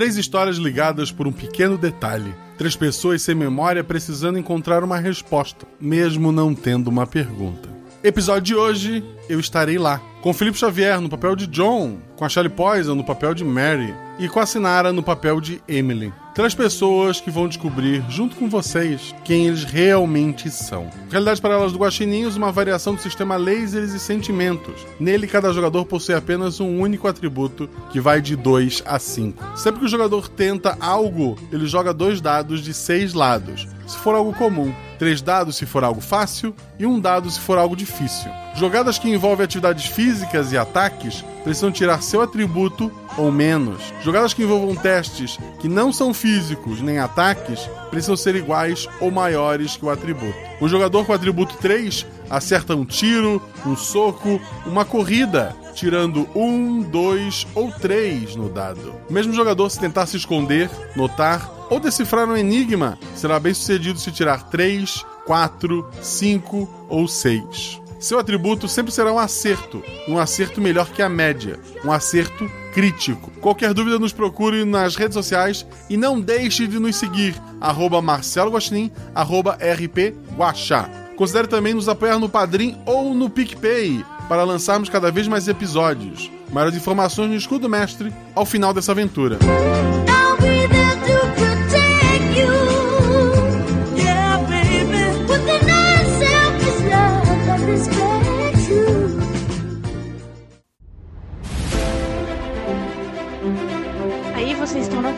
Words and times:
Três 0.00 0.16
histórias 0.16 0.56
ligadas 0.56 1.12
por 1.12 1.28
um 1.28 1.32
pequeno 1.32 1.76
detalhe. 1.76 2.34
Três 2.56 2.74
pessoas 2.74 3.20
sem 3.20 3.34
memória 3.34 3.84
precisando 3.84 4.38
encontrar 4.38 4.82
uma 4.82 4.96
resposta, 4.96 5.66
mesmo 5.78 6.32
não 6.32 6.54
tendo 6.54 6.88
uma 6.88 7.06
pergunta. 7.06 7.68
Episódio 8.02 8.42
de 8.42 8.54
hoje, 8.54 9.04
eu 9.28 9.38
estarei 9.38 9.76
lá. 9.76 10.00
Com 10.22 10.32
Felipe 10.32 10.56
Xavier 10.56 10.98
no 11.02 11.10
papel 11.10 11.36
de 11.36 11.46
John, 11.46 11.98
com 12.20 12.26
a 12.26 12.28
Shelley 12.28 12.50
Poison 12.50 12.94
no 12.94 13.02
papel 13.02 13.32
de 13.32 13.42
Mary 13.42 13.94
e 14.18 14.28
com 14.28 14.40
a 14.40 14.44
Sinara 14.44 14.92
no 14.92 15.02
papel 15.02 15.40
de 15.40 15.62
Emily. 15.66 16.12
Três 16.34 16.54
pessoas 16.54 17.18
que 17.18 17.30
vão 17.30 17.48
descobrir, 17.48 18.04
junto 18.10 18.36
com 18.36 18.46
vocês, 18.46 19.14
quem 19.24 19.46
eles 19.46 19.64
realmente 19.64 20.50
são. 20.50 20.90
Realidades 21.10 21.40
Paralelas 21.40 21.72
do 21.72 21.78
Guaxininhos, 21.78 22.36
uma 22.36 22.52
variação 22.52 22.94
do 22.94 23.00
sistema 23.00 23.38
lasers 23.38 23.94
e 23.94 23.98
sentimentos. 23.98 24.86
Nele, 25.00 25.26
cada 25.26 25.50
jogador 25.50 25.86
possui 25.86 26.14
apenas 26.14 26.60
um 26.60 26.78
único 26.78 27.08
atributo, 27.08 27.70
que 27.90 27.98
vai 27.98 28.20
de 28.20 28.36
2 28.36 28.82
a 28.84 28.98
5. 28.98 29.56
Sempre 29.56 29.80
que 29.80 29.86
o 29.86 29.90
jogador 29.90 30.28
tenta 30.28 30.76
algo, 30.78 31.38
ele 31.50 31.66
joga 31.66 31.94
dois 31.94 32.20
dados 32.20 32.60
de 32.60 32.74
seis 32.74 33.14
lados, 33.14 33.66
se 33.86 33.96
for 33.96 34.14
algo 34.14 34.34
comum 34.34 34.74
três 35.00 35.22
dados 35.22 35.56
se 35.56 35.64
for 35.64 35.82
algo 35.82 36.02
fácil 36.02 36.54
e 36.78 36.84
um 36.84 37.00
dado 37.00 37.30
se 37.30 37.40
for 37.40 37.56
algo 37.56 37.74
difícil. 37.74 38.30
Jogadas 38.54 38.98
que 38.98 39.08
envolvem 39.08 39.44
atividades 39.44 39.86
físicas 39.86 40.52
e 40.52 40.58
ataques 40.58 41.24
precisam 41.42 41.72
tirar 41.72 42.02
seu 42.10 42.20
atributo 42.20 42.90
ou 43.16 43.30
menos. 43.30 43.80
Jogadas 44.02 44.34
que 44.34 44.42
envolvam 44.42 44.74
testes 44.74 45.38
que 45.60 45.68
não 45.68 45.92
são 45.92 46.12
físicos 46.12 46.80
nem 46.80 46.98
ataques 46.98 47.60
precisam 47.88 48.16
ser 48.16 48.34
iguais 48.34 48.88
ou 49.00 49.12
maiores 49.12 49.76
que 49.76 49.84
o 49.84 49.90
atributo. 49.90 50.34
O 50.60 50.68
jogador 50.68 51.06
com 51.06 51.12
o 51.12 51.14
atributo 51.14 51.56
3 51.58 52.04
acerta 52.28 52.74
um 52.74 52.84
tiro, 52.84 53.40
um 53.64 53.76
soco, 53.76 54.40
uma 54.66 54.84
corrida, 54.84 55.54
tirando 55.72 56.28
um, 56.34 56.82
dois 56.82 57.46
ou 57.54 57.70
três 57.70 58.34
no 58.34 58.48
dado. 58.48 58.92
O 59.08 59.12
mesmo 59.12 59.32
jogador, 59.32 59.70
se 59.70 59.78
tentar 59.78 60.06
se 60.06 60.16
esconder, 60.16 60.68
notar 60.96 61.48
ou 61.70 61.78
decifrar 61.78 62.28
um 62.28 62.36
enigma, 62.36 62.98
será 63.14 63.38
bem 63.38 63.54
sucedido 63.54 64.00
se 64.00 64.10
tirar 64.10 64.50
3, 64.50 65.06
4, 65.26 65.88
5 66.02 66.86
ou 66.88 67.06
6. 67.06 67.80
Seu 68.00 68.18
atributo 68.18 68.66
sempre 68.66 68.90
será 68.90 69.12
um 69.12 69.18
acerto, 69.18 69.84
um 70.08 70.18
acerto 70.18 70.58
melhor 70.58 70.88
que 70.90 71.02
a 71.02 71.08
média, 71.08 71.60
um 71.84 71.92
acerto 71.92 72.50
crítico. 72.72 73.30
Qualquer 73.42 73.74
dúvida 73.74 73.98
nos 73.98 74.10
procure 74.10 74.64
nas 74.64 74.96
redes 74.96 75.14
sociais 75.14 75.66
e 75.88 75.98
não 75.98 76.18
deixe 76.18 76.66
de 76.66 76.78
nos 76.78 76.96
seguir, 76.96 77.34
arroba 77.60 78.00
Marcelo 78.00 78.52
Guaxinim, 78.52 78.90
arroba 79.14 79.52
RP 79.52 80.14
Guaxá. 80.34 80.88
Considere 81.14 81.46
também 81.46 81.74
nos 81.74 81.90
apoiar 81.90 82.18
no 82.18 82.30
Padrim 82.30 82.80
ou 82.86 83.12
no 83.12 83.28
PicPay 83.28 84.02
para 84.26 84.44
lançarmos 84.44 84.88
cada 84.88 85.10
vez 85.12 85.28
mais 85.28 85.46
episódios. 85.46 86.30
Maiores 86.50 86.76
informações 86.76 87.28
no 87.28 87.36
Escudo 87.36 87.68
Mestre 87.68 88.10
ao 88.34 88.46
final 88.46 88.72
dessa 88.72 88.92
aventura. 88.92 89.38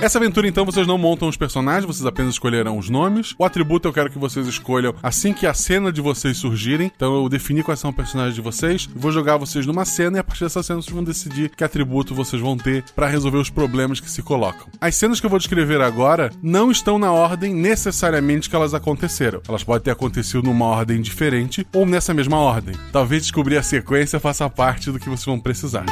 Essa 0.00 0.16
aventura, 0.16 0.48
então, 0.48 0.64
vocês 0.64 0.86
não 0.86 0.96
montam 0.96 1.28
os 1.28 1.36
personagens, 1.36 1.84
vocês 1.84 2.06
apenas 2.06 2.32
escolherão 2.32 2.78
os 2.78 2.88
nomes. 2.88 3.34
O 3.38 3.44
atributo 3.44 3.86
eu 3.86 3.92
quero 3.92 4.08
que 4.08 4.18
vocês 4.18 4.46
escolham 4.46 4.94
assim 5.02 5.34
que 5.34 5.46
a 5.46 5.52
cena 5.52 5.92
de 5.92 6.00
vocês 6.00 6.38
surgirem. 6.38 6.90
Então 6.96 7.22
eu 7.22 7.28
defini 7.28 7.62
quais 7.62 7.80
são 7.80 7.90
os 7.90 7.96
personagens 7.96 8.34
de 8.34 8.40
vocês, 8.40 8.88
vou 8.96 9.12
jogar 9.12 9.36
vocês 9.36 9.66
numa 9.66 9.84
cena 9.84 10.16
e 10.16 10.20
a 10.20 10.24
partir 10.24 10.44
dessa 10.44 10.62
cena 10.62 10.80
vocês 10.80 10.94
vão 10.94 11.04
decidir 11.04 11.50
que 11.50 11.62
atributo 11.62 12.14
vocês 12.14 12.40
vão 12.40 12.56
ter 12.56 12.82
para 12.96 13.08
resolver 13.08 13.36
os 13.36 13.50
problemas 13.50 14.00
que 14.00 14.10
se 14.10 14.22
colocam. 14.22 14.68
As 14.80 14.96
cenas 14.96 15.20
que 15.20 15.26
eu 15.26 15.30
vou 15.30 15.38
descrever 15.38 15.82
agora 15.82 16.30
não 16.42 16.70
estão 16.70 16.98
na 16.98 17.12
ordem 17.12 17.54
necessariamente 17.54 18.48
que 18.48 18.56
elas 18.56 18.72
aconteceram. 18.72 19.42
Elas 19.46 19.62
podem 19.62 19.82
ter 19.82 19.90
acontecido 19.90 20.44
numa 20.44 20.64
ordem 20.64 21.02
diferente 21.02 21.66
ou 21.74 21.84
nessa 21.84 22.14
mesma 22.14 22.38
ordem. 22.38 22.74
Talvez 22.90 23.22
descobrir 23.22 23.58
a 23.58 23.62
sequência 23.62 24.18
faça 24.18 24.48
parte 24.48 24.90
do 24.90 24.98
que 24.98 25.10
vocês 25.10 25.26
vão 25.26 25.38
precisar. 25.38 25.84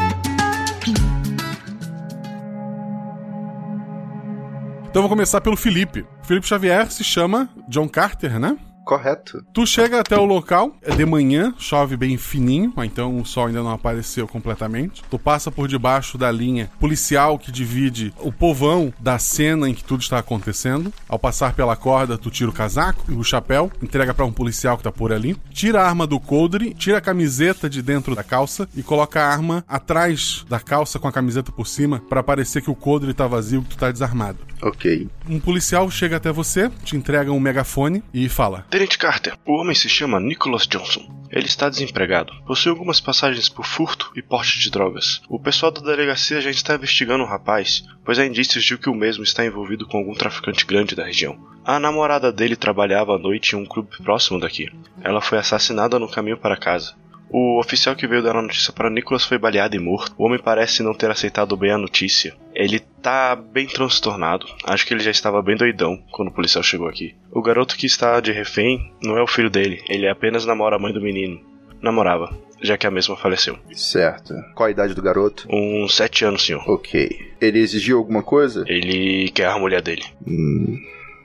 Então 4.91 5.03
vou 5.03 5.09
começar 5.09 5.41
pelo 5.41 5.57
Felipe. 5.57 6.05
Felipe 6.23 6.47
Xavier 6.47 6.91
se 6.91 7.05
chama 7.05 7.49
John 7.69 7.89
Carter, 7.89 8.39
né? 8.39 8.57
Correto. 8.89 9.45
Tu 9.53 9.67
chega 9.67 10.01
até 10.01 10.17
o 10.17 10.25
local, 10.25 10.75
é 10.81 10.95
de 10.95 11.05
manhã, 11.05 11.53
chove 11.59 11.95
bem 11.95 12.17
fininho, 12.17 12.73
então 12.79 13.21
o 13.21 13.27
sol 13.27 13.49
ainda 13.49 13.63
não 13.63 13.71
apareceu 13.71 14.27
completamente. 14.27 15.03
Tu 15.11 15.19
passa 15.19 15.51
por 15.51 15.69
debaixo 15.69 16.17
da 16.17 16.33
linha 16.33 16.71
policial 16.81 17.39
que 17.39 17.53
divide 17.53 18.15
o 18.19 18.33
povão 18.33 18.91
da 18.99 19.19
cena 19.19 19.69
em 19.69 19.75
que 19.75 19.85
tudo 19.85 20.01
está 20.01 20.19
acontecendo. 20.19 20.91
Ao 21.07 21.19
passar 21.19 21.53
pela 21.53 21.77
corda, 21.77 22.17
tu 22.17 22.31
tira 22.31 22.49
o 22.49 22.53
casaco 22.53 23.05
e 23.13 23.15
o 23.15 23.23
chapéu, 23.23 23.71
entrega 23.83 24.15
para 24.15 24.25
um 24.25 24.33
policial 24.33 24.79
que 24.79 24.85
tá 24.85 24.91
por 24.91 25.13
ali. 25.13 25.37
Tira 25.51 25.83
a 25.83 25.87
arma 25.87 26.07
do 26.07 26.19
coldre, 26.19 26.73
tira 26.73 26.97
a 26.97 27.03
camiseta 27.03 27.69
de 27.69 27.83
dentro 27.83 28.15
da 28.15 28.25
calça 28.25 28.67
e 28.75 28.83
coloca 28.83 29.21
a 29.21 29.31
arma 29.31 29.63
atrás 29.69 30.47
da 30.49 30.59
calça 30.59 30.99
com 30.99 31.07
a 31.07 31.13
camiseta 31.13 31.53
por 31.53 31.67
cima 31.67 32.01
para 32.09 32.23
parecer 32.23 32.63
que 32.63 32.71
o 32.71 32.75
coldre 32.75 33.13
tá 33.13 33.27
vazio, 33.27 33.61
que 33.61 33.69
tu 33.69 33.77
tá 33.77 33.93
desarmado. 33.93 34.39
Ok. 34.63 35.09
Um 35.29 35.39
policial 35.39 35.91
chega 35.91 36.17
até 36.17 36.33
você, 36.33 36.71
te 36.83 36.97
entrega 36.97 37.31
um 37.31 37.39
megafone 37.39 38.03
e 38.13 38.29
fala: 38.29 38.65
Tenente 38.79 38.97
Carter, 38.97 39.37
o 39.45 39.55
homem 39.55 39.75
se 39.75 39.89
chama 39.89 40.21
Nicholas 40.21 40.65
Johnson. 40.65 41.05
Ele 41.33 41.47
está 41.47 41.69
desempregado. 41.69 42.33
Possui 42.47 42.71
algumas 42.71 43.01
passagens 43.01 43.49
por 43.49 43.67
furto 43.67 44.13
e 44.15 44.23
porte 44.23 44.61
de 44.61 44.71
drogas. 44.71 45.21
O 45.29 45.37
pessoal 45.37 45.73
da 45.73 45.81
delegacia 45.81 46.41
já 46.41 46.49
está 46.49 46.77
investigando 46.77 47.25
o 47.25 47.27
rapaz, 47.27 47.83
pois 48.05 48.21
há 48.21 48.25
indícios 48.25 48.63
de 48.63 48.79
que 48.79 48.89
o 48.89 48.95
mesmo 48.95 49.25
está 49.25 49.45
envolvido 49.45 49.85
com 49.85 49.99
algum 49.99 50.15
traficante 50.15 50.65
grande 50.65 50.95
da 50.95 51.05
região. 51.05 51.37
A 51.65 51.81
namorada 51.81 52.31
dele 52.31 52.55
trabalhava 52.55 53.17
à 53.17 53.19
noite 53.19 53.57
em 53.57 53.59
um 53.59 53.67
clube 53.67 53.97
próximo 54.01 54.39
daqui. 54.39 54.71
Ela 55.03 55.21
foi 55.21 55.39
assassinada 55.39 55.99
no 55.99 56.09
caminho 56.09 56.39
para 56.39 56.57
casa. 56.57 56.95
O 57.31 57.59
oficial 57.61 57.95
que 57.95 58.07
veio 58.07 58.23
dar 58.23 58.37
a 58.37 58.43
notícia 58.43 58.73
para 58.73 58.91
Nicholas 58.91 59.25
foi 59.25 59.39
baleado 59.39 59.77
e 59.77 59.79
morto. 59.79 60.15
O 60.17 60.25
homem 60.25 60.41
parece 60.43 60.83
não 60.83 60.95
ter 60.95 61.11
aceitado 61.11 61.57
bem 61.57 61.71
a 61.71 61.79
notícia. 61.79 62.35
Ele 62.55 62.81
tá 63.03 63.37
bem 63.37 63.67
transtornado. 63.67 64.47
Acho 64.65 64.87
que 64.87 64.95
ele 64.95 65.03
já 65.03 65.11
estava 65.11 65.43
bem 65.43 65.57
doidão 65.57 66.03
quando 66.11 66.29
o 66.29 66.33
policial 66.33 66.63
chegou 66.63 66.89
aqui. 66.89 67.15
O 67.31 67.43
garoto 67.43 67.77
que 67.77 67.87
está 67.87 68.19
de 68.21 68.33
refém 68.33 68.93
não 69.03 69.17
é 69.17 69.23
o 69.23 69.27
filho 69.27 69.51
dele, 69.51 69.83
ele 69.89 70.09
apenas 70.09 70.47
namora 70.47 70.77
a 70.77 70.79
mãe 70.79 70.93
do 70.93 71.03
menino. 71.03 71.41
Namorava, 71.81 72.37
já 72.61 72.77
que 72.77 72.87
a 72.87 72.91
mesma 72.91 73.17
faleceu. 73.17 73.57
Certo. 73.73 74.35
Qual 74.55 74.67
a 74.67 74.71
idade 74.71 74.95
do 74.95 75.03
garoto? 75.03 75.47
Uns 75.49 75.95
sete 75.95 76.25
anos, 76.25 76.45
senhor. 76.45 76.69
Ok. 76.69 77.09
Ele 77.41 77.59
exigiu 77.59 77.99
alguma 77.99 78.23
coisa? 78.23 78.65
Ele 78.67 79.31
quer 79.31 79.47
a 79.47 79.59
mulher 79.59 79.81
dele. 79.81 80.05
Hum, 80.27 80.77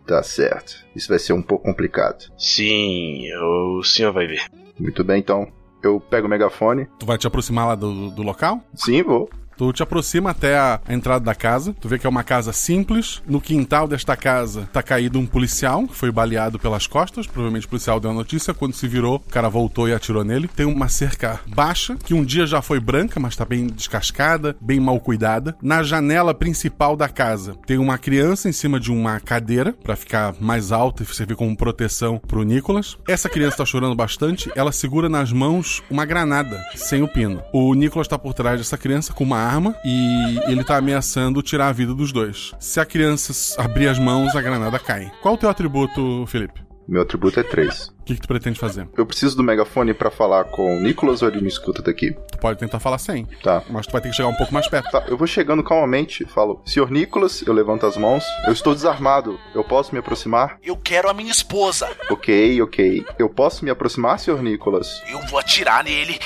tá 0.06 0.22
certo. 0.22 0.86
Isso 0.96 1.08
vai 1.08 1.18
ser 1.18 1.34
um 1.34 1.42
pouco 1.42 1.66
complicado. 1.66 2.26
Sim, 2.38 3.24
o 3.36 3.84
senhor 3.84 4.14
vai 4.14 4.28
ver. 4.28 4.44
Muito 4.78 5.04
bem, 5.04 5.20
então 5.20 5.52
eu 5.84 6.00
pego 6.00 6.28
o 6.28 6.30
megafone. 6.30 6.88
Tu 6.98 7.06
vai 7.06 7.18
te 7.18 7.28
aproximar 7.28 7.68
lá 7.68 7.76
do, 7.76 8.10
do 8.12 8.24
local? 8.24 8.62
Sim, 8.74 9.04
vou. 9.04 9.30
Tu 9.58 9.72
te 9.74 9.84
aproxima 9.84 10.32
até 10.32 10.58
a, 10.58 10.80
a 10.86 10.94
entrada 10.94 11.26
da 11.26 11.36
casa. 11.36 11.76
Tu 11.80 11.88
vê 11.88 12.00
que 12.00 12.08
é 12.08 12.10
uma 12.10 12.24
casa 12.24 12.52
simples. 12.54 13.22
No 13.28 13.42
quintal 13.42 13.88
desta 13.88 14.16
casa 14.16 14.68
tá 14.72 14.82
caído 14.82 15.20
um 15.20 15.26
policial, 15.26 15.88
que 15.88 15.96
foi 15.96 16.12
baleado 16.12 16.60
pelas 16.60 16.88
costas. 16.88 17.28
Provavelmente 17.28 17.66
o 17.66 17.70
policial 17.70 18.00
deu 18.00 18.12
a 18.12 18.14
notícia. 18.14 18.54
Quando 18.54 18.74
se 18.74 18.88
virou, 18.88 19.16
o 19.16 19.32
cara 19.32 19.50
voltou 19.50 19.88
e 19.88 19.94
atirou 19.94 20.24
nele. 20.24 20.48
Tem 20.48 20.66
uma 20.66 20.88
cerca 20.88 21.40
baixa, 21.48 21.96
que 21.96 22.14
um 22.14 22.24
dia 22.24 22.46
já 22.46 22.62
foi 22.62 22.80
branca, 22.80 23.20
mas 23.20 23.36
tá 23.36 23.46
bem 23.46 23.68
descascada, 23.68 24.56
bem 24.60 24.80
mal 24.80 25.00
cuidada. 25.00 25.56
Na 25.62 25.84
janela 25.84 26.34
principal 26.34 26.96
da 26.96 27.10
casa 27.10 27.56
tem 27.66 27.78
uma 27.78 27.98
criança 27.98 28.50
em 28.50 28.54
cima 28.54 28.80
de 28.80 28.92
uma 28.92 29.20
cadeira 29.20 29.74
para 29.74 29.96
ficar 29.96 30.34
mais 30.40 30.72
alta 30.72 31.04
e 31.04 31.06
servir 31.06 31.36
como 31.36 31.56
proteção 31.56 32.18
pro 32.18 32.44
Nicolas. 32.44 32.98
Essa 33.08 33.30
criança 33.30 33.58
tá 33.58 33.66
chorando 33.66 33.96
bastante. 33.96 34.52
Ela 34.56 34.72
segura 34.72 35.08
nas 35.10 35.32
mãos 35.32 35.84
uma 35.90 36.06
granada 36.06 36.64
sem 36.76 37.04
o 37.04 37.08
pino. 37.08 37.42
O 37.54 37.74
Nicolas 37.74 38.08
tá 38.08 38.18
por 38.18 38.34
trás 38.34 38.58
dessa 38.58 38.78
criança 38.78 39.14
com 39.14 39.24
uma 39.24 39.43
arma 39.44 39.76
e 39.84 40.40
ele 40.48 40.64
tá 40.64 40.78
ameaçando 40.78 41.42
tirar 41.42 41.68
a 41.68 41.72
vida 41.72 41.94
dos 41.94 42.12
dois. 42.12 42.54
Se 42.60 42.80
a 42.80 42.86
criança 42.86 43.34
abrir 43.62 43.88
as 43.88 44.00
mãos, 44.00 44.36
a 44.36 44.42
granada 44.42 44.80
cai. 44.80 45.12
Qual 45.22 45.36
o 45.36 45.38
teu 45.38 45.50
atributo, 45.50 46.26
Felipe? 46.28 46.62
Meu 46.88 47.02
atributo 47.02 47.40
é 47.40 47.44
3. 47.44 47.94
O 48.04 48.06
que, 48.06 48.16
que 48.16 48.22
tu 48.22 48.28
pretende 48.28 48.60
fazer? 48.60 48.86
Eu 48.98 49.06
preciso 49.06 49.38
do 49.38 49.42
megafone 49.42 49.94
pra 49.94 50.12
falar 50.12 50.44
com 50.44 50.76
o 50.76 50.82
Nicolas 50.82 51.22
ou 51.22 51.30
ele 51.30 51.40
me 51.40 51.48
escuta 51.48 51.82
daqui? 51.82 52.12
Tu 52.12 52.38
pode 52.38 52.60
tentar 52.60 52.78
falar 52.82 52.98
sem. 52.98 53.26
Tá. 53.42 53.64
Mas 53.70 53.88
tu 53.88 53.94
vai 53.94 54.02
ter 54.02 54.10
que 54.10 54.16
chegar 54.18 54.28
um 54.28 54.36
pouco 54.36 54.54
mais 54.54 54.68
perto. 54.68 54.92
Tá, 54.92 55.06
eu 55.08 55.16
vou 55.16 55.26
chegando 55.26 55.64
calmamente, 55.64 56.26
falo, 56.26 56.62
Senhor 56.66 56.92
Nicolas, 56.92 57.42
eu 57.48 57.54
levanto 57.54 57.86
as 57.86 57.96
mãos. 57.96 58.26
Eu 58.46 58.52
estou 58.52 58.76
desarmado. 58.76 59.40
Eu 59.56 59.64
posso 59.64 59.94
me 59.94 60.00
aproximar? 60.00 60.58
Eu 60.62 60.76
quero 60.76 61.10
a 61.10 61.14
minha 61.14 61.32
esposa. 61.32 61.90
Ok, 62.10 62.62
ok. 62.62 63.06
Eu 63.18 63.30
posso 63.30 63.64
me 63.64 63.72
aproximar, 63.72 64.20
Senhor 64.20 64.44
Nicolas? 64.44 65.02
Eu 65.08 65.20
vou 65.28 65.40
atirar 65.40 65.82
nele. 65.86 66.20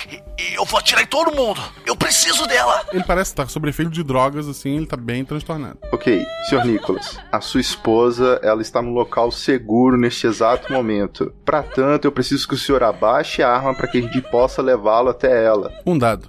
Eu 0.55 0.65
vou 0.65 0.79
atirar 0.79 1.03
em 1.03 1.07
todo 1.07 1.31
mundo. 1.35 1.61
Eu 1.85 1.95
preciso 1.95 2.47
dela. 2.47 2.83
Ele 2.91 3.03
parece 3.03 3.31
estar 3.31 3.47
sob 3.49 3.69
efeito 3.69 3.91
de 3.91 4.03
drogas, 4.03 4.47
assim, 4.47 4.77
ele 4.77 4.87
tá 4.87 4.97
bem 4.97 5.23
transtornado. 5.23 5.77
Ok, 5.91 6.25
Senhor 6.49 6.65
Nicolas, 6.65 7.19
a 7.31 7.39
sua 7.39 7.61
esposa, 7.61 8.39
ela 8.41 8.63
está 8.63 8.81
no 8.81 8.91
local 8.91 9.31
seguro 9.31 9.95
neste 9.95 10.25
exato 10.25 10.73
momento. 10.73 11.31
Para 11.45 11.66
tanto, 11.73 12.05
eu 12.05 12.11
preciso 12.11 12.47
que 12.47 12.53
o 12.53 12.57
senhor 12.57 12.83
abaixe 12.83 13.43
a 13.43 13.49
arma 13.49 13.73
para 13.73 13.87
que 13.87 13.97
a 13.97 14.01
gente 14.01 14.21
possa 14.21 14.61
levá-lo 14.61 15.09
até 15.09 15.45
ela. 15.45 15.71
Um 15.85 15.97
dado. 15.97 16.27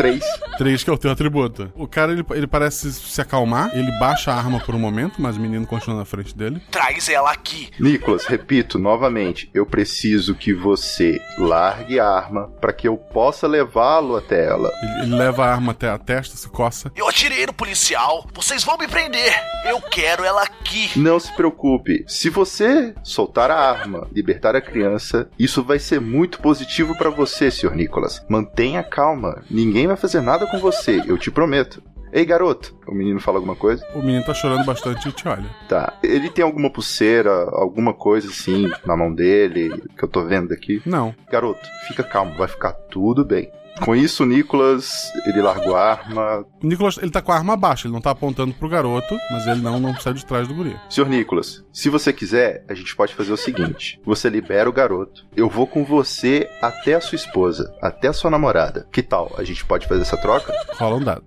Três. 0.00 0.24
Três, 0.56 0.82
que 0.82 0.88
é 0.88 0.92
o 0.94 0.96
teu 0.96 1.10
atributo. 1.10 1.70
O 1.76 1.86
cara, 1.86 2.12
ele, 2.12 2.24
ele 2.30 2.46
parece 2.46 2.90
se 2.90 3.20
acalmar, 3.20 3.70
ele 3.74 3.90
baixa 3.98 4.32
a 4.32 4.34
arma 4.34 4.58
por 4.58 4.74
um 4.74 4.78
momento, 4.78 5.20
mas 5.20 5.36
o 5.36 5.40
menino 5.40 5.66
continua 5.66 5.98
na 5.98 6.06
frente 6.06 6.34
dele. 6.34 6.62
Traz 6.70 7.10
ela 7.10 7.30
aqui. 7.30 7.68
Nicolas, 7.78 8.24
repito 8.24 8.78
novamente, 8.78 9.50
eu 9.52 9.66
preciso 9.66 10.34
que 10.34 10.54
você 10.54 11.20
largue 11.36 12.00
a 12.00 12.08
arma 12.08 12.48
para 12.62 12.72
que 12.72 12.88
eu 12.88 12.96
possa 12.96 13.46
levá-lo 13.46 14.16
até 14.16 14.46
ela. 14.46 14.70
Ele, 14.82 15.02
ele, 15.02 15.16
leva 15.16 15.44
a 15.44 15.52
arma 15.52 15.72
até 15.72 15.90
a 15.90 15.98
testa, 15.98 16.34
se 16.34 16.48
coça. 16.48 16.90
Eu 16.96 17.06
atirei 17.06 17.44
no 17.44 17.52
policial. 17.52 18.26
Vocês 18.32 18.64
vão 18.64 18.78
me 18.78 18.88
prender. 18.88 19.34
Eu 19.66 19.82
quero 19.82 20.24
ela 20.24 20.42
aqui. 20.42 20.90
Não 20.96 21.20
se 21.20 21.30
preocupe. 21.36 22.04
Se 22.06 22.30
você 22.30 22.94
soltar 23.02 23.50
a 23.50 23.70
arma, 23.70 24.08
libertar 24.12 24.56
a 24.56 24.62
criança, 24.62 25.28
isso 25.38 25.62
vai 25.62 25.78
ser 25.78 26.00
muito 26.00 26.40
positivo 26.40 26.96
para 26.96 27.10
você, 27.10 27.50
Sr. 27.50 27.74
Nicolas. 27.74 28.24
Mantenha 28.28 28.82
calma. 28.82 29.42
Ninguém 29.50 29.89
vai 29.90 29.96
fazer 29.96 30.20
nada 30.20 30.46
com 30.46 30.58
você, 30.58 31.02
eu 31.06 31.18
te 31.18 31.30
prometo. 31.30 31.82
Ei, 32.12 32.24
garoto. 32.24 32.74
O 32.86 32.94
menino 32.94 33.20
fala 33.20 33.38
alguma 33.38 33.54
coisa? 33.54 33.84
O 33.94 33.98
menino 33.98 34.24
tá 34.24 34.34
chorando 34.34 34.64
bastante 34.64 35.08
e 35.08 35.12
te 35.12 35.26
olha. 35.28 35.44
Tá. 35.68 35.92
Ele 36.02 36.28
tem 36.28 36.44
alguma 36.44 36.70
pulseira, 36.70 37.30
alguma 37.52 37.94
coisa 37.94 38.28
assim 38.28 38.68
na 38.84 38.96
mão 38.96 39.12
dele 39.12 39.82
que 39.96 40.04
eu 40.04 40.08
tô 40.08 40.24
vendo 40.24 40.52
aqui? 40.52 40.82
Não. 40.84 41.14
Garoto, 41.30 41.68
fica 41.86 42.02
calmo, 42.02 42.36
vai 42.36 42.48
ficar 42.48 42.72
tudo 42.72 43.24
bem. 43.24 43.50
Com 43.84 43.96
isso, 43.96 44.22
o 44.22 44.26
Nicolas, 44.26 45.10
ele 45.26 45.40
largou 45.40 45.74
a 45.74 45.90
arma. 45.92 46.44
O 46.62 46.66
Nicolas, 46.66 46.98
ele 46.98 47.10
tá 47.10 47.22
com 47.22 47.32
a 47.32 47.36
arma 47.36 47.56
baixa, 47.56 47.86
ele 47.86 47.94
não 47.94 48.00
tá 48.00 48.10
apontando 48.10 48.54
pro 48.54 48.68
garoto, 48.68 49.16
mas 49.30 49.46
ele 49.46 49.60
não, 49.60 49.80
não 49.80 49.94
sai 49.98 50.14
de 50.14 50.24
trás 50.24 50.46
do 50.46 50.54
guri. 50.54 50.76
Senhor 50.88 51.08
Nicolas, 51.08 51.64
se 51.72 51.88
você 51.88 52.12
quiser, 52.12 52.64
a 52.68 52.74
gente 52.74 52.94
pode 52.94 53.14
fazer 53.14 53.32
o 53.32 53.36
seguinte: 53.36 54.00
você 54.04 54.28
libera 54.28 54.68
o 54.68 54.72
garoto, 54.72 55.26
eu 55.36 55.48
vou 55.48 55.66
com 55.66 55.84
você 55.84 56.48
até 56.60 56.94
a 56.94 57.00
sua 57.00 57.16
esposa, 57.16 57.74
até 57.80 58.08
a 58.08 58.12
sua 58.12 58.30
namorada. 58.30 58.86
Que 58.92 59.02
tal? 59.02 59.32
A 59.36 59.44
gente 59.44 59.64
pode 59.64 59.86
fazer 59.86 60.02
essa 60.02 60.16
troca? 60.16 60.52
Rola 60.78 60.96
um 60.96 61.04
dado. 61.04 61.24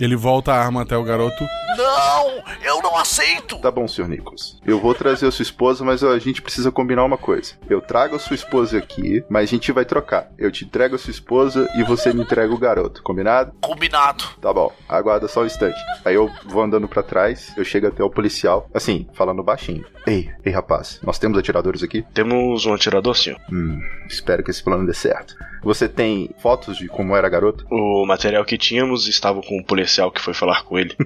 Ele 0.00 0.16
volta 0.16 0.54
a 0.54 0.56
arma 0.56 0.80
até 0.80 0.96
o 0.96 1.04
garoto. 1.04 1.46
Não, 1.76 2.42
eu 2.64 2.80
não 2.82 2.96
aceito. 2.96 3.58
Tá 3.58 3.70
bom, 3.70 3.86
senhor 3.86 4.08
Nicholas. 4.08 4.58
Eu 4.64 4.80
vou 4.80 4.94
trazer 4.94 5.26
a 5.26 5.30
sua 5.30 5.42
esposa, 5.42 5.84
mas 5.84 6.02
a 6.02 6.18
gente 6.18 6.40
precisa 6.40 6.72
combinar 6.72 7.04
uma 7.04 7.18
coisa. 7.18 7.52
Eu 7.68 7.82
trago 7.82 8.16
a 8.16 8.18
sua 8.18 8.34
esposa 8.34 8.78
aqui, 8.78 9.22
mas 9.28 9.44
a 9.44 9.46
gente 9.52 9.70
vai 9.72 9.84
trocar. 9.84 10.30
Eu 10.38 10.50
te 10.50 10.64
entrego 10.64 10.94
a 10.94 10.98
sua 10.98 11.10
esposa 11.10 11.68
e 11.76 11.84
você 11.84 12.14
me 12.14 12.22
entrega 12.22 12.52
o 12.52 12.58
garoto. 12.58 13.02
Combinado? 13.02 13.52
Combinado. 13.60 14.24
Tá 14.40 14.52
bom. 14.54 14.72
Aguarda 14.88 15.28
só 15.28 15.42
um 15.42 15.46
instante. 15.46 15.78
Aí 16.02 16.14
eu 16.14 16.30
vou 16.46 16.62
andando 16.62 16.88
para 16.88 17.02
trás, 17.02 17.52
eu 17.54 17.64
chego 17.64 17.86
até 17.86 18.02
o 18.02 18.08
policial, 18.08 18.68
assim, 18.72 19.06
falando 19.12 19.42
baixinho. 19.42 19.84
Ei, 20.06 20.30
ei, 20.44 20.52
rapaz, 20.52 20.98
nós 21.02 21.18
temos 21.18 21.38
atiradores 21.38 21.82
aqui? 21.82 22.02
Temos 22.14 22.64
um 22.64 22.72
atirador, 22.72 23.14
senhor. 23.14 23.38
Hum, 23.52 23.78
espero 24.08 24.42
que 24.42 24.50
esse 24.50 24.64
plano 24.64 24.86
dê 24.86 24.94
certo. 24.94 25.36
Você 25.62 25.86
tem 25.86 26.30
fotos 26.38 26.78
de 26.78 26.88
como 26.88 27.14
era 27.14 27.26
a 27.26 27.30
garota? 27.30 27.64
O 27.70 28.06
material 28.06 28.46
que 28.46 28.56
tínhamos 28.56 29.06
estava 29.06 29.42
com 29.42 29.58
o 29.58 29.64
policial 29.64 29.89
que 30.10 30.20
foi 30.20 30.34
falar 30.34 30.64
com 30.64 30.78
ele. 30.78 30.96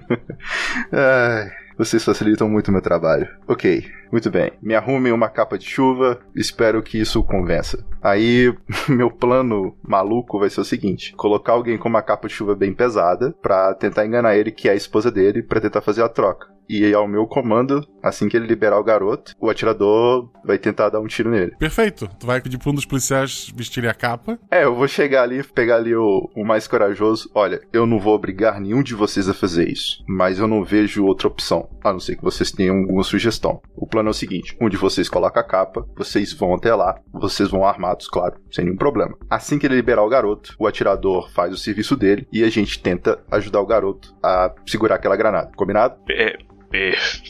Ai, 0.93 1.51
vocês 1.77 2.05
facilitam 2.05 2.49
muito 2.49 2.69
o 2.69 2.73
meu 2.73 2.83
trabalho. 2.83 3.29
Ok, 3.49 3.85
muito 4.13 4.31
bem. 4.31 4.53
Me 4.63 4.75
arrume 4.75 5.11
uma 5.11 5.29
capa 5.29 5.59
de 5.59 5.67
chuva, 5.67 6.21
espero 6.35 6.83
que 6.83 7.01
isso 7.01 7.23
convença. 7.23 7.85
Aí, 8.03 8.55
meu 8.89 9.11
plano 9.11 9.77
maluco 9.83 10.39
vai 10.39 10.51
ser 10.51 10.61
o 10.61 10.65
seguinte: 10.65 11.15
colocar 11.17 11.53
alguém 11.53 11.77
com 11.77 11.89
uma 11.89 12.03
capa 12.03 12.29
de 12.29 12.35
chuva 12.35 12.55
bem 12.55 12.73
pesada 12.73 13.35
pra 13.43 13.75
tentar 13.75 14.07
enganar 14.07 14.37
ele, 14.37 14.53
que 14.53 14.69
é 14.69 14.73
a 14.73 14.77
esposa 14.77 15.11
dele, 15.11 15.43
pra 15.43 15.61
tentar 15.61 15.81
fazer 15.81 16.03
a 16.03 16.09
troca. 16.09 16.54
E 16.69 16.93
ao 16.95 17.07
meu 17.07 17.27
comando, 17.27 17.87
assim 18.03 18.29
que 18.29 18.37
ele 18.37 18.47
liberar 18.47 18.79
o 18.79 18.85
garoto, 18.85 19.35
o 19.41 19.49
atirador 19.49 20.31
vai 20.45 20.59
tentar 20.59 20.91
dar 20.91 21.01
um 21.01 21.07
tiro 21.07 21.31
nele. 21.31 21.55
Perfeito. 21.59 22.09
Tu 22.19 22.27
vai 22.27 22.41
pedir 22.41 22.59
pra 22.59 22.71
um 22.71 22.75
dos 22.75 22.87
policiais 22.87 23.53
vestir 23.55 23.87
a 23.87 23.95
capa. 23.95 24.39
É, 24.51 24.65
eu 24.65 24.75
vou 24.75 24.89
chegar 24.89 25.23
ali, 25.23 25.43
pegar 25.43 25.77
ali 25.77 25.95
o, 25.95 26.31
o 26.35 26.45
mais 26.45 26.67
corajoso. 26.67 27.31
Olha, 27.35 27.61
eu 27.73 27.87
não 27.87 27.99
vou 27.99 28.15
obrigar 28.15 28.61
nenhum 28.61 28.83
de 28.83 28.95
vocês 28.95 29.29
a 29.29 29.35
fazer 29.35 29.69
isso, 29.69 30.03
mas 30.09 30.39
eu 30.39 30.47
não 30.47 30.65
vejo 30.65 31.05
outra 31.05 31.29
opção, 31.29 31.69
a 31.83 31.93
não 31.93 32.01
ser 32.01 32.17
que 32.17 32.23
vocês 32.23 32.51
tenham 32.51 32.79
alguma 32.79 33.03
sugestão. 33.03 33.61
O 33.77 33.87
plano 33.87 34.09
é 34.09 34.11
o 34.11 34.15
seguinte: 34.15 34.57
um 34.61 34.69
de 34.69 34.77
vocês 34.77 35.09
coloca 35.09 35.41
a 35.41 35.45
capa, 35.45 35.87
vocês 35.97 36.33
vão 36.33 36.55
até 36.55 36.75
lá, 36.75 36.99
vocês 37.13 37.51
vão 37.51 37.65
armados, 37.65 38.09
claro, 38.09 38.37
sem 38.51 38.65
nenhum 38.65 38.77
problema. 38.77 39.17
Assim 39.29 39.59
que 39.59 39.67
ele 39.67 39.77
liberar 39.77 40.05
o 40.05 40.09
garoto, 40.09 40.55
o 40.59 40.67
atirador 40.67 41.31
faz 41.31 41.53
o 41.53 41.59
serviço 41.59 41.97
dele 41.97 42.27
e 42.33 42.43
a 42.43 42.51
gente 42.51 42.81
tenta 42.81 43.23
ajudar 43.31 43.61
o 43.61 43.67
garoto 43.67 44.15
a 44.23 44.53
segurar 44.67 44.97
aquela 44.97 45.17
granada. 45.17 45.51
Combinado? 45.57 45.97
É, 46.11 46.37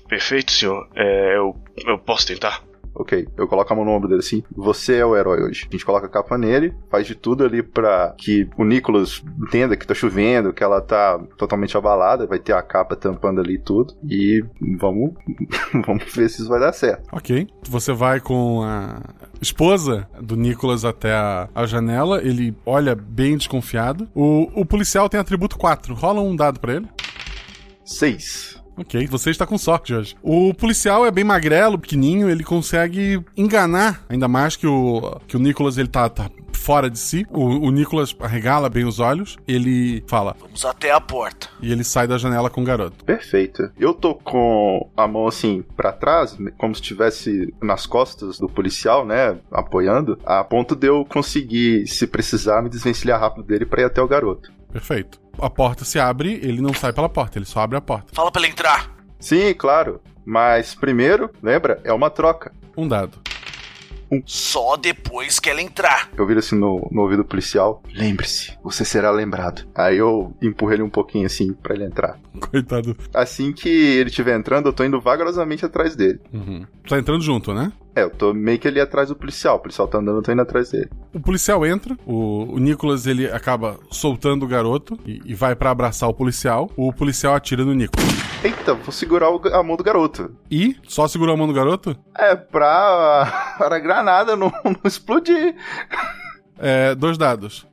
perfeito, 0.08 0.52
senhor. 0.52 0.88
É, 0.94 1.36
eu, 1.36 1.56
eu 1.86 1.98
posso 1.98 2.26
tentar? 2.26 2.62
Ok, 2.94 3.26
eu 3.36 3.48
coloco 3.48 3.72
a 3.72 3.76
mão 3.76 3.84
no 3.84 3.90
ombro 3.90 4.08
dele 4.08 4.20
assim. 4.20 4.42
Você 4.56 4.98
é 4.98 5.04
o 5.04 5.16
herói 5.16 5.42
hoje. 5.42 5.66
A 5.68 5.72
gente 5.72 5.84
coloca 5.84 6.06
a 6.06 6.08
capa 6.08 6.38
nele, 6.38 6.72
faz 6.88 7.06
de 7.06 7.16
tudo 7.16 7.44
ali 7.44 7.60
pra 7.60 8.14
que 8.16 8.48
o 8.56 8.64
Nicholas 8.64 9.20
entenda 9.42 9.76
que 9.76 9.84
tá 9.84 9.94
chovendo, 9.94 10.52
que 10.52 10.62
ela 10.62 10.80
tá 10.80 11.18
totalmente 11.36 11.76
abalada, 11.76 12.26
vai 12.26 12.38
ter 12.38 12.52
a 12.52 12.62
capa 12.62 12.94
tampando 12.94 13.40
ali 13.40 13.58
tudo. 13.58 13.94
E 14.08 14.44
vamos, 14.78 15.12
vamos 15.84 16.04
ver 16.14 16.30
se 16.30 16.42
isso 16.42 16.48
vai 16.48 16.60
dar 16.60 16.72
certo. 16.72 17.08
Ok. 17.10 17.48
Você 17.68 17.92
vai 17.92 18.20
com 18.20 18.62
a 18.62 19.00
esposa 19.42 20.08
do 20.20 20.36
Nicholas 20.36 20.84
até 20.84 21.12
a, 21.12 21.48
a 21.52 21.66
janela, 21.66 22.22
ele 22.22 22.54
olha 22.64 22.94
bem 22.94 23.36
desconfiado. 23.36 24.08
O, 24.14 24.48
o 24.54 24.64
policial 24.64 25.08
tem 25.08 25.18
atributo 25.18 25.58
4. 25.58 25.94
Rola 25.94 26.20
um 26.20 26.36
dado 26.36 26.60
para 26.60 26.74
ele. 26.74 26.88
6. 27.84 28.63
Ok, 28.76 29.06
você 29.06 29.30
está 29.30 29.46
com 29.46 29.56
sorte 29.56 29.94
hoje. 29.94 30.16
O 30.22 30.52
policial 30.52 31.06
é 31.06 31.10
bem 31.10 31.24
magrelo, 31.24 31.78
pequenininho, 31.78 32.28
ele 32.28 32.42
consegue 32.42 33.22
enganar, 33.36 34.04
ainda 34.08 34.26
mais 34.26 34.56
que 34.56 34.66
o, 34.66 35.20
que 35.26 35.36
o 35.36 35.40
Nicholas 35.40 35.78
ele 35.78 35.88
tá, 35.88 36.08
tá 36.08 36.28
fora 36.64 36.88
de 36.88 36.98
si. 36.98 37.26
O, 37.30 37.44
o 37.44 37.70
Nicholas 37.70 38.16
arregala 38.18 38.70
bem 38.70 38.84
os 38.84 38.98
olhos, 38.98 39.36
ele 39.46 40.02
fala: 40.06 40.34
Vamos 40.40 40.64
até 40.64 40.90
a 40.90 41.00
porta. 41.00 41.48
E 41.60 41.70
ele 41.70 41.84
sai 41.84 42.08
da 42.08 42.16
janela 42.16 42.48
com 42.48 42.62
o 42.62 42.64
garoto. 42.64 43.04
Perfeito. 43.04 43.70
Eu 43.78 43.92
tô 43.92 44.14
com 44.14 44.90
a 44.96 45.06
mão 45.06 45.26
assim 45.26 45.62
para 45.76 45.92
trás, 45.92 46.36
como 46.56 46.74
se 46.74 46.80
estivesse 46.80 47.54
nas 47.62 47.86
costas 47.86 48.38
do 48.38 48.48
policial, 48.48 49.04
né, 49.04 49.38
apoiando, 49.52 50.18
a 50.24 50.42
ponto 50.42 50.74
de 50.74 50.88
eu 50.88 51.04
conseguir, 51.04 51.86
se 51.86 52.06
precisar, 52.06 52.62
me 52.62 52.70
desvencilhar 52.70 53.20
rápido 53.20 53.44
dele 53.44 53.66
para 53.66 53.82
ir 53.82 53.84
até 53.84 54.00
o 54.00 54.08
garoto. 54.08 54.50
Perfeito. 54.72 55.23
A 55.38 55.50
porta 55.50 55.84
se 55.84 55.98
abre, 55.98 56.34
ele 56.42 56.60
não 56.60 56.74
sai 56.74 56.92
pela 56.92 57.08
porta, 57.08 57.38
ele 57.38 57.46
só 57.46 57.60
abre 57.60 57.76
a 57.76 57.80
porta. 57.80 58.14
Fala 58.14 58.30
pra 58.30 58.42
ele 58.42 58.52
entrar. 58.52 58.90
Sim, 59.18 59.54
claro. 59.54 60.00
Mas 60.24 60.74
primeiro, 60.74 61.30
lembra, 61.42 61.80
é 61.84 61.92
uma 61.92 62.10
troca. 62.10 62.52
Um 62.76 62.88
dado. 62.88 63.18
Um. 64.10 64.22
Só 64.26 64.76
depois 64.76 65.38
que 65.38 65.48
ela 65.48 65.62
entrar. 65.62 66.10
Eu 66.16 66.26
viro 66.26 66.38
assim 66.38 66.56
no, 66.56 66.88
no 66.90 67.02
ouvido 67.02 67.24
policial. 67.24 67.82
Lembre-se, 67.92 68.56
você 68.62 68.84
será 68.84 69.10
lembrado. 69.10 69.66
Aí 69.74 69.96
eu 69.96 70.34
empurro 70.42 70.72
ele 70.72 70.82
um 70.82 70.90
pouquinho 70.90 71.26
assim 71.26 71.52
para 71.52 71.74
ele 71.74 71.84
entrar. 71.84 72.18
Coitado. 72.50 72.96
Assim 73.12 73.52
que 73.52 73.68
ele 73.68 74.10
estiver 74.10 74.38
entrando, 74.38 74.66
eu 74.66 74.72
tô 74.72 74.84
indo 74.84 75.00
vagarosamente 75.00 75.64
atrás 75.64 75.96
dele. 75.96 76.20
Uhum. 76.32 76.66
Tá 76.88 76.98
entrando 76.98 77.22
junto, 77.22 77.52
né? 77.54 77.72
É, 77.96 78.02
eu 78.02 78.10
tô 78.10 78.34
meio 78.34 78.58
que 78.58 78.66
ali 78.66 78.80
atrás 78.80 79.08
do 79.08 79.14
policial. 79.14 79.56
O 79.56 79.60
policial 79.60 79.86
tá 79.86 79.98
andando, 79.98 80.16
eu 80.16 80.22
tô 80.22 80.32
indo 80.32 80.42
atrás 80.42 80.70
dele. 80.70 80.90
O 81.12 81.20
policial 81.20 81.64
entra, 81.64 81.96
o, 82.04 82.54
o 82.54 82.58
Nicolas 82.58 83.06
ele 83.06 83.26
acaba 83.26 83.78
soltando 83.90 84.44
o 84.44 84.48
garoto 84.48 84.98
e, 85.06 85.20
e 85.24 85.34
vai 85.34 85.54
para 85.54 85.70
abraçar 85.70 86.08
o 86.08 86.14
policial. 86.14 86.68
O 86.76 86.92
policial 86.92 87.34
atira 87.34 87.64
no 87.64 87.72
Nicolas. 87.72 88.08
Eita, 88.42 88.74
vou 88.74 88.90
segurar 88.90 89.30
o, 89.30 89.40
a 89.54 89.62
mão 89.62 89.76
do 89.76 89.84
garoto. 89.84 90.34
E? 90.50 90.76
Só 90.88 91.06
segurou 91.06 91.34
a 91.34 91.38
mão 91.38 91.46
do 91.46 91.52
garoto? 91.52 91.96
É, 92.16 92.34
pra, 92.34 93.54
para 93.58 93.76
a 93.76 93.80
granada 93.80 94.34
não, 94.34 94.52
não 94.64 94.80
explodir. 94.84 95.54
É, 96.58 96.94
dois 96.94 97.16
dados. 97.16 97.66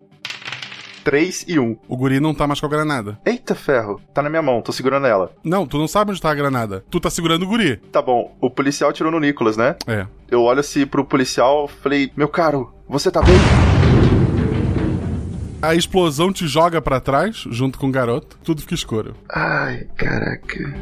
3 1.04 1.46
e 1.48 1.60
1. 1.60 1.78
O 1.88 1.98
guri 1.98 2.20
não 2.20 2.34
tá 2.34 2.48
mais 2.48 2.60
com 2.60 2.66
a 2.66 2.70
granada. 2.70 3.20
Eita 3.26 3.56
ferro, 3.56 4.02
tá 4.14 4.22
na 4.22 4.30
minha 4.30 4.42
mão, 4.42 4.62
tô 4.62 4.72
segurando 4.72 5.08
ela. 5.08 5.32
Não, 5.44 5.66
tu 5.66 5.78
não 5.78 5.88
sabe 5.88 6.12
onde 6.12 6.22
tá 6.22 6.32
a 6.32 6.36
granada. 6.36 6.84
Tu 6.90 7.00
tá 7.00 7.10
segurando 7.10 7.44
o 7.44 7.48
guri. 7.48 7.78
Tá 7.92 8.02
bom, 8.02 8.36
o 8.40 8.50
policial 8.50 8.94
tirou 8.94 9.12
no 9.12 9.20
Nicolas, 9.20 9.58
né? 9.58 9.76
É. 9.88 10.06
Eu 10.30 10.42
olho 10.44 10.60
assim 10.60 10.86
pro 10.86 11.06
policial, 11.06 11.68
falei, 11.68 12.12
meu 12.16 12.28
caro, 12.28 12.74
você 12.88 13.12
tá 13.12 13.22
bem? 13.22 13.36
A 15.62 15.76
explosão 15.76 16.34
te 16.34 16.48
joga 16.48 16.82
para 16.82 17.00
trás, 17.00 17.46
junto 17.52 17.78
com 17.78 17.88
o 17.88 17.92
garoto. 17.92 18.38
Tudo 18.44 18.62
fica 18.62 18.74
escuro. 18.74 19.14
Ai, 19.30 19.88
caraca. 19.96 20.74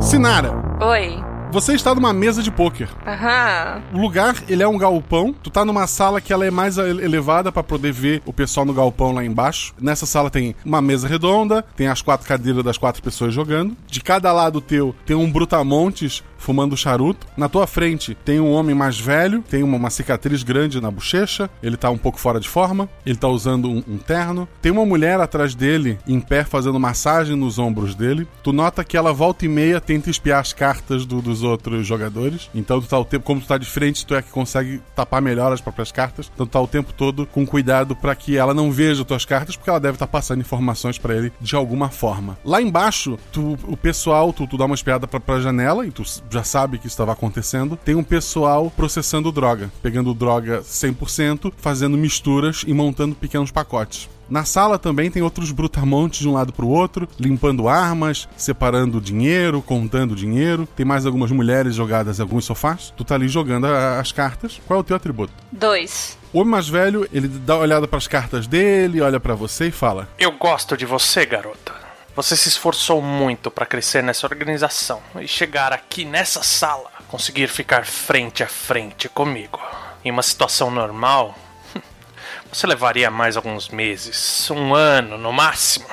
Sinara. 0.00 0.52
Oi. 0.84 1.31
Você 1.52 1.74
está 1.74 1.94
numa 1.94 2.14
mesa 2.14 2.42
de 2.42 2.50
pôquer. 2.50 2.88
Aham. 3.06 3.82
O 3.92 3.98
lugar, 3.98 4.42
ele 4.48 4.62
é 4.62 4.66
um 4.66 4.78
galpão. 4.78 5.34
Tu 5.34 5.50
tá 5.50 5.66
numa 5.66 5.86
sala 5.86 6.18
que 6.18 6.32
ela 6.32 6.46
é 6.46 6.50
mais 6.50 6.78
elevada 6.78 7.52
para 7.52 7.62
poder 7.62 7.92
ver 7.92 8.22
o 8.24 8.32
pessoal 8.32 8.64
no 8.64 8.72
galpão 8.72 9.12
lá 9.12 9.22
embaixo. 9.22 9.74
Nessa 9.78 10.06
sala 10.06 10.30
tem 10.30 10.56
uma 10.64 10.80
mesa 10.80 11.06
redonda, 11.06 11.62
tem 11.76 11.88
as 11.88 12.00
quatro 12.00 12.26
cadeiras 12.26 12.64
das 12.64 12.78
quatro 12.78 13.02
pessoas 13.02 13.34
jogando. 13.34 13.76
De 13.86 14.00
cada 14.00 14.32
lado 14.32 14.62
teu 14.62 14.94
tem 15.04 15.14
um 15.14 15.30
brutamontes 15.30 16.24
fumando 16.42 16.76
charuto. 16.76 17.26
Na 17.36 17.48
tua 17.48 17.66
frente 17.66 18.16
tem 18.24 18.40
um 18.40 18.50
homem 18.50 18.74
mais 18.74 18.98
velho, 18.98 19.42
tem 19.42 19.62
uma, 19.62 19.76
uma, 19.76 19.90
cicatriz 19.90 20.42
grande 20.42 20.80
na 20.80 20.90
bochecha, 20.90 21.48
ele 21.62 21.76
tá 21.76 21.88
um 21.90 21.98
pouco 21.98 22.18
fora 22.18 22.40
de 22.40 22.48
forma, 22.48 22.88
ele 23.06 23.16
tá 23.16 23.28
usando 23.28 23.70
um, 23.70 23.82
um, 23.88 23.98
terno. 23.98 24.48
Tem 24.60 24.72
uma 24.72 24.84
mulher 24.84 25.20
atrás 25.20 25.54
dele, 25.54 25.98
em 26.06 26.20
pé, 26.20 26.44
fazendo 26.44 26.78
massagem 26.80 27.36
nos 27.36 27.58
ombros 27.58 27.94
dele. 27.94 28.26
Tu 28.42 28.52
nota 28.52 28.84
que 28.84 28.96
ela 28.96 29.12
volta 29.12 29.44
e 29.44 29.48
meia 29.48 29.80
tenta 29.80 30.10
espiar 30.10 30.40
as 30.40 30.52
cartas 30.52 31.06
do, 31.06 31.22
dos 31.22 31.42
outros 31.42 31.86
jogadores. 31.86 32.50
Então 32.54 32.80
tu 32.80 32.88
tá 32.88 32.98
o 32.98 33.04
tempo, 33.04 33.24
como 33.24 33.40
tu 33.40 33.46
tá 33.46 33.56
de 33.56 33.66
frente, 33.66 34.04
tu 34.04 34.14
é 34.14 34.22
que 34.22 34.30
consegue 34.30 34.80
tapar 34.96 35.22
melhor 35.22 35.52
as 35.52 35.60
próprias 35.60 35.92
cartas. 35.92 36.30
Então 36.34 36.46
tu 36.46 36.50
tá 36.50 36.60
o 36.60 36.66
tempo 36.66 36.92
todo 36.92 37.26
com 37.26 37.46
cuidado 37.46 37.94
para 37.94 38.14
que 38.14 38.36
ela 38.36 38.52
não 38.52 38.72
veja 38.72 39.04
tuas 39.04 39.24
cartas, 39.24 39.56
porque 39.56 39.70
ela 39.70 39.80
deve 39.80 39.94
estar 39.94 40.06
tá 40.06 40.12
passando 40.12 40.40
informações 40.40 40.98
para 40.98 41.16
ele 41.16 41.32
de 41.40 41.54
alguma 41.54 41.88
forma. 41.88 42.36
Lá 42.44 42.60
embaixo, 42.60 43.18
tu, 43.30 43.56
o 43.64 43.76
pessoal, 43.76 44.32
tu, 44.32 44.46
tu 44.46 44.56
dá 44.56 44.64
uma 44.64 44.74
espiada 44.74 45.06
pra, 45.06 45.20
pra 45.20 45.40
janela 45.40 45.86
e 45.86 45.90
tu 45.90 46.02
já 46.32 46.42
sabe 46.42 46.78
que 46.78 46.86
estava 46.86 47.12
acontecendo, 47.12 47.76
tem 47.76 47.94
um 47.94 48.02
pessoal 48.02 48.72
processando 48.74 49.30
droga, 49.30 49.70
pegando 49.82 50.14
droga 50.14 50.62
100%, 50.62 51.52
fazendo 51.56 51.96
misturas 51.96 52.64
e 52.66 52.72
montando 52.72 53.14
pequenos 53.14 53.50
pacotes. 53.50 54.08
Na 54.32 54.46
sala 54.46 54.78
também 54.78 55.10
tem 55.10 55.20
outros 55.20 55.52
brutamontes 55.52 56.20
de 56.20 56.28
um 56.28 56.32
lado 56.32 56.54
para 56.54 56.64
o 56.64 56.68
outro, 56.70 57.06
limpando 57.20 57.68
armas, 57.68 58.26
separando 58.34 58.98
dinheiro, 58.98 59.60
contando 59.60 60.16
dinheiro. 60.16 60.66
Tem 60.74 60.86
mais 60.86 61.04
algumas 61.04 61.30
mulheres 61.30 61.74
jogadas 61.74 62.18
em 62.18 62.22
alguns 62.22 62.46
sofás. 62.46 62.94
Tu 62.96 63.04
tá 63.04 63.14
ali 63.14 63.28
jogando 63.28 63.66
a, 63.66 64.00
as 64.00 64.10
cartas. 64.10 64.58
Qual 64.66 64.78
é 64.78 64.80
o 64.80 64.84
teu 64.84 64.96
atributo? 64.96 65.34
Dois. 65.50 66.16
O 66.32 66.38
homem 66.38 66.50
mais 66.50 66.66
velho, 66.66 67.06
ele 67.12 67.28
dá 67.28 67.56
uma 67.56 67.62
olhada 67.62 67.86
para 67.86 67.98
as 67.98 68.06
cartas 68.06 68.46
dele, 68.46 69.02
olha 69.02 69.20
para 69.20 69.34
você 69.34 69.66
e 69.66 69.70
fala: 69.70 70.08
Eu 70.18 70.32
gosto 70.32 70.78
de 70.78 70.86
você, 70.86 71.26
garota. 71.26 71.81
Você 72.14 72.36
se 72.36 72.48
esforçou 72.48 73.00
muito 73.00 73.50
para 73.50 73.64
crescer 73.64 74.02
nessa 74.02 74.26
organização 74.26 75.02
e 75.18 75.26
chegar 75.26 75.72
aqui 75.72 76.04
nessa 76.04 76.42
sala, 76.42 76.90
conseguir 77.08 77.48
ficar 77.48 77.86
frente 77.86 78.42
a 78.42 78.46
frente 78.46 79.08
comigo. 79.08 79.58
Em 80.04 80.10
uma 80.10 80.22
situação 80.22 80.70
normal, 80.70 81.34
você 82.52 82.66
levaria 82.66 83.10
mais 83.10 83.34
alguns 83.34 83.70
meses, 83.70 84.50
um 84.50 84.74
ano 84.74 85.16
no 85.16 85.32
máximo, 85.32 85.86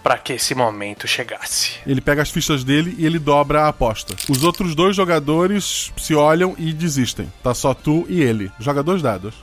para 0.00 0.16
que 0.16 0.34
esse 0.34 0.54
momento 0.54 1.08
chegasse. 1.08 1.72
Ele 1.84 2.00
pega 2.00 2.22
as 2.22 2.30
fichas 2.30 2.62
dele 2.62 2.94
e 2.96 3.04
ele 3.04 3.18
dobra 3.18 3.62
a 3.62 3.68
aposta. 3.68 4.14
Os 4.28 4.44
outros 4.44 4.76
dois 4.76 4.94
jogadores 4.94 5.92
se 5.96 6.14
olham 6.14 6.54
e 6.56 6.72
desistem. 6.72 7.32
Tá 7.42 7.52
só 7.52 7.74
tu 7.74 8.06
e 8.08 8.22
ele. 8.22 8.52
Joga 8.60 8.80
dois 8.80 9.02
dados. 9.02 9.34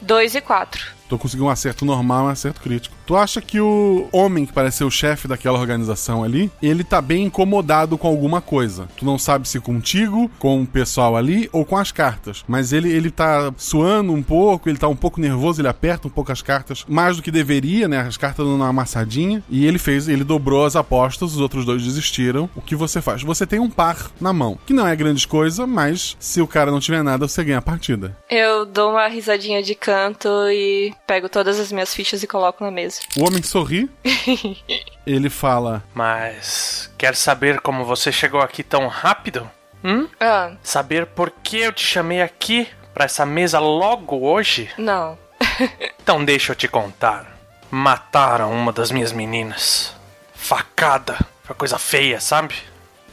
Dois 0.00 0.34
e 0.34 0.40
quatro. 0.40 0.86
Tu 1.06 1.18
conseguiu 1.18 1.46
um 1.46 1.50
acerto 1.50 1.84
normal 1.84 2.24
e 2.24 2.28
um 2.28 2.30
acerto 2.30 2.62
crítico. 2.62 2.96
Tu 3.10 3.16
acha 3.16 3.40
que 3.40 3.60
o 3.60 4.08
homem 4.12 4.46
que 4.46 4.52
parece 4.52 4.76
ser 4.76 4.84
o 4.84 4.90
chefe 4.90 5.26
daquela 5.26 5.58
organização 5.58 6.22
ali, 6.22 6.48
ele 6.62 6.84
tá 6.84 7.02
bem 7.02 7.24
incomodado 7.24 7.98
com 7.98 8.06
alguma 8.06 8.40
coisa. 8.40 8.88
Tu 8.96 9.04
não 9.04 9.18
sabe 9.18 9.48
se 9.48 9.58
contigo, 9.58 10.30
com 10.38 10.62
o 10.62 10.66
pessoal 10.66 11.16
ali 11.16 11.50
ou 11.52 11.64
com 11.64 11.76
as 11.76 11.90
cartas. 11.90 12.44
Mas 12.46 12.72
ele, 12.72 12.88
ele 12.88 13.10
tá 13.10 13.52
suando 13.56 14.12
um 14.12 14.22
pouco, 14.22 14.68
ele 14.68 14.78
tá 14.78 14.86
um 14.86 14.94
pouco 14.94 15.20
nervoso, 15.20 15.60
ele 15.60 15.66
aperta 15.66 16.06
um 16.06 16.10
pouco 16.10 16.30
as 16.30 16.40
cartas 16.40 16.84
mais 16.86 17.16
do 17.16 17.22
que 17.24 17.32
deveria, 17.32 17.88
né? 17.88 17.98
As 17.98 18.16
cartas 18.16 18.46
dando 18.46 18.54
uma 18.54 18.68
amassadinha. 18.68 19.42
E 19.50 19.66
ele 19.66 19.80
fez, 19.80 20.06
ele 20.06 20.22
dobrou 20.22 20.64
as 20.64 20.76
apostas, 20.76 21.32
os 21.32 21.40
outros 21.40 21.64
dois 21.64 21.82
desistiram. 21.82 22.48
O 22.54 22.60
que 22.60 22.76
você 22.76 23.02
faz? 23.02 23.24
Você 23.24 23.44
tem 23.44 23.58
um 23.58 23.68
par 23.68 24.08
na 24.20 24.32
mão, 24.32 24.56
que 24.64 24.72
não 24.72 24.86
é 24.86 24.94
grande 24.94 25.26
coisa, 25.26 25.66
mas 25.66 26.16
se 26.20 26.40
o 26.40 26.46
cara 26.46 26.70
não 26.70 26.78
tiver 26.78 27.02
nada, 27.02 27.26
você 27.26 27.42
ganha 27.42 27.58
a 27.58 27.62
partida. 27.62 28.16
Eu 28.30 28.64
dou 28.64 28.92
uma 28.92 29.08
risadinha 29.08 29.64
de 29.64 29.74
canto 29.74 30.28
e 30.48 30.94
pego 31.08 31.28
todas 31.28 31.58
as 31.58 31.72
minhas 31.72 31.92
fichas 31.92 32.22
e 32.22 32.26
coloco 32.28 32.62
na 32.62 32.70
mesa. 32.70 32.99
O 33.16 33.26
homem 33.26 33.42
sorri. 33.42 33.90
ele 35.06 35.28
fala: 35.28 35.82
Mas 35.94 36.90
quer 36.96 37.16
saber 37.16 37.60
como 37.60 37.84
você 37.84 38.12
chegou 38.12 38.40
aqui 38.40 38.62
tão 38.62 38.86
rápido? 38.86 39.50
Hum? 39.82 40.08
Ah. 40.20 40.52
Saber 40.62 41.06
por 41.06 41.30
que 41.42 41.58
eu 41.58 41.72
te 41.72 41.84
chamei 41.84 42.22
aqui 42.22 42.68
para 42.92 43.04
essa 43.04 43.24
mesa 43.24 43.58
logo 43.58 44.20
hoje? 44.20 44.70
Não. 44.76 45.18
então 46.02 46.24
deixa 46.24 46.52
eu 46.52 46.56
te 46.56 46.68
contar. 46.68 47.36
Mataram 47.70 48.52
uma 48.52 48.72
das 48.72 48.90
minhas 48.90 49.12
meninas. 49.12 49.94
Facada. 50.34 51.18
Foi 51.44 51.54
coisa 51.56 51.78
feia, 51.78 52.20
sabe? 52.20 52.54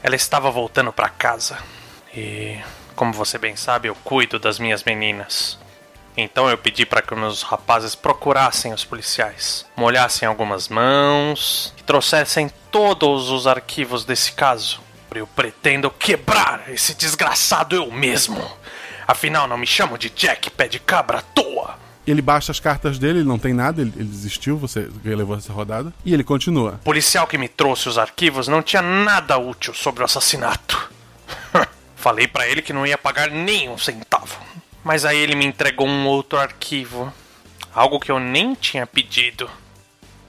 Ela 0.03 0.15
estava 0.15 0.51
voltando 0.51 0.91
para 0.91 1.09
casa. 1.09 1.57
E, 2.15 2.57
como 2.95 3.13
você 3.13 3.37
bem 3.37 3.55
sabe, 3.55 3.87
eu 3.87 3.95
cuido 4.03 4.39
das 4.39 4.59
minhas 4.59 4.83
meninas. 4.83 5.57
Então 6.17 6.49
eu 6.49 6.57
pedi 6.57 6.83
para 6.83 7.03
que 7.03 7.13
meus 7.13 7.43
rapazes 7.43 7.93
procurassem 7.93 8.73
os 8.73 8.83
policiais, 8.83 9.67
molhassem 9.75 10.27
algumas 10.27 10.67
mãos 10.67 11.71
e 11.77 11.83
trouxessem 11.83 12.51
todos 12.71 13.29
os 13.29 13.45
arquivos 13.45 14.03
desse 14.03 14.31
caso. 14.31 14.81
Eu 15.13 15.27
pretendo 15.27 15.89
quebrar 15.89 16.63
esse 16.69 16.95
desgraçado 16.95 17.75
eu 17.75 17.91
mesmo. 17.91 18.43
Afinal, 19.07 19.47
não 19.47 19.57
me 19.57 19.65
chamo 19.65 19.97
de 19.97 20.09
Jack 20.09 20.49
Pé 20.51 20.67
de 20.67 20.79
Cabra 20.79 21.19
à 21.19 21.21
toa. 21.21 21.75
Ele 22.05 22.21
baixa 22.21 22.51
as 22.51 22.59
cartas 22.59 22.97
dele, 22.99 23.19
ele 23.19 23.27
não 23.27 23.39
tem 23.39 23.53
nada, 23.53 23.81
ele, 23.81 23.91
ele 23.95 24.07
desistiu, 24.07 24.57
você 24.57 24.89
levou 25.03 25.35
essa 25.35 25.51
rodada. 25.51 25.93
E 26.05 26.13
ele 26.13 26.23
continua. 26.23 26.73
O 26.73 26.85
policial 26.85 27.25
que 27.25 27.37
me 27.37 27.47
trouxe 27.47 27.89
os 27.89 27.97
arquivos 27.97 28.47
não 28.47 28.61
tinha 28.61 28.81
nada 28.81 29.37
útil 29.37 29.73
sobre 29.73 30.01
o 30.01 30.05
assassinato. 30.05 30.89
Falei 31.95 32.27
para 32.27 32.47
ele 32.47 32.61
que 32.61 32.73
não 32.73 32.85
ia 32.85 32.97
pagar 32.97 33.29
nem 33.29 33.69
um 33.69 33.77
centavo. 33.77 34.37
Mas 34.87 35.03
aí 35.03 35.17
ele 35.17 35.35
me 35.35 35.45
entregou 35.45 35.85
um 35.85 36.07
outro 36.07 36.39
arquivo. 36.39 37.13
Algo 37.73 37.99
que 37.99 38.09
eu 38.09 38.21
nem 38.21 38.53
tinha 38.53 38.87
pedido. 38.87 39.49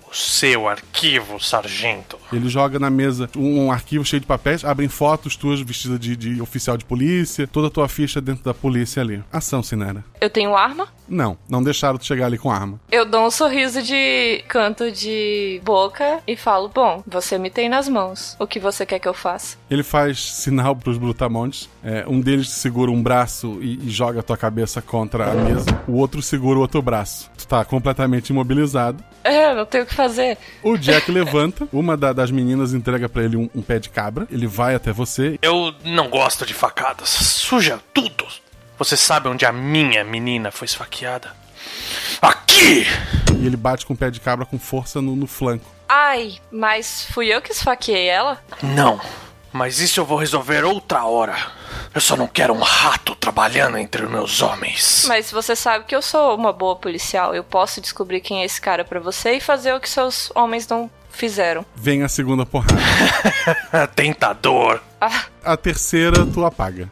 O 0.09 0.15
seu 0.15 0.67
arquivo, 0.67 1.39
sargento. 1.39 2.19
Ele 2.33 2.49
joga 2.49 2.79
na 2.79 2.89
mesa 2.89 3.29
um, 3.37 3.71
arquivo 3.71 4.05
cheio 4.07 4.21
de 4.21 4.27
papéis, 4.27 4.65
abrem 4.65 4.89
fotos 4.89 5.37
tuas 5.37 5.61
vestidas 5.61 6.01
de, 6.01 6.17
de, 6.17 6.41
oficial 6.41 6.79
de 6.79 6.85
polícia, 6.85 7.47
toda 7.47 7.67
a 7.69 7.71
tua 7.71 7.89
ficha 7.89 8.19
dentro 8.19 8.43
da 8.43 8.55
polícia 8.55 9.03
ali. 9.03 9.23
Ação, 9.31 9.63
Sinera. 9.63 10.03
Eu 10.19 10.31
tenho 10.31 10.57
arma? 10.57 10.89
Não, 11.07 11.39
não 11.49 11.63
deixaram 11.63 11.99
tu 11.99 12.05
chegar 12.05 12.27
ali 12.27 12.39
com 12.39 12.51
arma. 12.51 12.81
Eu 12.91 13.05
dou 13.05 13.27
um 13.27 13.31
sorriso 13.31 13.83
de 13.83 14.45
canto 14.49 14.91
de 14.91 15.61
boca 15.65 16.21
e 16.27 16.37
falo: 16.37 16.69
Bom, 16.69 17.03
você 17.07 17.39
me 17.39 17.51
tem 17.51 17.69
nas 17.69 17.89
mãos. 17.89 18.37
O 18.39 18.47
que 18.47 18.61
você 18.61 18.85
quer 18.85 18.99
que 18.99 19.09
eu 19.09 19.15
faça? 19.15 19.57
Ele 19.71 19.83
faz 19.83 20.21
sinal 20.21 20.77
pros 20.77 20.99
brutamontes. 20.99 21.69
É, 21.83 22.05
um 22.07 22.21
deles 22.21 22.51
segura 22.51 22.91
um 22.91 23.03
braço 23.03 23.59
e, 23.61 23.87
e 23.87 23.91
joga 23.91 24.21
a 24.21 24.23
tua 24.23 24.37
cabeça 24.37 24.83
contra 24.83 25.31
a 25.31 25.35
mesa. 25.35 25.83
O 25.87 25.95
outro 25.97 26.21
segura 26.21 26.59
o 26.59 26.63
outro 26.63 26.83
braço. 26.83 27.31
Tu 27.39 27.47
tá 27.47 27.65
completamente 27.65 28.31
imobilizado. 28.31 29.03
É, 29.25 29.55
não 29.55 29.65
tenho 29.65 29.85
o 29.85 29.87
que 29.87 29.95
fazer. 29.99 30.39
O 30.63 30.77
Jack 30.77 31.11
levanta, 31.11 31.69
uma 31.73 31.97
da, 31.97 32.13
das 32.13 32.31
meninas 32.31 32.73
entrega 32.73 33.09
para 33.09 33.25
ele 33.25 33.37
um, 33.37 33.51
um, 33.53 33.61
pé 33.61 33.81
de 33.81 33.89
cabra. 33.89 34.29
Ele 34.31 34.47
vai 34.47 34.77
até 34.77 34.93
você. 34.93 35.39
Eu 35.43 35.75
não 35.85 36.09
gosto 36.09 36.47
de 36.47 36.55
facadas. 36.55 37.09
Suja 37.09 37.81
tudo. 37.93 38.25
Você 38.79 38.97
sabe 38.97 39.29
onde 39.29 39.45
a 39.45 39.51
minha 39.51 40.05
menina 40.05 40.53
foi 40.53 40.67
esfaqueada? 40.67 41.33
Aqui! 42.23 42.87
E 43.41 43.47
ele 43.47 43.57
bate 43.57 43.85
com 43.85 43.93
o 43.93 43.97
pé 43.97 44.09
de 44.09 44.21
cabra 44.21 44.47
com 44.47 44.57
força 44.59 45.03
no, 45.03 45.17
no 45.17 45.27
flanco. 45.27 45.67
Ai, 45.89 46.37
mas 46.51 47.07
fui 47.11 47.27
eu 47.27 47.43
que 47.43 47.51
esfaqueei 47.51 48.07
ela? 48.07 48.41
Não. 48.63 49.01
Mas 49.53 49.81
isso 49.81 49.99
eu 50.01 50.05
vou 50.05 50.19
resolver 50.19 50.65
outra 50.65 51.05
hora. 51.05 51.35
Eu 51.95 52.01
só 52.01 52.17
não 52.17 52.27
quero 52.27 52.53
um 52.53 52.61
rato 52.61 53.15
trabalhando 53.17 53.79
entre 53.79 54.05
os 54.05 54.11
meus 54.11 54.43
homens. 54.43 55.05
Mas 55.09 55.31
você 55.31 55.57
sabe 55.57 55.85
que 55.87 55.97
eu 55.97 56.03
sou 56.03 56.35
uma 56.37 56.53
boa 56.53 56.77
policial. 56.77 57.35
Eu 57.35 57.43
posso 57.43 57.81
descobrir 57.81 58.21
quem 58.21 58.43
é 58.43 58.45
esse 58.45 58.61
cara 58.61 58.85
para 58.85 59.01
você 59.01 59.33
e 59.33 59.41
fazer 59.41 59.73
o 59.73 59.81
que 59.81 59.89
seus 59.89 60.31
homens 60.35 60.69
não 60.69 60.91
fizeram. 61.11 61.65
Vem 61.75 62.03
a 62.03 62.09
segunda 62.09 62.45
porrada. 62.45 62.77
Tentador. 63.97 64.81
Ah, 65.01 65.25
A 65.43 65.57
terceira 65.57 66.27
tu 66.27 66.45
apaga. 66.45 66.89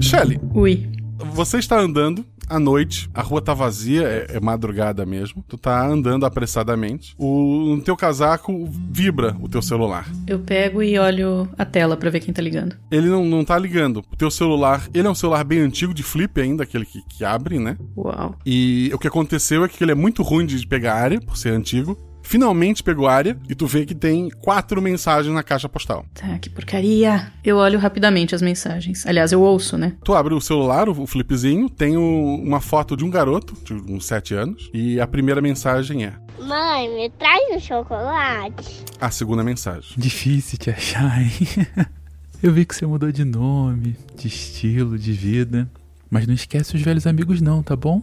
Shelly, 0.00 0.38
Ui. 0.52 0.86
você 1.32 1.58
está 1.58 1.78
andando 1.78 2.24
à 2.48 2.58
noite, 2.58 3.08
a 3.14 3.22
rua 3.22 3.40
tá 3.40 3.54
vazia, 3.54 4.02
é, 4.02 4.36
é 4.36 4.40
madrugada 4.40 5.04
mesmo. 5.04 5.44
Tu 5.46 5.56
tá 5.56 5.86
andando 5.86 6.26
apressadamente. 6.26 7.14
O 7.18 7.74
no 7.76 7.82
teu 7.82 7.96
casaco 7.96 8.68
vibra 8.90 9.36
o 9.40 9.48
teu 9.48 9.62
celular. 9.62 10.06
Eu 10.26 10.38
pego 10.38 10.82
e 10.82 10.98
olho 10.98 11.48
a 11.56 11.64
tela 11.64 11.96
pra 11.96 12.10
ver 12.10 12.20
quem 12.20 12.32
tá 12.32 12.42
ligando. 12.42 12.76
Ele 12.90 13.08
não, 13.08 13.24
não 13.24 13.44
tá 13.44 13.58
ligando. 13.58 14.04
O 14.12 14.16
teu 14.16 14.30
celular, 14.30 14.86
ele 14.92 15.06
é 15.06 15.10
um 15.10 15.14
celular 15.14 15.44
bem 15.44 15.60
antigo, 15.60 15.94
de 15.94 16.02
flip 16.02 16.40
ainda, 16.40 16.62
aquele 16.62 16.84
que, 16.84 17.02
que 17.08 17.24
abre, 17.24 17.58
né? 17.58 17.76
Uau. 17.96 18.34
E 18.44 18.90
o 18.92 18.98
que 18.98 19.08
aconteceu 19.08 19.64
é 19.64 19.68
que 19.68 19.82
ele 19.82 19.92
é 19.92 19.94
muito 19.94 20.22
ruim 20.22 20.46
de 20.46 20.66
pegar 20.66 20.94
área, 20.94 21.20
por 21.20 21.36
ser 21.36 21.50
antigo. 21.50 21.98
Finalmente 22.26 22.82
pegou 22.82 23.06
área 23.06 23.36
e 23.48 23.54
tu 23.54 23.66
vê 23.66 23.84
que 23.84 23.94
tem 23.94 24.30
quatro 24.30 24.80
mensagens 24.80 25.32
na 25.32 25.42
caixa 25.42 25.68
postal. 25.68 26.04
Tá, 26.14 26.38
que 26.38 26.48
porcaria. 26.48 27.30
Eu 27.44 27.58
olho 27.58 27.78
rapidamente 27.78 28.34
as 28.34 28.40
mensagens. 28.42 29.06
Aliás, 29.06 29.30
eu 29.30 29.40
ouço, 29.42 29.76
né? 29.76 29.92
Tu 30.02 30.12
abre 30.14 30.32
o 30.34 30.40
celular, 30.40 30.88
o 30.88 31.06
flipzinho, 31.06 31.68
tem 31.68 31.96
o- 31.98 32.36
uma 32.42 32.60
foto 32.60 32.96
de 32.96 33.04
um 33.04 33.10
garoto, 33.10 33.54
de 33.62 33.74
uns 33.92 34.06
7 34.06 34.34
anos, 34.34 34.70
e 34.72 34.98
a 34.98 35.06
primeira 35.06 35.40
mensagem 35.42 36.06
é 36.06 36.14
Mãe, 36.40 36.88
me 36.96 37.10
traz 37.10 37.54
um 37.54 37.60
chocolate. 37.60 38.82
a 39.00 39.10
segunda 39.10 39.44
mensagem. 39.44 39.90
Difícil 39.96 40.58
te 40.58 40.70
achar, 40.70 41.20
hein? 41.22 41.30
Eu 42.42 42.52
vi 42.52 42.64
que 42.64 42.74
você 42.74 42.84
mudou 42.86 43.12
de 43.12 43.24
nome, 43.24 43.96
de 44.16 44.28
estilo, 44.28 44.98
de 44.98 45.12
vida. 45.12 45.70
Mas 46.10 46.26
não 46.26 46.34
esquece 46.34 46.74
os 46.74 46.82
velhos 46.82 47.06
amigos, 47.06 47.40
não, 47.40 47.62
tá 47.62 47.76
bom? 47.76 48.02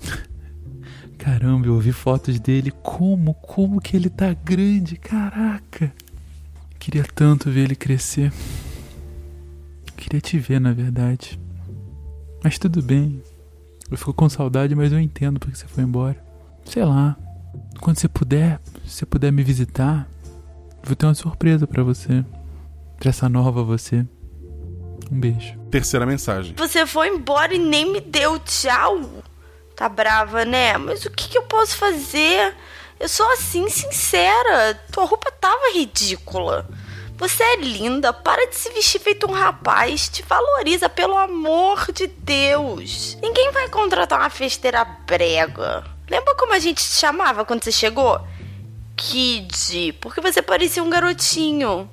Caramba, 1.18 1.66
eu 1.66 1.78
vi 1.78 1.92
fotos 1.92 2.38
dele. 2.38 2.70
Como, 2.82 3.34
como 3.34 3.80
que 3.80 3.96
ele 3.96 4.08
tá 4.08 4.32
grande, 4.32 4.96
caraca. 4.96 5.92
Queria 6.78 7.04
tanto 7.04 7.50
ver 7.50 7.64
ele 7.64 7.74
crescer. 7.74 8.32
Queria 9.96 10.20
te 10.20 10.38
ver, 10.38 10.60
na 10.60 10.72
verdade. 10.72 11.38
Mas 12.42 12.58
tudo 12.58 12.80
bem. 12.80 13.20
Eu 13.90 13.96
fico 13.96 14.14
com 14.14 14.28
saudade, 14.28 14.74
mas 14.74 14.92
eu 14.92 15.00
entendo 15.00 15.40
porque 15.40 15.56
você 15.56 15.66
foi 15.66 15.82
embora. 15.82 16.22
Sei 16.64 16.84
lá. 16.84 17.16
Quando 17.80 17.98
você 17.98 18.08
puder, 18.08 18.60
se 18.84 18.98
você 18.98 19.06
puder 19.06 19.32
me 19.32 19.42
visitar, 19.42 20.08
vou 20.84 20.94
ter 20.94 21.06
uma 21.06 21.14
surpresa 21.14 21.66
pra 21.66 21.82
você. 21.82 22.24
Pra 22.98 23.10
essa 23.10 23.28
nova 23.28 23.62
você. 23.62 24.06
Um 25.10 25.18
beijo. 25.18 25.58
Terceira 25.70 26.06
mensagem. 26.06 26.54
Você 26.56 26.86
foi 26.86 27.08
embora 27.08 27.54
e 27.54 27.58
nem 27.58 27.90
me 27.92 28.00
deu 28.00 28.38
tchau. 28.40 29.00
Tá 29.78 29.88
brava, 29.88 30.44
né? 30.44 30.76
Mas 30.76 31.04
o 31.04 31.10
que, 31.10 31.28
que 31.28 31.38
eu 31.38 31.44
posso 31.44 31.76
fazer? 31.76 32.52
Eu 32.98 33.08
sou 33.08 33.30
assim, 33.30 33.68
sincera. 33.68 34.74
Tua 34.90 35.04
roupa 35.04 35.30
tava 35.30 35.72
ridícula. 35.72 36.68
Você 37.16 37.44
é 37.44 37.56
linda, 37.58 38.12
para 38.12 38.48
de 38.48 38.56
se 38.56 38.70
vestir 38.70 39.00
feito 39.00 39.30
um 39.30 39.32
rapaz. 39.32 40.08
Te 40.08 40.24
valoriza, 40.24 40.88
pelo 40.88 41.16
amor 41.16 41.92
de 41.92 42.08
Deus. 42.08 43.16
Ninguém 43.22 43.52
vai 43.52 43.68
contratar 43.68 44.18
uma 44.18 44.30
festeira 44.30 44.84
brega. 44.84 45.84
Lembra 46.10 46.34
como 46.34 46.54
a 46.54 46.58
gente 46.58 46.82
te 46.82 46.94
chamava 46.94 47.44
quando 47.44 47.62
você 47.62 47.70
chegou? 47.70 48.20
Kid, 48.96 49.92
porque 50.00 50.20
você 50.20 50.42
parecia 50.42 50.82
um 50.82 50.90
garotinho. 50.90 51.88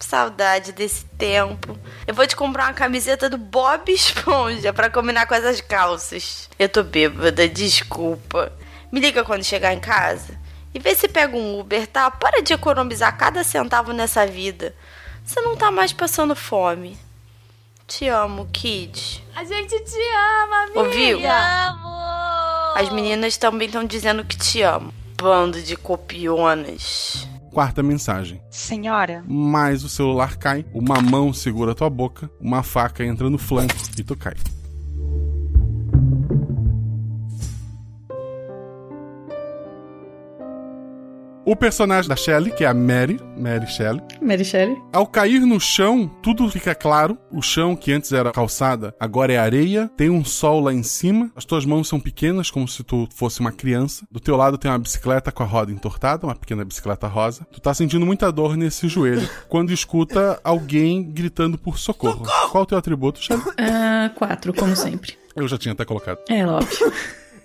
Saudade 0.00 0.72
desse 0.72 1.04
tempo. 1.04 1.76
Eu 2.06 2.14
vou 2.14 2.26
te 2.26 2.36
comprar 2.36 2.66
uma 2.66 2.74
camiseta 2.74 3.28
do 3.28 3.36
Bob 3.36 3.90
Esponja 3.92 4.72
pra 4.72 4.88
combinar 4.88 5.26
com 5.26 5.34
essas 5.34 5.60
calças. 5.60 6.48
Eu 6.58 6.68
tô 6.68 6.82
bêbada, 6.82 7.48
desculpa. 7.48 8.52
Me 8.90 9.00
liga 9.00 9.24
quando 9.24 9.44
chegar 9.44 9.74
em 9.74 9.80
casa. 9.80 10.38
E 10.74 10.78
vê 10.78 10.94
se 10.94 11.08
pega 11.08 11.36
um 11.36 11.58
Uber, 11.58 11.86
tá? 11.86 12.10
Para 12.10 12.42
de 12.42 12.52
economizar 12.52 13.16
cada 13.16 13.42
centavo 13.42 13.92
nessa 13.92 14.26
vida. 14.26 14.74
Você 15.24 15.40
não 15.40 15.56
tá 15.56 15.70
mais 15.70 15.92
passando 15.92 16.34
fome. 16.36 16.98
Te 17.86 18.06
amo, 18.08 18.48
Kid. 18.52 19.24
A 19.34 19.44
gente 19.44 19.78
te 19.80 19.98
ama, 20.42 20.62
amiga. 20.64 20.80
Ouviu? 20.80 21.18
Te 21.18 21.26
amo. 21.26 21.88
As 22.76 22.90
meninas 22.90 23.36
também 23.36 23.66
estão 23.66 23.84
dizendo 23.84 24.24
que 24.24 24.36
te 24.36 24.62
amo. 24.62 24.92
Bando 25.16 25.60
de 25.60 25.74
copionas. 25.76 27.26
Quarta 27.58 27.82
mensagem. 27.82 28.40
Senhora, 28.48 29.24
Mas 29.26 29.82
o 29.82 29.88
celular 29.88 30.36
cai, 30.36 30.64
uma 30.72 31.02
mão 31.02 31.32
segura 31.32 31.74
tua 31.74 31.90
boca, 31.90 32.30
uma 32.40 32.62
faca 32.62 33.04
entra 33.04 33.28
no 33.28 33.36
flanco 33.36 33.74
e 33.98 34.04
tu 34.04 34.16
cai. 34.16 34.34
O 41.48 41.56
personagem 41.56 42.06
da 42.06 42.14
Shelley, 42.14 42.52
que 42.52 42.62
é 42.62 42.66
a 42.66 42.74
Mary, 42.74 43.18
Mary 43.34 43.66
Shelley, 43.66 44.02
Mary 44.20 44.44
Shelley. 44.44 44.76
ao 44.92 45.06
cair 45.06 45.40
no 45.40 45.58
chão, 45.58 46.06
tudo 46.22 46.46
fica 46.50 46.74
claro. 46.74 47.16
O 47.32 47.40
chão, 47.40 47.74
que 47.74 47.90
antes 47.90 48.12
era 48.12 48.32
calçada, 48.32 48.94
agora 49.00 49.32
é 49.32 49.38
areia. 49.38 49.90
Tem 49.96 50.10
um 50.10 50.22
sol 50.22 50.60
lá 50.60 50.74
em 50.74 50.82
cima. 50.82 51.32
As 51.34 51.46
tuas 51.46 51.64
mãos 51.64 51.88
são 51.88 51.98
pequenas, 51.98 52.50
como 52.50 52.68
se 52.68 52.84
tu 52.84 53.08
fosse 53.14 53.40
uma 53.40 53.50
criança. 53.50 54.06
Do 54.10 54.20
teu 54.20 54.36
lado 54.36 54.58
tem 54.58 54.70
uma 54.70 54.78
bicicleta 54.78 55.32
com 55.32 55.42
a 55.42 55.46
roda 55.46 55.72
entortada, 55.72 56.26
uma 56.26 56.36
pequena 56.36 56.66
bicicleta 56.66 57.06
rosa. 57.06 57.46
Tu 57.50 57.62
tá 57.62 57.72
sentindo 57.72 58.04
muita 58.04 58.30
dor 58.30 58.54
nesse 58.54 58.86
joelho 58.86 59.26
quando 59.48 59.72
escuta 59.72 60.38
alguém 60.44 61.02
gritando 61.02 61.56
por 61.56 61.78
socorro. 61.78 62.26
Qual 62.50 62.64
o 62.64 62.66
teu 62.66 62.76
atributo, 62.76 63.22
Shelley? 63.22 63.42
Ah, 63.58 64.10
quatro, 64.14 64.52
como 64.52 64.76
sempre. 64.76 65.16
Eu 65.34 65.48
já 65.48 65.56
tinha 65.56 65.72
até 65.72 65.86
colocado. 65.86 66.18
É 66.28 66.46
óbvio. 66.46 66.92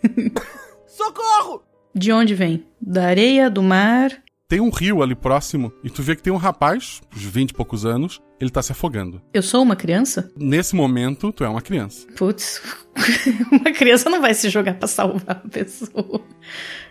Socorro! 0.87 1.72
De 1.95 2.11
onde 2.11 2.33
vem? 2.33 2.63
Da 2.81 3.05
areia, 3.05 3.49
do 3.49 3.61
mar? 3.61 4.11
Tem 4.47 4.59
um 4.59 4.69
rio 4.69 5.01
ali 5.01 5.15
próximo 5.15 5.71
e 5.83 5.89
tu 5.89 6.03
vê 6.03 6.15
que 6.15 6.21
tem 6.21 6.31
um 6.31 6.37
rapaz, 6.37 7.01
uns 7.15 7.23
20 7.23 7.49
e 7.51 7.53
poucos 7.53 7.85
anos, 7.85 8.21
ele 8.39 8.51
tá 8.51 8.61
se 8.61 8.71
afogando. 8.71 9.21
Eu 9.33 9.41
sou 9.41 9.63
uma 9.63 9.75
criança? 9.75 10.31
Nesse 10.37 10.75
momento, 10.75 11.31
tu 11.31 11.43
é 11.43 11.49
uma 11.49 11.61
criança. 11.61 12.05
Putz, 12.15 12.61
uma 13.51 13.71
criança 13.71 14.09
não 14.09 14.21
vai 14.21 14.33
se 14.33 14.49
jogar 14.49 14.75
pra 14.75 14.87
salvar 14.87 15.41
a 15.43 15.49
pessoa. 15.49 16.21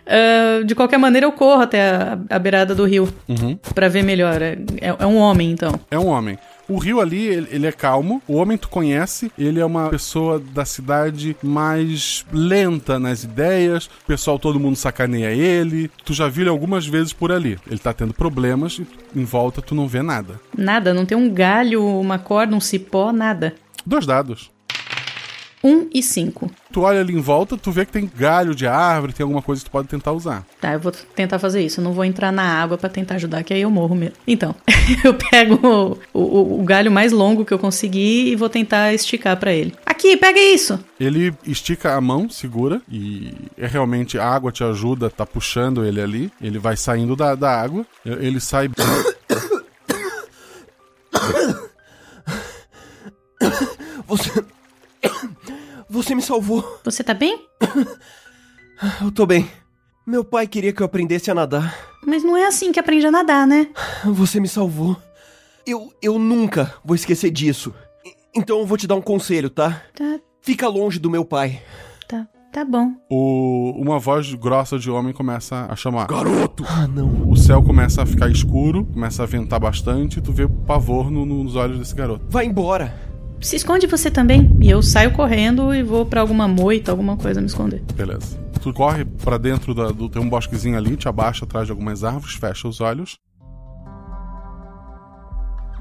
Ah, 0.05 0.63
de 0.65 0.75
qualquer 0.75 0.97
maneira, 0.97 1.25
eu 1.27 1.31
corro 1.31 1.61
até 1.61 1.91
a, 1.91 2.19
a 2.29 2.39
beirada 2.39 2.75
do 2.75 2.83
rio 2.85 3.07
Uhum. 3.29 3.57
pra 3.73 3.87
ver 3.87 4.03
melhor. 4.03 4.41
É- 4.41 4.57
é 4.81 5.05
um 5.05 5.15
homem, 5.17 5.51
então. 5.51 5.79
É 5.89 5.97
um 5.97 6.07
homem. 6.07 6.37
O 6.67 6.77
rio 6.77 6.99
ali, 6.99 7.25
ele, 7.25 7.47
ele 7.51 7.67
é 7.67 7.71
calmo. 7.71 8.21
O 8.27 8.35
homem 8.35 8.57
tu 8.57 8.69
conhece. 8.69 9.31
Ele 9.37 9.59
é 9.59 9.65
uma 9.65 9.89
pessoa 9.89 10.39
da 10.39 10.65
cidade 10.65 11.35
mais 11.43 12.25
lenta 12.31 12.99
nas 12.99 13.23
ideias. 13.23 13.85
O 13.85 14.07
pessoal, 14.07 14.39
todo 14.39 14.59
mundo 14.59 14.75
sacaneia 14.75 15.31
ele. 15.31 15.89
Tu 16.05 16.13
já 16.13 16.27
viu 16.27 16.43
ele 16.43 16.49
algumas 16.49 16.85
vezes 16.85 17.13
por 17.13 17.31
ali. 17.31 17.59
Ele 17.67 17.79
tá 17.79 17.93
tendo 17.93 18.13
problemas 18.13 18.79
e 18.79 19.19
em 19.19 19.25
volta 19.25 19.61
tu 19.61 19.75
não 19.75 19.87
vê 19.87 20.01
nada. 20.01 20.39
Nada, 20.57 20.93
não 20.93 21.05
tem 21.05 21.17
um 21.17 21.29
galho, 21.29 21.85
uma 21.85 22.17
corda, 22.17 22.55
um 22.55 22.61
cipó, 22.61 23.11
nada. 23.11 23.55
Dois 23.85 24.05
dados. 24.05 24.51
Um 25.63 25.87
e 25.93 26.03
cinco. 26.03 26.51
Tu 26.73 26.81
olha 26.81 26.99
ali 26.99 27.13
em 27.13 27.21
volta, 27.21 27.55
tu 27.55 27.71
vê 27.71 27.85
que 27.85 27.91
tem 27.93 28.11
galho 28.17 28.53
de 28.53 28.67
árvore, 28.67 29.13
tem 29.13 29.23
alguma 29.23 29.41
coisa 29.41 29.61
que 29.63 29.69
tu 29.69 29.71
pode 29.71 29.87
tentar 29.87 30.11
usar. 30.11 30.45
Tá, 30.59 30.73
eu 30.73 30.79
vou 30.79 30.91
tentar 30.91 31.39
fazer 31.39 31.63
isso. 31.63 31.79
Eu 31.79 31.85
não 31.85 31.93
vou 31.93 32.03
entrar 32.03 32.31
na 32.33 32.43
água 32.43 32.77
pra 32.77 32.89
tentar 32.89 33.15
ajudar, 33.15 33.43
que 33.43 33.53
aí 33.53 33.61
eu 33.61 33.71
morro 33.71 33.95
mesmo. 33.95 34.15
Então, 34.27 34.53
eu 35.05 35.13
pego 35.13 35.59
o, 35.65 35.97
o- 36.13 36.59
o 36.59 36.63
galho 36.63 36.91
mais 36.91 37.11
longo 37.13 37.45
que 37.45 37.53
eu 37.53 37.59
conseguir 37.59 38.27
e 38.29 38.35
vou 38.35 38.49
tentar 38.49 38.93
esticar 38.93 39.37
pra 39.37 39.53
ele. 39.53 39.73
Aqui, 39.85 40.17
pega 40.17 40.39
isso! 40.39 40.77
Ele 40.99 41.33
estica 41.45 41.93
a 41.95 42.01
mão, 42.01 42.29
segura, 42.29 42.81
e 42.91 43.33
é 43.57 43.65
realmente 43.65 44.17
a 44.19 44.27
água 44.27 44.51
te 44.51 44.63
ajuda, 44.65 45.09
tá 45.09 45.25
puxando 45.25 45.85
ele 45.85 46.01
ali. 46.01 46.31
Ele 46.41 46.59
vai 46.59 46.75
saindo 46.75 47.15
da, 47.15 47.35
da 47.35 47.49
água, 47.61 47.85
ele 48.05 48.39
sai. 48.41 48.69
Você. 54.07 54.43
Você 55.93 56.15
me 56.15 56.23
salvou. 56.23 56.79
Você 56.83 57.03
tá 57.03 57.13
bem? 57.13 57.45
Eu 58.99 59.11
tô 59.11 59.27
bem. 59.27 59.47
Meu 60.07 60.23
pai 60.25 60.47
queria 60.47 60.73
que 60.73 60.81
eu 60.81 60.85
aprendesse 60.87 61.29
a 61.29 61.35
nadar. 61.35 61.77
Mas 62.03 62.23
não 62.23 62.35
é 62.35 62.47
assim 62.47 62.71
que 62.71 62.79
aprende 62.79 63.05
a 63.05 63.11
nadar, 63.11 63.45
né? 63.45 63.69
Você 64.03 64.39
me 64.39 64.47
salvou. 64.47 64.97
Eu, 65.67 65.93
eu 66.01 66.17
nunca 66.17 66.73
vou 66.83 66.95
esquecer 66.95 67.29
disso. 67.29 67.71
Então 68.35 68.57
eu 68.59 68.65
vou 68.65 68.75
te 68.75 68.87
dar 68.87 68.95
um 68.95 69.01
conselho, 69.01 69.51
tá? 69.51 69.83
Tá, 69.95 70.19
Fica 70.41 70.67
longe 70.67 70.97
do 70.97 71.11
meu 71.11 71.23
pai. 71.23 71.61
tá, 72.07 72.27
tá 72.51 72.65
bom. 72.65 72.93
O, 73.07 73.71
uma 73.77 73.99
voz 73.99 74.33
grossa 74.33 74.79
de 74.79 74.89
homem 74.89 75.13
começa 75.13 75.67
a 75.69 75.75
chamar. 75.75 76.07
Garoto! 76.07 76.65
Ah, 76.67 76.87
não. 76.87 77.29
O 77.29 77.35
céu 77.37 77.61
começa 77.61 78.01
a 78.01 78.05
ficar 78.07 78.29
escuro, 78.29 78.83
começa 78.85 79.21
a 79.21 79.27
ventar 79.27 79.59
bastante, 79.59 80.17
e 80.17 80.21
tu 80.23 80.33
vê 80.33 80.47
pavor 80.65 81.11
no- 81.11 81.23
nos 81.25 81.55
olhos 81.55 81.77
desse 81.77 81.93
garoto. 81.93 82.25
Vai 82.29 82.45
embora. 82.47 83.12
Se 83.43 83.55
esconde 83.57 83.85
você 83.87 84.09
também. 84.09 84.49
E 84.61 84.69
eu 84.69 84.81
saio 84.81 85.11
correndo 85.11 85.73
e 85.75 85.83
vou 85.83 86.05
pra 86.05 86.21
alguma 86.21 86.47
moita, 86.47 86.91
alguma 86.91 87.17
coisa 87.17 87.41
me 87.41 87.47
esconder. 87.47 87.83
Beleza. 87.93 88.37
Tu 88.61 88.73
corre 88.73 89.03
pra 89.05 89.37
dentro 89.37 89.73
da- 89.75 89.91
do. 89.91 90.07
Tem 90.09 90.21
um 90.21 90.29
bosquezinho 90.29 90.77
ali, 90.77 90.95
te 90.95 91.07
abaixa 91.07 91.43
atrás 91.45 91.65
de 91.65 91.71
algumas 91.71 92.03
árvores, 92.03 92.33
fecha 92.35 92.67
os 92.67 92.79
olhos. 92.79 93.19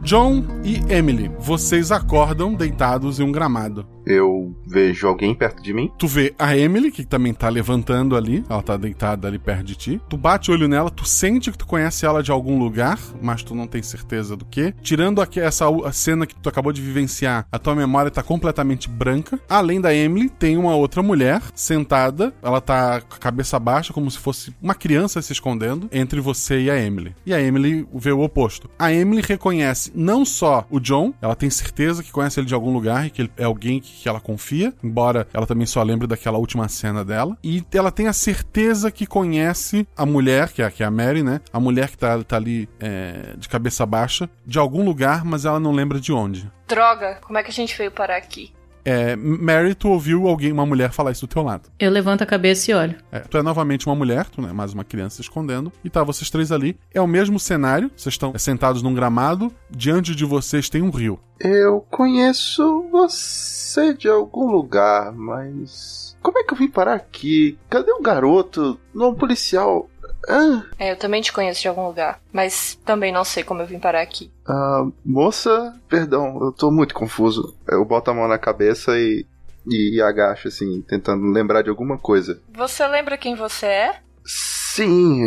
John 0.03 0.45
e 0.65 0.83
Emily, 0.93 1.31
vocês 1.39 1.93
acordam 1.93 2.55
deitados 2.55 3.21
em 3.21 3.23
um 3.23 3.31
gramado. 3.31 3.87
Eu 4.05 4.55
vejo 4.67 5.07
alguém 5.07 5.35
perto 5.35 5.63
de 5.63 5.73
mim. 5.73 5.91
Tu 5.99 6.07
vê 6.07 6.35
a 6.39 6.57
Emily, 6.57 6.91
que 6.91 7.05
também 7.05 7.33
tá 7.33 7.49
levantando 7.49 8.17
ali. 8.17 8.45
Ela 8.49 8.63
tá 8.63 8.77
deitada 8.77 9.29
ali 9.29 9.39
perto 9.39 9.65
de 9.65 9.75
ti. 9.75 10.01
Tu 10.09 10.17
bate 10.17 10.51
o 10.51 10.55
olho 10.55 10.69
nela, 10.69 10.91
tu 10.91 11.05
sente 11.07 11.51
que 11.51 11.59
tu 11.59 11.67
conhece 11.67 12.05
ela 12.05 12.23
de 12.23 12.31
algum 12.31 12.59
lugar, 12.59 12.99
mas 13.21 13.43
tu 13.43 13.55
não 13.55 13.67
tem 13.67 13.83
certeza 13.83 14.37
do 14.37 14.45
que. 14.45 14.75
Tirando 14.83 15.21
aqui 15.21 15.41
essa 15.41 15.67
cena 15.93 16.27
que 16.27 16.35
tu 16.35 16.49
acabou 16.49 16.73
de 16.73 16.83
vivenciar, 16.83 17.47
a 17.51 17.59
tua 17.59 17.75
memória 17.75 18.11
tá 18.11 18.23
completamente 18.23 18.89
branca. 18.89 19.39
Além 19.49 19.81
da 19.81 19.95
Emily, 19.95 20.29
tem 20.29 20.57
uma 20.57 20.75
outra 20.75 21.03
mulher 21.03 21.43
sentada. 21.55 22.35
Ela 22.43 22.61
tá 22.61 23.01
com 23.01 23.15
a 23.15 23.19
cabeça 23.19 23.59
baixa, 23.59 23.93
como 23.93 24.11
se 24.11 24.19
fosse 24.19 24.55
uma 24.61 24.75
criança 24.75 25.23
se 25.23 25.33
escondendo 25.33 25.89
entre 25.93 26.21
você 26.21 26.63
e 26.63 26.71
a 26.71 26.79
Emily. 26.79 27.15
E 27.25 27.33
a 27.33 27.41
Emily 27.41 27.87
vê 27.95 28.13
o 28.13 28.21
oposto. 28.21 28.69
A 28.79 28.93
Emily 28.93 29.23
reconhece 29.27 29.93
não 29.95 30.25
só 30.25 30.67
o 30.71 30.81
John, 30.81 31.13
ela 31.21 31.37
tem 31.37 31.51
certeza 31.51 32.03
que 32.03 32.13
conhece 32.13 32.41
ele 32.41 32.47
de 32.47 32.55
algum 32.55 32.73
lugar 32.73 33.07
e 33.07 33.11
que 33.11 33.23
ele 33.23 33.31
é 33.37 33.45
alguém 33.45 33.81
que 33.81 33.92
que 34.01 34.09
ela 34.09 34.21
confia, 34.21 34.73
embora 34.83 35.27
ela 35.33 35.47
também 35.47 35.67
só 35.67 35.83
lembre 35.83 36.07
daquela 36.07 36.39
última 36.39 36.69
cena 36.69 37.05
dela. 37.05 37.37
E 37.43 37.65
ela 37.73 37.91
tem 37.91 38.09
a 38.09 38.13
certeza 38.13 38.91
que 38.91 39.07
conhece 39.07 39.87
a 39.97 40.07
mulher, 40.07 40.51
que 40.51 40.63
é, 40.63 40.71
que 40.71 40.83
é 40.83 40.87
a 40.87 40.91
Mary, 40.91 41.23
né? 41.23 41.41
A 41.53 41.61
mulher 41.61 41.91
que 41.91 41.99
tá, 41.99 42.23
tá 42.23 42.37
ali 42.37 42.69
é, 42.81 43.35
de 43.37 43.49
cabeça 43.49 43.85
baixa, 43.87 44.29
de 44.47 44.59
algum 44.59 44.85
lugar, 44.85 45.25
mas 45.25 45.45
ela 45.45 45.61
não 45.61 45.73
lembra 45.73 46.01
de 46.01 46.13
onde. 46.13 46.51
Droga, 46.67 47.19
como 47.23 47.39
é 47.39 47.43
que 47.43 47.51
a 47.51 47.55
gente 47.55 47.77
veio 47.77 47.91
parar 47.91 48.17
aqui? 48.17 48.53
É, 48.85 49.15
Mary, 49.17 49.75
tu 49.75 49.89
ouviu 49.89 50.27
alguém, 50.27 50.53
uma 50.53 50.67
mulher 50.67 50.93
falar 50.93 51.13
isso 51.13 51.27
do 51.27 51.31
teu 51.31 51.43
lado. 51.43 51.69
Eu 51.79 51.91
levanto 51.91 52.23
a 52.23 52.27
cabeça 52.27 52.71
e 52.71 52.75
olho. 52.75 52.97
É, 53.11 53.21
tu 53.21 53.39
é 53.39 53.43
novamente 53.43 53.87
uma 53.87 53.95
mulher, 53.95 54.27
tu 54.27 54.41
não 54.41 54.49
é 54.49 54.53
mais 54.53 54.73
uma 54.73 54.85
criança 54.85 55.17
se 55.17 55.23
escondendo. 55.23 55.73
E 55.85 55.91
tá 55.91 56.03
vocês 56.03 56.31
três 56.31 56.51
ali. 56.51 56.77
É 56.93 57.01
o 57.01 57.07
mesmo 57.07 57.39
cenário, 57.39 57.91
vocês 57.97 58.15
estão 58.15 58.33
sentados 58.37 58.83
num 58.83 58.95
gramado. 58.95 59.53
Diante 59.71 60.15
de 60.15 60.25
vocês 60.25 60.69
tem 60.69 60.83
um 60.83 60.91
rio. 60.91 61.19
Eu 61.39 61.85
conheço 61.91 62.89
você 62.91 63.95
de 63.95 64.09
algum 64.09 64.51
lugar, 64.51 65.13
mas. 65.13 66.17
Como 66.23 66.39
é 66.39 66.45
que 66.45 66.55
eu 66.55 66.59
vim 66.59 66.69
parar 66.69 66.95
aqui? 66.95 67.59
Cadê 67.69 67.93
um 67.93 68.03
garoto? 68.03 68.79
Não, 68.95 69.11
um 69.11 69.15
policial. 69.15 69.89
Ah. 70.29 70.63
É, 70.79 70.93
eu 70.93 70.97
também 70.97 71.21
te 71.21 71.33
conheço 71.33 71.61
de 71.61 71.69
algum 71.69 71.87
lugar, 71.87 72.21
mas 72.33 72.79
também 72.85 73.13
não 73.13 73.25
sei 73.25 73.43
como 73.43 73.63
eu 73.63 73.67
vim 73.67 73.79
parar 73.79 74.03
aqui. 74.03 74.31
Ah, 74.47 74.87
moça, 75.05 75.75
perdão, 75.89 76.39
eu 76.41 76.53
tô 76.53 76.71
muito 76.71 76.95
confuso. 76.95 77.57
Eu 77.69 77.85
boto 77.85 78.11
a 78.11 78.15
mão 78.15 78.29
na 78.29 78.39
cabeça 78.39 78.99
e, 78.99 79.27
e, 79.67 79.97
e 79.97 80.03
agacho, 80.03 80.49
assim, 80.49 80.83
tentando 80.83 81.25
lembrar 81.31 81.63
de 81.63 81.71
alguma 81.71 81.99
coisa. 81.99 82.41
Você 82.55 82.87
lembra 82.87 83.19
quem 83.19 83.35
você 83.35 83.67
é? 83.67 83.97
Sim, 84.25 85.21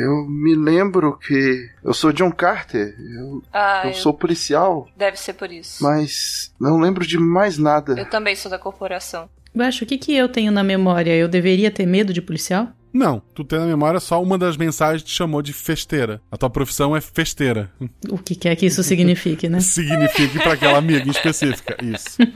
eu 0.00 0.26
me 0.26 0.54
lembro 0.56 1.16
que 1.18 1.68
eu 1.84 1.92
sou 1.92 2.12
John 2.12 2.32
Carter. 2.32 2.96
Eu, 2.98 3.42
ah, 3.52 3.82
eu, 3.84 3.90
eu 3.90 3.94
sou 3.94 4.12
policial. 4.12 4.88
Deve 4.96 5.16
ser 5.18 5.34
por 5.34 5.52
isso. 5.52 5.84
Mas 5.84 6.52
não 6.58 6.80
lembro 6.80 7.06
de 7.06 7.18
mais 7.18 7.58
nada. 7.58 7.94
Eu 7.98 8.08
também 8.08 8.34
sou 8.34 8.50
da 8.50 8.58
corporação. 8.58 9.28
Baixo, 9.54 9.84
o 9.84 9.86
que, 9.86 9.98
que 9.98 10.14
eu 10.14 10.28
tenho 10.28 10.50
na 10.50 10.64
memória? 10.64 11.14
Eu 11.14 11.28
deveria 11.28 11.70
ter 11.70 11.86
medo 11.86 12.12
de 12.12 12.20
policial? 12.22 12.68
Não, 12.92 13.20
tu 13.34 13.44
tem 13.44 13.58
na 13.58 13.66
memória 13.66 14.00
só 14.00 14.22
uma 14.22 14.38
das 14.38 14.56
mensagens 14.56 15.02
que 15.02 15.08
te 15.08 15.14
chamou 15.14 15.42
de 15.42 15.52
festeira. 15.52 16.20
A 16.30 16.36
tua 16.36 16.50
profissão 16.50 16.96
é 16.96 17.00
festeira. 17.00 17.70
O 18.08 18.18
que 18.18 18.34
quer 18.34 18.56
que 18.56 18.66
isso 18.66 18.82
signifique, 18.82 19.48
né? 19.48 19.60
signifique 19.60 20.38
para 20.38 20.54
aquela 20.54 20.78
amiga 20.78 21.06
em 21.06 21.10
específica, 21.10 21.76
isso. 21.82 22.18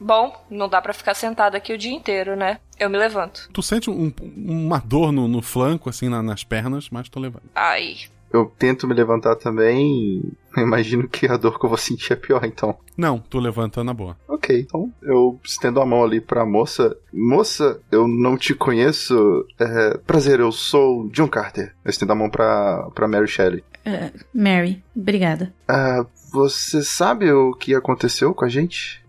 Bom, 0.00 0.34
não 0.50 0.66
dá 0.66 0.80
para 0.80 0.94
ficar 0.94 1.12
sentado 1.12 1.56
aqui 1.56 1.74
o 1.74 1.78
dia 1.78 1.92
inteiro, 1.92 2.34
né? 2.34 2.58
Eu 2.78 2.88
me 2.88 2.96
levanto. 2.96 3.50
Tu 3.52 3.62
sente 3.62 3.90
um, 3.90 4.10
uma 4.34 4.78
dor 4.78 5.12
no, 5.12 5.28
no 5.28 5.42
flanco, 5.42 5.90
assim, 5.90 6.08
na, 6.08 6.22
nas 6.22 6.42
pernas, 6.42 6.88
mas 6.88 7.10
tu 7.10 7.20
levanta. 7.20 7.44
Ai. 7.54 7.96
Eu 8.32 8.50
tento 8.58 8.86
me 8.86 8.94
levantar 8.94 9.36
também. 9.36 10.22
Eu 10.56 10.62
imagino 10.62 11.08
que 11.08 11.26
a 11.26 11.36
dor 11.36 11.58
que 11.58 11.64
eu 11.64 11.68
vou 11.68 11.78
sentir 11.78 12.12
é 12.12 12.16
pior, 12.16 12.44
então. 12.44 12.76
Não, 12.96 13.18
tu 13.18 13.38
levanta 13.38 13.84
na 13.84 13.94
boa. 13.94 14.16
Ok, 14.28 14.60
então 14.60 14.92
eu 15.02 15.38
estendo 15.44 15.80
a 15.80 15.86
mão 15.86 16.02
ali 16.02 16.20
pra 16.20 16.44
moça. 16.44 16.96
Moça, 17.12 17.80
eu 17.90 18.08
não 18.08 18.36
te 18.36 18.54
conheço. 18.54 19.46
É, 19.58 19.96
prazer, 19.98 20.40
eu 20.40 20.50
sou 20.50 21.08
John 21.10 21.28
Carter. 21.28 21.74
Eu 21.84 21.90
estendo 21.90 22.12
a 22.12 22.16
mão 22.16 22.28
pra, 22.28 22.88
pra 22.94 23.08
Mary 23.08 23.28
Shelley. 23.28 23.62
Uh, 23.86 24.12
Mary, 24.34 24.82
obrigada. 24.94 25.52
Uh, 25.70 26.06
você 26.32 26.82
sabe 26.82 27.30
o 27.32 27.52
que 27.54 27.74
aconteceu 27.74 28.34
com 28.34 28.44
a 28.44 28.48
gente? 28.48 29.02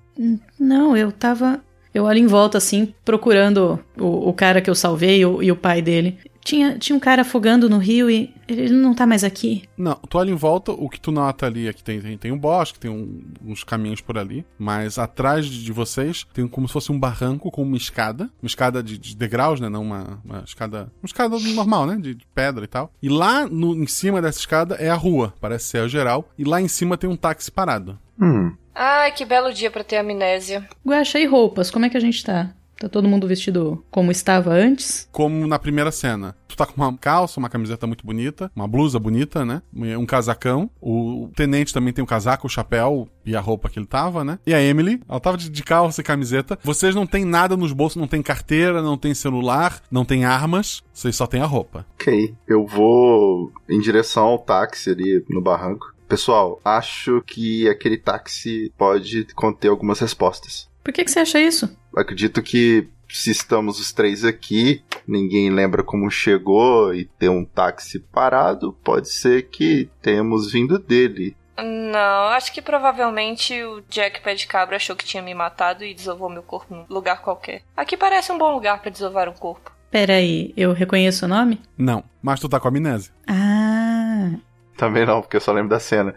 Não, 0.59 0.95
eu 0.95 1.11
tava. 1.11 1.61
Eu 1.93 2.05
olho 2.05 2.19
em 2.19 2.27
volta 2.27 2.57
assim, 2.57 2.93
procurando 3.03 3.79
o, 3.99 4.29
o 4.29 4.33
cara 4.33 4.61
que 4.61 4.69
eu 4.69 4.75
salvei 4.75 5.25
o, 5.25 5.43
e 5.43 5.51
o 5.51 5.55
pai 5.55 5.81
dele. 5.81 6.17
Tinha, 6.43 6.77
tinha 6.77 6.95
um 6.95 6.99
cara 6.99 7.21
afogando 7.21 7.69
no 7.69 7.77
rio 7.77 8.09
e 8.09 8.33
ele 8.47 8.73
não 8.73 8.93
tá 8.93 9.05
mais 9.05 9.23
aqui. 9.23 9.63
Não, 9.77 9.95
tu 9.95 10.17
olha 10.17 10.31
em 10.31 10.35
volta, 10.35 10.71
o 10.71 10.89
que 10.89 10.99
tu 10.99 11.11
nota 11.11 11.45
ali 11.45 11.67
é 11.67 11.73
que 11.73 11.83
tem, 11.83 12.01
tem, 12.01 12.17
tem 12.17 12.31
um 12.31 12.37
bosque, 12.37 12.79
tem 12.79 12.89
um, 12.89 13.21
uns 13.45 13.63
caminhos 13.63 14.01
por 14.01 14.17
ali, 14.17 14.45
mas 14.57 14.97
atrás 14.97 15.45
de, 15.45 15.63
de, 15.63 15.71
vocês 15.71 16.25
tem 16.33 16.47
como 16.47 16.67
se 16.67 16.73
fosse 16.73 16.91
um 16.91 16.99
barranco 16.99 17.51
com 17.51 17.61
uma 17.61 17.77
escada, 17.77 18.29
uma 18.41 18.47
escada 18.47 18.81
de, 18.81 18.97
de 18.97 19.15
degraus, 19.15 19.59
né? 19.59 19.69
Não 19.69 19.83
uma, 19.83 20.19
uma 20.25 20.43
escada. 20.45 20.91
Uma 21.01 21.05
escada 21.05 21.39
normal, 21.39 21.85
né? 21.85 21.97
De, 21.97 22.15
de, 22.15 22.25
pedra 22.33 22.63
e 22.63 22.67
tal. 22.67 22.91
E 23.01 23.09
lá 23.09 23.47
no, 23.47 23.75
em 23.75 23.87
cima 23.87 24.21
dessa 24.21 24.39
escada 24.39 24.75
é 24.75 24.89
a 24.89 24.95
rua, 24.95 25.33
parece 25.39 25.65
ser 25.65 25.79
a 25.79 25.87
geral, 25.87 26.29
e 26.37 26.43
lá 26.43 26.61
em 26.61 26.67
cima 26.67 26.97
tem 26.97 27.09
um 27.09 27.15
táxi 27.15 27.51
parado. 27.51 27.99
Hum. 28.19 28.53
Ai, 28.73 29.11
que 29.11 29.25
belo 29.25 29.53
dia 29.53 29.69
para 29.69 29.83
ter 29.83 29.97
amnésia. 29.97 30.67
Guaxa, 30.85 31.19
e 31.19 31.25
roupas? 31.25 31.69
Como 31.69 31.85
é 31.85 31.89
que 31.89 31.97
a 31.97 32.01
gente 32.01 32.23
tá? 32.23 32.53
Tá 32.81 32.89
todo 32.89 33.07
mundo 33.07 33.27
vestido 33.27 33.85
como 33.91 34.09
estava 34.09 34.49
antes? 34.49 35.07
Como 35.11 35.45
na 35.45 35.59
primeira 35.59 35.91
cena. 35.91 36.35
Tu 36.47 36.57
tá 36.57 36.65
com 36.65 36.73
uma 36.75 36.97
calça, 36.97 37.39
uma 37.39 37.47
camiseta 37.47 37.85
muito 37.85 38.03
bonita, 38.03 38.51
uma 38.55 38.67
blusa 38.67 38.97
bonita, 38.97 39.45
né? 39.45 39.61
Um 39.71 40.03
casacão. 40.03 40.67
O 40.81 41.29
tenente 41.35 41.75
também 41.75 41.93
tem 41.93 42.03
um 42.03 42.07
casaco, 42.07 42.47
o 42.47 42.49
chapéu 42.49 43.07
e 43.23 43.35
a 43.35 43.39
roupa 43.39 43.69
que 43.69 43.77
ele 43.77 43.85
tava, 43.85 44.23
né? 44.23 44.39
E 44.47 44.51
a 44.51 44.59
Emily, 44.59 44.99
ela 45.07 45.19
tava 45.19 45.37
de 45.37 45.63
calça 45.63 46.01
e 46.01 46.03
camiseta. 46.03 46.57
Vocês 46.63 46.95
não 46.95 47.05
tem 47.05 47.23
nada 47.23 47.55
nos 47.55 47.71
bolsos, 47.71 48.01
não 48.01 48.07
tem 48.07 48.23
carteira, 48.23 48.81
não 48.81 48.97
tem 48.97 49.13
celular, 49.13 49.79
não 49.91 50.03
tem 50.03 50.25
armas. 50.25 50.81
Vocês 50.91 51.15
só 51.15 51.27
tem 51.27 51.39
a 51.39 51.45
roupa. 51.45 51.85
Ok, 52.01 52.33
eu 52.47 52.65
vou 52.65 53.51
em 53.69 53.79
direção 53.79 54.23
ao 54.23 54.39
táxi 54.39 54.89
ali 54.89 55.23
no 55.29 55.39
barranco. 55.39 55.93
Pessoal, 56.09 56.59
acho 56.65 57.21
que 57.27 57.69
aquele 57.69 57.95
táxi 57.95 58.73
pode 58.75 59.27
conter 59.35 59.67
algumas 59.67 59.99
respostas. 59.99 60.70
Por 60.83 60.93
que, 60.93 61.03
que 61.03 61.11
você 61.11 61.19
acha 61.19 61.39
isso? 61.39 61.69
Acredito 61.95 62.41
que 62.41 62.87
se 63.09 63.31
estamos 63.31 63.79
os 63.79 63.91
três 63.91 64.23
aqui, 64.23 64.83
ninguém 65.07 65.49
lembra 65.49 65.83
como 65.83 66.09
chegou 66.09 66.93
e 66.93 67.05
tem 67.05 67.29
um 67.29 67.43
táxi 67.43 67.99
parado, 67.99 68.73
pode 68.83 69.09
ser 69.09 69.49
que 69.49 69.89
tenhamos 70.01 70.51
vindo 70.51 70.79
dele. 70.79 71.35
Não, 71.57 72.27
acho 72.29 72.51
que 72.53 72.61
provavelmente 72.61 73.61
o 73.63 73.81
Jack 73.89 74.21
Pé 74.21 74.33
de 74.33 74.47
Cabra 74.47 74.77
achou 74.77 74.95
que 74.95 75.05
tinha 75.05 75.21
me 75.21 75.33
matado 75.33 75.83
e 75.83 75.93
desovou 75.93 76.29
meu 76.29 76.41
corpo 76.41 76.73
num 76.73 76.85
lugar 76.89 77.21
qualquer. 77.21 77.61
Aqui 77.75 77.95
parece 77.95 78.31
um 78.31 78.37
bom 78.37 78.53
lugar 78.53 78.81
para 78.81 78.89
desovar 78.89 79.29
um 79.29 79.33
corpo. 79.33 79.71
Peraí, 79.91 80.53
eu 80.55 80.71
reconheço 80.71 81.25
o 81.25 81.27
nome? 81.27 81.61
Não, 81.77 82.03
mas 82.21 82.39
tu 82.39 82.47
tá 82.47 82.59
com 82.59 82.69
amnésia. 82.69 83.13
Ah. 83.27 84.31
Também 84.77 85.05
não, 85.05 85.21
porque 85.21 85.35
eu 85.35 85.41
só 85.41 85.51
lembro 85.51 85.69
da 85.69 85.79
cena. 85.79 86.15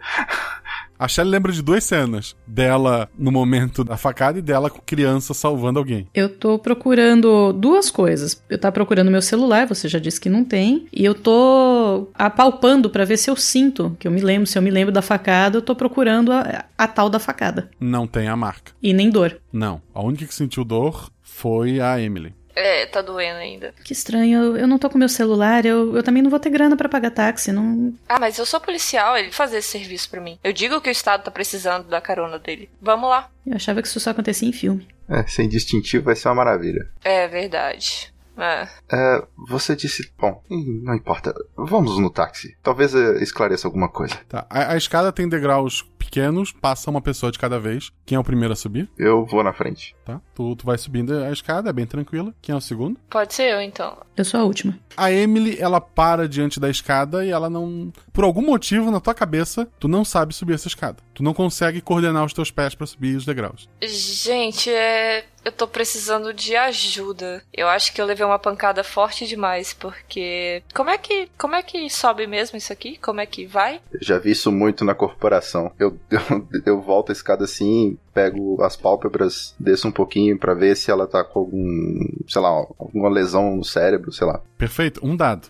A 0.97 1.07
Shelly 1.07 1.29
lembra 1.29 1.51
de 1.51 1.61
duas 1.61 1.83
cenas. 1.83 2.35
Dela 2.47 3.09
no 3.17 3.31
momento 3.31 3.83
da 3.83 3.97
facada 3.97 4.39
e 4.39 4.41
dela 4.41 4.69
com 4.69 4.79
criança 4.85 5.33
salvando 5.33 5.79
alguém. 5.79 6.07
Eu 6.13 6.29
tô 6.29 6.57
procurando 6.57 7.51
duas 7.53 7.89
coisas. 7.89 8.41
Eu 8.49 8.57
tava 8.57 8.71
procurando 8.71 9.11
meu 9.11 9.21
celular, 9.21 9.67
você 9.67 9.87
já 9.87 9.99
disse 9.99 10.21
que 10.21 10.29
não 10.29 10.45
tem. 10.45 10.87
E 10.93 11.03
eu 11.03 11.13
tô 11.13 12.07
apalpando 12.13 12.89
para 12.89 13.05
ver 13.05 13.17
se 13.17 13.29
eu 13.29 13.35
sinto, 13.35 13.95
que 13.99 14.07
eu 14.07 14.11
me 14.11 14.21
lembro, 14.21 14.47
se 14.47 14.57
eu 14.57 14.61
me 14.61 14.71
lembro 14.71 14.93
da 14.93 15.01
facada, 15.01 15.57
eu 15.57 15.61
tô 15.61 15.75
procurando 15.75 16.31
a, 16.31 16.65
a 16.77 16.87
tal 16.87 17.09
da 17.09 17.19
facada. 17.19 17.69
Não 17.79 18.07
tem 18.07 18.27
a 18.27 18.35
marca. 18.35 18.71
E 18.81 18.93
nem 18.93 19.09
dor. 19.09 19.39
Não. 19.51 19.81
A 19.93 20.01
única 20.01 20.25
que 20.25 20.33
sentiu 20.33 20.63
dor 20.63 21.09
foi 21.21 21.81
a 21.81 21.99
Emily. 21.99 22.33
É, 22.55 22.85
tá 22.85 23.01
doendo 23.01 23.37
ainda. 23.37 23.73
Que 23.83 23.91
estranho, 23.91 24.41
eu, 24.41 24.57
eu 24.57 24.67
não 24.67 24.79
tô 24.79 24.89
com 24.89 24.97
meu 24.97 25.09
celular, 25.09 25.65
eu, 25.65 25.95
eu 25.95 26.01
também 26.01 26.23
não 26.23 26.29
vou 26.29 26.39
ter 26.39 26.49
grana 26.49 26.77
para 26.77 26.87
pagar 26.87 27.11
táxi, 27.11 27.51
não. 27.51 27.93
Ah, 28.07 28.19
mas 28.19 28.37
eu 28.37 28.45
sou 28.45 28.61
policial, 28.61 29.17
ele 29.17 29.31
fazer 29.31 29.57
esse 29.57 29.67
serviço 29.67 30.09
para 30.09 30.21
mim. 30.21 30.39
Eu 30.43 30.53
digo 30.53 30.79
que 30.79 30.89
o 30.89 30.91
Estado 30.91 31.23
tá 31.23 31.31
precisando 31.31 31.87
da 31.89 31.99
carona 31.99 32.39
dele. 32.39 32.69
Vamos 32.81 33.09
lá. 33.09 33.29
Eu 33.45 33.55
achava 33.55 33.81
que 33.81 33.87
isso 33.87 33.99
só 33.99 34.11
acontecia 34.11 34.47
em 34.47 34.53
filme. 34.53 34.87
É, 35.09 35.23
sem 35.27 35.47
distintivo 35.49 36.05
vai 36.05 36.15
ser 36.15 36.29
uma 36.29 36.35
maravilha. 36.35 36.87
É 37.03 37.27
verdade. 37.27 38.14
É. 38.37 38.67
é. 38.91 39.23
você 39.47 39.75
disse. 39.75 40.11
Bom, 40.17 40.41
não 40.49 40.95
importa. 40.95 41.33
Vamos 41.55 41.97
no 41.99 42.09
táxi. 42.09 42.55
Talvez 42.61 42.93
é, 42.93 43.21
esclareça 43.23 43.67
alguma 43.67 43.89
coisa. 43.89 44.15
Tá. 44.27 44.45
A, 44.49 44.73
a, 44.73 44.77
escada 44.77 45.11
tem 45.11 45.27
degraus 45.27 45.83
pequenos, 45.97 46.51
passa 46.51 46.89
uma 46.89 47.01
pessoa 47.01 47.31
de 47.31 47.39
cada 47.39 47.59
vez. 47.59 47.91
Quem 48.05 48.15
é 48.15 48.19
o 48.19 48.23
primeiro 48.23 48.53
a 48.53 48.55
subir? 48.55 48.89
Eu 48.97 49.25
vou 49.25 49.43
na 49.43 49.53
frente. 49.53 49.95
Tá. 50.05 50.21
Tu, 50.33 50.55
tu 50.55 50.65
vai 50.65 50.77
subindo 50.77 51.13
a 51.13 51.31
escada, 51.31 51.69
é 51.69 51.73
bem 51.73 51.85
tranquila. 51.85 52.33
Quem 52.41 52.53
é 52.53 52.57
o 52.57 52.61
segundo? 52.61 52.99
Pode 53.09 53.33
ser 53.33 53.53
eu, 53.53 53.61
então. 53.61 53.97
Eu 54.15 54.23
sou 54.23 54.39
a 54.39 54.43
última. 54.43 54.77
A 54.95 55.11
Emily, 55.11 55.57
ela 55.59 55.81
para 55.81 56.27
diante 56.27 56.59
da 56.59 56.69
escada 56.69 57.25
e 57.25 57.29
ela 57.29 57.49
não. 57.49 57.91
Por 58.13 58.23
algum 58.23 58.41
motivo, 58.41 58.91
na 58.91 58.99
tua 58.99 59.13
cabeça, 59.13 59.67
tu 59.79 59.87
não 59.87 60.05
sabe 60.05 60.33
subir 60.33 60.53
essa 60.53 60.67
escada. 60.67 60.97
Tu 61.13 61.23
não 61.23 61.33
consegue 61.33 61.81
coordenar 61.81 62.23
os 62.23 62.33
teus 62.33 62.51
pés 62.51 62.75
para 62.75 62.87
subir 62.87 63.15
os 63.15 63.25
degraus. 63.25 63.69
Gente, 63.81 64.69
é 64.69 65.25
Eu 65.45 65.51
tô 65.51 65.67
precisando 65.67 66.33
de 66.33 66.55
ajuda. 66.55 67.43
Eu 67.53 67.67
acho 67.67 67.93
que 67.93 68.01
eu 68.01 68.05
levei 68.05 68.25
uma 68.25 68.39
pancada 68.39 68.83
forte 68.83 69.27
demais, 69.27 69.75
porque. 69.75 70.63
Como 70.73 70.89
é 70.89 70.97
que. 70.97 71.29
Como 71.37 71.53
é 71.53 71.61
que 71.61 71.87
sobe 71.87 72.25
mesmo 72.25 72.57
isso 72.57 72.73
aqui? 72.73 72.97
Como 72.97 73.21
é 73.21 73.27
que 73.27 73.45
vai? 73.45 73.79
Eu 73.93 73.99
já 74.01 74.17
vi 74.17 74.31
isso 74.31 74.51
muito 74.51 74.83
na 74.83 74.95
corporação. 74.95 75.71
Eu, 75.77 75.99
eu, 76.09 76.47
eu 76.65 76.81
volto 76.81 77.11
a 77.11 77.13
escada 77.13 77.43
assim, 77.43 77.95
pego 78.11 78.59
as 78.63 78.75
pálpebras, 78.75 79.53
desço 79.59 79.87
um 79.87 79.91
pouquinho 79.91 80.35
para 80.39 80.55
ver 80.55 80.75
se 80.75 80.89
ela 80.89 81.05
tá 81.05 81.23
com 81.23 81.37
algum. 81.37 81.99
sei 82.27 82.41
lá, 82.41 82.49
alguma 82.49 83.09
lesão 83.09 83.57
no 83.57 83.63
cérebro, 83.63 84.11
sei 84.11 84.25
lá. 84.25 84.41
Perfeito. 84.57 85.05
Um 85.05 85.15
dado. 85.15 85.47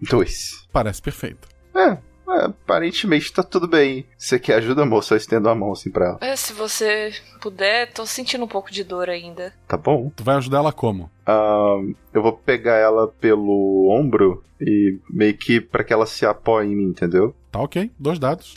Dois. 0.00 0.66
Parece 0.72 1.02
perfeito. 1.02 1.46
É, 1.74 1.90
é, 1.90 1.98
aparentemente 2.28 3.32
tá 3.32 3.42
tudo 3.42 3.66
bem. 3.66 4.06
Você 4.16 4.38
quer 4.38 4.54
ajuda, 4.54 4.84
moça? 4.84 5.14
Eu 5.14 5.18
estendo 5.18 5.48
a 5.48 5.54
mão 5.54 5.72
assim 5.72 5.90
pra 5.90 6.06
ela. 6.06 6.18
É, 6.20 6.36
se 6.36 6.52
você 6.52 7.12
puder, 7.40 7.92
tô 7.92 8.04
sentindo 8.06 8.44
um 8.44 8.48
pouco 8.48 8.70
de 8.70 8.84
dor 8.84 9.08
ainda. 9.08 9.52
Tá 9.66 9.76
bom. 9.76 10.10
Tu 10.14 10.24
vai 10.24 10.36
ajudar 10.36 10.58
ela 10.58 10.72
como? 10.72 11.10
Ah, 11.26 11.76
eu 12.12 12.22
vou 12.22 12.32
pegar 12.32 12.76
ela 12.76 13.08
pelo 13.08 13.88
ombro 13.90 14.42
e 14.60 14.98
meio 15.10 15.36
que 15.36 15.60
pra 15.60 15.84
que 15.84 15.92
ela 15.92 16.06
se 16.06 16.24
apoie 16.24 16.66
em 16.66 16.76
mim, 16.76 16.88
entendeu? 16.88 17.34
Tá 17.50 17.60
ok. 17.60 17.90
Dois 17.98 18.18
dados. 18.18 18.52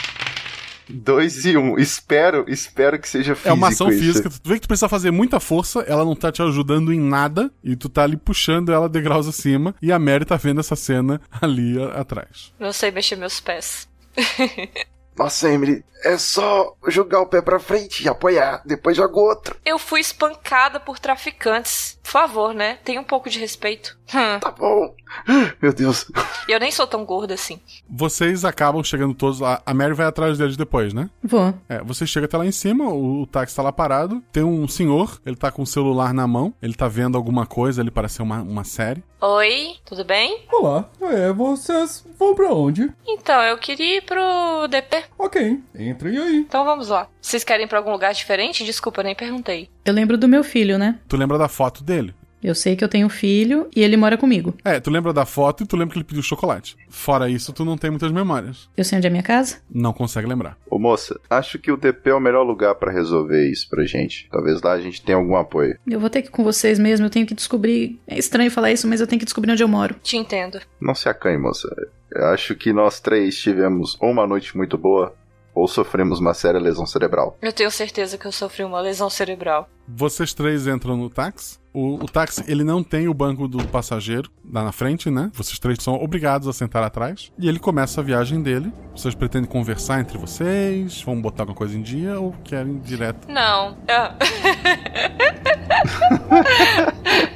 Dois 0.89 1.45
e 1.45 1.55
um. 1.55 1.77
Espero, 1.77 2.45
espero 2.47 2.97
que 2.99 3.07
seja 3.07 3.35
físico. 3.35 3.49
É 3.49 3.53
uma 3.53 3.67
ação 3.69 3.89
isso. 3.89 3.99
física. 3.99 4.29
Tu 4.29 4.49
vê 4.49 4.55
que 4.55 4.61
tu 4.61 4.67
precisa 4.67 4.89
fazer 4.89 5.11
muita 5.11 5.39
força, 5.39 5.81
ela 5.81 6.03
não 6.03 6.15
tá 6.15 6.31
te 6.31 6.41
ajudando 6.41 6.91
em 6.91 6.99
nada, 6.99 7.51
e 7.63 7.75
tu 7.75 7.87
tá 7.89 8.03
ali 8.03 8.17
puxando 8.17 8.71
ela 8.71 8.89
degraus 8.89 9.27
acima, 9.27 9.75
e 9.81 9.91
a 9.91 9.99
Mary 9.99 10.25
tá 10.25 10.35
vendo 10.35 10.59
essa 10.59 10.75
cena 10.75 11.21
ali 11.41 11.81
a- 11.81 12.01
atrás. 12.01 12.51
Não 12.59 12.73
sei 12.73 12.91
mexer 12.91 13.15
meus 13.15 13.39
pés. 13.39 13.87
Nossa, 15.19 15.51
Emily, 15.51 15.83
é 16.01 16.17
só 16.17 16.73
jogar 16.87 17.19
o 17.19 17.25
pé 17.25 17.41
pra 17.41 17.59
frente 17.59 18.05
e 18.05 18.07
apoiar, 18.07 18.61
depois 18.65 18.95
joga 18.95 19.19
outro. 19.19 19.57
Eu 19.65 19.77
fui 19.77 19.99
espancada 19.99 20.79
por 20.79 20.97
traficantes. 20.97 21.99
Por 22.01 22.11
favor, 22.11 22.53
né? 22.53 22.79
Tenha 22.85 23.01
um 23.01 23.03
pouco 23.03 23.29
de 23.29 23.37
respeito. 23.37 23.97
Hum. 24.15 24.39
Tá 24.39 24.49
bom. 24.49 24.95
Meu 25.61 25.73
Deus. 25.73 26.09
Eu 26.47 26.57
nem 26.57 26.71
sou 26.71 26.87
tão 26.87 27.03
gorda 27.03 27.33
assim. 27.33 27.59
Vocês 27.87 28.45
acabam 28.45 28.81
chegando 28.81 29.13
todos 29.13 29.41
lá. 29.41 29.61
A 29.65 29.73
Mary 29.73 29.93
vai 29.93 30.07
atrás 30.07 30.37
deles 30.37 30.55
depois, 30.55 30.93
né? 30.93 31.09
Vou. 31.21 31.53
É, 31.67 31.83
você 31.83 32.07
chega 32.07 32.25
até 32.25 32.37
lá 32.37 32.45
em 32.45 32.51
cima, 32.51 32.85
o, 32.85 33.23
o 33.23 33.27
táxi 33.27 33.57
tá 33.57 33.61
lá 33.61 33.73
parado. 33.73 34.23
Tem 34.31 34.41
um 34.41 34.69
senhor, 34.69 35.19
ele 35.25 35.35
tá 35.35 35.51
com 35.51 35.63
o 35.63 35.67
celular 35.67 36.13
na 36.13 36.25
mão. 36.25 36.53
Ele 36.61 36.73
tá 36.73 36.87
vendo 36.87 37.17
alguma 37.17 37.45
coisa 37.45 37.81
ali, 37.81 37.91
parece 37.91 38.15
ser 38.15 38.21
uma, 38.21 38.41
uma 38.41 38.63
série. 38.63 39.03
Oi, 39.21 39.75
tudo 39.83 40.05
bem? 40.05 40.45
Olá, 40.49 40.89
é, 41.01 41.33
vocês 41.33 42.05
vão 42.17 42.33
pra 42.33 42.53
onde? 42.53 42.89
Então, 43.05 43.41
eu 43.43 43.57
queria 43.57 43.97
ir 43.97 44.01
pro 44.03 44.65
DP. 44.69 45.03
Ok, 45.17 45.59
entrem 45.77 46.17
aí. 46.17 46.37
Então 46.37 46.63
vamos 46.63 46.87
lá. 46.87 47.05
Vocês 47.21 47.43
querem 47.43 47.65
ir 47.65 47.67
pra 47.67 47.79
algum 47.79 47.91
lugar 47.91 48.13
diferente? 48.13 48.63
Desculpa, 48.63 49.03
nem 49.03 49.13
perguntei. 49.13 49.69
Eu 49.83 49.93
lembro 49.93 50.17
do 50.17 50.25
meu 50.25 50.41
filho, 50.41 50.77
né? 50.77 50.97
Tu 51.09 51.17
lembra 51.17 51.37
da 51.37 51.49
foto 51.49 51.83
dele? 51.83 52.15
Eu 52.43 52.55
sei 52.55 52.75
que 52.75 52.83
eu 52.83 52.89
tenho 52.89 53.07
um 53.07 53.09
filho 53.09 53.67
e 53.75 53.81
ele 53.81 53.97
mora 53.97 54.17
comigo. 54.17 54.53
É, 54.63 54.79
tu 54.79 54.89
lembra 54.89 55.11
da 55.11 55.25
foto 55.25 55.63
e 55.63 55.67
tu 55.67 55.75
lembra 55.75 55.93
que 55.93 55.99
ele 55.99 56.05
pediu 56.05 56.23
chocolate. 56.23 56.77
Fora 56.89 57.29
isso, 57.29 57.51
tu 57.53 57.65
não 57.65 57.77
tem 57.77 57.89
muitas 57.89 58.11
memórias. 58.11 58.69
Eu 58.75 58.83
sei 58.83 58.97
onde 58.97 59.07
é 59.07 59.09
minha 59.09 59.23
casa? 59.23 59.57
Não 59.69 59.93
consegue 59.93 60.27
lembrar. 60.27 60.57
Ô 60.69 60.79
moça, 60.79 61.19
acho 61.29 61.59
que 61.59 61.71
o 61.71 61.77
DP 61.77 62.09
é 62.09 62.13
o 62.13 62.19
melhor 62.19 62.43
lugar 62.43 62.75
pra 62.75 62.91
resolver 62.91 63.49
isso 63.49 63.69
pra 63.69 63.85
gente. 63.85 64.27
Talvez 64.31 64.61
lá 64.61 64.73
a 64.73 64.79
gente 64.79 65.01
tenha 65.01 65.17
algum 65.17 65.35
apoio. 65.35 65.77
Eu 65.87 65.99
vou 65.99 66.09
ter 66.09 66.21
que 66.21 66.29
ir 66.29 66.31
com 66.31 66.43
vocês 66.43 66.79
mesmo, 66.79 67.05
eu 67.05 67.09
tenho 67.09 67.25
que 67.25 67.35
descobrir. 67.35 67.99
É 68.07 68.17
estranho 68.17 68.51
falar 68.51 68.71
isso, 68.71 68.87
mas 68.87 69.01
eu 69.01 69.07
tenho 69.07 69.19
que 69.19 69.25
descobrir 69.25 69.51
onde 69.51 69.63
eu 69.63 69.67
moro. 69.67 69.95
Te 70.01 70.17
entendo. 70.17 70.59
Não 70.79 70.95
se 70.95 71.09
acanhe, 71.09 71.37
moça. 71.37 71.67
Eu 72.11 72.25
acho 72.27 72.55
que 72.55 72.73
nós 72.73 72.99
três 72.99 73.37
tivemos 73.37 73.95
uma 74.01 74.25
noite 74.25 74.57
muito 74.57 74.77
boa, 74.77 75.13
ou 75.59 75.67
sofremos 75.67 76.19
uma 76.19 76.33
séria 76.33 76.59
lesão 76.59 76.85
cerebral. 76.85 77.37
Eu 77.41 77.51
tenho 77.51 77.69
certeza 77.69 78.17
que 78.17 78.25
eu 78.25 78.31
sofri 78.31 78.63
uma 78.63 78.79
lesão 78.79 79.09
cerebral. 79.09 79.69
Vocês 79.87 80.33
três 80.33 80.67
entram 80.67 80.95
no 80.95 81.09
táxi. 81.09 81.59
O, 81.73 81.95
o 81.95 82.05
táxi, 82.05 82.43
ele 82.47 82.63
não 82.63 82.83
tem 82.83 83.07
o 83.07 83.13
banco 83.13 83.47
do 83.47 83.63
passageiro 83.67 84.31
lá 84.51 84.63
na 84.63 84.71
frente, 84.71 85.11
né? 85.11 85.29
Vocês 85.33 85.59
três 85.59 85.77
são 85.81 85.95
obrigados 85.95 86.47
a 86.47 86.53
sentar 86.53 86.83
atrás. 86.83 87.31
E 87.37 87.47
ele 87.47 87.59
começa 87.59 88.01
a 88.01 88.03
viagem 88.03 88.41
dele. 88.41 88.71
Vocês 88.95 89.13
pretendem 89.13 89.49
conversar 89.49 89.99
entre 89.99 90.17
vocês? 90.17 91.01
Vão 91.01 91.21
botar 91.21 91.43
alguma 91.43 91.57
coisa 91.57 91.77
em 91.77 91.81
dia 91.81 92.19
ou 92.19 92.33
querem 92.43 92.75
ir 92.75 92.79
direto? 92.79 93.27
Não. 93.31 93.77
Ah. 93.87 94.15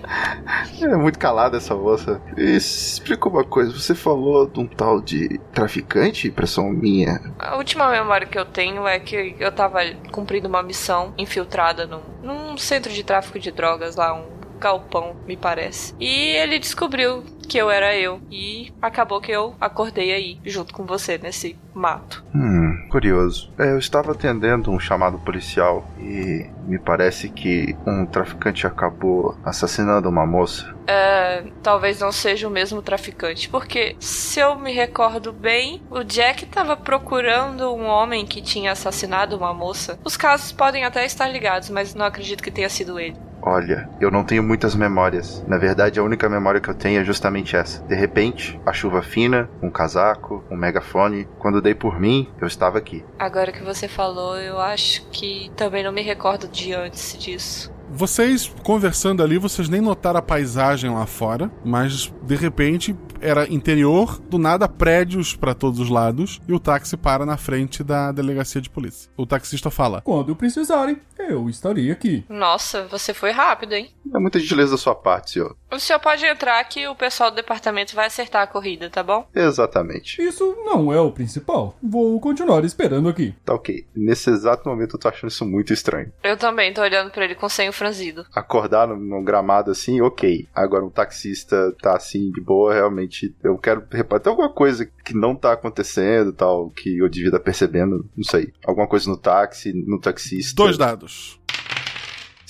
É 0.81 0.95
muito 0.95 1.19
calada 1.19 1.57
essa 1.57 1.75
moça. 1.75 2.21
Explica 2.35 3.29
uma 3.29 3.43
coisa, 3.43 3.71
você 3.71 3.95
falou 3.95 4.47
de 4.47 4.59
um 4.59 4.67
tal 4.67 5.01
de 5.01 5.39
traficante, 5.53 6.27
impressão 6.27 6.69
minha. 6.69 7.21
A 7.39 7.55
última 7.55 7.89
memória 7.89 8.27
que 8.27 8.37
eu 8.37 8.45
tenho 8.45 8.87
é 8.87 8.99
que 8.99 9.35
eu 9.39 9.51
tava 9.51 9.79
cumprindo 10.11 10.47
uma 10.47 10.63
missão 10.63 11.13
infiltrada 11.17 11.85
num, 11.85 12.01
num 12.21 12.57
centro 12.57 12.91
de 12.91 13.03
tráfico 13.03 13.39
de 13.39 13.51
drogas 13.51 13.95
lá, 13.95 14.13
um 14.13 14.40
galpão, 14.61 15.15
me 15.27 15.35
parece. 15.35 15.93
E 15.99 16.35
ele 16.37 16.59
descobriu 16.59 17.25
que 17.51 17.57
eu 17.57 17.69
era 17.69 17.93
eu. 17.97 18.21
E 18.31 18.71
acabou 18.81 19.19
que 19.19 19.31
eu 19.31 19.55
acordei 19.59 20.13
aí, 20.13 20.39
junto 20.45 20.73
com 20.73 20.85
você, 20.85 21.17
nesse 21.17 21.57
mato. 21.73 22.23
Hum, 22.33 22.87
curioso. 22.89 23.51
É, 23.59 23.71
eu 23.71 23.77
estava 23.77 24.13
atendendo 24.13 24.71
um 24.71 24.79
chamado 24.79 25.19
policial 25.19 25.85
e 25.99 26.49
me 26.65 26.79
parece 26.79 27.29
que 27.29 27.75
um 27.85 28.05
traficante 28.05 28.65
acabou 28.65 29.37
assassinando 29.43 30.07
uma 30.07 30.25
moça. 30.25 30.73
É, 30.87 31.43
talvez 31.61 31.99
não 31.99 32.11
seja 32.11 32.47
o 32.47 32.51
mesmo 32.51 32.81
traficante, 32.81 33.49
porque 33.49 33.95
se 33.99 34.39
eu 34.39 34.55
me 34.57 34.71
recordo 34.71 35.33
bem, 35.33 35.81
o 35.89 36.03
Jack 36.03 36.45
estava 36.45 36.75
procurando 36.77 37.73
um 37.73 37.85
homem 37.85 38.25
que 38.25 38.41
tinha 38.41 38.71
assassinado 38.71 39.35
uma 39.35 39.53
moça. 39.53 39.99
Os 40.03 40.15
casos 40.15 40.51
podem 40.51 40.85
até 40.85 41.05
estar 41.05 41.27
ligados, 41.27 41.69
mas 41.69 41.93
não 41.93 42.05
acredito 42.05 42.43
que 42.43 42.51
tenha 42.51 42.69
sido 42.69 42.99
ele. 42.99 43.15
Olha, 43.41 43.89
eu 43.99 44.11
não 44.11 44.23
tenho 44.23 44.43
muitas 44.43 44.75
memórias. 44.75 45.43
Na 45.47 45.57
verdade, 45.57 45.99
a 45.99 46.03
única 46.03 46.29
memória 46.29 46.61
que 46.61 46.69
eu 46.69 46.75
tenho 46.75 47.01
é 47.01 47.03
justamente 47.03 47.55
essa. 47.55 47.83
De 47.83 47.95
repente, 47.95 48.59
a 48.65 48.71
chuva 48.71 49.01
fina, 49.01 49.49
um 49.61 49.69
casaco, 49.69 50.43
um 50.49 50.55
megafone. 50.55 51.27
Quando 51.39 51.61
dei 51.61 51.73
por 51.73 51.99
mim, 51.99 52.29
eu 52.39 52.47
estava 52.47 52.77
aqui. 52.77 53.03
Agora 53.17 53.51
que 53.51 53.63
você 53.63 53.87
falou, 53.87 54.37
eu 54.37 54.59
acho 54.59 55.05
que 55.09 55.51
também 55.55 55.83
não 55.83 55.91
me 55.91 56.01
recordo 56.01 56.47
de 56.47 56.73
antes 56.73 57.17
disso. 57.17 57.71
Vocês 57.93 58.47
conversando 58.63 59.21
ali, 59.21 59.37
vocês 59.37 59.67
nem 59.67 59.81
notaram 59.81 60.19
a 60.19 60.21
paisagem 60.21 60.89
lá 60.89 61.05
fora, 61.05 61.51
mas 61.63 62.11
de 62.23 62.35
repente 62.35 62.95
era 63.21 63.47
interior, 63.47 64.19
do 64.29 64.37
nada 64.37 64.67
prédios 64.67 65.35
para 65.35 65.53
todos 65.53 65.79
os 65.79 65.89
lados 65.89 66.41
e 66.47 66.53
o 66.53 66.59
táxi 66.59 66.97
para 66.97 67.25
na 67.25 67.37
frente 67.37 67.83
da 67.83 68.11
delegacia 68.11 68.61
de 68.61 68.69
polícia. 68.69 69.09
O 69.15 69.25
taxista 69.25 69.69
fala: 69.69 70.01
Quando 70.01 70.35
precisarem, 70.35 70.97
eu 71.17 71.49
estarei 71.49 71.91
aqui. 71.91 72.25
Nossa, 72.27 72.87
você 72.87 73.13
foi 73.13 73.31
rápido, 73.31 73.73
hein? 73.73 73.91
É 74.13 74.19
muita 74.19 74.39
gentileza 74.39 74.71
da 74.71 74.77
sua 74.77 74.95
parte, 74.95 75.31
senhor. 75.31 75.55
O 75.71 75.79
senhor 75.79 75.99
pode 75.99 76.25
entrar 76.25 76.61
que 76.65 76.85
o 76.85 76.95
pessoal 76.95 77.31
do 77.31 77.35
departamento 77.35 77.95
vai 77.95 78.07
acertar 78.07 78.41
a 78.41 78.47
corrida, 78.47 78.89
tá 78.89 79.01
bom? 79.01 79.25
Exatamente. 79.33 80.21
Isso 80.21 80.53
não 80.65 80.91
é 80.91 80.99
o 80.99 81.11
principal. 81.11 81.77
Vou 81.81 82.19
continuar 82.19 82.65
esperando 82.65 83.07
aqui. 83.07 83.33
Tá 83.45 83.53
ok. 83.53 83.87
Nesse 83.95 84.29
exato 84.29 84.67
momento 84.67 84.95
eu 84.95 84.99
tô 84.99 85.07
achando 85.07 85.29
isso 85.29 85.45
muito 85.45 85.71
estranho. 85.71 86.11
Eu 86.21 86.35
também 86.35 86.73
tô 86.73 86.81
olhando 86.81 87.09
para 87.09 87.23
ele 87.23 87.35
com 87.35 87.47
senho 87.47 87.71
franzido. 87.71 88.25
Acordar 88.35 88.85
num, 88.85 88.97
num 88.97 89.23
gramado 89.23 89.71
assim, 89.71 90.01
ok. 90.01 90.45
Agora 90.53 90.83
um 90.83 90.89
taxista 90.89 91.73
tá 91.81 91.95
assim 91.95 92.31
de 92.31 92.41
boa, 92.41 92.73
realmente 92.73 93.33
eu 93.41 93.57
quero 93.57 93.87
reparar. 93.89 94.19
Tem 94.19 94.29
alguma 94.29 94.51
coisa 94.51 94.85
que 95.05 95.13
não 95.13 95.33
tá 95.33 95.53
acontecendo 95.53 96.33
tal, 96.33 96.69
que 96.69 96.97
eu 96.97 97.07
devia 97.07 97.29
estar 97.29 97.39
percebendo, 97.39 98.09
não 98.15 98.25
sei. 98.25 98.51
Alguma 98.65 98.87
coisa 98.87 99.09
no 99.09 99.15
táxi, 99.15 99.71
no 99.73 99.99
taxista. 100.01 100.53
Dois 100.53 100.77
dados. 100.77 101.39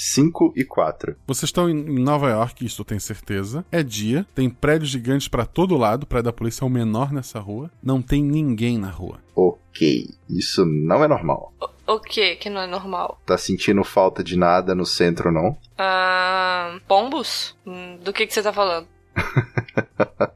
5 0.03 0.53
e 0.55 0.65
4. 0.65 1.15
Vocês 1.27 1.43
estão 1.49 1.69
em 1.69 1.75
Nova 1.99 2.27
York, 2.27 2.65
isso 2.65 2.81
eu 2.81 2.85
tenho 2.85 2.99
certeza. 2.99 3.63
É 3.71 3.83
dia, 3.83 4.25
tem 4.33 4.49
prédios 4.49 4.89
gigantes 4.89 5.27
para 5.27 5.45
todo 5.45 5.77
lado, 5.77 6.03
o 6.03 6.07
prédio 6.07 6.25
da 6.25 6.33
polícia 6.33 6.63
é 6.63 6.67
o 6.67 6.71
menor 6.71 7.13
nessa 7.13 7.39
rua. 7.39 7.69
Não 7.83 8.01
tem 8.01 8.23
ninguém 8.23 8.79
na 8.79 8.89
rua. 8.89 9.19
Ok, 9.35 10.09
isso 10.27 10.65
não 10.65 11.03
é 11.03 11.07
normal. 11.07 11.53
O 11.85 11.99
que 11.99 12.35
que 12.37 12.49
não 12.49 12.61
é 12.61 12.67
normal? 12.67 13.21
Tá 13.27 13.37
sentindo 13.37 13.83
falta 13.83 14.23
de 14.23 14.35
nada 14.35 14.73
no 14.73 14.87
centro, 14.87 15.31
não? 15.31 15.55
Ah, 15.77 16.79
pombos? 16.87 17.55
Hum, 17.65 17.99
Do 18.03 18.11
que 18.11 18.25
que 18.25 18.33
você 18.33 18.41
tá 18.41 18.51
falando? 18.51 18.87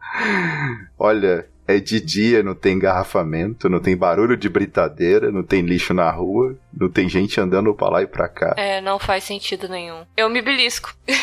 Olha, 1.00 1.50
é 1.68 1.80
de 1.80 2.00
dia, 2.00 2.44
não 2.44 2.54
tem 2.54 2.76
engarrafamento, 2.76 3.70
não 3.70 3.80
tem 3.80 3.96
barulho 3.96 4.38
de 4.38 4.48
britadeira, 4.48 5.32
não 5.32 5.44
tem 5.44 5.62
lixo 5.62 5.94
na 5.94 6.10
rua, 6.12 6.56
não 6.74 6.90
tem 6.90 7.10
gente 7.10 7.40
andando 7.40 7.74
pra 7.74 7.90
lá 7.90 8.02
e 8.02 8.08
pra 8.08 8.28
cá. 8.28 8.54
É, 8.58 8.82
não 8.82 9.00
faz 9.00 9.24
sentido 9.24 9.68
nenhum. 9.68 10.04
Eu 10.16 10.30
me 10.30 10.42
belisco. 10.42 10.96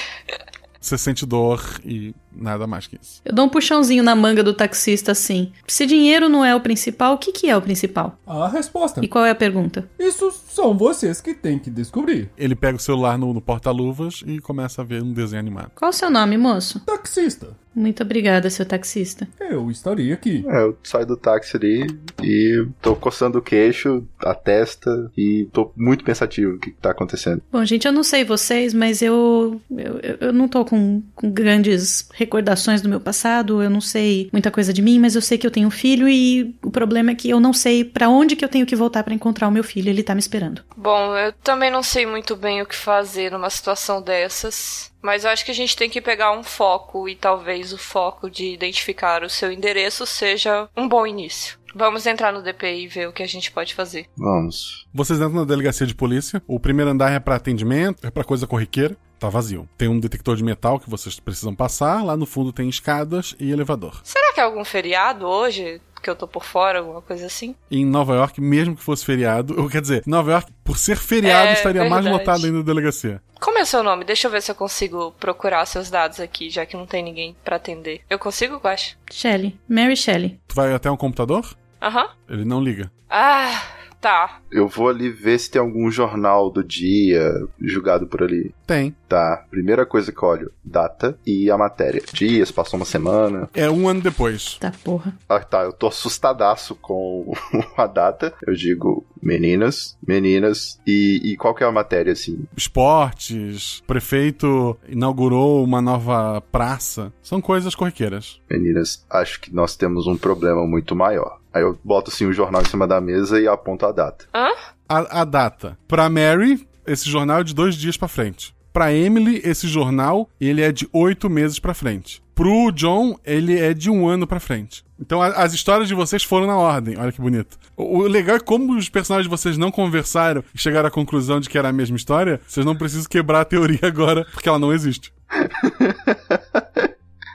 Você 0.80 0.98
sente 0.98 1.24
dor 1.24 1.62
e 1.84 2.12
Nada 2.34 2.66
mais 2.66 2.86
que 2.86 2.98
isso. 3.00 3.20
Eu 3.24 3.34
dou 3.34 3.46
um 3.46 3.48
puxãozinho 3.48 4.02
na 4.02 4.14
manga 4.14 4.42
do 4.42 4.54
taxista 4.54 5.12
assim. 5.12 5.52
Se 5.66 5.86
dinheiro 5.86 6.28
não 6.28 6.44
é 6.44 6.54
o 6.54 6.60
principal, 6.60 7.14
o 7.14 7.18
que, 7.18 7.32
que 7.32 7.48
é 7.48 7.56
o 7.56 7.62
principal? 7.62 8.18
A 8.26 8.48
resposta. 8.48 9.04
E 9.04 9.08
qual 9.08 9.24
é 9.24 9.30
a 9.30 9.34
pergunta? 9.34 9.88
Isso 9.98 10.30
são 10.48 10.76
vocês 10.76 11.20
que 11.20 11.34
têm 11.34 11.58
que 11.58 11.70
descobrir. 11.70 12.30
Ele 12.36 12.54
pega 12.54 12.76
o 12.76 12.80
celular 12.80 13.18
no, 13.18 13.32
no 13.32 13.40
porta-luvas 13.40 14.22
e 14.26 14.40
começa 14.40 14.82
a 14.82 14.84
ver 14.84 15.02
um 15.02 15.12
desenho 15.12 15.40
animado. 15.40 15.72
Qual 15.74 15.90
o 15.90 15.94
seu 15.94 16.10
nome, 16.10 16.36
moço? 16.36 16.80
Taxista. 16.80 17.56
Muito 17.74 18.02
obrigada, 18.02 18.50
seu 18.50 18.66
taxista. 18.66 19.26
Eu 19.40 19.70
estaria 19.70 20.12
aqui. 20.12 20.44
É, 20.46 20.62
eu 20.62 20.76
saio 20.82 21.06
do 21.06 21.16
táxi 21.16 21.56
ali 21.56 21.86
e 22.22 22.66
tô 22.82 22.94
coçando 22.94 23.38
o 23.38 23.42
queixo, 23.42 24.06
a 24.18 24.34
testa 24.34 25.10
e 25.16 25.48
tô 25.52 25.72
muito 25.74 26.04
pensativo 26.04 26.54
o 26.54 26.58
que 26.58 26.70
tá 26.70 26.90
acontecendo. 26.90 27.42
Bom, 27.50 27.64
gente, 27.64 27.86
eu 27.86 27.92
não 27.92 28.02
sei 28.02 28.24
vocês, 28.24 28.74
mas 28.74 29.00
eu 29.00 29.60
eu, 29.70 30.18
eu 30.20 30.32
não 30.32 30.48
tô 30.48 30.64
com, 30.64 31.02
com 31.14 31.30
grandes 31.30 32.08
recordações 32.22 32.80
do 32.80 32.88
meu 32.88 33.00
passado, 33.00 33.62
eu 33.62 33.70
não 33.70 33.80
sei 33.80 34.28
muita 34.32 34.50
coisa 34.50 34.72
de 34.72 34.80
mim, 34.80 34.98
mas 34.98 35.14
eu 35.14 35.22
sei 35.22 35.36
que 35.36 35.46
eu 35.46 35.50
tenho 35.50 35.68
um 35.68 35.70
filho 35.70 36.08
e 36.08 36.54
o 36.62 36.70
problema 36.70 37.10
é 37.10 37.14
que 37.14 37.28
eu 37.28 37.40
não 37.40 37.52
sei 37.52 37.84
para 37.84 38.08
onde 38.08 38.36
que 38.36 38.44
eu 38.44 38.48
tenho 38.48 38.66
que 38.66 38.76
voltar 38.76 39.02
para 39.02 39.14
encontrar 39.14 39.48
o 39.48 39.52
meu 39.52 39.64
filho, 39.64 39.90
ele 39.90 40.02
tá 40.02 40.14
me 40.14 40.20
esperando. 40.20 40.62
Bom, 40.76 41.16
eu 41.16 41.32
também 41.32 41.70
não 41.70 41.82
sei 41.82 42.06
muito 42.06 42.36
bem 42.36 42.62
o 42.62 42.66
que 42.66 42.76
fazer 42.76 43.30
numa 43.30 43.50
situação 43.50 44.00
dessas. 44.00 44.90
Mas 45.02 45.24
eu 45.24 45.30
acho 45.30 45.44
que 45.44 45.50
a 45.50 45.54
gente 45.54 45.76
tem 45.76 45.90
que 45.90 46.00
pegar 46.00 46.30
um 46.30 46.44
foco 46.44 47.08
e 47.08 47.16
talvez 47.16 47.72
o 47.72 47.78
foco 47.78 48.30
de 48.30 48.52
identificar 48.54 49.24
o 49.24 49.28
seu 49.28 49.50
endereço 49.50 50.06
seja 50.06 50.68
um 50.76 50.88
bom 50.88 51.04
início. 51.04 51.58
Vamos 51.74 52.06
entrar 52.06 52.32
no 52.32 52.42
DPI 52.42 52.84
e 52.84 52.88
ver 52.88 53.08
o 53.08 53.12
que 53.12 53.22
a 53.22 53.26
gente 53.26 53.50
pode 53.50 53.74
fazer. 53.74 54.06
Vamos. 54.16 54.86
Vocês 54.92 55.18
entram 55.18 55.34
na 55.40 55.44
delegacia 55.44 55.86
de 55.86 55.94
polícia. 55.94 56.42
O 56.46 56.60
primeiro 56.60 56.90
andar 56.90 57.10
é 57.12 57.18
pra 57.20 57.36
atendimento, 57.36 58.06
é 58.06 58.10
pra 58.10 58.24
coisa 58.24 58.46
corriqueira. 58.46 58.96
Tá 59.18 59.28
vazio. 59.28 59.68
Tem 59.78 59.86
um 59.88 60.00
detector 60.00 60.34
de 60.36 60.42
metal 60.42 60.80
que 60.80 60.90
vocês 60.90 61.20
precisam 61.20 61.54
passar. 61.54 62.04
Lá 62.04 62.16
no 62.16 62.26
fundo 62.26 62.52
tem 62.52 62.68
escadas 62.68 63.36
e 63.38 63.52
elevador. 63.52 64.00
Será 64.02 64.32
que 64.32 64.40
é 64.40 64.42
algum 64.42 64.64
feriado 64.64 65.26
hoje? 65.26 65.80
Que 66.02 66.10
eu 66.10 66.16
tô 66.16 66.26
por 66.26 66.42
fora, 66.44 66.80
alguma 66.80 67.00
coisa 67.00 67.26
assim? 67.26 67.54
Em 67.70 67.86
Nova 67.86 68.16
York, 68.16 68.40
mesmo 68.40 68.74
que 68.74 68.82
fosse 68.82 69.04
feriado, 69.04 69.54
ou 69.62 69.68
quer 69.68 69.80
dizer, 69.80 70.02
Nova 70.04 70.32
York, 70.32 70.50
por 70.64 70.76
ser 70.76 70.96
feriado, 70.96 71.50
É, 71.50 71.52
estaria 71.52 71.88
mais 71.88 72.02
verdade. 72.04 72.24
lotado 72.26 72.44
ainda 72.44 72.58
a 72.58 72.62
delegacia. 72.64 73.22
Como 73.40 73.56
é 73.58 73.64
seu 73.64 73.84
nome? 73.84 74.04
Deixa 74.04 74.26
eu 74.26 74.32
ver 74.32 74.42
se 74.42 74.50
eu 74.50 74.54
consigo 74.56 75.12
procurar 75.20 75.64
seus 75.64 75.88
dados 75.88 76.18
aqui, 76.18 76.50
já 76.50 76.66
que 76.66 76.76
não 76.76 76.86
tem 76.86 77.04
ninguém 77.04 77.36
pra 77.44 77.54
atender. 77.54 78.00
Eu 78.10 78.18
consigo, 78.18 78.56
Guax? 78.56 78.96
Shelley, 79.12 79.56
Mary 79.68 79.96
Shelley. 79.96 80.40
Tu 80.48 80.56
vai 80.56 80.74
até 80.74 80.90
um 80.90 80.96
computador? 80.96 81.56
Aham. 81.82 82.08
Ele 82.28 82.44
não 82.44 82.62
liga. 82.62 82.90
Ah, 83.10 83.60
tá. 84.00 84.40
Eu 84.50 84.68
vou 84.68 84.88
ali 84.88 85.10
ver 85.10 85.38
se 85.38 85.50
tem 85.50 85.60
algum 85.60 85.90
jornal 85.90 86.48
do 86.48 86.62
dia 86.62 87.28
julgado 87.60 88.06
por 88.06 88.22
ali. 88.22 88.54
Tem. 88.66 88.94
Tá. 89.08 89.44
Primeira 89.50 89.84
coisa 89.84 90.12
que 90.12 90.22
eu 90.22 90.28
olho: 90.28 90.52
data 90.64 91.18
e 91.26 91.50
a 91.50 91.58
matéria. 91.58 92.02
Dias, 92.12 92.52
passou 92.52 92.78
uma 92.78 92.86
semana. 92.86 93.50
É 93.52 93.68
um 93.68 93.88
ano 93.88 94.00
depois. 94.00 94.56
Tá 94.58 94.72
porra. 94.84 95.12
Ah, 95.28 95.40
tá. 95.40 95.62
Eu 95.62 95.72
tô 95.72 95.88
assustadaço 95.88 96.76
com 96.76 97.32
a 97.76 97.86
data. 97.86 98.32
Eu 98.46 98.54
digo 98.54 99.04
meninas, 99.20 99.98
meninas. 100.06 100.80
E, 100.86 101.20
e 101.24 101.36
qual 101.36 101.54
que 101.54 101.64
é 101.64 101.66
a 101.66 101.72
matéria, 101.72 102.12
assim? 102.12 102.44
Esportes, 102.56 103.82
prefeito 103.86 104.78
inaugurou 104.88 105.64
uma 105.64 105.82
nova 105.82 106.40
praça. 106.52 107.12
São 107.22 107.40
coisas 107.40 107.74
corriqueiras. 107.74 108.40
Meninas, 108.48 109.04
acho 109.10 109.40
que 109.40 109.52
nós 109.52 109.76
temos 109.76 110.06
um 110.06 110.16
problema 110.16 110.64
muito 110.66 110.94
maior. 110.94 111.41
Aí 111.52 111.62
eu 111.62 111.78
boto 111.84 112.10
assim 112.10 112.26
o 112.26 112.32
jornal 112.32 112.62
em 112.62 112.66
cima 112.66 112.86
da 112.86 113.00
mesa 113.00 113.40
e 113.40 113.46
aponto 113.46 113.84
a 113.86 113.92
data. 113.92 114.24
Hã? 114.34 114.48
A, 114.88 115.20
a 115.20 115.24
data. 115.24 115.78
Pra 115.86 116.08
Mary, 116.08 116.66
esse 116.86 117.08
jornal 117.08 117.40
é 117.40 117.44
de 117.44 117.54
dois 117.54 117.74
dias 117.74 117.96
pra 117.96 118.08
frente. 118.08 118.54
Pra 118.72 118.92
Emily, 118.92 119.40
esse 119.44 119.68
jornal, 119.68 120.30
ele 120.40 120.62
é 120.62 120.72
de 120.72 120.88
oito 120.94 121.28
meses 121.28 121.58
pra 121.58 121.74
frente. 121.74 122.22
Pro 122.34 122.72
John, 122.72 123.18
ele 123.22 123.58
é 123.58 123.74
de 123.74 123.90
um 123.90 124.08
ano 124.08 124.26
pra 124.26 124.40
frente. 124.40 124.82
Então 124.98 125.20
a- 125.20 125.26
as 125.28 125.52
histórias 125.52 125.88
de 125.88 125.94
vocês 125.94 126.24
foram 126.24 126.46
na 126.46 126.56
ordem. 126.56 126.96
Olha 126.96 127.12
que 127.12 127.20
bonito. 127.20 127.58
O, 127.76 127.98
o 127.98 128.02
legal 128.06 128.36
é 128.36 128.40
como 128.40 128.74
os 128.74 128.88
personagens 128.88 129.26
de 129.26 129.30
vocês 129.30 129.58
não 129.58 129.70
conversaram 129.70 130.42
e 130.54 130.58
chegaram 130.58 130.88
à 130.88 130.90
conclusão 130.90 131.38
de 131.38 131.50
que 131.50 131.58
era 131.58 131.68
a 131.68 131.72
mesma 131.72 131.96
história. 131.98 132.40
Vocês 132.46 132.64
não 132.64 132.74
precisam 132.74 133.06
quebrar 133.10 133.42
a 133.42 133.44
teoria 133.44 133.80
agora, 133.82 134.26
porque 134.32 134.48
ela 134.48 134.58
não 134.58 134.72
existe. 134.72 135.12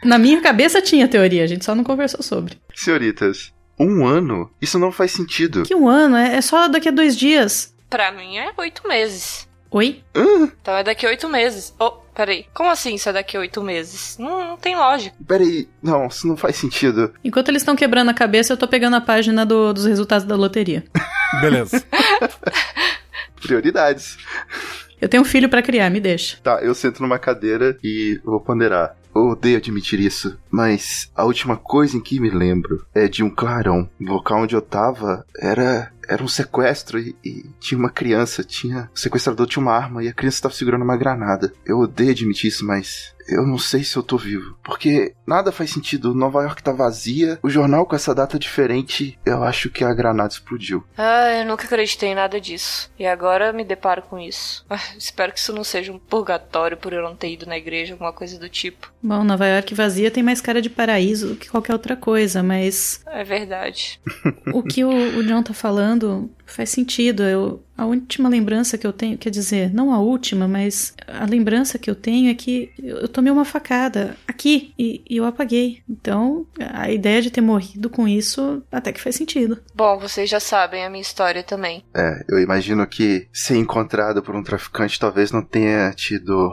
Na 0.03 0.17
minha 0.17 0.41
cabeça 0.41 0.81
tinha 0.81 1.07
teoria, 1.07 1.43
a 1.43 1.47
gente 1.47 1.65
só 1.65 1.75
não 1.75 1.83
conversou 1.83 2.23
sobre. 2.23 2.57
Senhoritas, 2.73 3.53
um 3.79 4.05
ano? 4.05 4.49
Isso 4.61 4.77
não 4.79 4.91
faz 4.91 5.11
sentido. 5.11 5.63
Que 5.63 5.75
um 5.75 5.87
ano? 5.87 6.15
É, 6.15 6.35
é 6.37 6.41
só 6.41 6.67
daqui 6.67 6.89
a 6.89 6.91
dois 6.91 7.17
dias. 7.17 7.73
Pra 7.89 8.11
mim 8.11 8.37
é 8.37 8.51
oito 8.57 8.87
meses. 8.87 9.47
Oi? 9.71 10.01
Então 10.15 10.75
é 10.77 10.83
daqui 10.83 11.05
a 11.05 11.09
oito 11.09 11.27
meses. 11.27 11.73
Oh, 11.79 11.91
peraí. 12.15 12.45
Como 12.53 12.69
assim 12.69 12.95
isso 12.95 13.09
é 13.09 13.13
daqui 13.13 13.35
a 13.35 13.41
oito 13.41 13.61
meses? 13.61 14.17
Não, 14.17 14.49
não 14.49 14.57
tem 14.57 14.75
lógica. 14.75 15.15
Peraí, 15.27 15.67
não, 15.83 16.07
isso 16.07 16.25
não 16.27 16.37
faz 16.37 16.55
sentido. 16.55 17.13
Enquanto 17.23 17.49
eles 17.49 17.61
estão 17.61 17.75
quebrando 17.75 18.09
a 18.09 18.13
cabeça, 18.13 18.53
eu 18.53 18.57
tô 18.57 18.67
pegando 18.67 18.95
a 18.95 19.01
página 19.01 19.45
do- 19.45 19.73
dos 19.73 19.85
resultados 19.85 20.25
da 20.25 20.35
loteria. 20.35 20.85
Beleza. 21.41 21.83
Prioridades. 23.41 24.17
Eu 24.99 25.07
tenho 25.07 25.21
um 25.21 25.25
filho 25.25 25.47
pra 25.47 25.61
criar, 25.61 25.89
me 25.89 25.99
deixa. 25.99 26.37
Tá, 26.41 26.59
eu 26.61 26.73
sento 26.73 27.01
numa 27.01 27.19
cadeira 27.19 27.77
e 27.83 28.19
vou 28.23 28.39
ponderar. 28.39 28.95
Eu 29.17 29.31
odeio 29.31 29.57
admitir 29.57 29.99
isso, 29.99 30.37
mas 30.49 31.11
a 31.15 31.23
última 31.23 31.57
coisa 31.57 31.97
em 31.97 32.01
que 32.01 32.19
me 32.19 32.29
lembro 32.29 32.85
é 32.93 33.07
de 33.07 33.23
um 33.23 33.29
clarão. 33.29 33.89
O 33.99 34.03
local 34.05 34.43
onde 34.43 34.55
eu 34.55 34.61
tava 34.61 35.25
era 35.39 35.91
era 36.07 36.23
um 36.23 36.27
sequestro 36.27 36.97
e, 36.97 37.15
e 37.23 37.45
tinha 37.59 37.77
uma 37.77 37.89
criança, 37.89 38.43
tinha 38.43 38.89
o 38.95 38.97
sequestrador 38.97 39.45
tinha 39.45 39.61
uma 39.61 39.73
arma 39.73 40.03
e 40.03 40.07
a 40.07 40.13
criança 40.13 40.37
estava 40.37 40.53
segurando 40.53 40.83
uma 40.83 40.97
granada. 40.97 41.53
Eu 41.65 41.79
odeio 41.79 42.11
admitir 42.11 42.47
isso, 42.47 42.65
mas 42.65 43.13
eu 43.27 43.45
não 43.45 43.57
sei 43.57 43.83
se 43.83 43.97
eu 43.97 44.03
tô 44.03 44.17
vivo, 44.17 44.57
porque 44.63 45.13
nada 45.25 45.51
faz 45.51 45.71
sentido. 45.71 46.15
Nova 46.15 46.43
York 46.43 46.63
tá 46.63 46.71
vazia, 46.71 47.37
o 47.43 47.49
jornal 47.49 47.85
com 47.85 47.95
essa 47.95 48.15
data 48.15 48.39
diferente, 48.39 49.19
eu 49.25 49.43
acho 49.43 49.69
que 49.69 49.83
a 49.83 49.93
granada 49.93 50.31
explodiu. 50.31 50.83
Ah, 50.97 51.39
eu 51.39 51.45
nunca 51.45 51.65
acreditei 51.65 52.09
em 52.09 52.15
nada 52.15 52.39
disso. 52.39 52.89
E 52.97 53.05
agora 53.05 53.51
me 53.51 53.65
deparo 53.65 54.01
com 54.01 54.17
isso. 54.17 54.65
Ah, 54.69 54.79
espero 54.97 55.33
que 55.33 55.39
isso 55.39 55.53
não 55.53 55.63
seja 55.63 55.91
um 55.91 55.99
purgatório 55.99 56.77
por 56.77 56.93
eu 56.93 57.03
não 57.03 57.15
ter 57.15 57.31
ido 57.31 57.45
na 57.45 57.57
igreja, 57.57 57.93
alguma 57.93 58.13
coisa 58.13 58.39
do 58.39 58.47
tipo. 58.47 58.91
Bom, 59.01 59.23
Nova 59.23 59.45
York 59.47 59.73
vazia 59.73 60.11
tem 60.11 60.23
mais 60.23 60.41
cara 60.41 60.61
de 60.61 60.69
paraíso 60.69 61.29
do 61.29 61.35
que 61.35 61.49
qualquer 61.49 61.73
outra 61.73 61.95
coisa, 61.95 62.41
mas 62.41 63.01
É 63.05 63.23
verdade. 63.23 63.99
o 64.53 64.63
que 64.63 64.83
o, 64.83 64.89
o 64.89 65.23
John 65.23 65.43
tá 65.43 65.53
falando 65.53 66.29
faz 66.45 66.69
sentido. 66.69 67.23
Eu, 67.23 67.63
a 67.77 67.85
última 67.85 68.27
lembrança 68.27 68.77
que 68.77 68.87
eu 68.87 68.93
tenho, 68.93 69.17
quer 69.17 69.29
dizer, 69.29 69.73
não 69.73 69.93
a 69.93 69.99
última, 69.99 70.47
mas 70.47 70.95
a 71.07 71.25
lembrança 71.25 71.77
que 71.77 71.89
eu 71.89 71.95
tenho 71.95 72.31
é 72.31 72.33
que 72.33 72.71
eu 72.79 73.07
tomei 73.07 73.31
uma 73.31 73.45
facada 73.45 74.15
aqui 74.27 74.73
e, 74.77 75.01
e 75.07 75.17
eu 75.17 75.25
apaguei. 75.25 75.81
Então, 75.87 76.45
a 76.59 76.89
ideia 76.89 77.21
de 77.21 77.29
ter 77.29 77.41
morrido 77.41 77.89
com 77.89 78.07
isso 78.07 78.63
até 78.71 78.91
que 78.91 79.01
faz 79.01 79.15
sentido. 79.15 79.59
Bom, 79.75 79.99
vocês 79.99 80.29
já 80.29 80.39
sabem 80.39 80.83
a 80.83 80.89
minha 80.89 81.01
história 81.01 81.43
também. 81.43 81.83
É, 81.95 82.25
eu 82.29 82.39
imagino 82.39 82.85
que 82.87 83.27
ser 83.31 83.57
encontrado 83.57 84.23
por 84.23 84.35
um 84.35 84.43
traficante 84.43 84.99
talvez 84.99 85.31
não 85.31 85.43
tenha 85.43 85.91
tido 85.91 86.51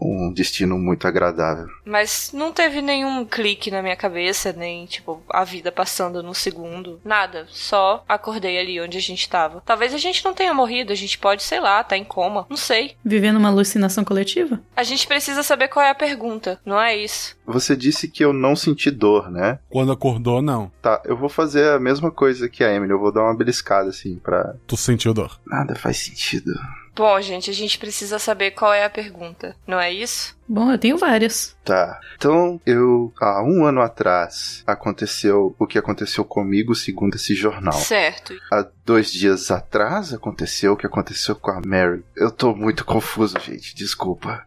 um 0.00 0.32
destino 0.32 0.78
muito 0.78 1.06
agradável. 1.06 1.66
Mas 1.84 2.30
não 2.32 2.52
teve 2.52 2.80
nenhum 2.80 3.24
clique 3.24 3.70
na 3.70 3.82
minha 3.82 3.96
cabeça, 3.96 4.52
nem, 4.52 4.86
tipo, 4.86 5.22
a 5.28 5.44
vida 5.44 5.72
passando 5.72 6.22
num 6.22 6.34
segundo. 6.34 7.00
Nada. 7.04 7.46
Só 7.48 8.04
acordei 8.08 8.58
ali 8.58 8.80
onde 8.80 8.98
a 8.98 9.00
gente 9.00 9.28
tava. 9.28 9.62
Talvez 9.64 9.94
a 9.94 9.98
gente 9.98 10.24
não 10.24 10.34
tenha 10.34 10.54
morrido, 10.54 10.92
a 10.92 10.96
gente 10.96 11.18
pode, 11.18 11.42
sei 11.42 11.60
lá, 11.60 11.82
tá 11.82 11.96
em 11.96 12.04
coma. 12.04 12.46
Não 12.48 12.56
sei. 12.56 12.96
Vivendo 13.04 13.36
uma 13.36 13.48
alucinação 13.48 14.04
coletiva? 14.04 14.60
A 14.76 14.82
gente 14.82 15.06
precisa 15.06 15.42
saber 15.42 15.68
qual 15.68 15.84
é 15.84 15.90
a 15.90 15.94
pergunta, 15.94 16.60
não 16.64 16.80
é 16.80 16.96
isso? 16.96 17.36
Você 17.46 17.76
disse 17.76 18.08
que 18.08 18.24
eu 18.24 18.32
não 18.32 18.56
senti 18.56 18.90
dor, 18.90 19.30
né? 19.30 19.58
Quando 19.68 19.92
acordou, 19.92 20.42
não. 20.42 20.70
Tá, 20.82 21.00
eu 21.04 21.16
vou 21.16 21.28
fazer 21.28 21.70
a 21.70 21.78
mesma 21.78 22.10
coisa 22.10 22.48
que 22.48 22.64
a 22.64 22.72
Emily, 22.72 22.92
eu 22.92 22.98
vou 22.98 23.12
dar 23.12 23.22
uma 23.22 23.36
beliscada 23.36 23.90
assim 23.90 24.16
pra. 24.16 24.54
Tu 24.66 24.76
sentiu 24.76 25.14
dor. 25.14 25.40
Nada 25.46 25.74
faz 25.74 25.98
sentido. 25.98 26.52
Bom, 26.96 27.20
gente, 27.20 27.50
a 27.50 27.52
gente 27.52 27.78
precisa 27.78 28.18
saber 28.18 28.52
qual 28.52 28.72
é 28.72 28.82
a 28.82 28.88
pergunta, 28.88 29.54
não 29.66 29.78
é 29.78 29.92
isso? 29.92 30.34
Bom, 30.48 30.72
eu 30.72 30.78
tenho 30.78 30.96
várias. 30.96 31.54
Tá. 31.62 32.00
Então, 32.16 32.58
eu. 32.64 33.12
Há 33.20 33.42
um 33.42 33.66
ano 33.66 33.82
atrás 33.82 34.62
aconteceu 34.66 35.54
o 35.58 35.66
que 35.66 35.78
aconteceu 35.78 36.24
comigo, 36.24 36.74
segundo 36.74 37.16
esse 37.16 37.34
jornal. 37.34 37.74
Certo. 37.74 38.32
Há 38.50 38.66
dois 38.84 39.12
dias 39.12 39.50
atrás 39.50 40.14
aconteceu 40.14 40.72
o 40.72 40.76
que 40.76 40.86
aconteceu 40.86 41.36
com 41.36 41.50
a 41.50 41.60
Mary. 41.66 42.02
Eu 42.16 42.30
tô 42.30 42.54
muito 42.54 42.82
confuso, 42.82 43.38
gente. 43.40 43.74
Desculpa. 43.74 44.46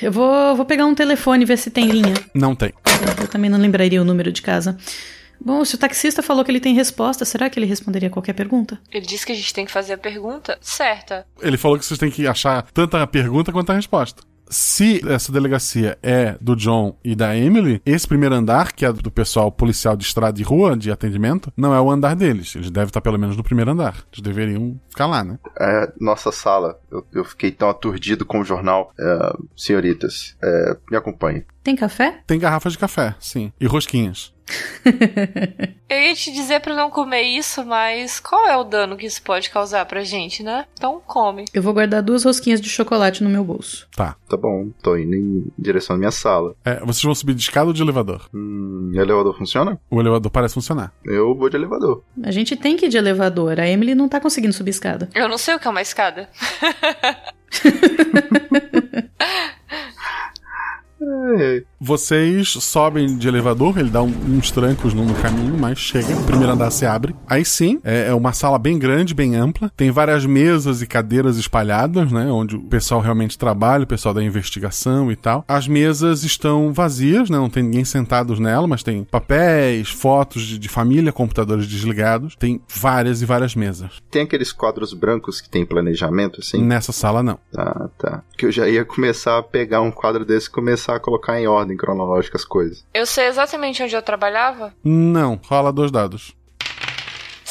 Eu 0.00 0.12
vou, 0.12 0.54
vou 0.54 0.64
pegar 0.64 0.86
um 0.86 0.94
telefone 0.94 1.42
e 1.42 1.46
ver 1.46 1.56
se 1.56 1.70
tem 1.70 1.88
linha. 1.88 2.14
Não 2.32 2.54
tem. 2.54 2.72
Eu 3.20 3.26
também 3.26 3.50
não 3.50 3.58
lembraria 3.58 4.00
o 4.00 4.04
número 4.04 4.30
de 4.30 4.40
casa. 4.40 4.78
Bom, 5.40 5.64
se 5.64 5.74
o 5.74 5.78
taxista 5.78 6.22
falou 6.22 6.44
que 6.44 6.50
ele 6.50 6.60
tem 6.60 6.74
resposta, 6.74 7.24
será 7.24 7.48
que 7.48 7.58
ele 7.58 7.66
responderia 7.66 8.10
qualquer 8.10 8.32
pergunta? 8.32 8.78
Ele 8.92 9.06
disse 9.06 9.24
que 9.24 9.32
a 9.32 9.34
gente 9.34 9.54
tem 9.54 9.64
que 9.64 9.72
fazer 9.72 9.94
a 9.94 9.98
pergunta 9.98 10.58
certa. 10.60 11.26
Ele 11.40 11.56
falou 11.56 11.78
que 11.78 11.84
vocês 11.84 11.98
têm 11.98 12.10
que 12.10 12.26
achar 12.26 12.62
tanto 12.72 12.96
a 12.96 13.06
pergunta 13.06 13.52
quanto 13.52 13.70
a 13.70 13.74
resposta. 13.74 14.22
se 14.50 15.00
essa 15.08 15.30
delegacia 15.30 15.98
é 16.02 16.36
do 16.40 16.56
John 16.56 16.96
e 17.04 17.14
da 17.14 17.36
Emily, 17.36 17.82
esse 17.84 18.06
primeiro 18.08 18.34
andar, 18.34 18.72
que 18.72 18.84
é 18.84 18.92
do 18.92 19.10
pessoal 19.10 19.52
policial 19.52 19.96
de 19.96 20.04
estrada 20.04 20.40
e 20.40 20.42
rua, 20.42 20.76
de 20.76 20.90
atendimento, 20.90 21.52
não 21.56 21.74
é 21.74 21.80
o 21.80 21.90
andar 21.90 22.16
deles. 22.16 22.54
Eles 22.56 22.70
devem 22.70 22.88
estar 22.88 23.00
pelo 23.00 23.18
menos 23.18 23.36
no 23.36 23.44
primeiro 23.44 23.70
andar. 23.70 24.04
Eles 24.12 24.22
deveriam 24.22 24.80
ficar 24.88 25.06
lá, 25.06 25.22
né? 25.22 25.38
É, 25.60 25.92
nossa 26.00 26.32
sala, 26.32 26.78
eu, 26.90 27.06
eu 27.12 27.24
fiquei 27.24 27.50
tão 27.50 27.68
aturdido 27.68 28.24
com 28.24 28.40
o 28.40 28.44
jornal. 28.44 28.90
É, 28.98 29.32
senhoritas, 29.56 30.36
é, 30.42 30.76
me 30.90 30.96
acompanhe. 30.96 31.44
Tem 31.62 31.76
café? 31.76 32.20
Tem 32.26 32.38
garrafas 32.38 32.72
de 32.72 32.78
café, 32.78 33.14
sim. 33.20 33.52
E 33.60 33.66
rosquinhas. 33.66 34.32
Eu 35.88 36.02
ia 36.02 36.14
te 36.14 36.30
dizer 36.30 36.60
pra 36.60 36.74
não 36.74 36.90
comer 36.90 37.22
isso, 37.22 37.64
mas 37.64 38.20
qual 38.20 38.46
é 38.46 38.56
o 38.56 38.64
dano 38.64 38.96
que 38.96 39.06
isso 39.06 39.22
pode 39.22 39.48
causar 39.48 39.86
pra 39.86 40.04
gente, 40.04 40.42
né? 40.42 40.66
Então 40.74 41.00
come. 41.06 41.46
Eu 41.54 41.62
vou 41.62 41.72
guardar 41.72 42.02
duas 42.02 42.24
rosquinhas 42.24 42.60
de 42.60 42.68
chocolate 42.68 43.24
no 43.24 43.30
meu 43.30 43.42
bolso. 43.42 43.88
Tá. 43.96 44.14
Tá 44.28 44.36
bom, 44.36 44.68
tô 44.82 44.96
indo 44.98 45.14
em 45.14 45.46
direção 45.58 45.96
à 45.96 45.98
minha 45.98 46.10
sala. 46.10 46.54
É, 46.62 46.78
vocês 46.80 47.02
vão 47.02 47.14
subir 47.14 47.34
de 47.34 47.42
escada 47.42 47.68
ou 47.68 47.72
de 47.72 47.82
elevador? 47.82 48.28
Hum, 48.34 48.92
o 48.94 49.00
elevador 49.00 49.36
funciona? 49.36 49.80
O 49.90 49.98
elevador 49.98 50.30
parece 50.30 50.54
funcionar. 50.54 50.92
Eu 51.04 51.34
vou 51.34 51.48
de 51.48 51.56
elevador. 51.56 52.04
A 52.22 52.30
gente 52.30 52.54
tem 52.54 52.76
que 52.76 52.86
ir 52.86 52.90
de 52.90 52.98
elevador. 52.98 53.58
A 53.58 53.66
Emily 53.66 53.94
não 53.94 54.08
tá 54.08 54.20
conseguindo 54.20 54.52
subir 54.52 54.70
escada. 54.70 55.08
Eu 55.14 55.28
não 55.28 55.38
sei 55.38 55.54
o 55.54 55.58
que 55.58 55.66
é 55.66 55.70
uma 55.70 55.82
escada. 55.82 56.28
Vocês 61.80 62.48
sobem 62.48 63.16
de 63.16 63.28
elevador, 63.28 63.78
ele 63.78 63.90
dá 63.90 64.02
um- 64.02 64.36
uns 64.36 64.50
trancos 64.50 64.92
no, 64.94 65.04
no 65.04 65.14
caminho, 65.14 65.56
mas 65.58 65.78
chega. 65.78 66.14
O 66.16 66.24
primeiro 66.24 66.52
andar 66.52 66.70
se 66.70 66.84
abre. 66.84 67.14
Aí 67.26 67.44
sim, 67.44 67.80
é, 67.84 68.08
é 68.08 68.14
uma 68.14 68.32
sala 68.32 68.58
bem 68.58 68.78
grande, 68.78 69.14
bem 69.14 69.36
ampla. 69.36 69.70
Tem 69.76 69.90
várias 69.90 70.26
mesas 70.26 70.82
e 70.82 70.86
cadeiras 70.86 71.36
espalhadas, 71.36 72.10
né? 72.10 72.26
Onde 72.30 72.56
o 72.56 72.62
pessoal 72.62 73.00
realmente 73.00 73.38
trabalha, 73.38 73.84
o 73.84 73.86
pessoal 73.86 74.12
da 74.14 74.22
investigação 74.22 75.10
e 75.12 75.16
tal. 75.16 75.44
As 75.46 75.68
mesas 75.68 76.24
estão 76.24 76.72
vazias, 76.72 77.30
né? 77.30 77.36
Não 77.38 77.50
tem 77.50 77.62
ninguém 77.62 77.84
sentados 77.84 78.38
nela, 78.38 78.66
mas 78.66 78.82
tem 78.82 79.04
papéis, 79.04 79.88
fotos 79.88 80.42
de, 80.42 80.58
de 80.58 80.68
família, 80.68 81.12
computadores 81.12 81.66
desligados. 81.66 82.34
Tem 82.36 82.60
várias 82.74 83.22
e 83.22 83.24
várias 83.26 83.54
mesas. 83.54 83.92
Tem 84.10 84.22
aqueles 84.22 84.52
quadros 84.52 84.92
brancos 84.92 85.40
que 85.40 85.48
tem 85.48 85.64
planejamento, 85.64 86.40
assim? 86.40 86.62
Nessa 86.62 86.92
sala, 86.92 87.22
não. 87.22 87.38
Tá, 87.52 87.88
tá. 87.98 88.22
Que 88.36 88.46
eu 88.46 88.52
já 88.52 88.68
ia 88.68 88.84
começar 88.84 89.38
a 89.38 89.42
pegar 89.42 89.80
um 89.80 89.90
quadro 89.90 90.24
desse 90.24 90.48
e 90.48 90.50
começar 90.50 90.97
colocar 91.00 91.40
em 91.40 91.46
ordem 91.46 91.76
cronológica 91.76 92.36
as 92.36 92.44
coisas. 92.44 92.84
Eu 92.92 93.06
sei 93.06 93.26
exatamente 93.26 93.82
onde 93.82 93.94
eu 93.94 94.02
trabalhava. 94.02 94.74
Não, 94.82 95.40
rola 95.48 95.72
dois 95.72 95.90
dados. 95.90 96.37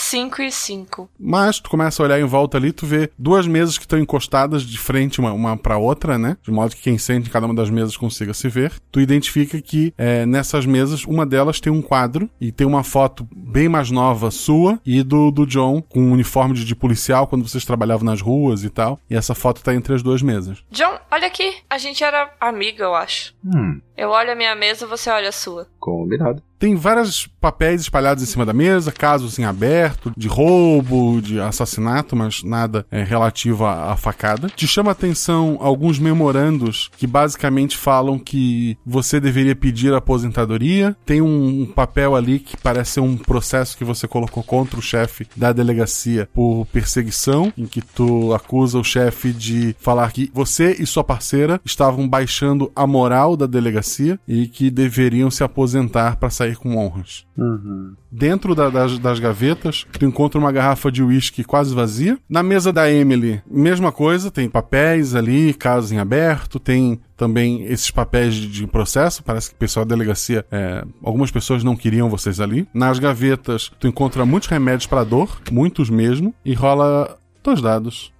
5 0.08 0.41
e 0.41 0.51
5. 0.51 1.10
Mas 1.20 1.60
tu 1.60 1.70
começa 1.70 2.01
a 2.01 2.05
olhar 2.05 2.20
em 2.20 2.24
volta 2.24 2.58
ali, 2.58 2.72
tu 2.72 2.86
vê 2.86 3.12
duas 3.18 3.45
mesas 3.45 3.78
que 3.78 3.84
estão 3.84 3.99
encostadas 3.99 4.64
de 4.64 4.78
frente 4.78 5.20
uma, 5.20 5.34
uma 5.34 5.58
para 5.58 5.78
outra, 5.78 6.18
né? 6.18 6.38
De 6.41 6.49
modo 6.49 6.76
que 6.76 6.82
quem 6.82 6.97
sente 6.97 7.28
em 7.28 7.32
cada 7.32 7.45
uma 7.45 7.53
das 7.53 7.70
mesas 7.70 7.97
consiga 7.97 8.34
se 8.34 8.47
ver. 8.47 8.72
Tu 8.89 9.01
identifica 9.01 9.62
que 9.62 9.93
é, 9.97 10.26
nessas 10.26 10.66
mesas, 10.66 11.03
uma 11.03 11.26
delas 11.26 11.60
tem 11.60 11.72
um 11.74 11.82
quadro 11.82 12.30
e 12.39 12.53
tem 12.53 12.66
uma 12.66 12.84
foto 12.84 13.28
bem 13.36 13.68
mais 13.68 13.91
nova 13.91 14.32
sua 14.32 14.80
e 14.86 15.03
do, 15.03 15.30
do 15.30 15.45
John 15.45 15.82
com 15.82 15.99
um 15.99 16.12
uniforme 16.14 16.55
de, 16.55 16.64
de 16.64 16.76
policial 16.76 17.28
quando 17.28 17.47
vocês 17.47 17.66
trabalhavam 17.66 18.05
nas 18.05 18.22
ruas 18.22 18.64
e 18.64 18.70
tal. 18.70 18.99
E 19.10 19.16
essa 19.16 19.36
foto 19.36 19.62
tá 19.62 19.76
entre 19.76 19.93
as 19.93 20.01
duas 20.01 20.22
mesas. 20.22 20.64
John, 20.72 20.97
olha 21.12 21.28
aqui. 21.28 21.53
A 21.70 21.78
gente 21.78 22.01
era 22.01 22.34
amiga, 22.39 22.86
eu 22.86 22.95
acho. 22.95 23.36
Hum, 23.45 23.82
Eu 23.98 24.10
olho 24.10 24.32
a 24.32 24.36
minha 24.36 24.54
mesa, 24.54 24.86
você 24.86 25.10
olha 25.10 25.30
a 25.30 25.32
sua. 25.32 25.68
combinado. 25.80 26.43
Tem 26.60 26.76
vários 26.76 27.28
papéis 27.39 27.82
espalhados 27.82 28.24
em 28.24 28.26
cima 28.26 28.43
da 28.43 28.52
mesa, 28.52 28.91
casos 28.91 29.38
em 29.38 29.43
aberto, 29.43 30.12
de 30.18 30.28
roubo, 30.28 31.22
de 31.22 31.39
assassinato, 31.39 32.16
mas 32.16 32.43
nada 32.43 32.86
é, 32.91 33.04
relativo 33.04 33.64
à, 33.64 33.91
à 33.91 33.95
facada. 33.95 34.50
Te 34.50 34.68
chama 34.68 34.89
a 34.89 34.93
atenção 34.93 35.58
alguns 35.62 36.00
memorandos 36.00 36.89
que 36.98 37.06
basicamente 37.06 37.78
falam 37.78 38.18
que 38.18 38.76
você 38.84 39.20
deveria 39.20 39.56
pedir 39.56 39.93
aposentadoria. 39.93 40.98
Tem 41.06 41.22
um, 41.22 41.62
um 41.62 41.66
papel 41.68 42.16
ali 42.16 42.39
que 42.39 42.58
parece 42.58 42.93
ser 42.93 43.02
um 43.02 43.16
processo 43.16 43.78
que 43.78 43.86
você 43.86 44.08
colocou 44.08 44.41
contra 44.43 44.80
o 44.80 44.82
chefe 44.82 45.28
da 45.36 45.54
delegacia 45.54 46.28
por 46.34 46.66
perseguição, 46.74 47.54
em 47.56 47.66
que 47.68 47.82
tu 47.82 48.34
acusa 48.34 48.80
o 48.80 48.84
chefe 48.84 49.32
de 49.32 49.76
falar 49.80 50.12
que 50.12 50.32
você 50.34 50.76
e 50.80 50.88
sua 50.88 51.04
parceira 51.04 51.62
estavam 51.64 52.10
baixando 52.10 52.72
a 52.76 52.88
moral 52.88 53.38
da 53.38 53.45
delegacia 53.45 53.87
e 54.28 54.48
que 54.48 54.70
deveriam 54.70 55.30
se 55.32 55.44
aposentar 55.44 56.18
para 56.18 56.30
sair 56.30 56.56
com 56.58 56.76
honras. 56.78 57.26
Uhum. 57.38 57.94
Dentro 58.12 58.54
da- 58.56 58.70
das, 58.70 58.98
das 59.00 59.20
gavetas, 59.20 59.86
tu 59.98 60.06
encontra 60.06 60.40
uma 60.40 60.52
garrafa 60.52 60.92
de 60.92 61.04
uísque 61.04 61.44
quase 61.44 61.74
vazia. 61.74 62.18
Na 62.30 62.42
mesa 62.42 62.74
da 62.74 62.92
Emily, 62.92 63.42
mesma 63.50 63.92
coisa, 63.92 64.30
tem 64.32 64.50
papéis 64.50 65.14
ali, 65.16 65.54
casos 65.54 65.92
em 65.92 66.00
aberto, 66.00 66.60
tem 66.60 67.00
também 67.16 67.64
esses 67.66 67.92
papéis 67.92 68.34
de, 68.34 68.48
de 68.48 68.68
processo. 68.68 69.24
Parece 69.24 69.50
que 69.50 69.56
o 69.56 69.60
pessoal 69.60 69.86
da 69.86 69.96
delegacia, 69.96 70.46
é, 70.52 70.84
algumas 71.04 71.32
pessoas 71.32 71.64
não 71.64 71.76
queriam 71.76 72.10
vocês 72.10 72.40
ali. 72.40 72.68
Nas 72.74 73.00
gavetas, 73.00 73.72
tu 73.80 73.88
encontra 73.88 74.26
muitos 74.26 74.50
remédios 74.50 74.88
para 74.88 75.04
dor, 75.04 75.40
muitos 75.52 75.90
mesmo, 75.90 76.34
e 76.44 76.54
rola 76.54 77.18
dois 77.44 77.62
dados. 77.62 78.12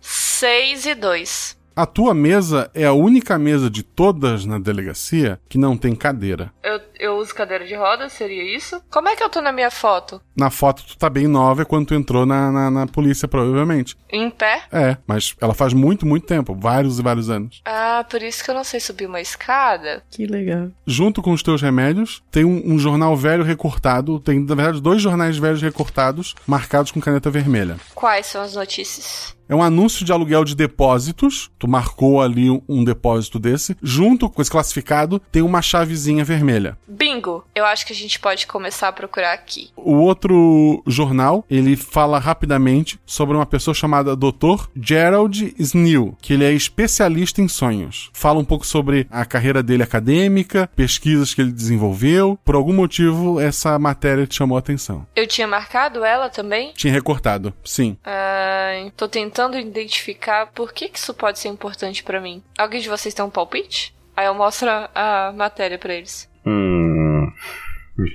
6 0.00 0.86
e 0.86 0.94
2. 0.94 1.57
A 1.78 1.86
tua 1.86 2.12
mesa 2.12 2.68
é 2.74 2.84
a 2.84 2.92
única 2.92 3.38
mesa 3.38 3.70
de 3.70 3.84
todas 3.84 4.44
na 4.44 4.58
delegacia 4.58 5.38
que 5.48 5.56
não 5.56 5.76
tem 5.76 5.94
cadeira. 5.94 6.52
Eu, 6.60 6.80
eu 6.98 7.16
uso 7.18 7.32
cadeira 7.32 7.64
de 7.64 7.76
rodas, 7.76 8.14
seria 8.14 8.42
isso? 8.42 8.82
Como 8.90 9.08
é 9.08 9.14
que 9.14 9.22
eu 9.22 9.28
tô 9.28 9.40
na 9.40 9.52
minha 9.52 9.70
foto? 9.70 10.20
Na 10.36 10.50
foto 10.50 10.84
tu 10.84 10.98
tá 10.98 11.08
bem 11.08 11.28
nova 11.28 11.62
é 11.62 11.64
quando 11.64 11.86
tu 11.86 11.94
entrou 11.94 12.26
na, 12.26 12.50
na, 12.50 12.68
na 12.68 12.86
polícia, 12.88 13.28
provavelmente. 13.28 13.96
Em 14.10 14.28
pé? 14.28 14.64
É, 14.72 14.96
mas 15.06 15.36
ela 15.40 15.54
faz 15.54 15.72
muito, 15.72 16.04
muito 16.04 16.26
tempo 16.26 16.52
vários 16.52 16.98
e 16.98 17.02
vários 17.02 17.30
anos. 17.30 17.62
Ah, 17.64 18.04
por 18.10 18.24
isso 18.24 18.42
que 18.42 18.50
eu 18.50 18.56
não 18.56 18.64
sei 18.64 18.80
subir 18.80 19.06
uma 19.06 19.20
escada. 19.20 20.02
Que 20.10 20.26
legal. 20.26 20.72
Junto 20.84 21.22
com 21.22 21.30
os 21.30 21.44
teus 21.44 21.62
remédios, 21.62 22.24
tem 22.28 22.44
um, 22.44 22.74
um 22.74 22.76
jornal 22.80 23.16
velho 23.16 23.44
recortado. 23.44 24.18
Tem, 24.18 24.40
na 24.40 24.56
verdade, 24.56 24.82
dois 24.82 25.00
jornais 25.00 25.38
velhos 25.38 25.62
recortados, 25.62 26.34
marcados 26.44 26.90
com 26.90 27.00
caneta 27.00 27.30
vermelha. 27.30 27.76
Quais 27.94 28.26
são 28.26 28.42
as 28.42 28.56
notícias? 28.56 29.37
É 29.48 29.54
um 29.54 29.62
anúncio 29.62 30.04
de 30.04 30.12
aluguel 30.12 30.44
de 30.44 30.54
depósitos. 30.54 31.50
Tu 31.58 31.66
marcou 31.66 32.20
ali 32.20 32.50
um, 32.68 32.84
depósito 32.84 33.38
desse. 33.38 33.74
Junto 33.82 34.28
com 34.28 34.42
esse 34.42 34.50
classificado, 34.50 35.18
tem 35.32 35.40
uma 35.40 35.62
chavezinha 35.62 36.22
vermelha. 36.22 36.76
Bingo! 36.86 37.44
Eu 37.54 37.64
acho 37.64 37.86
que 37.86 37.92
a 37.94 37.96
gente 37.96 38.20
pode 38.20 38.46
começar 38.46 38.88
a 38.88 38.92
procurar 38.92 39.32
aqui. 39.32 39.70
O 39.74 39.94
outro 39.94 40.82
jornal, 40.86 41.46
ele 41.48 41.76
fala 41.76 42.18
rapidamente 42.18 43.00
sobre 43.06 43.36
uma 43.36 43.46
pessoa 43.46 43.74
chamada 43.74 44.14
Dr. 44.14 44.66
Gerald 44.78 45.54
Sneal, 45.58 46.14
que 46.20 46.34
ele 46.34 46.44
é 46.44 46.52
especialista 46.52 47.40
em 47.40 47.48
sonhos. 47.48 48.10
Fala 48.12 48.38
um 48.38 48.44
pouco 48.44 48.66
sobre 48.66 49.06
a 49.10 49.24
carreira 49.24 49.62
dele 49.62 49.82
acadêmica, 49.82 50.68
pesquisas 50.76 51.32
que 51.32 51.40
ele 51.40 51.52
desenvolveu. 51.52 52.38
Por 52.44 52.54
algum 52.54 52.74
motivo, 52.74 53.40
essa 53.40 53.78
matéria 53.78 54.26
te 54.26 54.34
chamou 54.34 54.56
a 54.56 54.58
atenção. 54.58 55.06
Eu 55.16 55.26
tinha 55.26 55.46
marcado 55.46 56.04
ela 56.04 56.28
também? 56.28 56.72
Tinha 56.74 56.92
recortado, 56.92 57.54
sim. 57.64 57.96
Ah, 58.04 58.90
tô 58.94 59.08
tentando 59.08 59.37
identificar 59.58 60.46
por 60.52 60.72
que, 60.72 60.88
que 60.88 60.98
isso 60.98 61.14
pode 61.14 61.38
ser 61.38 61.48
importante 61.48 62.02
pra 62.02 62.20
mim. 62.20 62.42
Alguém 62.56 62.80
de 62.80 62.88
vocês 62.88 63.14
tem 63.14 63.24
um 63.24 63.30
palpite? 63.30 63.94
Aí 64.16 64.26
eu 64.26 64.34
mostro 64.34 64.68
a 64.94 65.32
matéria 65.36 65.78
pra 65.78 65.94
eles. 65.94 66.28
Hum. 66.44 67.30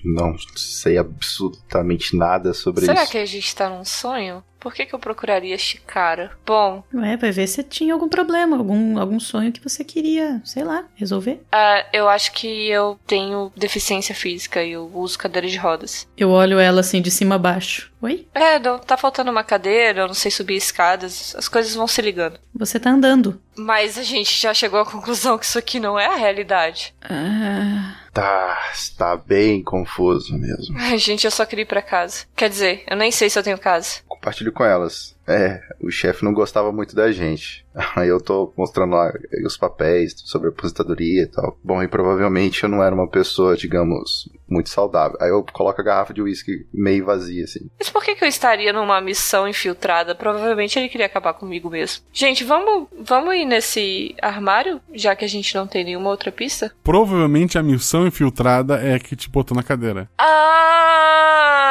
Não 0.03 0.37
sei 0.55 0.97
absolutamente 0.97 2.15
nada 2.15 2.53
sobre 2.53 2.85
Será 2.85 3.03
isso. 3.03 3.11
que 3.11 3.17
a 3.17 3.25
gente 3.25 3.55
tá 3.55 3.69
num 3.69 3.83
sonho? 3.83 4.43
Por 4.63 4.73
que, 4.73 4.85
que 4.85 4.95
eu 4.95 4.99
procuraria 4.99 5.53
este 5.53 5.77
cara? 5.81 6.31
Bom, 6.45 6.81
Ué, 6.93 7.17
vai 7.17 7.31
ver 7.31 7.47
se 7.47 7.61
tinha 7.63 7.93
algum 7.93 8.07
problema, 8.07 8.55
algum, 8.55 8.97
algum 8.97 9.19
sonho 9.19 9.51
que 9.51 9.61
você 9.61 9.83
queria, 9.83 10.41
sei 10.45 10.63
lá, 10.63 10.85
resolver. 10.95 11.41
ah, 11.51 11.85
eu 11.91 12.07
acho 12.07 12.31
que 12.31 12.69
eu 12.69 12.97
tenho 13.05 13.51
deficiência 13.57 14.15
física 14.15 14.63
e 14.63 14.71
eu 14.71 14.89
uso 14.93 15.19
cadeira 15.19 15.49
de 15.49 15.57
rodas. 15.57 16.07
Eu 16.17 16.29
olho 16.29 16.59
ela 16.59 16.79
assim 16.79 17.01
de 17.01 17.11
cima 17.11 17.35
a 17.35 17.37
baixo. 17.37 17.91
Oi? 18.01 18.25
É, 18.33 18.57
não, 18.57 18.79
tá 18.79 18.95
faltando 18.95 19.31
uma 19.31 19.43
cadeira, 19.43 20.01
eu 20.01 20.07
não 20.07 20.13
sei 20.13 20.31
subir 20.31 20.55
escadas, 20.55 21.35
as 21.37 21.49
coisas 21.49 21.75
vão 21.75 21.87
se 21.87 22.01
ligando. 22.01 22.39
Você 22.55 22.79
tá 22.79 22.89
andando. 22.89 23.41
Mas 23.55 23.97
a 23.97 24.03
gente 24.03 24.41
já 24.41 24.53
chegou 24.53 24.79
à 24.79 24.85
conclusão 24.85 25.37
que 25.37 25.45
isso 25.45 25.59
aqui 25.59 25.77
não 25.79 25.99
é 25.99 26.05
a 26.05 26.15
realidade. 26.15 26.93
Ah. 27.01 27.95
Tá, 28.13 28.69
está 28.71 29.17
bem 29.17 29.63
confuso 29.63 30.37
mesmo. 30.37 30.77
Ai, 30.77 30.99
gente, 30.99 31.25
eu 31.25 31.31
só 31.31 31.45
queria 31.45 31.63
ir 31.63 31.67
pra 31.67 31.81
casa. 31.81 32.25
Quer 32.35 32.47
dizer, 32.47 32.83
eu 32.87 32.95
nem 32.95 33.11
sei 33.11 33.27
se 33.27 33.39
eu 33.39 33.43
tenho 33.43 33.57
casa. 33.57 34.01
Compartilho 34.07 34.51
com 34.51 34.63
elas. 34.63 35.12
É, 35.27 35.61
o 35.81 35.89
chefe 35.89 36.23
não 36.23 36.33
gostava 36.33 36.71
muito 36.71 36.95
da 36.95 37.11
gente. 37.11 37.65
Aí 37.95 38.09
eu 38.09 38.21
tô 38.21 38.53
mostrando 38.57 38.95
lá 38.95 39.11
os 39.45 39.57
papéis 39.57 40.13
sobre 40.17 40.49
aposentadoria 40.49 41.23
e 41.23 41.27
tal. 41.27 41.57
Bom, 41.63 41.81
e 41.81 41.87
provavelmente 41.87 42.63
eu 42.63 42.69
não 42.69 42.83
era 42.83 42.93
uma 42.93 43.07
pessoa, 43.07 43.55
digamos, 43.57 44.29
muito 44.47 44.69
saudável. 44.69 45.17
Aí 45.19 45.29
eu 45.29 45.43
coloco 45.51 45.81
a 45.81 45.83
garrafa 45.83 46.13
de 46.13 46.21
uísque 46.21 46.67
meio 46.73 47.05
vazia, 47.05 47.43
assim. 47.45 47.69
Mas 47.79 47.89
por 47.89 48.03
que, 48.03 48.15
que 48.15 48.23
eu 48.23 48.27
estaria 48.27 48.71
numa 48.71 49.01
missão 49.01 49.47
infiltrada? 49.47 50.13
Provavelmente 50.13 50.77
ele 50.77 50.89
queria 50.89 51.07
acabar 51.07 51.33
comigo 51.33 51.69
mesmo. 51.69 52.03
Gente, 52.11 52.43
vamos, 52.43 52.87
vamos 52.99 53.33
ir 53.35 53.45
nesse 53.45 54.15
armário, 54.21 54.79
já 54.93 55.15
que 55.15 55.25
a 55.25 55.29
gente 55.29 55.55
não 55.55 55.65
tem 55.65 55.83
nenhuma 55.83 56.09
outra 56.09 56.31
pista? 56.31 56.71
Provavelmente 56.83 57.57
a 57.57 57.63
missão 57.63 58.05
infiltrada 58.05 58.75
é 58.75 58.93
a 58.95 58.99
que 58.99 59.15
te 59.15 59.29
botou 59.29 59.55
na 59.55 59.63
cadeira. 59.63 60.09
Ah, 60.17 61.63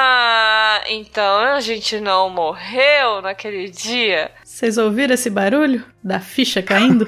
então 0.88 1.38
a 1.38 1.60
gente 1.60 2.00
não 2.00 2.28
morreu 2.28 3.20
naquele 3.42 3.68
dia. 3.68 4.30
Vocês 4.44 4.78
ouviram 4.78 5.14
esse 5.14 5.28
barulho? 5.28 5.84
Da 6.02 6.20
ficha 6.20 6.62
caindo? 6.62 7.06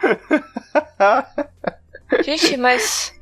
Gente, 2.24 2.56
mas. 2.56 3.14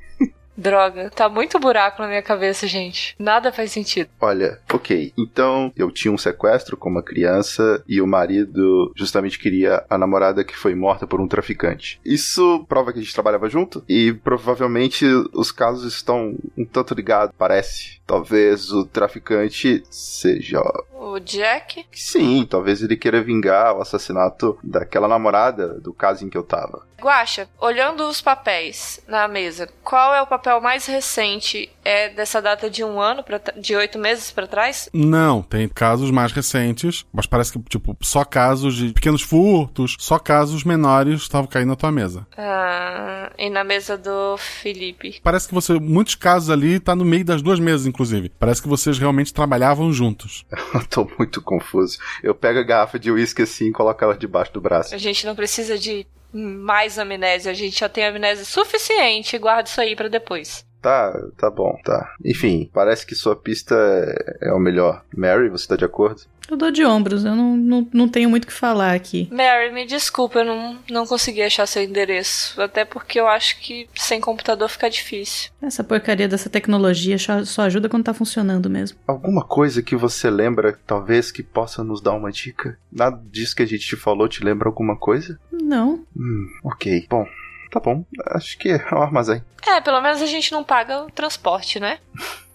Droga, 0.57 1.11
tá 1.11 1.29
muito 1.29 1.61
buraco 1.61 2.03
na 2.03 2.09
minha 2.09 2.23
cabeça, 2.23 2.67
gente. 2.67 3.15
Nada 3.17 3.53
faz 3.53 3.71
sentido. 3.71 4.11
Olha, 4.21 4.59
ok. 4.73 5.13
Então 5.17 5.73
eu 5.77 5.89
tinha 5.89 6.11
um 6.11 6.19
sequestro 6.19 6.77
com 6.77 6.89
uma 6.89 7.01
criança 7.01 7.81
e 7.87 8.01
o 8.01 8.07
marido 8.09 8.93
justamente 8.97 9.39
queria 9.39 9.85
a 9.89 9.97
namorada 9.97 10.43
que 10.43 10.57
foi 10.57 10.75
morta 10.75 11.07
por 11.07 11.21
um 11.21 11.29
traficante. 11.29 12.01
Isso 12.05 12.67
prova 12.69 12.93
que 12.93 12.99
a 12.99 13.03
gente 13.03 13.15
trabalhava 13.15 13.49
junto 13.49 13.85
e 13.89 14.13
provavelmente 14.13 15.07
os 15.33 15.53
casos 15.53 15.95
estão 15.95 16.37
um 16.57 16.65
tanto 16.65 16.93
ligados, 16.93 17.37
parece. 17.39 18.01
Talvez 18.05 18.73
o 18.73 18.85
traficante 18.85 19.85
seja. 19.89 20.61
O 21.01 21.21
Jack? 21.21 21.87
Sim, 21.93 22.45
talvez 22.45 22.83
ele 22.83 22.97
queira 22.97 23.23
vingar 23.23 23.77
o 23.77 23.81
assassinato 23.81 24.59
daquela 24.65 25.07
namorada 25.07 25.79
do 25.79 25.93
caso 25.93 26.25
em 26.25 26.29
que 26.29 26.37
eu 26.37 26.43
tava. 26.43 26.89
Guaxa, 27.01 27.49
olhando 27.61 28.09
os 28.09 28.21
papéis 28.21 29.01
na 29.07 29.29
mesa, 29.29 29.69
qual 29.85 30.13
é 30.13 30.21
o 30.21 30.27
papel 30.27 30.61
mais 30.61 30.85
recente? 30.87 31.71
É 31.85 32.09
dessa 32.09 32.43
data 32.43 32.69
de 32.69 32.83
um 32.83 33.01
ano, 33.01 33.23
pra, 33.23 33.41
de 33.57 33.77
oito 33.77 33.99
meses 33.99 34.33
para 34.33 34.49
trás? 34.49 34.91
Não, 34.93 35.41
tem 35.41 35.69
casos 35.69 36.11
mais 36.11 36.33
recentes, 36.33 37.07
mas 37.13 37.25
parece 37.25 37.53
que, 37.53 37.61
tipo, 37.61 37.97
só 38.01 38.25
casos 38.25 38.75
de 38.75 38.93
pequenos 38.93 39.23
furtos, 39.23 39.97
só 40.01 40.19
casos 40.19 40.65
menores 40.65 41.23
estavam 41.23 41.47
caindo 41.47 41.69
na 41.69 41.77
tua 41.77 41.93
mesa. 41.93 42.27
Ah, 42.37 43.31
e 43.39 43.49
na 43.49 43.63
mesa 43.63 43.97
do 43.97 44.37
Felipe. 44.37 45.21
Parece 45.23 45.47
que 45.47 45.55
você, 45.55 45.75
muitos 45.75 46.17
casos 46.17 46.51
ali, 46.51 46.81
tá 46.81 46.97
no 46.97 47.05
meio 47.05 47.25
das 47.25 47.41
duas 47.41 47.61
mesas, 47.61 47.87
inclusive. 47.87 48.29
Parece 48.41 48.61
que 48.61 48.69
vocês 48.69 48.99
realmente 48.99 49.33
trabalhavam 49.33 49.93
juntos. 49.93 50.45
Tô 50.91 51.09
muito 51.19 51.43
confuso. 51.43 51.99
Eu 52.23 52.35
pego 52.35 52.59
a 52.59 52.63
garrafa 52.63 52.99
de 52.99 53.11
uísque 53.11 53.43
assim 53.43 53.69
e 53.69 53.73
coloco 53.73 54.03
ela 54.03 54.17
debaixo 54.17 54.53
do 54.53 54.61
braço. 54.61 54.95
A 54.95 54.99
gente 54.99 55.27
não 55.27 55.35
precisa 55.35 55.79
de 55.79 56.07
mais 56.33 56.99
amnésia, 56.99 57.51
a 57.51 57.55
gente 57.55 57.79
já 57.79 57.89
tem 57.89 58.05
amnésia 58.05 58.45
suficiente. 58.45 59.39
Guarda 59.39 59.69
isso 59.69 59.81
aí 59.81 59.95
para 59.95 60.09
depois. 60.09 60.67
Tá, 60.81 61.13
tá 61.37 61.51
bom, 61.51 61.77
tá. 61.85 62.15
Enfim, 62.25 62.71
parece 62.73 63.05
que 63.05 63.15
sua 63.15 63.35
pista 63.35 63.75
é, 63.75 64.49
é 64.49 64.53
o 64.53 64.59
melhor. 64.59 65.05
Mary, 65.15 65.49
você 65.49 65.67
tá 65.67 65.77
de 65.77 65.85
acordo? 65.85 66.23
Eu 66.51 66.57
dou 66.57 66.71
de 66.71 66.85
ombros, 66.85 67.25
eu 67.25 67.37
não, 67.37 67.57
não, 67.57 67.89
não 67.93 68.09
tenho 68.09 68.31
muito 68.31 68.45
o 68.45 68.47
que 68.47 68.53
falar 68.53 68.95
aqui. 68.95 69.29
Mary, 69.31 69.71
me 69.71 69.85
desculpa, 69.85 70.39
eu 70.39 70.45
não, 70.47 70.79
não 70.91 71.07
consegui 71.07 71.43
achar 71.43 71.67
seu 71.67 71.83
endereço. 71.83 72.61
Até 72.61 72.85
porque 72.87 73.21
eu 73.21 73.29
acho 73.29 73.61
que 73.61 73.89
sem 73.95 74.19
computador 74.21 74.69
fica 74.69 74.89
difícil. 74.89 75.51
Essa 75.61 75.85
porcaria 75.85 76.27
dessa 76.27 76.49
tecnologia 76.49 77.19
só, 77.19 77.45
só 77.45 77.63
ajuda 77.63 77.89
quando 77.89 78.05
tá 78.05 78.15
funcionando 78.15 78.71
mesmo. 78.71 78.99
Alguma 79.07 79.45
coisa 79.45 79.83
que 79.83 79.95
você 79.95 80.31
lembra, 80.31 80.79
talvez, 80.87 81.31
que 81.31 81.43
possa 81.43 81.85
nos 81.85 82.01
dar 82.01 82.13
uma 82.13 82.33
dica? 82.33 82.79
Nada 82.91 83.21
disso 83.31 83.55
que 83.55 83.63
a 83.63 83.67
gente 83.67 83.87
te 83.87 83.97
falou 83.97 84.27
te 84.27 84.43
lembra 84.43 84.69
alguma 84.69 84.97
coisa? 84.97 85.39
Não. 85.53 86.05
Hum, 86.17 86.47
ok. 86.65 87.07
Bom, 87.11 87.27
tá 87.71 87.79
bom. 87.79 88.05
Acho 88.29 88.57
que 88.59 88.71
é 88.71 88.87
o 88.93 89.03
armazém. 89.03 89.45
É, 89.67 89.81
pelo 89.83 90.01
menos 90.01 90.23
a 90.23 90.27
gente 90.27 90.51
não 90.53 90.65
paga 90.65 91.03
o 91.03 91.11
transporte, 91.11 91.79
né? 91.79 91.99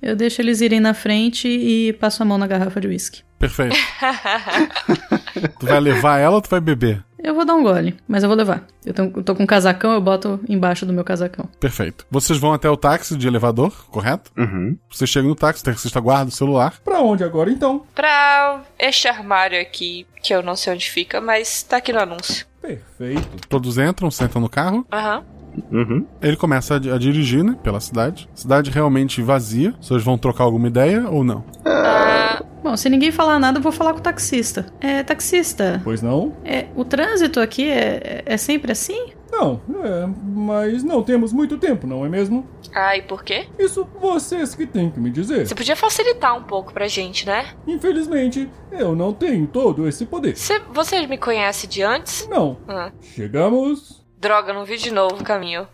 Eu 0.00 0.16
deixo 0.16 0.40
eles 0.40 0.60
irem 0.60 0.80
na 0.80 0.94
frente 0.94 1.48
e 1.48 1.92
passo 1.94 2.22
a 2.22 2.26
mão 2.26 2.38
na 2.38 2.46
garrafa 2.46 2.80
de 2.80 2.88
uísque. 2.88 3.22
Perfeito. 3.38 3.76
tu 5.58 5.66
vai 5.66 5.80
levar 5.80 6.18
ela 6.18 6.36
ou 6.36 6.42
tu 6.42 6.48
vai 6.48 6.60
beber? 6.60 7.04
Eu 7.18 7.34
vou 7.34 7.44
dar 7.44 7.54
um 7.54 7.62
gole, 7.62 7.96
mas 8.06 8.22
eu 8.22 8.28
vou 8.28 8.38
levar. 8.38 8.64
Eu 8.84 8.94
tô, 8.94 9.02
eu 9.02 9.22
tô 9.22 9.34
com 9.34 9.42
um 9.42 9.46
casacão, 9.46 9.92
eu 9.92 10.00
boto 10.00 10.38
embaixo 10.48 10.86
do 10.86 10.92
meu 10.92 11.02
casacão. 11.02 11.48
Perfeito. 11.58 12.06
Vocês 12.10 12.38
vão 12.38 12.52
até 12.52 12.70
o 12.70 12.76
táxi 12.76 13.16
de 13.16 13.26
elevador, 13.26 13.86
correto? 13.90 14.30
Uhum. 14.36 14.78
Você 14.88 15.06
chega 15.06 15.26
no 15.26 15.34
táxi, 15.34 15.60
o 15.60 15.64
taxista 15.64 15.98
guarda 15.98 16.28
o 16.28 16.32
celular. 16.32 16.74
Pra 16.84 17.00
onde 17.00 17.24
agora 17.24 17.50
então? 17.50 17.84
Pra 17.94 18.62
este 18.78 19.08
armário 19.08 19.60
aqui, 19.60 20.06
que 20.22 20.32
eu 20.32 20.42
não 20.42 20.54
sei 20.54 20.74
onde 20.74 20.88
fica, 20.88 21.20
mas 21.20 21.62
tá 21.64 21.78
aqui 21.78 21.92
no 21.92 22.00
anúncio. 22.00 22.46
Perfeito. 22.62 23.48
Todos 23.48 23.76
entram, 23.76 24.10
sentam 24.10 24.40
no 24.40 24.48
carro. 24.48 24.86
Aham. 24.92 25.18
Uhum. 25.18 25.35
Ele 26.20 26.36
começa 26.36 26.74
a, 26.74 26.76
a, 26.76 26.98
dirigir, 26.98 27.44
né, 27.44 27.56
pela 27.62 27.80
cidade. 27.80 28.28
Cidade 28.34 28.70
realmente 28.70 29.22
vazia. 29.22 29.74
Vocês 29.80 30.02
vão 30.02 30.18
trocar 30.18 30.44
alguma 30.44 30.68
ideia 30.68 31.08
ou 31.08 31.24
não? 31.24 31.44
Ah, 31.64 32.42
Bom, 32.62 32.76
se 32.76 32.88
ninguém 32.88 33.12
falar 33.12 33.38
nada, 33.38 33.58
eu 33.58 33.62
vou 33.62 33.70
falar 33.70 33.92
com 33.92 34.00
o 34.00 34.02
taxista. 34.02 34.66
É, 34.80 35.02
taxista. 35.04 35.80
Pois 35.84 36.02
não? 36.02 36.36
É, 36.44 36.66
o 36.74 36.84
trânsito 36.84 37.38
aqui 37.38 37.70
é, 37.70 38.24
é 38.26 38.36
sempre 38.36 38.72
assim? 38.72 39.12
Não, 39.30 39.60
é, 39.84 40.08
mas 40.24 40.82
não 40.82 41.00
temos 41.02 41.32
muito 41.32 41.58
tempo, 41.58 41.86
não 41.86 42.04
é 42.04 42.08
mesmo? 42.08 42.44
Ah, 42.74 42.96
e 42.96 43.02
por 43.02 43.22
quê? 43.22 43.46
Isso 43.58 43.86
vocês 44.00 44.54
que 44.54 44.66
têm 44.66 44.90
que 44.90 44.98
me 44.98 45.10
dizer. 45.10 45.46
Você 45.46 45.54
podia 45.54 45.76
facilitar 45.76 46.36
um 46.36 46.42
pouco 46.42 46.72
pra 46.72 46.88
gente, 46.88 47.26
né? 47.26 47.46
Infelizmente, 47.66 48.48
eu 48.72 48.96
não 48.96 49.12
tenho 49.12 49.46
todo 49.46 49.86
esse 49.86 50.04
poder. 50.04 50.36
Cê, 50.36 50.60
você 50.72 51.06
me 51.06 51.18
conhece 51.18 51.66
de 51.66 51.82
antes? 51.82 52.26
Não. 52.28 52.56
Ah. 52.66 52.90
Chegamos. 53.00 53.95
Droga, 54.18 54.52
não 54.52 54.64
vi 54.64 54.76
de 54.78 54.90
novo 54.90 55.16
o 55.20 55.24
caminho. 55.24 55.68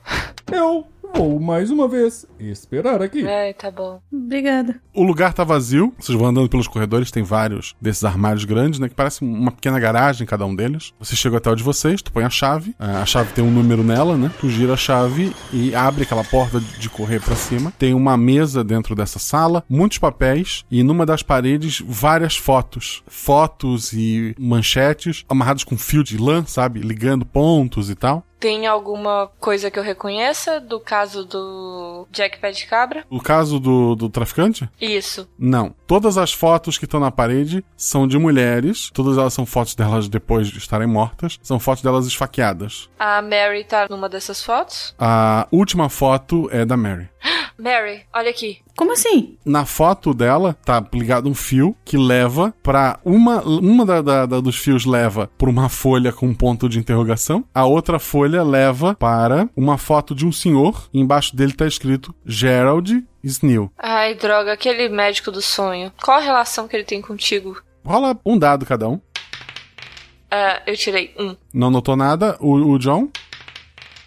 Eu 0.51 0.92
vou 1.15 1.39
mais 1.39 1.71
uma 1.71 1.87
vez 1.87 2.27
esperar 2.39 3.03
aqui. 3.03 3.27
É, 3.27 3.53
tá 3.53 3.71
bom. 3.71 4.01
Obrigada. 4.13 4.81
O 4.95 5.03
lugar 5.03 5.33
tá 5.33 5.45
vazio. 5.45 5.93
Vocês 5.99 6.17
vão 6.17 6.29
andando 6.29 6.49
pelos 6.49 6.69
corredores, 6.69 7.11
tem 7.11 7.23
vários 7.23 7.75
desses 7.81 8.05
armários 8.05 8.45
grandes, 8.45 8.79
né? 8.79 8.89
Que 8.89 8.95
parece 8.95 9.23
uma 9.23 9.51
pequena 9.51 9.79
garagem 9.79 10.27
cada 10.27 10.47
um 10.47 10.55
deles. 10.55 10.93
Você 10.99 11.15
chega 11.15 11.39
até 11.39 11.51
o 11.51 11.55
de 11.55 11.63
vocês, 11.63 12.03
tu 12.03 12.13
põe 12.13 12.25
a 12.25 12.31
chave. 12.31 12.75
A 12.79 13.05
chave 13.07 13.33
tem 13.33 13.45
um 13.45 13.51
número 13.51 13.83
nela, 13.83 14.17
né? 14.17 14.31
Tu 14.41 14.49
gira 14.49 14.75
a 14.75 14.77
chave 14.77 15.35
e 15.53 15.75
abre 15.75 16.05
aquela 16.05 16.25
porta 16.25 16.61
de 16.61 16.89
correr 16.89 17.21
para 17.21 17.37
cima. 17.37 17.73
Tem 17.79 17.95
uma 17.95 18.17
mesa 18.17 18.65
dentro 18.65 18.95
dessa 18.95 19.19
sala, 19.19 19.65
muitos 19.69 19.99
papéis 19.99 20.65
e 20.71 20.83
numa 20.83 21.07
das 21.07 21.23
paredes 21.23 21.83
várias 21.85 22.37
fotos. 22.37 23.03
Fotos 23.07 23.93
e 23.93 24.35
manchetes 24.39 25.25
amarrados 25.29 25.65
com 25.65 25.77
fio 25.77 26.03
de 26.03 26.17
lã, 26.17 26.45
sabe? 26.47 26.81
Ligando 26.81 27.25
pontos 27.25 27.91
e 27.91 27.95
tal. 27.95 28.25
Tem 28.43 28.67
alguma 28.67 29.31
coisa 29.39 29.71
que 29.71 29.79
eu 29.79 29.85
reconheça 29.85 30.61
do 30.61 30.81
caso 30.81 31.02
do 31.11 32.07
Jack 32.11 32.39
Pé 32.39 32.51
de 32.53 32.67
Cabra? 32.67 33.05
O 33.11 33.21
caso 33.21 33.59
do, 33.59 33.95
do 33.95 34.09
traficante? 34.09 34.69
Isso. 34.81 35.29
Não. 35.39 35.75
Todas 35.87 36.17
as 36.17 36.33
fotos 36.33 36.79
que 36.79 36.85
estão 36.85 37.01
na 37.01 37.11
parede 37.11 37.65
são 37.77 38.07
de 38.07 38.19
mulheres. 38.19 38.91
Todas 38.95 39.19
elas 39.19 39.35
são 39.35 39.45
fotos 39.45 39.75
delas 39.75 40.09
depois 40.09 40.49
de 40.49 40.59
estarem 40.59 40.87
mortas. 40.87 41.39
São 41.43 41.59
fotos 41.59 41.83
delas 41.83 42.07
esfaqueadas. 42.07 42.89
A 42.99 43.21
Mary 43.21 43.65
tá 43.65 43.87
numa 43.91 44.09
dessas 44.09 44.43
fotos? 44.43 44.95
A 44.99 45.47
última 45.51 45.89
foto 45.89 46.49
é 46.53 46.65
da 46.65 46.77
Mary. 46.77 47.09
Mary, 47.59 48.03
olha 48.15 48.31
aqui. 48.31 48.62
Como 48.77 48.93
assim? 48.93 49.37
Na 49.45 49.65
foto 49.65 50.15
dela 50.15 50.55
tá 50.65 50.85
ligado 50.93 51.29
um 51.29 51.35
fio 51.35 51.77
que 51.85 51.97
leva 51.97 52.55
para 52.63 52.99
uma 53.05 53.43
uma 53.43 53.85
da, 53.85 54.01
da, 54.01 54.27
da, 54.27 54.41
dos 54.41 54.57
fios 54.57 54.85
leva 54.85 55.31
para 55.37 55.51
uma 55.51 55.69
folha 55.69 56.13
com 56.13 56.27
um 56.27 56.35
ponto 56.35 56.69
de 56.69 56.79
interrogação. 56.79 57.45
A 57.55 57.65
outra 57.65 57.99
folha 57.99 58.43
leva 58.43 58.95
para 58.95 59.49
uma 59.57 59.77
foto 59.77 60.15
de 60.15 60.27
um 60.27 60.33
senhor. 60.33 60.89
E 60.93 61.01
embaixo 61.01 61.37
dele 61.37 61.53
tá 61.53 61.67
escrito 61.67 62.15
Gerald 62.25 63.05
Sneal. 63.23 63.71
Ai, 63.79 64.15
droga, 64.15 64.53
aquele 64.53 64.89
médico 64.89 65.31
do 65.31 65.43
sonho. 65.43 65.93
Qual 66.03 66.19
a 66.19 66.21
relação 66.21 66.67
que 66.67 66.77
ele 66.77 66.85
tem 66.85 67.01
contigo? 67.01 67.63
Rola 67.85 68.19
um 68.25 68.39
dado 68.39 68.65
cada 68.65 68.89
um. 68.89 68.95
Uh, 68.95 70.63
eu 70.67 70.77
tirei 70.77 71.15
um. 71.19 71.37
Não 71.53 71.71
notou 71.71 71.95
nada. 71.95 72.39
O, 72.41 72.55
o 72.55 72.79
John? 72.79 73.11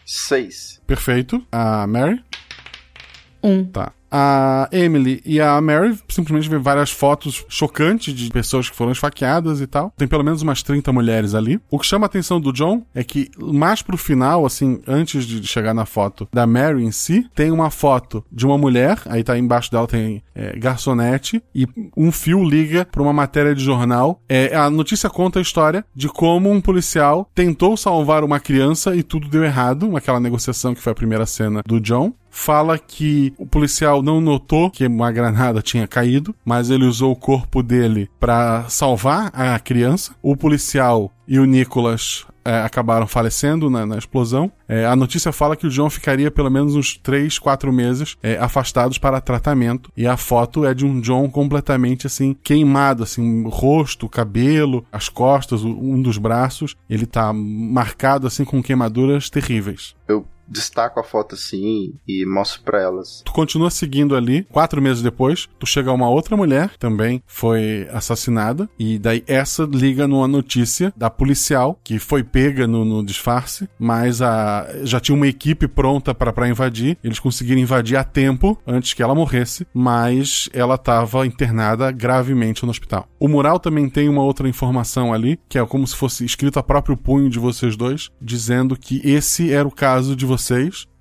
Seis. 0.05 0.81
Perfeito. 0.87 1.45
A 1.51 1.85
Mary? 1.85 2.23
Um. 3.43 3.63
Tá. 3.65 3.91
A 4.17 4.69
Emily 4.71 5.21
e 5.25 5.41
a 5.41 5.59
Mary 5.59 5.99
simplesmente 6.07 6.49
vê 6.49 6.57
várias 6.57 6.89
fotos 6.89 7.45
chocantes 7.49 8.13
de 8.13 8.29
pessoas 8.29 8.69
que 8.69 8.75
foram 8.75 8.93
esfaqueadas 8.93 9.59
e 9.59 9.67
tal. 9.67 9.91
Tem 9.97 10.07
pelo 10.07 10.23
menos 10.23 10.41
umas 10.41 10.63
30 10.63 10.93
mulheres 10.93 11.35
ali. 11.35 11.59
O 11.69 11.77
que 11.77 11.85
chama 11.85 12.05
a 12.05 12.07
atenção 12.07 12.39
do 12.39 12.53
John 12.53 12.81
é 12.95 13.03
que 13.03 13.29
mais 13.37 13.81
pro 13.81 13.97
final, 13.97 14.45
assim, 14.45 14.79
antes 14.87 15.25
de 15.25 15.45
chegar 15.45 15.73
na 15.73 15.85
foto 15.85 16.29
da 16.33 16.47
Mary 16.47 16.81
em 16.81 16.91
si, 16.91 17.29
tem 17.35 17.51
uma 17.51 17.69
foto 17.69 18.23
de 18.31 18.45
uma 18.45 18.57
mulher, 18.57 19.01
aí 19.07 19.21
tá 19.21 19.37
embaixo 19.37 19.69
dela 19.69 19.85
tem 19.85 20.23
é, 20.33 20.57
garçonete, 20.57 21.43
e 21.53 21.67
um 21.97 22.09
fio 22.09 22.41
liga 22.41 22.87
pra 22.89 23.01
uma 23.01 23.11
matéria 23.11 23.53
de 23.53 23.65
jornal. 23.65 24.21
É, 24.29 24.55
a 24.55 24.69
notícia 24.69 25.09
conta 25.09 25.39
a 25.39 25.41
história 25.41 25.83
de 25.93 26.07
como 26.07 26.49
um 26.49 26.61
policial 26.61 27.29
tentou 27.35 27.75
salvar 27.75 28.23
uma 28.23 28.39
criança 28.39 28.95
e 28.95 29.03
tudo 29.03 29.27
deu 29.27 29.43
errado, 29.43 29.97
aquela 29.97 30.21
negociação 30.21 30.73
que 30.73 30.81
foi 30.81 30.93
a 30.93 30.95
primeira 30.95 31.25
cena 31.25 31.61
do 31.65 31.81
John 31.81 32.13
fala 32.35 32.77
que 32.77 33.33
o 33.37 33.47
policial 33.47 34.03
não 34.03 34.19
notou 34.19 34.69
que 34.69 34.85
uma 34.85 35.09
granada 35.09 35.61
tinha 35.61 35.87
caído, 35.87 36.35
mas 36.43 36.69
ele 36.69 36.83
usou 36.83 37.13
o 37.13 37.15
corpo 37.15 37.63
dele 37.63 38.09
para 38.19 38.65
salvar 38.67 39.31
a 39.33 39.57
criança. 39.57 40.13
O 40.21 40.35
policial 40.35 41.11
e 41.25 41.39
o 41.39 41.45
Nicholas 41.45 42.25
é, 42.43 42.61
acabaram 42.61 43.07
falecendo 43.07 43.69
na, 43.69 43.85
na 43.85 43.97
explosão. 43.97 44.51
É, 44.67 44.85
a 44.85 44.95
notícia 44.95 45.31
fala 45.31 45.55
que 45.55 45.65
o 45.65 45.69
John 45.69 45.89
ficaria 45.89 46.29
pelo 46.29 46.51
menos 46.51 46.75
uns 46.75 46.97
3, 46.97 47.39
4 47.39 47.71
meses 47.73 48.17
é, 48.21 48.37
afastados 48.37 48.97
para 48.97 49.21
tratamento. 49.21 49.89
E 49.95 50.05
a 50.05 50.17
foto 50.17 50.65
é 50.65 50.73
de 50.73 50.85
um 50.85 50.99
John 50.99 51.29
completamente 51.29 52.05
assim, 52.05 52.35
queimado, 52.43 53.01
assim, 53.01 53.43
rosto, 53.47 54.09
cabelo, 54.09 54.85
as 54.91 55.09
costas, 55.09 55.63
um 55.63 56.01
dos 56.01 56.17
braços. 56.17 56.75
Ele 56.87 57.05
tá 57.05 57.33
marcado 57.33 58.27
assim 58.27 58.43
com 58.43 58.61
queimaduras 58.61 59.29
terríveis. 59.29 59.95
Eu 60.07 60.27
destaco 60.47 60.99
a 60.99 61.03
foto 61.03 61.35
assim 61.35 61.93
e 62.07 62.25
mostro 62.25 62.61
pra 62.63 62.81
elas. 62.81 63.21
Tu 63.25 63.31
continua 63.31 63.69
seguindo 63.69 64.15
ali. 64.15 64.43
Quatro 64.51 64.81
meses 64.81 65.01
depois, 65.01 65.47
tu 65.59 65.65
chega 65.65 65.89
a 65.89 65.93
uma 65.93 66.09
outra 66.09 66.37
mulher, 66.37 66.71
também 66.77 67.21
foi 67.25 67.87
assassinada. 67.91 68.69
E 68.77 68.99
daí 68.99 69.23
essa 69.27 69.63
liga 69.63 70.07
numa 70.07 70.27
notícia 70.27 70.93
da 70.95 71.09
policial, 71.09 71.79
que 71.83 71.99
foi 71.99 72.23
pega 72.23 72.67
no, 72.67 72.85
no 72.85 73.03
disfarce, 73.03 73.67
mas 73.79 74.21
a, 74.21 74.67
já 74.83 74.99
tinha 74.99 75.15
uma 75.15 75.27
equipe 75.27 75.67
pronta 75.67 76.13
pra 76.13 76.47
invadir. 76.47 76.97
Eles 77.03 77.19
conseguiram 77.19 77.61
invadir 77.61 77.97
a 77.97 78.03
tempo, 78.03 78.57
antes 78.65 78.93
que 78.93 79.01
ela 79.01 79.15
morresse, 79.15 79.65
mas 79.73 80.49
ela 80.53 80.75
estava 80.75 81.25
internada 81.25 81.91
gravemente 81.91 82.63
no 82.63 82.69
hospital. 82.69 83.07
O 83.19 83.27
mural 83.27 83.59
também 83.59 83.89
tem 83.89 84.07
uma 84.07 84.23
outra 84.23 84.47
informação 84.47 85.13
ali, 85.13 85.39
que 85.49 85.57
é 85.57 85.65
como 85.65 85.87
se 85.87 85.95
fosse 85.95 86.23
escrito 86.23 86.59
a 86.59 86.63
próprio 86.63 86.95
punho 86.95 87.29
de 87.29 87.39
vocês 87.39 87.75
dois, 87.75 88.09
dizendo 88.21 88.77
que 88.77 89.01
esse 89.03 89.51
era 89.51 89.67
o 89.67 89.71
caso 89.71 90.15
de 90.15 90.25
vocês 90.25 90.34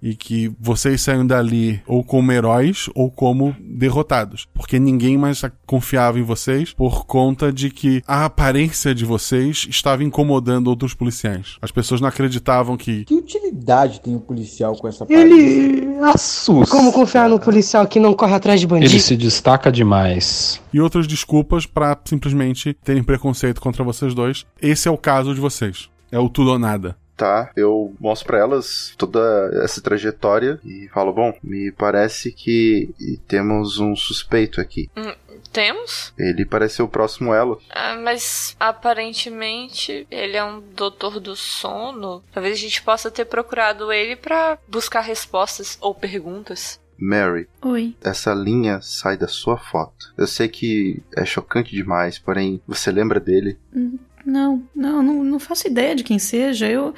e 0.03 0.15
que 0.15 0.53
vocês 0.61 1.01
saíram 1.01 1.27
dali 1.27 1.83
ou 1.87 2.05
como 2.05 2.31
heróis 2.31 2.91
ou 2.95 3.11
como 3.11 3.57
derrotados, 3.59 4.47
porque 4.53 4.79
ninguém 4.79 5.17
mais 5.17 5.43
confiava 5.67 6.19
em 6.19 6.23
vocês 6.23 6.75
por 6.75 7.07
conta 7.07 7.51
de 7.51 7.71
que 7.71 8.03
a 8.07 8.27
aparência 8.27 8.95
de 8.95 9.05
vocês 9.05 9.67
estava 9.71 10.05
incomodando 10.05 10.69
outros 10.69 10.93
policiais. 10.93 11.57
As 11.63 11.71
pessoas 11.71 12.03
não 12.03 12.09
acreditavam 12.09 12.77
que 12.77 13.05
Que 13.07 13.15
utilidade 13.15 14.01
tem 14.01 14.15
o 14.15 14.21
policial 14.21 14.77
com 14.77 14.87
essa 14.87 15.07
Ele 15.09 15.97
assusta. 16.03 16.77
Como 16.77 16.93
confiar 16.93 17.29
no 17.29 17.41
policial 17.41 17.87
que 17.87 17.99
não 17.99 18.13
corre 18.13 18.35
atrás 18.35 18.61
de 18.61 18.67
bandido? 18.67 18.93
Ele 18.93 19.01
se 19.01 19.17
destaca 19.17 19.73
demais. 19.73 20.61
e 20.73 20.81
outras 20.81 21.07
desculpas 21.07 21.65
para 21.65 21.99
simplesmente 22.05 22.75
terem 22.85 23.03
preconceito 23.03 23.61
contra 23.61 23.83
vocês 23.83 24.13
dois. 24.13 24.45
Esse 24.61 24.87
é 24.87 24.91
o 24.91 24.99
caso 24.99 25.35
de 25.35 25.41
vocês. 25.41 25.89
É 26.13 26.19
o 26.19 26.29
tudo 26.29 26.51
ou 26.51 26.59
nada. 26.59 26.97
Tá, 27.17 27.53
eu 27.57 27.95
mostro 28.01 28.27
pra 28.27 28.39
elas 28.39 28.93
toda 28.99 29.21
essa 29.63 29.81
trajetória 29.81 30.59
e 30.65 30.89
falo, 30.93 31.13
bom, 31.13 31.33
me 31.43 31.71
parece 31.71 32.33
que 32.33 32.93
temos 33.29 33.79
um 33.79 33.95
suspeito 33.95 34.61
aqui. 34.61 34.91
Hum, 34.97 35.15
temos? 35.53 36.13
Ele 36.19 36.45
parece 36.45 36.77
ser 36.77 36.83
o 36.83 36.89
próximo 36.89 37.33
elo. 37.33 37.61
Ah, 37.71 37.95
mas 37.97 38.57
aparentemente 38.59 40.07
ele 40.11 40.37
é 40.37 40.45
um 40.45 40.61
doutor 40.61 41.21
do 41.21 41.37
sono. 41.37 42.23
Talvez 42.33 42.59
a 42.59 42.61
gente 42.61 42.83
possa 42.83 43.11
ter 43.11 43.25
procurado 43.27 43.93
ele 43.93 44.17
pra 44.17 44.59
buscar 44.67 45.01
respostas 45.01 45.79
ou 45.81 45.95
perguntas. 45.95 46.81
Mary, 46.99 47.49
Oi. 47.63 47.95
essa 48.03 48.33
linha 48.33 48.81
sai 48.81 49.17
da 49.17 49.27
sua 49.27 49.57
foto. 49.59 50.13
Eu 50.17 50.27
sei 50.27 50.49
que 50.49 51.03
é 51.17 51.25
chocante 51.25 51.73
demais, 51.73 52.19
porém, 52.19 52.61
você 52.67 52.91
lembra 52.91 53.19
dele? 53.19 53.59
Hum, 53.75 53.99
Não, 54.25 54.67
não, 54.75 55.03
não, 55.03 55.25
não 55.25 55.39
faço 55.39 55.67
ideia 55.67 55.95
de 55.95 56.05
quem 56.05 56.19
seja. 56.19 56.69
Eu. 56.69 56.95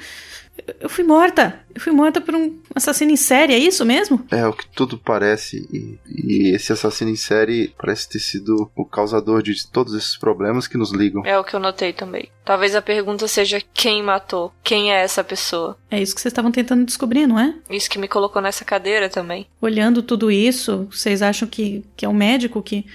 Eu 0.79 0.89
fui 0.89 1.03
morta. 1.03 1.59
Eu 1.73 1.81
fui 1.81 1.91
morta 1.91 2.19
por 2.19 2.35
um 2.35 2.57
assassino 2.73 3.11
em 3.11 3.15
série, 3.15 3.53
é 3.53 3.57
isso 3.57 3.85
mesmo? 3.85 4.25
É 4.31 4.45
o 4.47 4.53
que 4.53 4.67
tudo 4.69 4.97
parece, 4.97 5.67
e, 5.71 5.99
e 6.07 6.55
esse 6.55 6.73
assassino 6.73 7.11
em 7.11 7.15
série 7.15 7.73
parece 7.77 8.09
ter 8.09 8.19
sido 8.19 8.69
o 8.75 8.85
causador 8.85 9.43
de 9.43 9.67
todos 9.67 9.93
esses 9.93 10.17
problemas 10.17 10.67
que 10.67 10.77
nos 10.77 10.91
ligam. 10.91 11.25
É 11.25 11.37
o 11.37 11.43
que 11.43 11.55
eu 11.55 11.59
notei 11.59 11.93
também. 11.93 12.29
Talvez 12.43 12.73
a 12.75 12.81
pergunta 12.81 13.27
seja 13.27 13.61
quem 13.73 14.01
matou? 14.01 14.53
Quem 14.63 14.91
é 14.91 15.03
essa 15.03 15.23
pessoa? 15.23 15.77
É 15.91 16.01
isso 16.01 16.15
que 16.15 16.21
vocês 16.21 16.31
estavam 16.31 16.51
tentando 16.51 16.85
descobrir, 16.85 17.27
não 17.27 17.39
é? 17.39 17.53
Isso 17.69 17.89
que 17.89 17.99
me 17.99 18.07
colocou 18.07 18.41
nessa 18.41 18.65
cadeira 18.65 19.09
também. 19.09 19.47
Olhando 19.61 20.01
tudo 20.01 20.31
isso, 20.31 20.87
vocês 20.89 21.21
acham 21.21 21.47
que, 21.47 21.83
que 21.95 22.05
é 22.05 22.09
um 22.09 22.13
médico 22.13 22.61
que. 22.61 22.85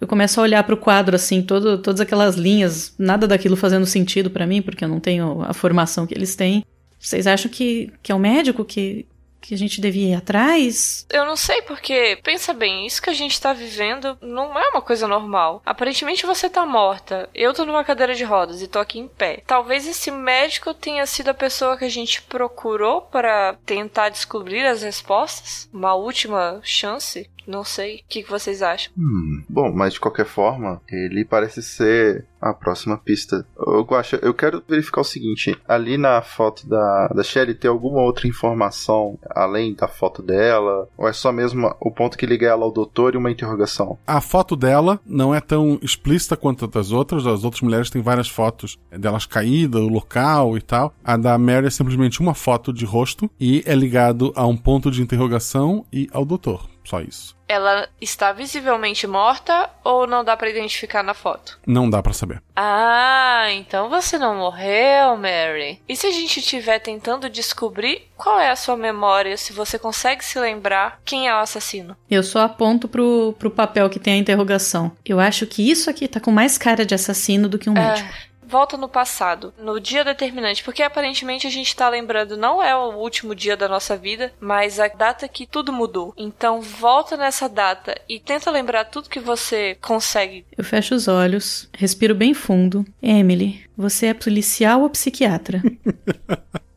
Eu 0.00 0.08
começo 0.08 0.40
a 0.40 0.42
olhar 0.42 0.64
pro 0.64 0.76
quadro 0.76 1.14
assim, 1.14 1.42
todo, 1.42 1.78
todas 1.78 2.00
aquelas 2.00 2.34
linhas, 2.34 2.92
nada 2.98 3.28
daquilo 3.28 3.54
fazendo 3.54 3.86
sentido 3.86 4.30
pra 4.30 4.48
mim, 4.48 4.60
porque 4.60 4.84
eu 4.84 4.88
não 4.88 4.98
tenho 4.98 5.42
a 5.42 5.52
formação 5.52 6.08
que 6.08 6.14
eles 6.14 6.34
têm. 6.34 6.64
Vocês 7.02 7.26
acham 7.26 7.50
que, 7.50 7.92
que 8.00 8.12
é 8.12 8.14
um 8.14 8.18
médico 8.18 8.64
que, 8.64 9.04
que 9.40 9.54
a 9.54 9.58
gente 9.58 9.80
devia 9.80 10.10
ir 10.10 10.14
atrás? 10.14 11.04
Eu 11.10 11.26
não 11.26 11.36
sei 11.36 11.60
porque, 11.62 12.18
pensa 12.22 12.54
bem, 12.54 12.86
isso 12.86 13.02
que 13.02 13.10
a 13.10 13.14
gente 13.14 13.40
tá 13.40 13.52
vivendo 13.52 14.16
não 14.22 14.56
é 14.56 14.68
uma 14.68 14.80
coisa 14.80 15.08
normal. 15.08 15.60
Aparentemente 15.66 16.24
você 16.24 16.48
tá 16.48 16.64
morta, 16.64 17.28
eu 17.34 17.52
tô 17.52 17.64
numa 17.64 17.84
cadeira 17.84 18.14
de 18.14 18.22
rodas 18.22 18.62
e 18.62 18.68
tô 18.68 18.78
aqui 18.78 19.00
em 19.00 19.08
pé. 19.08 19.42
Talvez 19.46 19.86
esse 19.86 20.10
médico 20.10 20.72
tenha 20.72 21.04
sido 21.04 21.28
a 21.28 21.34
pessoa 21.34 21.76
que 21.76 21.84
a 21.84 21.90
gente 21.90 22.22
procurou 22.22 23.02
para 23.02 23.58
tentar 23.66 24.08
descobrir 24.08 24.64
as 24.64 24.82
respostas? 24.82 25.68
Uma 25.72 25.94
última 25.94 26.60
chance? 26.62 27.28
Não 27.46 27.64
sei. 27.64 27.96
O 27.96 28.02
que, 28.08 28.22
que 28.22 28.30
vocês 28.30 28.62
acham? 28.62 28.92
Hum, 28.96 29.42
bom, 29.48 29.72
mas 29.72 29.94
de 29.94 30.00
qualquer 30.00 30.26
forma, 30.26 30.80
ele 30.88 31.24
parece 31.24 31.60
ser 31.62 32.24
a 32.42 32.52
próxima 32.52 32.98
pista. 32.98 33.46
Ô, 33.56 33.82
Guaxa, 33.82 34.18
eu 34.20 34.34
quero 34.34 34.62
verificar 34.68 35.00
o 35.00 35.04
seguinte: 35.04 35.56
ali 35.66 35.96
na 35.96 36.20
foto 36.20 36.68
da, 36.68 37.08
da 37.08 37.22
Shelly 37.22 37.54
tem 37.54 37.70
alguma 37.70 38.02
outra 38.02 38.26
informação 38.26 39.18
além 39.30 39.74
da 39.74 39.86
foto 39.86 40.20
dela? 40.20 40.88
Ou 40.98 41.08
é 41.08 41.12
só 41.12 41.30
mesmo 41.30 41.72
o 41.80 41.90
ponto 41.90 42.18
que 42.18 42.26
liga 42.26 42.48
ela 42.48 42.64
ao 42.64 42.72
doutor 42.72 43.14
e 43.14 43.16
uma 43.16 43.30
interrogação? 43.30 43.98
A 44.06 44.20
foto 44.20 44.56
dela 44.56 45.00
não 45.06 45.34
é 45.34 45.40
tão 45.40 45.78
explícita 45.80 46.36
quanto 46.36 46.64
a 46.64 46.68
das 46.68 46.90
outras. 46.90 47.26
As 47.26 47.44
outras 47.44 47.62
mulheres 47.62 47.90
têm 47.90 48.02
várias 48.02 48.28
fotos 48.28 48.78
delas 48.90 49.24
caídas, 49.24 49.80
o 49.80 49.88
local 49.88 50.56
e 50.56 50.60
tal. 50.60 50.92
A 51.04 51.16
da 51.16 51.38
Mary 51.38 51.66
é 51.66 51.70
simplesmente 51.70 52.20
uma 52.20 52.34
foto 52.34 52.72
de 52.72 52.84
rosto 52.84 53.30
e 53.38 53.62
é 53.64 53.74
ligado 53.74 54.32
a 54.34 54.46
um 54.46 54.56
ponto 54.56 54.90
de 54.90 55.02
interrogação 55.02 55.84
e 55.92 56.08
ao 56.12 56.24
doutor. 56.24 56.68
Só 56.84 57.00
isso. 57.00 57.36
Ela 57.52 57.86
está 58.00 58.32
visivelmente 58.32 59.06
morta 59.06 59.68
ou 59.84 60.06
não 60.06 60.24
dá 60.24 60.34
pra 60.34 60.48
identificar 60.48 61.02
na 61.02 61.12
foto? 61.12 61.58
Não 61.66 61.90
dá 61.90 62.02
pra 62.02 62.14
saber. 62.14 62.42
Ah, 62.56 63.44
então 63.50 63.90
você 63.90 64.16
não 64.16 64.36
morreu, 64.36 65.18
Mary. 65.18 65.78
E 65.86 65.94
se 65.94 66.06
a 66.06 66.10
gente 66.10 66.40
estiver 66.40 66.78
tentando 66.78 67.28
descobrir 67.28 68.08
qual 68.16 68.40
é 68.40 68.50
a 68.50 68.56
sua 68.56 68.74
memória, 68.74 69.36
se 69.36 69.52
você 69.52 69.78
consegue 69.78 70.24
se 70.24 70.38
lembrar 70.38 70.98
quem 71.04 71.28
é 71.28 71.34
o 71.34 71.40
assassino? 71.40 71.94
Eu 72.10 72.22
só 72.22 72.40
aponto 72.40 72.88
pro, 72.88 73.34
pro 73.38 73.50
papel 73.50 73.90
que 73.90 73.98
tem 73.98 74.14
a 74.14 74.18
interrogação. 74.18 74.92
Eu 75.04 75.20
acho 75.20 75.46
que 75.46 75.70
isso 75.70 75.90
aqui 75.90 76.08
tá 76.08 76.20
com 76.20 76.30
mais 76.30 76.56
cara 76.56 76.86
de 76.86 76.94
assassino 76.94 77.50
do 77.50 77.58
que 77.58 77.68
um 77.68 77.74
médico. 77.74 78.08
Volta 78.52 78.76
no 78.76 78.86
passado, 78.86 79.54
no 79.58 79.80
dia 79.80 80.04
determinante, 80.04 80.62
porque 80.62 80.82
aparentemente 80.82 81.46
a 81.46 81.50
gente 81.50 81.74
tá 81.74 81.88
lembrando 81.88 82.36
não 82.36 82.62
é 82.62 82.76
o 82.76 82.96
último 82.96 83.34
dia 83.34 83.56
da 83.56 83.66
nossa 83.66 83.96
vida, 83.96 84.30
mas 84.38 84.78
a 84.78 84.88
data 84.88 85.26
que 85.26 85.46
tudo 85.46 85.72
mudou. 85.72 86.12
Então 86.18 86.60
volta 86.60 87.16
nessa 87.16 87.48
data 87.48 87.98
e 88.06 88.20
tenta 88.20 88.50
lembrar 88.50 88.84
tudo 88.84 89.08
que 89.08 89.18
você 89.18 89.78
consegue. 89.80 90.44
Eu 90.54 90.62
fecho 90.62 90.94
os 90.94 91.08
olhos, 91.08 91.66
respiro 91.72 92.14
bem 92.14 92.34
fundo. 92.34 92.84
Emily, 93.02 93.64
você 93.74 94.08
é 94.08 94.14
policial 94.14 94.82
ou 94.82 94.90
psiquiatra? 94.90 95.62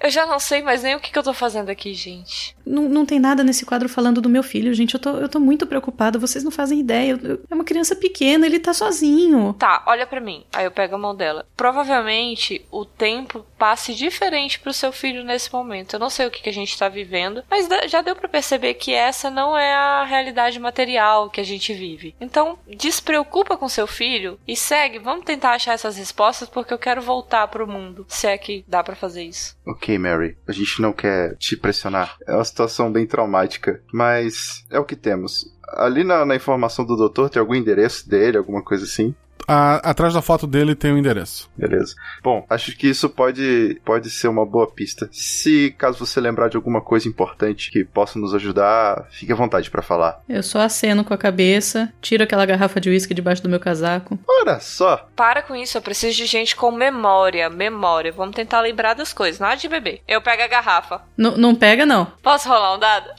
Eu 0.00 0.10
já 0.10 0.24
não 0.26 0.38
sei 0.38 0.62
mais 0.62 0.82
nem 0.82 0.94
o 0.96 1.00
que, 1.00 1.10
que 1.12 1.18
eu 1.18 1.22
tô 1.22 1.32
fazendo 1.34 1.68
aqui, 1.70 1.92
gente. 1.94 2.56
não, 2.64 2.88
não 2.88 3.04
tem 3.04 3.18
nada 3.18 3.42
nesse 3.44 3.66
quadro 3.66 3.88
falando 3.88 4.20
do 4.20 4.28
meu 4.28 4.42
filho, 4.42 4.72
gente. 4.72 4.94
Eu 4.94 5.00
tô, 5.00 5.10
eu 5.16 5.28
tô 5.28 5.40
muito 5.40 5.66
preocupada, 5.66 6.18
vocês 6.18 6.42
não 6.44 6.50
fazem 6.50 6.78
ideia. 6.80 7.12
Eu- 7.12 7.30
eu- 7.30 7.40
é 7.50 7.54
uma 7.54 7.64
criança 7.64 7.94
pequena, 7.96 8.46
ele 8.46 8.58
tá 8.60 8.72
sozinho. 8.72 9.52
Tá, 9.58 9.82
olha 9.86 10.06
pra 10.06 10.20
mim. 10.20 10.44
Aí 10.52 10.64
eu 10.64 10.70
pego 10.70 10.94
a 10.94 10.98
mão 10.98 11.14
dela. 11.14 11.44
Provavelmente 11.56 12.64
o 12.70 12.84
tempo 12.84 13.44
passe 13.58 13.94
diferente 13.94 14.58
pro 14.60 14.72
seu 14.72 14.92
filho 14.92 15.24
nesse 15.24 15.52
momento. 15.52 15.94
Eu 15.94 16.00
não 16.00 16.08
sei 16.10 16.26
o 16.26 16.30
que, 16.30 16.42
que 16.42 16.48
a 16.48 16.52
gente 16.52 16.78
tá 16.78 16.88
vivendo, 16.88 17.42
mas 17.50 17.68
já 17.88 18.00
deu 18.00 18.14
pra 18.14 18.28
perceber 18.28 18.74
que 18.74 18.92
essa 18.94 19.30
não 19.30 19.56
é 19.58 19.74
a 19.74 20.04
realidade 20.04 20.58
material 20.60 21.28
que 21.28 21.40
a 21.40 21.44
gente 21.44 21.72
vive. 21.74 22.14
Então, 22.20 22.58
despreocupa 22.68 23.56
com 23.56 23.68
seu 23.68 23.86
filho 23.86 24.38
e 24.46 24.56
segue. 24.56 24.98
Vamos 24.98 25.24
tentar 25.24 25.50
achar 25.52 25.72
essas 25.74 25.96
respostas 25.96 26.48
porque 26.48 26.72
eu 26.72 26.78
quero 26.78 27.02
voltar 27.02 27.46
pro 27.48 27.66
mundo. 27.66 28.06
Se 28.08 28.26
é 28.26 28.38
que 28.38 28.64
dá 28.68 28.82
pra 28.82 28.94
fazer 28.94 29.24
isso. 29.24 29.56
Ok, 29.66 29.89
Mary, 29.98 30.36
a 30.46 30.52
gente 30.52 30.80
não 30.80 30.92
quer 30.92 31.36
te 31.36 31.56
pressionar. 31.56 32.16
É 32.26 32.34
uma 32.34 32.44
situação 32.44 32.90
bem 32.90 33.06
traumática, 33.06 33.82
mas 33.92 34.64
é 34.70 34.78
o 34.78 34.84
que 34.84 34.96
temos. 34.96 35.46
Ali 35.68 36.04
na, 36.04 36.24
na 36.24 36.36
informação 36.36 36.84
do 36.84 36.96
doutor 36.96 37.30
tem 37.30 37.40
algum 37.40 37.54
endereço 37.54 38.08
dele, 38.08 38.38
alguma 38.38 38.62
coisa 38.62 38.84
assim? 38.84 39.14
A- 39.48 39.90
atrás 39.90 40.14
da 40.14 40.22
foto 40.22 40.46
dele 40.46 40.74
tem 40.74 40.92
o 40.92 40.98
endereço. 40.98 41.50
Beleza. 41.56 41.94
Bom, 42.22 42.44
acho 42.48 42.76
que 42.76 42.88
isso 42.88 43.08
pode, 43.08 43.80
pode 43.84 44.08
ser 44.10 44.28
uma 44.28 44.46
boa 44.46 44.70
pista. 44.70 45.08
Se 45.12 45.74
caso 45.76 46.04
você 46.04 46.20
lembrar 46.20 46.48
de 46.48 46.56
alguma 46.56 46.80
coisa 46.80 47.08
importante 47.08 47.70
que 47.70 47.84
possa 47.84 48.18
nos 48.18 48.34
ajudar, 48.34 49.06
fique 49.10 49.32
à 49.32 49.34
vontade 49.36 49.70
pra 49.70 49.82
falar. 49.82 50.20
Eu 50.28 50.42
só 50.42 50.60
aceno 50.60 51.04
com 51.04 51.12
a 51.14 51.18
cabeça, 51.18 51.92
tiro 52.00 52.22
aquela 52.22 52.46
garrafa 52.46 52.80
de 52.80 52.90
uísque 52.90 53.14
debaixo 53.14 53.42
do 53.42 53.48
meu 53.48 53.58
casaco. 53.60 54.18
Ora 54.28 54.60
só! 54.60 55.08
Para 55.16 55.42
com 55.42 55.54
isso, 55.56 55.76
eu 55.76 55.82
preciso 55.82 56.16
de 56.16 56.26
gente 56.26 56.54
com 56.54 56.70
memória. 56.70 57.50
Memória. 57.50 58.12
Vamos 58.12 58.34
tentar 58.36 58.60
lembrar 58.60 58.94
das 58.94 59.12
coisas. 59.12 59.40
Nada 59.40 59.56
de 59.56 59.68
beber. 59.68 60.00
Eu 60.06 60.22
pego 60.22 60.42
a 60.42 60.46
garrafa. 60.48 61.02
N- 61.18 61.36
não 61.36 61.54
pega, 61.54 61.84
não. 61.84 62.06
Posso 62.22 62.48
rolar 62.48 62.74
um 62.76 62.78
dado? 62.78 63.10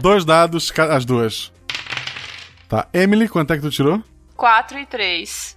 Dois 0.00 0.24
dados, 0.24 0.72
as 0.90 1.04
duas. 1.04 1.52
Tá. 2.68 2.88
Emily, 2.92 3.28
quanto 3.28 3.52
é 3.52 3.56
que 3.56 3.62
tu 3.62 3.70
tirou? 3.70 4.02
4 4.42 4.76
e 4.80 4.86
3. 4.86 5.56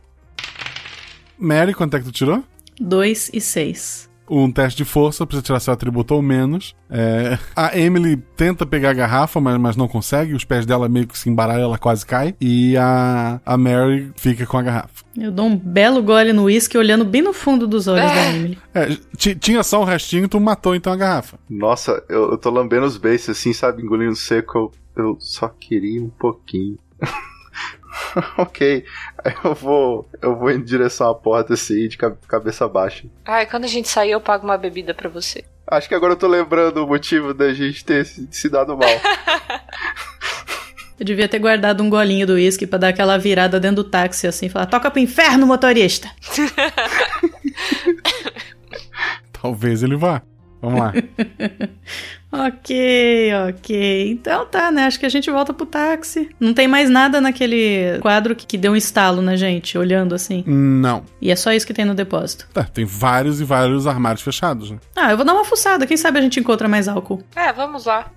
Mary, 1.39 1.73
quanto 1.73 1.97
é 1.97 1.99
que 1.99 2.05
tu 2.05 2.11
tirou? 2.11 2.43
2 2.79 3.31
e 3.33 3.41
6. 3.41 4.07
um 4.29 4.51
teste 4.51 4.77
de 4.77 4.85
força, 4.85 5.25
precisa 5.25 5.41
tirar 5.43 5.59
seu 5.59 5.73
atributo 5.73 6.13
ou 6.13 6.21
menos. 6.21 6.75
É, 6.87 7.35
a 7.55 7.75
Emily 7.75 8.15
tenta 8.37 8.63
pegar 8.63 8.91
a 8.91 8.93
garrafa, 8.93 9.41
mas, 9.41 9.57
mas 9.57 9.75
não 9.75 9.87
consegue. 9.87 10.35
Os 10.35 10.45
pés 10.45 10.67
dela 10.67 10.87
meio 10.87 11.07
que 11.07 11.17
se 11.17 11.27
embaralham, 11.27 11.63
ela 11.63 11.79
quase 11.79 12.05
cai. 12.05 12.35
E 12.39 12.77
a, 12.77 13.41
a 13.43 13.57
Mary 13.57 14.11
fica 14.17 14.45
com 14.45 14.55
a 14.55 14.61
garrafa. 14.61 15.03
Eu 15.17 15.31
dou 15.31 15.47
um 15.47 15.57
belo 15.57 16.03
gole 16.03 16.31
no 16.31 16.43
uísque 16.43 16.77
olhando 16.77 17.03
bem 17.03 17.23
no 17.23 17.33
fundo 17.33 17.65
dos 17.67 17.87
olhos 17.87 18.05
da 18.11 18.25
Emily. 18.35 18.59
É, 18.71 18.95
ti- 19.17 19.33
tinha 19.33 19.63
só 19.63 19.81
um 19.81 19.85
restinho, 19.85 20.29
tu 20.29 20.39
matou 20.39 20.75
então 20.75 20.93
a 20.93 20.95
garrafa. 20.95 21.39
Nossa, 21.49 22.03
eu, 22.07 22.29
eu 22.29 22.37
tô 22.37 22.51
lambendo 22.51 22.85
os 22.85 22.97
beiços 22.97 23.35
assim, 23.35 23.51
sabe, 23.51 23.81
engolindo 23.81 24.15
seco. 24.15 24.71
Eu, 24.95 25.03
eu 25.05 25.17
só 25.19 25.47
queria 25.49 26.03
um 26.03 26.09
pouquinho. 26.09 26.77
ok, 28.37 28.85
aí 29.23 29.33
eu 29.43 29.53
vou, 29.55 30.09
eu 30.21 30.35
vou 30.37 30.51
em 30.51 30.63
direção 30.63 31.09
à 31.09 31.15
porta 31.15 31.53
assim, 31.53 31.87
de 31.87 31.97
ca- 31.97 32.15
cabeça 32.27 32.67
baixa. 32.67 33.05
Ai, 33.25 33.45
quando 33.45 33.65
a 33.65 33.67
gente 33.67 33.87
sair, 33.87 34.11
eu 34.11 34.21
pago 34.21 34.45
uma 34.45 34.57
bebida 34.57 34.93
pra 34.93 35.09
você. 35.09 35.43
Acho 35.67 35.87
que 35.87 35.95
agora 35.95 36.13
eu 36.13 36.17
tô 36.17 36.27
lembrando 36.27 36.83
o 36.83 36.87
motivo 36.87 37.33
da 37.33 37.53
gente 37.53 37.83
ter 37.83 38.05
se, 38.05 38.27
se 38.31 38.49
dado 38.49 38.77
mal. 38.77 38.89
Eu 40.97 41.05
devia 41.05 41.27
ter 41.27 41.39
guardado 41.39 41.83
um 41.83 41.89
golinho 41.89 42.25
do 42.25 42.35
uísque 42.35 42.65
pra 42.65 42.79
dar 42.79 42.87
aquela 42.87 43.17
virada 43.17 43.59
dentro 43.59 43.83
do 43.83 43.83
táxi 43.83 44.27
assim, 44.27 44.47
falar: 44.47 44.65
toca 44.67 44.89
pro 44.89 45.01
inferno, 45.01 45.45
motorista! 45.45 46.09
Talvez 49.33 49.83
ele 49.83 49.97
vá. 49.97 50.21
Vamos 50.61 50.79
lá. 50.79 50.93
Ok, 52.47 53.31
ok. 53.49 54.11
Então 54.11 54.45
tá, 54.45 54.71
né? 54.71 54.85
Acho 54.85 54.99
que 54.99 55.05
a 55.05 55.09
gente 55.09 55.29
volta 55.29 55.53
pro 55.53 55.65
táxi. 55.65 56.29
Não 56.39 56.53
tem 56.53 56.67
mais 56.67 56.89
nada 56.89 57.19
naquele 57.21 57.99
quadro 58.01 58.35
que, 58.35 58.45
que 58.45 58.57
deu 58.57 58.73
um 58.73 58.75
estalo 58.75 59.21
na 59.21 59.35
gente, 59.35 59.77
olhando 59.77 60.13
assim. 60.15 60.43
não. 60.45 61.03
E 61.21 61.31
é 61.31 61.35
só 61.35 61.51
isso 61.51 61.65
que 61.65 61.73
tem 61.73 61.85
no 61.85 61.95
depósito. 61.95 62.47
Tá, 62.53 62.63
tem 62.63 62.85
vários 62.85 63.41
e 63.41 63.43
vários 63.43 63.87
armários 63.87 64.21
fechados, 64.21 64.69
né? 64.71 64.77
Ah, 64.95 65.11
eu 65.11 65.17
vou 65.17 65.25
dar 65.25 65.33
uma 65.33 65.45
fuçada. 65.45 65.87
Quem 65.87 65.97
sabe 65.97 66.19
a 66.19 66.21
gente 66.21 66.39
encontra 66.39 66.67
mais 66.67 66.87
álcool. 66.87 67.23
É, 67.35 67.51
vamos 67.51 67.85
lá. 67.85 68.11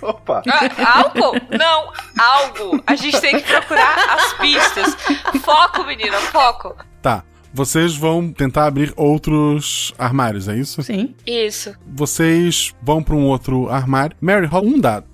Opa! 0.00 0.42
Ah, 0.48 0.98
álcool? 1.00 1.36
Não, 1.56 1.92
algo. 2.18 2.82
A 2.86 2.94
gente 2.96 3.20
tem 3.20 3.38
que 3.40 3.46
procurar 3.46 3.94
as 4.14 4.32
pistas. 4.34 4.96
Foco, 5.42 5.84
menina, 5.84 6.16
foco. 6.18 6.76
Tá. 7.00 7.22
Vocês 7.54 7.94
vão 7.94 8.32
tentar 8.32 8.66
abrir 8.66 8.94
outros 8.96 9.92
armários, 9.98 10.48
é 10.48 10.56
isso? 10.56 10.82
Sim. 10.82 11.14
Isso. 11.26 11.74
Vocês 11.86 12.74
vão 12.82 13.02
pra 13.02 13.14
um 13.14 13.26
outro 13.26 13.68
armário. 13.68 14.16
Mary, 14.20 14.46
rola 14.46 14.66
um 14.66 14.80
dado. 14.80 15.06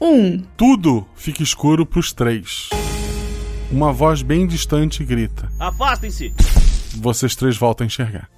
Um. 0.00 0.38
Tudo 0.56 1.04
fica 1.16 1.42
escuro 1.42 1.84
pros 1.84 2.12
três. 2.12 2.70
Uma 3.72 3.92
voz 3.92 4.22
bem 4.22 4.46
distante 4.46 5.04
grita. 5.04 5.50
Afastem-se! 5.58 6.32
Vocês 6.96 7.34
três 7.34 7.56
voltam 7.56 7.84
a 7.84 7.88
enxergar. 7.88 8.28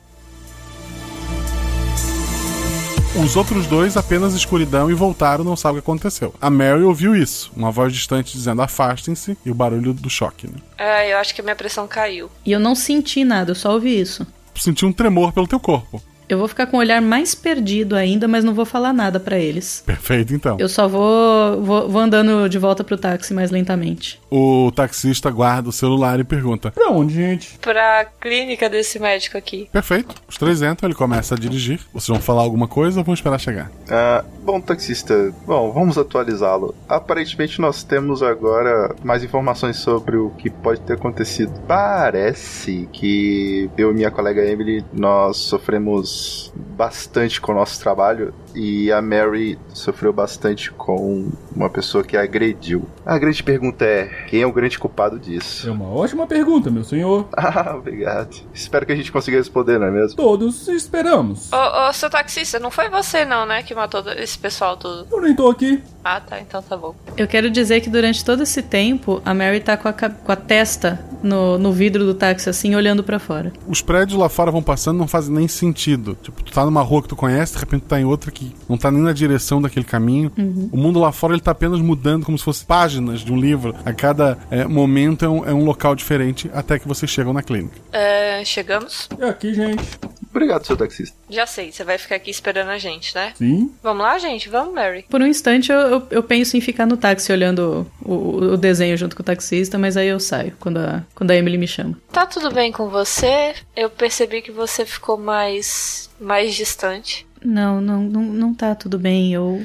Os 3.18 3.34
outros 3.34 3.66
dois 3.66 3.96
apenas 3.96 4.32
escuridão 4.32 4.88
e 4.88 4.94
voltaram, 4.94 5.42
não 5.42 5.56
sabem 5.56 5.80
o 5.80 5.82
que 5.82 5.90
aconteceu. 5.90 6.32
A 6.40 6.48
Mary 6.48 6.84
ouviu 6.84 7.16
isso, 7.16 7.50
uma 7.56 7.72
voz 7.72 7.92
distante 7.92 8.32
dizendo 8.32 8.62
afastem-se 8.62 9.36
e 9.44 9.50
o 9.50 9.54
barulho 9.54 9.92
do 9.92 10.08
choque, 10.08 10.46
né? 10.46 10.54
É, 10.78 11.12
eu 11.12 11.18
acho 11.18 11.34
que 11.34 11.40
a 11.40 11.44
minha 11.44 11.56
pressão 11.56 11.88
caiu. 11.88 12.30
E 12.46 12.52
eu 12.52 12.60
não 12.60 12.76
senti 12.76 13.24
nada, 13.24 13.50
eu 13.50 13.54
só 13.56 13.72
ouvi 13.72 14.00
isso. 14.00 14.24
Sentiu 14.54 14.86
um 14.86 14.92
tremor 14.92 15.32
pelo 15.32 15.48
teu 15.48 15.58
corpo. 15.58 16.00
Eu 16.28 16.38
vou 16.38 16.46
ficar 16.46 16.66
com 16.66 16.76
o 16.76 16.80
olhar 16.80 17.00
mais 17.00 17.34
perdido 17.34 17.96
ainda, 17.96 18.28
mas 18.28 18.44
não 18.44 18.52
vou 18.52 18.66
falar 18.66 18.92
nada 18.92 19.18
pra 19.18 19.38
eles. 19.38 19.82
Perfeito, 19.86 20.34
então. 20.34 20.56
Eu 20.58 20.68
só 20.68 20.86
vou, 20.86 21.62
vou, 21.62 21.88
vou 21.88 22.00
andando 22.00 22.48
de 22.48 22.58
volta 22.58 22.84
pro 22.84 22.98
táxi 22.98 23.32
mais 23.32 23.50
lentamente. 23.50 24.20
O 24.30 24.70
taxista 24.74 25.30
guarda 25.30 25.70
o 25.70 25.72
celular 25.72 26.20
e 26.20 26.24
pergunta: 26.24 26.70
Pra 26.70 26.90
onde, 26.90 27.14
gente? 27.14 27.58
Pra 27.60 28.04
clínica 28.20 28.68
desse 28.68 28.98
médico 28.98 29.38
aqui. 29.38 29.68
Perfeito. 29.72 30.14
Os 30.28 30.36
três 30.36 30.60
entram, 30.60 30.88
ele 30.88 30.94
começa 30.94 31.34
a 31.34 31.38
dirigir. 31.38 31.80
Vocês 31.92 32.08
vão 32.08 32.20
falar 32.20 32.42
alguma 32.42 32.68
coisa 32.68 33.00
ou 33.00 33.04
vão 33.04 33.14
esperar 33.14 33.38
chegar? 33.38 33.70
Ah, 33.88 34.22
bom, 34.42 34.60
taxista, 34.60 35.32
bom, 35.46 35.72
vamos 35.72 35.96
atualizá-lo. 35.96 36.74
Aparentemente 36.88 37.58
nós 37.60 37.82
temos 37.82 38.22
agora 38.22 38.94
mais 39.02 39.24
informações 39.24 39.76
sobre 39.76 40.16
o 40.16 40.30
que 40.30 40.50
pode 40.50 40.80
ter 40.80 40.94
acontecido. 40.94 41.52
Parece 41.66 42.86
que 42.92 43.70
eu 43.78 43.90
e 43.90 43.94
minha 43.94 44.10
colega 44.10 44.44
Emily 44.44 44.84
nós 44.92 45.38
sofremos 45.38 46.17
bastante 46.54 47.40
com 47.40 47.52
o 47.52 47.54
nosso 47.54 47.80
trabalho 47.80 48.32
e 48.54 48.90
a 48.92 49.02
Mary 49.02 49.58
sofreu 49.72 50.12
bastante 50.12 50.70
com 50.70 51.30
uma 51.54 51.68
pessoa 51.68 52.04
que 52.04 52.16
a 52.16 52.22
agrediu. 52.22 52.86
A 53.04 53.18
grande 53.18 53.42
pergunta 53.42 53.84
é: 53.84 54.06
quem 54.28 54.42
é 54.42 54.46
o 54.46 54.52
grande 54.52 54.78
culpado 54.78 55.18
disso? 55.18 55.68
É 55.68 55.72
uma 55.72 55.88
ótima 55.88 56.26
pergunta, 56.26 56.70
meu 56.70 56.84
senhor. 56.84 57.26
Ah, 57.48 57.74
obrigado. 57.76 58.36
Espero 58.52 58.84
que 58.84 58.92
a 58.92 58.96
gente 58.96 59.10
consiga 59.10 59.38
responder, 59.38 59.78
não 59.78 59.86
é 59.86 59.90
mesmo? 59.90 60.16
Todos 60.16 60.68
esperamos. 60.68 61.50
Ô, 61.50 61.88
ô, 61.88 61.92
seu 61.94 62.10
taxista, 62.10 62.58
não 62.58 62.70
foi 62.70 62.90
você 62.90 63.24
não, 63.24 63.46
né, 63.46 63.62
que 63.62 63.74
matou 63.74 64.02
esse 64.12 64.38
pessoal 64.38 64.76
todo? 64.76 65.06
Eu 65.10 65.20
nem 65.22 65.34
tô 65.34 65.48
aqui. 65.48 65.82
Ah, 66.04 66.20
tá, 66.20 66.38
então 66.40 66.62
tá 66.62 66.76
bom. 66.76 66.94
Eu 67.16 67.26
quero 67.26 67.50
dizer 67.50 67.80
que 67.80 67.88
durante 67.88 68.24
todo 68.24 68.42
esse 68.42 68.62
tempo, 68.62 69.22
a 69.24 69.32
Mary 69.32 69.60
tá 69.60 69.76
com 69.76 69.88
a, 69.88 69.92
com 69.92 70.32
a 70.32 70.36
testa 70.36 71.04
no, 71.22 71.58
no 71.58 71.72
vidro 71.72 72.04
do 72.04 72.14
táxi, 72.14 72.48
assim, 72.48 72.74
olhando 72.74 73.02
pra 73.02 73.18
fora. 73.18 73.52
Os 73.66 73.80
prédios 73.82 74.18
lá 74.18 74.28
fora 74.28 74.50
vão 74.50 74.62
passando, 74.62 74.98
não 74.98 75.08
fazem 75.08 75.34
nem 75.34 75.48
sentido. 75.48 76.16
Tipo, 76.22 76.42
tu 76.42 76.52
tá 76.52 76.64
numa 76.64 76.82
rua 76.82 77.02
que 77.02 77.08
tu 77.08 77.16
conhece, 77.16 77.54
de 77.54 77.58
repente 77.58 77.82
tu 77.82 77.88
tá 77.88 78.00
em 78.00 78.04
outra 78.04 78.30
que 78.30 78.37
não 78.68 78.76
tá 78.76 78.90
nem 78.90 79.02
na 79.02 79.12
direção 79.12 79.60
daquele 79.60 79.84
caminho. 79.84 80.32
Uhum. 80.36 80.68
O 80.72 80.76
mundo 80.76 80.98
lá 81.00 81.12
fora 81.12 81.32
ele 81.34 81.40
tá 81.40 81.50
apenas 81.50 81.80
mudando 81.80 82.24
como 82.24 82.38
se 82.38 82.44
fosse 82.44 82.64
páginas 82.64 83.20
de 83.20 83.32
um 83.32 83.36
livro. 83.38 83.74
A 83.84 83.92
cada 83.92 84.38
é, 84.50 84.64
momento 84.64 85.24
é 85.24 85.28
um, 85.28 85.44
é 85.48 85.52
um 85.54 85.64
local 85.64 85.94
diferente 85.94 86.50
até 86.52 86.78
que 86.78 86.86
vocês 86.88 87.10
chegam 87.10 87.32
na 87.32 87.42
clínica. 87.42 87.76
É, 87.92 88.42
chegamos? 88.44 89.08
É 89.18 89.28
aqui, 89.28 89.52
gente. 89.54 89.82
Obrigado, 90.30 90.64
seu 90.66 90.76
taxista. 90.76 91.16
Já 91.30 91.46
sei, 91.46 91.72
você 91.72 91.82
vai 91.84 91.96
ficar 91.98 92.16
aqui 92.16 92.30
esperando 92.30 92.68
a 92.68 92.78
gente, 92.78 93.14
né? 93.14 93.32
Sim. 93.36 93.70
Vamos 93.82 94.02
lá, 94.02 94.18
gente? 94.18 94.48
Vamos, 94.48 94.74
Mary. 94.74 95.04
Por 95.08 95.20
um 95.22 95.26
instante 95.26 95.72
eu, 95.72 95.78
eu, 95.78 96.06
eu 96.10 96.22
penso 96.22 96.56
em 96.56 96.60
ficar 96.60 96.86
no 96.86 96.96
táxi 96.96 97.32
olhando 97.32 97.86
o, 98.02 98.12
o- 98.12 98.52
o 98.52 98.56
desenho 98.56 98.96
junto 98.96 99.16
com 99.16 99.22
o 99.22 99.24
taxista, 99.24 99.78
mas 99.78 99.96
aí 99.96 100.08
eu 100.08 100.20
saio 100.20 100.52
quando 100.60 100.76
a, 100.78 101.02
quando 101.14 101.30
a 101.30 101.36
Emily 101.36 101.56
me 101.58 101.66
chama. 101.66 101.96
Tá 102.12 102.26
tudo 102.26 102.52
bem 102.52 102.70
com 102.70 102.88
você? 102.88 103.54
Eu 103.74 103.88
percebi 103.90 104.42
que 104.42 104.52
você 104.52 104.84
ficou 104.84 105.16
mais. 105.16 106.08
mais 106.20 106.54
distante. 106.54 107.26
Não, 107.44 107.80
não, 107.80 108.02
não, 108.02 108.22
não 108.22 108.54
tá 108.54 108.74
tudo 108.74 108.98
bem. 108.98 109.32
Eu. 109.32 109.64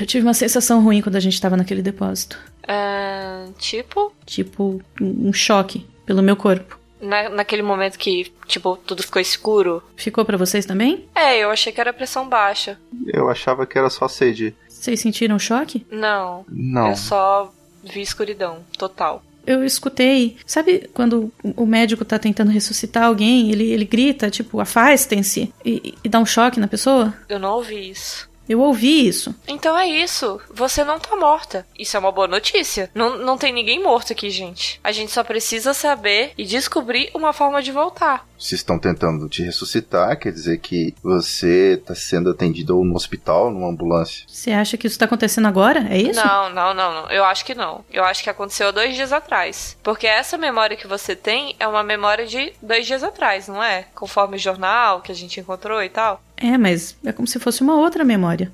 Eu 0.00 0.06
tive 0.06 0.24
uma 0.24 0.34
sensação 0.34 0.82
ruim 0.82 1.02
quando 1.02 1.16
a 1.16 1.20
gente 1.20 1.40
tava 1.40 1.56
naquele 1.56 1.82
depósito. 1.82 2.38
É, 2.66 3.46
tipo, 3.58 4.12
Tipo, 4.24 4.80
um 5.00 5.32
choque 5.32 5.86
pelo 6.06 6.22
meu 6.22 6.36
corpo. 6.36 6.78
na, 7.00 7.28
naquele 7.28 7.62
momento 7.62 7.98
que, 7.98 8.32
tipo, 8.46 8.76
tudo 8.76 9.02
ficou 9.02 9.20
escuro. 9.20 9.82
Ficou 9.96 10.24
pra 10.24 10.36
vocês 10.36 10.64
também? 10.64 11.06
É, 11.14 11.38
eu 11.38 11.50
achei 11.50 11.72
que 11.72 11.80
era 11.80 11.92
pressão 11.92 12.28
baixa. 12.28 12.78
Eu 13.06 13.28
achava 13.28 13.66
que 13.66 13.76
era 13.76 13.90
só 13.90 14.06
sede. 14.08 14.54
Vocês 14.68 15.00
sentiram 15.00 15.38
choque? 15.38 15.84
Não. 15.90 16.44
Não. 16.48 16.90
Eu 16.90 16.96
só 16.96 17.52
vi 17.82 18.00
escuridão, 18.00 18.58
total. 18.78 19.22
Eu 19.46 19.64
escutei. 19.64 20.36
Sabe 20.46 20.88
quando 20.92 21.32
o 21.42 21.66
médico 21.66 22.04
tá 22.04 22.18
tentando 22.18 22.50
ressuscitar 22.50 23.04
alguém, 23.04 23.50
ele, 23.50 23.64
ele 23.64 23.84
grita, 23.84 24.30
tipo, 24.30 24.60
afastem-se, 24.60 25.52
e, 25.64 25.94
e 26.02 26.08
dá 26.08 26.18
um 26.18 26.26
choque 26.26 26.60
na 26.60 26.68
pessoa? 26.68 27.14
Eu 27.28 27.38
não 27.38 27.54
ouvi 27.56 27.90
isso. 27.90 28.28
Eu 28.48 28.60
ouvi 28.60 29.06
isso. 29.06 29.34
Então 29.48 29.76
é 29.76 29.88
isso. 29.88 30.40
Você 30.52 30.84
não 30.84 30.98
tá 30.98 31.16
morta. 31.16 31.66
Isso 31.78 31.96
é 31.96 32.00
uma 32.00 32.12
boa 32.12 32.28
notícia. 32.28 32.90
Não, 32.94 33.18
não 33.18 33.38
tem 33.38 33.52
ninguém 33.52 33.82
morto 33.82 34.12
aqui, 34.12 34.30
gente. 34.30 34.80
A 34.82 34.92
gente 34.92 35.12
só 35.12 35.24
precisa 35.24 35.72
saber 35.72 36.32
e 36.36 36.44
descobrir 36.44 37.10
uma 37.14 37.32
forma 37.32 37.62
de 37.62 37.72
voltar. 37.72 38.26
Se 38.38 38.54
estão 38.54 38.78
tentando 38.78 39.28
te 39.28 39.42
ressuscitar, 39.42 40.18
quer 40.18 40.30
dizer 40.30 40.58
que 40.58 40.94
você 41.02 41.78
está 41.80 41.94
sendo 41.94 42.30
atendido 42.30 42.76
ou 42.76 42.84
no 42.84 42.94
hospital, 42.94 43.50
numa 43.50 43.68
ambulância. 43.68 44.24
Você 44.26 44.52
acha 44.52 44.76
que 44.76 44.86
isso 44.86 44.98
tá 44.98 45.06
acontecendo 45.06 45.48
agora? 45.48 45.86
É 45.88 45.96
isso? 45.96 46.20
Não, 46.22 46.50
não, 46.50 46.74
não, 46.74 46.94
não. 46.94 47.10
Eu 47.10 47.24
acho 47.24 47.44
que 47.44 47.54
não. 47.54 47.84
Eu 47.90 48.04
acho 48.04 48.22
que 48.22 48.28
aconteceu 48.28 48.72
dois 48.72 48.94
dias 48.94 49.12
atrás. 49.12 49.78
Porque 49.82 50.06
essa 50.06 50.36
memória 50.36 50.76
que 50.76 50.86
você 50.86 51.16
tem 51.16 51.56
é 51.58 51.66
uma 51.66 51.82
memória 51.82 52.26
de 52.26 52.52
dois 52.60 52.86
dias 52.86 53.02
atrás, 53.02 53.48
não 53.48 53.62
é? 53.62 53.86
Conforme 53.94 54.36
o 54.36 54.40
jornal 54.40 55.00
que 55.00 55.12
a 55.12 55.14
gente 55.14 55.40
encontrou 55.40 55.82
e 55.82 55.88
tal. 55.88 56.20
É, 56.36 56.58
mas 56.58 56.96
é 57.04 57.12
como 57.12 57.28
se 57.28 57.38
fosse 57.38 57.62
uma 57.62 57.76
outra 57.76 58.04
memória. 58.04 58.50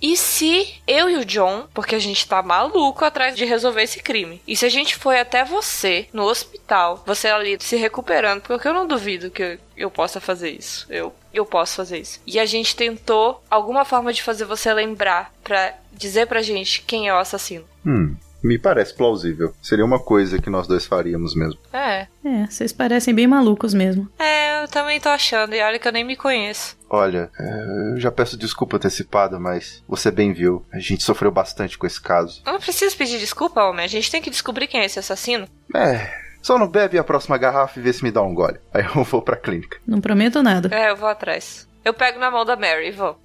E 0.00 0.16
se 0.16 0.74
eu 0.86 1.08
e 1.08 1.16
o 1.16 1.24
John, 1.24 1.66
porque 1.72 1.94
a 1.94 1.98
gente 1.98 2.26
tá 2.28 2.42
maluco 2.42 3.04
atrás 3.04 3.34
de 3.34 3.44
resolver 3.44 3.82
esse 3.82 4.02
crime, 4.02 4.42
e 4.46 4.54
se 4.54 4.66
a 4.66 4.68
gente 4.68 4.94
foi 4.94 5.18
até 5.18 5.44
você 5.44 6.06
no 6.12 6.24
hospital, 6.24 7.02
você 7.06 7.28
ali 7.28 7.56
se 7.60 7.76
recuperando, 7.76 8.42
porque 8.42 8.68
eu 8.68 8.74
não 8.74 8.86
duvido 8.86 9.30
que 9.30 9.58
eu 9.76 9.90
possa 9.90 10.20
fazer 10.20 10.50
isso. 10.50 10.86
Eu, 10.90 11.14
eu 11.32 11.44
posso 11.46 11.76
fazer 11.76 11.98
isso. 11.98 12.20
E 12.26 12.38
a 12.38 12.46
gente 12.46 12.76
tentou 12.76 13.42
alguma 13.50 13.84
forma 13.84 14.12
de 14.12 14.22
fazer 14.22 14.44
você 14.44 14.72
lembrar 14.72 15.32
pra 15.42 15.74
dizer 15.92 16.26
pra 16.26 16.42
gente 16.42 16.82
quem 16.82 17.08
é 17.08 17.14
o 17.14 17.18
assassino. 17.18 17.64
Hum, 17.84 18.14
me 18.46 18.58
parece 18.58 18.94
plausível. 18.94 19.52
Seria 19.60 19.84
uma 19.84 19.98
coisa 19.98 20.40
que 20.40 20.48
nós 20.48 20.66
dois 20.66 20.86
faríamos 20.86 21.34
mesmo. 21.34 21.58
É. 21.72 22.06
É, 22.24 22.46
vocês 22.48 22.72
parecem 22.72 23.14
bem 23.14 23.26
malucos 23.26 23.74
mesmo. 23.74 24.08
É, 24.18 24.62
eu 24.62 24.68
também 24.68 25.00
tô 25.00 25.08
achando, 25.08 25.54
e 25.54 25.60
olha 25.62 25.78
que 25.78 25.86
eu 25.86 25.92
nem 25.92 26.04
me 26.04 26.16
conheço. 26.16 26.76
Olha, 26.88 27.30
é, 27.38 27.92
eu 27.94 28.00
já 28.00 28.10
peço 28.10 28.36
desculpa 28.36 28.76
antecipada, 28.76 29.38
mas 29.38 29.82
você 29.88 30.10
bem 30.10 30.32
viu. 30.32 30.64
A 30.72 30.78
gente 30.78 31.02
sofreu 31.02 31.30
bastante 31.30 31.76
com 31.76 31.86
esse 31.86 32.00
caso. 32.00 32.42
Eu 32.46 32.52
não 32.52 32.60
preciso 32.60 32.96
pedir 32.96 33.18
desculpa, 33.18 33.62
homem. 33.62 33.84
A 33.84 33.88
gente 33.88 34.10
tem 34.10 34.22
que 34.22 34.30
descobrir 34.30 34.66
quem 34.66 34.80
é 34.80 34.84
esse 34.86 34.98
assassino. 34.98 35.46
É, 35.74 36.08
Só 36.42 36.56
não 36.58 36.68
bebe 36.68 36.96
a 36.98 37.04
próxima 37.04 37.36
garrafa 37.36 37.78
e 37.78 37.82
vê 37.82 37.92
se 37.92 38.04
me 38.04 38.10
dá 38.12 38.22
um 38.22 38.34
gole. 38.34 38.58
Aí 38.72 38.84
eu 38.84 39.02
vou 39.04 39.20
pra 39.20 39.36
clínica. 39.36 39.78
Não 39.86 40.00
prometo 40.00 40.42
nada. 40.42 40.68
É, 40.74 40.90
eu 40.90 40.96
vou 40.96 41.08
atrás. 41.08 41.66
Eu 41.84 41.94
pego 41.94 42.18
na 42.18 42.30
mão 42.32 42.44
da 42.44 42.56
Mary 42.56 42.88
e 42.88 42.92
vou. 42.92 43.16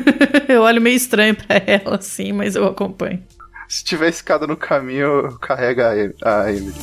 eu 0.48 0.62
olho 0.62 0.80
meio 0.80 0.96
estranho 0.96 1.34
pra 1.34 1.56
ela, 1.66 1.96
assim, 1.96 2.32
mas 2.32 2.54
eu 2.54 2.66
acompanho. 2.66 3.22
Se 3.70 3.84
tiver 3.84 4.08
escada 4.08 4.48
no 4.48 4.56
caminho, 4.56 5.26
eu 5.26 5.38
carrego 5.38 5.82
a, 5.82 5.96
em 5.96 6.12
a 6.24 6.50
Emily. 6.50 6.74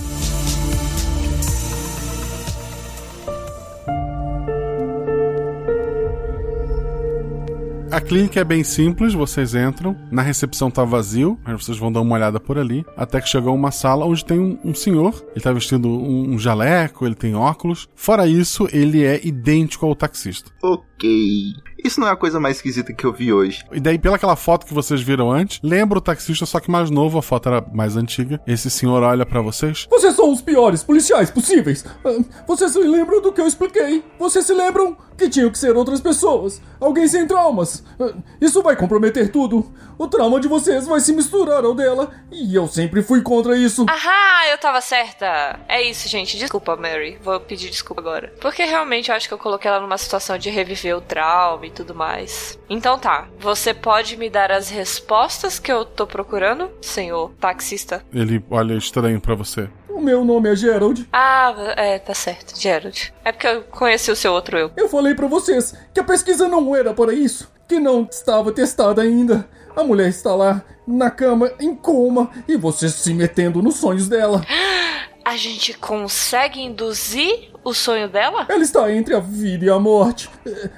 A 7.92 8.00
clínica 8.00 8.40
é 8.40 8.44
bem 8.44 8.64
simples, 8.64 9.14
vocês 9.14 9.56
entram, 9.56 9.98
na 10.12 10.22
recepção 10.22 10.70
tá 10.70 10.86
vazio, 10.86 11.38
mas 11.44 11.64
vocês 11.64 11.78
vão 11.78 11.92
dar 11.92 12.00
uma 12.00 12.16
olhada 12.16 12.40
por 12.40 12.58
ali, 12.58 12.86
até 12.96 13.20
que 13.20 13.28
chegou 13.28 13.56
uma 13.56 13.72
sala 13.72 14.06
onde 14.06 14.24
tem 14.24 14.40
um, 14.40 14.58
um 14.64 14.76
senhor, 14.76 15.26
ele 15.32 15.42
tá 15.42 15.52
vestindo 15.52 15.90
um, 15.90 16.34
um, 16.34 16.40
jaleco, 16.40 17.06
ele 17.06 17.16
tem 17.16 17.34
óculos. 17.34 17.90
Fora 17.96 18.28
isso, 18.28 18.68
ele 18.72 19.04
é 19.04 19.26
idêntico 19.26 19.86
ao 19.86 19.96
taxista. 19.96 20.52
Ok. 20.62 21.54
Isso 21.84 22.00
não 22.00 22.08
é 22.08 22.12
a 22.12 22.16
coisa 22.16 22.40
mais 22.40 22.58
esquisita 22.58 22.94
que 22.94 23.06
eu 23.06 23.14
vi 23.14 23.32
hoje. 23.32 23.64
E 23.72 23.80
daí, 23.80 23.98
pelaquela 23.98 24.36
foto 24.36 24.66
que 24.66 24.74
vocês 24.74 25.02
viram 25.02 25.32
antes, 25.32 25.60
lembra 25.64 25.98
o 25.98 26.02
taxista, 26.02 26.46
só 26.46 26.60
que 26.60 26.72
mais 26.72 26.90
novo, 26.90 27.18
a 27.18 27.22
foto 27.22 27.50
era 27.50 27.66
mais 27.74 27.96
antiga. 27.96 28.42
Esse 28.48 28.70
senhor 28.70 29.04
olha 29.04 29.26
para 29.26 29.42
vocês. 29.42 29.88
Vocês 29.90 30.16
são 30.16 30.32
os 30.32 30.42
piores 30.42 30.84
policiais 30.84 31.30
possíveis. 31.30 31.86
Ah, 32.04 32.18
vocês 32.48 32.72
se 32.72 32.80
lembram 32.80 33.22
do 33.22 33.32
que 33.32 33.42
eu 33.42 33.48
expliquei? 33.48 34.04
Vocês 34.20 34.46
se 34.46 34.54
lembram 34.54 34.98
que 35.18 35.30
tinham 35.30 35.50
que 35.50 35.58
ser 35.58 35.76
outras 35.76 36.02
pessoas? 36.02 36.62
Alguém 36.80 37.08
sem 37.08 37.28
traumas. 37.28 37.84
Ah, 38.00 38.14
isso 38.42 38.62
vai 38.62 38.76
comprometer 38.76 39.32
tudo. 39.32 39.72
O 39.98 40.08
trauma 40.08 40.40
de 40.40 40.48
vocês 40.48 40.86
vai 40.86 41.00
se 41.00 41.14
misturar 41.14 41.64
ao 41.64 41.74
dela. 41.74 42.12
E 42.32 42.54
eu 42.54 42.68
sempre 42.68 43.02
fui 43.02 43.22
contra 43.22 43.58
isso. 43.58 43.86
Ahá, 43.90 44.50
eu 44.52 44.58
tava 44.58 44.80
certa. 44.82 45.60
É 45.68 45.82
isso, 45.82 46.08
gente. 46.08 46.38
Desculpa, 46.38 46.76
Mary. 46.76 47.18
Vou 47.24 47.40
pedir 47.40 47.70
desculpa 47.70 48.02
agora. 48.02 48.34
Porque 48.40 48.64
realmente 48.64 49.10
eu 49.10 49.16
acho 49.16 49.28
que 49.28 49.34
eu 49.34 49.38
coloquei 49.38 49.70
ela 49.70 49.80
numa 49.80 49.98
situação 49.98 50.38
de 50.38 50.50
reviver 50.50 50.96
o 50.96 51.02
trauma 51.02 51.67
e 51.68 51.72
tudo 51.72 51.94
mais. 51.94 52.58
Então 52.70 52.98
tá. 52.98 53.28
Você 53.40 53.74
pode 53.74 54.18
me 54.18 54.30
dar 54.30 54.52
as 54.52 54.70
respostas 54.70 55.60
que 55.60 55.72
eu 55.72 55.86
tô 55.86 56.08
procurando, 56.08 56.70
senhor 56.82 57.32
taxista? 57.40 58.04
Ele 58.14 58.44
olha 58.50 58.74
estranho 58.74 59.22
para 59.22 59.36
você. 59.36 59.70
O 59.90 60.00
meu 60.00 60.24
nome 60.24 60.50
é 60.50 60.56
Gerald. 60.56 61.08
Ah, 61.12 61.56
é, 61.76 61.98
tá 61.98 62.14
certo, 62.14 62.60
Gerald. 62.60 63.14
É 63.26 63.32
porque 63.32 63.48
eu 63.48 63.64
conheci 63.64 64.12
o 64.12 64.16
seu 64.16 64.32
outro 64.32 64.58
eu. 64.58 64.72
Eu 64.78 64.88
falei 64.88 65.16
para 65.16 65.28
vocês 65.28 65.74
que 65.94 66.00
a 66.00 66.04
pesquisa 66.04 66.48
não 66.48 66.76
era 66.76 66.94
para 66.94 67.14
isso, 67.14 67.52
que 67.68 67.80
não 67.80 68.08
estava 68.10 68.52
testada 68.52 69.02
ainda. 69.02 69.48
A 69.76 69.84
mulher 69.84 70.10
está 70.10 70.36
lá, 70.36 70.64
na 70.88 71.10
cama, 71.12 71.52
em 71.60 71.76
coma, 71.76 72.30
e 72.48 72.56
vocês 72.56 72.94
se 72.94 73.14
metendo 73.14 73.62
nos 73.62 73.76
sonhos 73.76 74.08
dela. 74.08 74.44
A 75.28 75.36
gente 75.36 75.74
consegue 75.74 76.62
induzir 76.62 77.50
o 77.62 77.74
sonho 77.74 78.08
dela? 78.08 78.46
Ela 78.48 78.64
está 78.64 78.90
entre 78.94 79.14
a 79.14 79.20
vida 79.20 79.66
e 79.66 79.70
a 79.70 79.78
morte. 79.78 80.30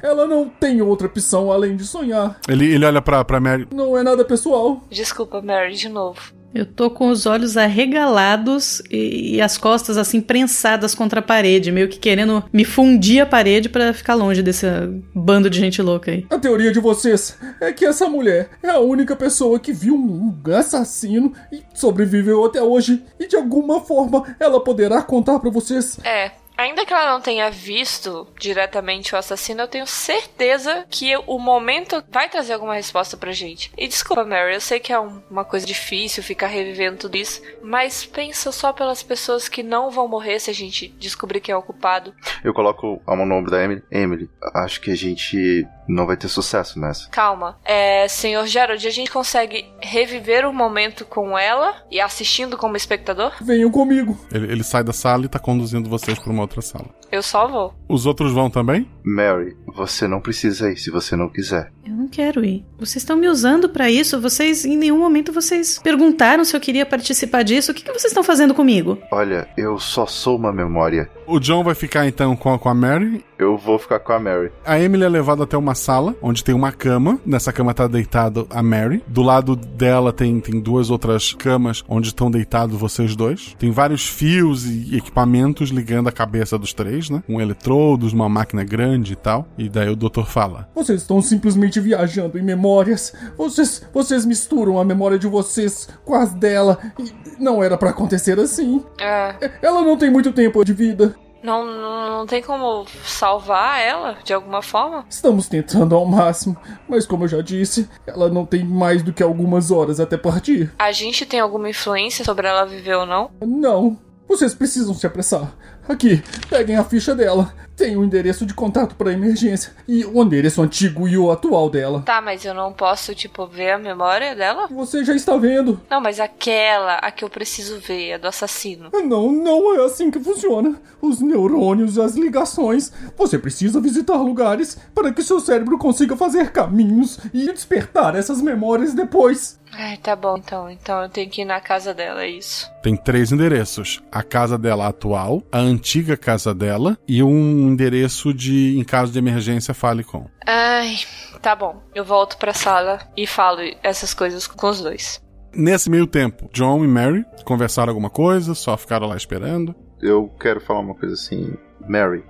Ela 0.01 0.25
não 0.25 0.49
tem 0.49 0.81
outra 0.81 1.05
opção 1.05 1.51
além 1.51 1.75
de 1.75 1.85
sonhar. 1.85 2.39
Ele, 2.49 2.65
ele 2.65 2.83
olha 2.83 2.99
pra, 2.99 3.23
pra 3.23 3.39
Mary. 3.39 3.67
Não 3.71 3.95
é 3.95 4.01
nada 4.01 4.25
pessoal. 4.25 4.81
Desculpa, 4.89 5.39
Mary, 5.39 5.75
de 5.75 5.87
novo. 5.87 6.33
Eu 6.53 6.65
tô 6.65 6.89
com 6.89 7.09
os 7.09 7.25
olhos 7.25 7.57
arregalados 7.57 8.81
e, 8.89 9.35
e, 9.35 9.41
as 9.41 9.57
costas 9.57 9.97
assim 9.97 10.19
prensadas 10.19 10.95
contra 10.95 11.19
a 11.19 11.23
parede, 11.23 11.71
meio 11.71 11.87
que 11.87 11.99
querendo 11.99 12.43
me 12.51 12.65
fundir 12.65 13.21
a 13.21 13.25
parede 13.25 13.69
para 13.69 13.93
ficar 13.93 14.15
longe 14.15 14.41
desse 14.41 14.65
bando 15.13 15.49
de 15.49 15.59
gente 15.59 15.81
louca 15.81 16.11
aí. 16.11 16.25
A 16.29 16.39
teoria 16.39 16.71
de 16.71 16.79
vocês 16.79 17.37
é 17.61 17.71
que 17.71 17.85
essa 17.85 18.07
mulher 18.07 18.49
é 18.63 18.69
a 18.69 18.79
única 18.79 19.15
pessoa 19.15 19.59
que 19.59 19.71
viu 19.71 19.95
um 19.95 20.35
assassino 20.55 21.33
e 21.51 21.61
sobreviveu 21.73 22.43
até 22.45 22.61
hoje 22.61 23.03
e 23.19 23.27
de 23.27 23.35
alguma 23.35 23.81
forma 23.81 24.35
ela 24.39 24.63
poderá 24.63 25.01
contar 25.01 25.39
para 25.39 25.49
vocês. 25.49 25.99
É, 26.03 26.31
Ainda 26.59 26.85
que 26.85 26.91
ela 26.91 27.13
não 27.13 27.21
tenha 27.21 27.49
visto 27.49 28.27
diretamente 28.37 29.15
o 29.15 29.17
assassino, 29.17 29.61
eu 29.61 29.67
tenho 29.69 29.87
certeza 29.87 30.85
que 30.89 31.15
o 31.25 31.39
momento 31.39 32.03
vai 32.11 32.27
trazer 32.27 32.51
alguma 32.51 32.75
resposta 32.75 33.15
pra 33.15 33.31
gente. 33.31 33.71
E 33.77 33.87
desculpa, 33.87 34.25
Mary, 34.25 34.55
eu 34.55 34.59
sei 34.59 34.77
que 34.77 34.91
é 34.91 34.99
um, 34.99 35.21
uma 35.31 35.45
coisa 35.45 35.65
difícil 35.65 36.21
ficar 36.21 36.47
revivendo 36.47 36.97
tudo 36.97 37.15
isso, 37.15 37.41
mas 37.63 38.05
pensa 38.05 38.51
só 38.51 38.73
pelas 38.73 39.01
pessoas 39.01 39.47
que 39.47 39.63
não 39.63 39.89
vão 39.89 40.09
morrer 40.09 40.37
se 40.37 40.49
a 40.49 40.53
gente 40.53 40.89
descobrir 40.89 41.39
quem 41.39 41.53
é 41.53 41.55
o 41.55 41.61
culpado. 41.61 42.13
Eu 42.43 42.53
coloco 42.53 43.01
a 43.07 43.15
mão 43.15 43.25
no 43.25 43.35
ombro 43.35 43.51
da 43.51 43.63
Emily. 43.63 43.81
Emily, 43.89 44.29
acho 44.53 44.81
que 44.81 44.91
a 44.91 44.97
gente 44.97 45.65
não 45.89 46.05
vai 46.05 46.15
ter 46.15 46.27
sucesso 46.27 46.79
nessa. 46.79 47.09
Calma. 47.09 47.57
É, 47.65 48.07
senhor 48.07 48.45
Gerald, 48.45 48.87
a 48.87 48.91
gente 48.91 49.11
consegue 49.11 49.65
reviver 49.81 50.45
o 50.47 50.53
momento 50.53 51.03
com 51.03 51.37
ela 51.37 51.75
e 51.89 51.99
assistindo 51.99 52.57
como 52.57 52.77
espectador? 52.77 53.33
Venham 53.41 53.71
comigo. 53.71 54.17
Ele, 54.31 54.51
ele 54.51 54.63
sai 54.63 54.83
da 54.83 54.93
sala 54.93 55.25
e 55.25 55.27
tá 55.27 55.39
conduzindo 55.39 55.89
vocês 55.89 56.19
pra 56.19 56.31
uma 56.31 56.43
outra 56.43 56.61
sala. 56.61 56.85
Eu 57.11 57.23
só 57.23 57.47
vou. 57.47 57.73
Os 57.87 58.05
outros 58.05 58.31
vão 58.31 58.49
também? 58.49 58.87
Mary, 59.09 59.57
você 59.65 60.07
não 60.07 60.21
precisa 60.21 60.71
ir 60.71 60.77
se 60.77 60.91
você 60.91 61.15
não 61.15 61.29
quiser. 61.29 61.71
Eu 61.83 61.95
não 61.95 62.07
quero 62.07 62.45
ir. 62.45 62.63
Vocês 62.77 62.97
estão 62.97 63.17
me 63.17 63.27
usando 63.27 63.67
para 63.67 63.89
isso. 63.89 64.21
Vocês, 64.21 64.63
em 64.63 64.77
nenhum 64.77 64.99
momento, 64.99 65.33
vocês 65.33 65.79
perguntaram 65.79 66.45
se 66.45 66.55
eu 66.55 66.59
queria 66.59 66.85
participar 66.85 67.41
disso. 67.41 67.71
O 67.71 67.75
que, 67.75 67.83
que 67.83 67.91
vocês 67.91 68.11
estão 68.11 68.23
fazendo 68.23 68.53
comigo? 68.53 68.99
Olha, 69.11 69.49
eu 69.57 69.79
só 69.79 70.05
sou 70.05 70.37
uma 70.37 70.53
memória. 70.53 71.09
O 71.25 71.39
John 71.39 71.63
vai 71.63 71.73
ficar 71.73 72.07
então 72.07 72.35
com 72.35 72.53
a, 72.53 72.59
com 72.59 72.69
a 72.69 72.73
Mary. 72.75 73.25
Eu 73.37 73.57
vou 73.57 73.79
ficar 73.79 73.99
com 73.99 74.13
a 74.13 74.19
Mary. 74.19 74.51
A 74.65 74.79
Emily 74.79 75.03
é 75.03 75.09
levada 75.09 75.43
até 75.43 75.57
uma 75.57 75.73
sala 75.73 76.15
onde 76.21 76.43
tem 76.43 76.53
uma 76.53 76.71
cama. 76.71 77.19
Nessa 77.25 77.51
cama 77.51 77.73
tá 77.73 77.87
deitado 77.87 78.45
a 78.49 78.61
Mary. 78.61 79.03
Do 79.07 79.21
lado 79.21 79.55
dela 79.55 80.13
tem, 80.13 80.39
tem 80.39 80.59
duas 80.59 80.89
outras 80.89 81.33
camas 81.33 81.83
onde 81.87 82.09
estão 82.09 82.29
deitados 82.29 82.79
vocês 82.79 83.15
dois. 83.15 83.55
Tem 83.57 83.71
vários 83.71 84.07
fios 84.07 84.65
e 84.65 84.95
equipamentos 84.95 85.69
ligando 85.69 86.09
a 86.09 86.11
cabeça 86.11 86.57
dos 86.57 86.73
três, 86.73 87.09
né? 87.09 87.23
Um 87.27 87.39
eletrodos, 87.39 88.13
uma 88.13 88.29
máquina 88.29 88.63
grande 88.63 88.98
e 89.07 89.15
tal. 89.15 89.47
E 89.57 89.69
daí 89.69 89.89
o 89.89 89.95
doutor 89.95 90.27
fala: 90.27 90.69
Vocês 90.75 91.01
estão 91.01 91.21
simplesmente 91.21 91.79
viajando 91.79 92.37
em 92.37 92.41
memórias. 92.41 93.13
Vocês, 93.37 93.85
vocês 93.93 94.25
misturam 94.25 94.79
a 94.79 94.85
memória 94.85 95.17
de 95.17 95.27
vocês 95.27 95.87
com 96.03 96.15
as 96.15 96.33
dela. 96.33 96.77
E 96.97 97.13
não 97.41 97.63
era 97.63 97.77
para 97.77 97.91
acontecer 97.91 98.39
assim. 98.39 98.83
É. 98.99 99.51
Ela 99.61 99.81
não 99.81 99.97
tem 99.97 100.09
muito 100.09 100.31
tempo 100.31 100.63
de 100.63 100.73
vida. 100.73 101.15
Não, 101.41 101.65
não, 101.65 102.09
não, 102.17 102.25
tem 102.25 102.41
como 102.41 102.85
salvar 103.03 103.79
ela 103.79 104.17
de 104.23 104.33
alguma 104.33 104.61
forma? 104.61 105.05
Estamos 105.09 105.47
tentando 105.47 105.95
ao 105.95 106.05
máximo, 106.05 106.57
mas 106.87 107.05
como 107.05 107.23
eu 107.23 107.27
já 107.29 107.41
disse, 107.41 107.89
ela 108.05 108.29
não 108.29 108.45
tem 108.45 108.63
mais 108.63 109.01
do 109.01 109.13
que 109.13 109.23
algumas 109.23 109.71
horas 109.71 110.01
até 110.01 110.17
partir. 110.17 110.69
A 110.77 110.91
gente 110.91 111.25
tem 111.25 111.39
alguma 111.39 111.69
influência 111.69 112.25
sobre 112.25 112.45
ela 112.45 112.65
viver 112.65 112.95
ou 112.95 113.05
não? 113.05 113.31
Não. 113.41 113.97
Vocês 114.27 114.53
precisam 114.53 114.93
se 114.93 115.07
apressar. 115.07 115.55
Aqui, 115.87 116.21
peguem 116.49 116.75
a 116.75 116.83
ficha 116.83 117.15
dela. 117.15 117.51
Tem 117.79 117.95
o 117.95 118.03
endereço 118.03 118.45
de 118.45 118.53
contato 118.53 118.93
para 118.93 119.13
emergência 119.13 119.71
e 119.87 120.03
o 120.03 120.21
endereço 120.21 120.61
antigo 120.61 121.07
e 121.07 121.17
o 121.17 121.31
atual 121.31 121.69
dela. 121.69 122.01
Tá, 122.01 122.21
mas 122.21 122.43
eu 122.43 122.53
não 122.53 122.73
posso, 122.73 123.15
tipo, 123.15 123.47
ver 123.47 123.71
a 123.71 123.77
memória 123.77 124.35
dela? 124.35 124.67
Você 124.67 125.05
já 125.05 125.15
está 125.15 125.37
vendo. 125.37 125.79
Não, 125.89 126.01
mas 126.01 126.19
aquela, 126.19 126.95
a 126.95 127.09
que 127.09 127.23
eu 127.23 127.29
preciso 127.29 127.79
ver, 127.79 128.15
a 128.15 128.17
do 128.17 128.27
assassino. 128.27 128.89
Não, 128.91 129.31
não 129.31 129.73
é 129.73 129.85
assim 129.85 130.11
que 130.11 130.19
funciona. 130.19 130.75
Os 131.01 131.21
neurônios 131.21 131.95
e 131.95 132.01
as 132.01 132.15
ligações. 132.15 132.91
Você 133.17 133.39
precisa 133.39 133.79
visitar 133.79 134.17
lugares 134.17 134.77
para 134.93 135.13
que 135.13 135.23
seu 135.23 135.39
cérebro 135.39 135.77
consiga 135.77 136.17
fazer 136.17 136.51
caminhos 136.51 137.17
e 137.33 137.45
despertar 137.45 138.13
essas 138.13 138.41
memórias 138.41 138.93
depois. 138.93 139.57
Ai, 139.71 139.97
tá 139.97 140.15
bom 140.15 140.37
então. 140.37 140.69
Então 140.69 141.03
eu 141.03 141.09
tenho 141.09 141.29
que 141.29 141.41
ir 141.41 141.45
na 141.45 141.61
casa 141.61 141.93
dela, 141.93 142.23
é 142.23 142.29
isso. 142.29 142.69
Tem 142.81 142.95
três 142.95 143.31
endereços: 143.31 144.01
a 144.11 144.23
casa 144.23 144.57
dela 144.57 144.87
atual, 144.87 145.43
a 145.51 145.59
antiga 145.59 146.17
casa 146.17 146.53
dela 146.53 146.97
e 147.07 147.21
um 147.21 147.68
endereço 147.69 148.33
de 148.33 148.77
em 148.77 148.83
caso 148.83 149.11
de 149.11 149.19
emergência 149.19 149.73
fale 149.73 150.03
com. 150.03 150.27
Ai, 150.45 150.97
tá 151.41 151.55
bom. 151.55 151.81
Eu 151.95 152.03
volto 152.03 152.37
pra 152.37 152.53
sala 152.53 152.99
e 153.15 153.25
falo 153.25 153.61
essas 153.83 154.13
coisas 154.13 154.47
com 154.47 154.69
os 154.69 154.81
dois. 154.81 155.21
Nesse 155.53 155.89
meio 155.89 156.05
tempo, 156.05 156.49
John 156.53 156.83
e 156.83 156.87
Mary 156.87 157.25
conversaram 157.43 157.89
alguma 157.89 158.09
coisa, 158.09 158.53
só 158.53 158.77
ficaram 158.77 159.07
lá 159.07 159.15
esperando. 159.15 159.75
Eu 160.01 160.27
quero 160.39 160.61
falar 160.61 160.81
uma 160.81 160.95
coisa 160.95 161.15
assim, 161.15 161.53
Mary. 161.87 162.23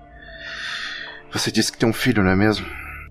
Você 1.31 1.51
disse 1.51 1.71
que 1.71 1.77
tem 1.77 1.87
um 1.87 1.93
filho, 1.93 2.23
não 2.23 2.31
é 2.31 2.35
mesmo? 2.35 2.65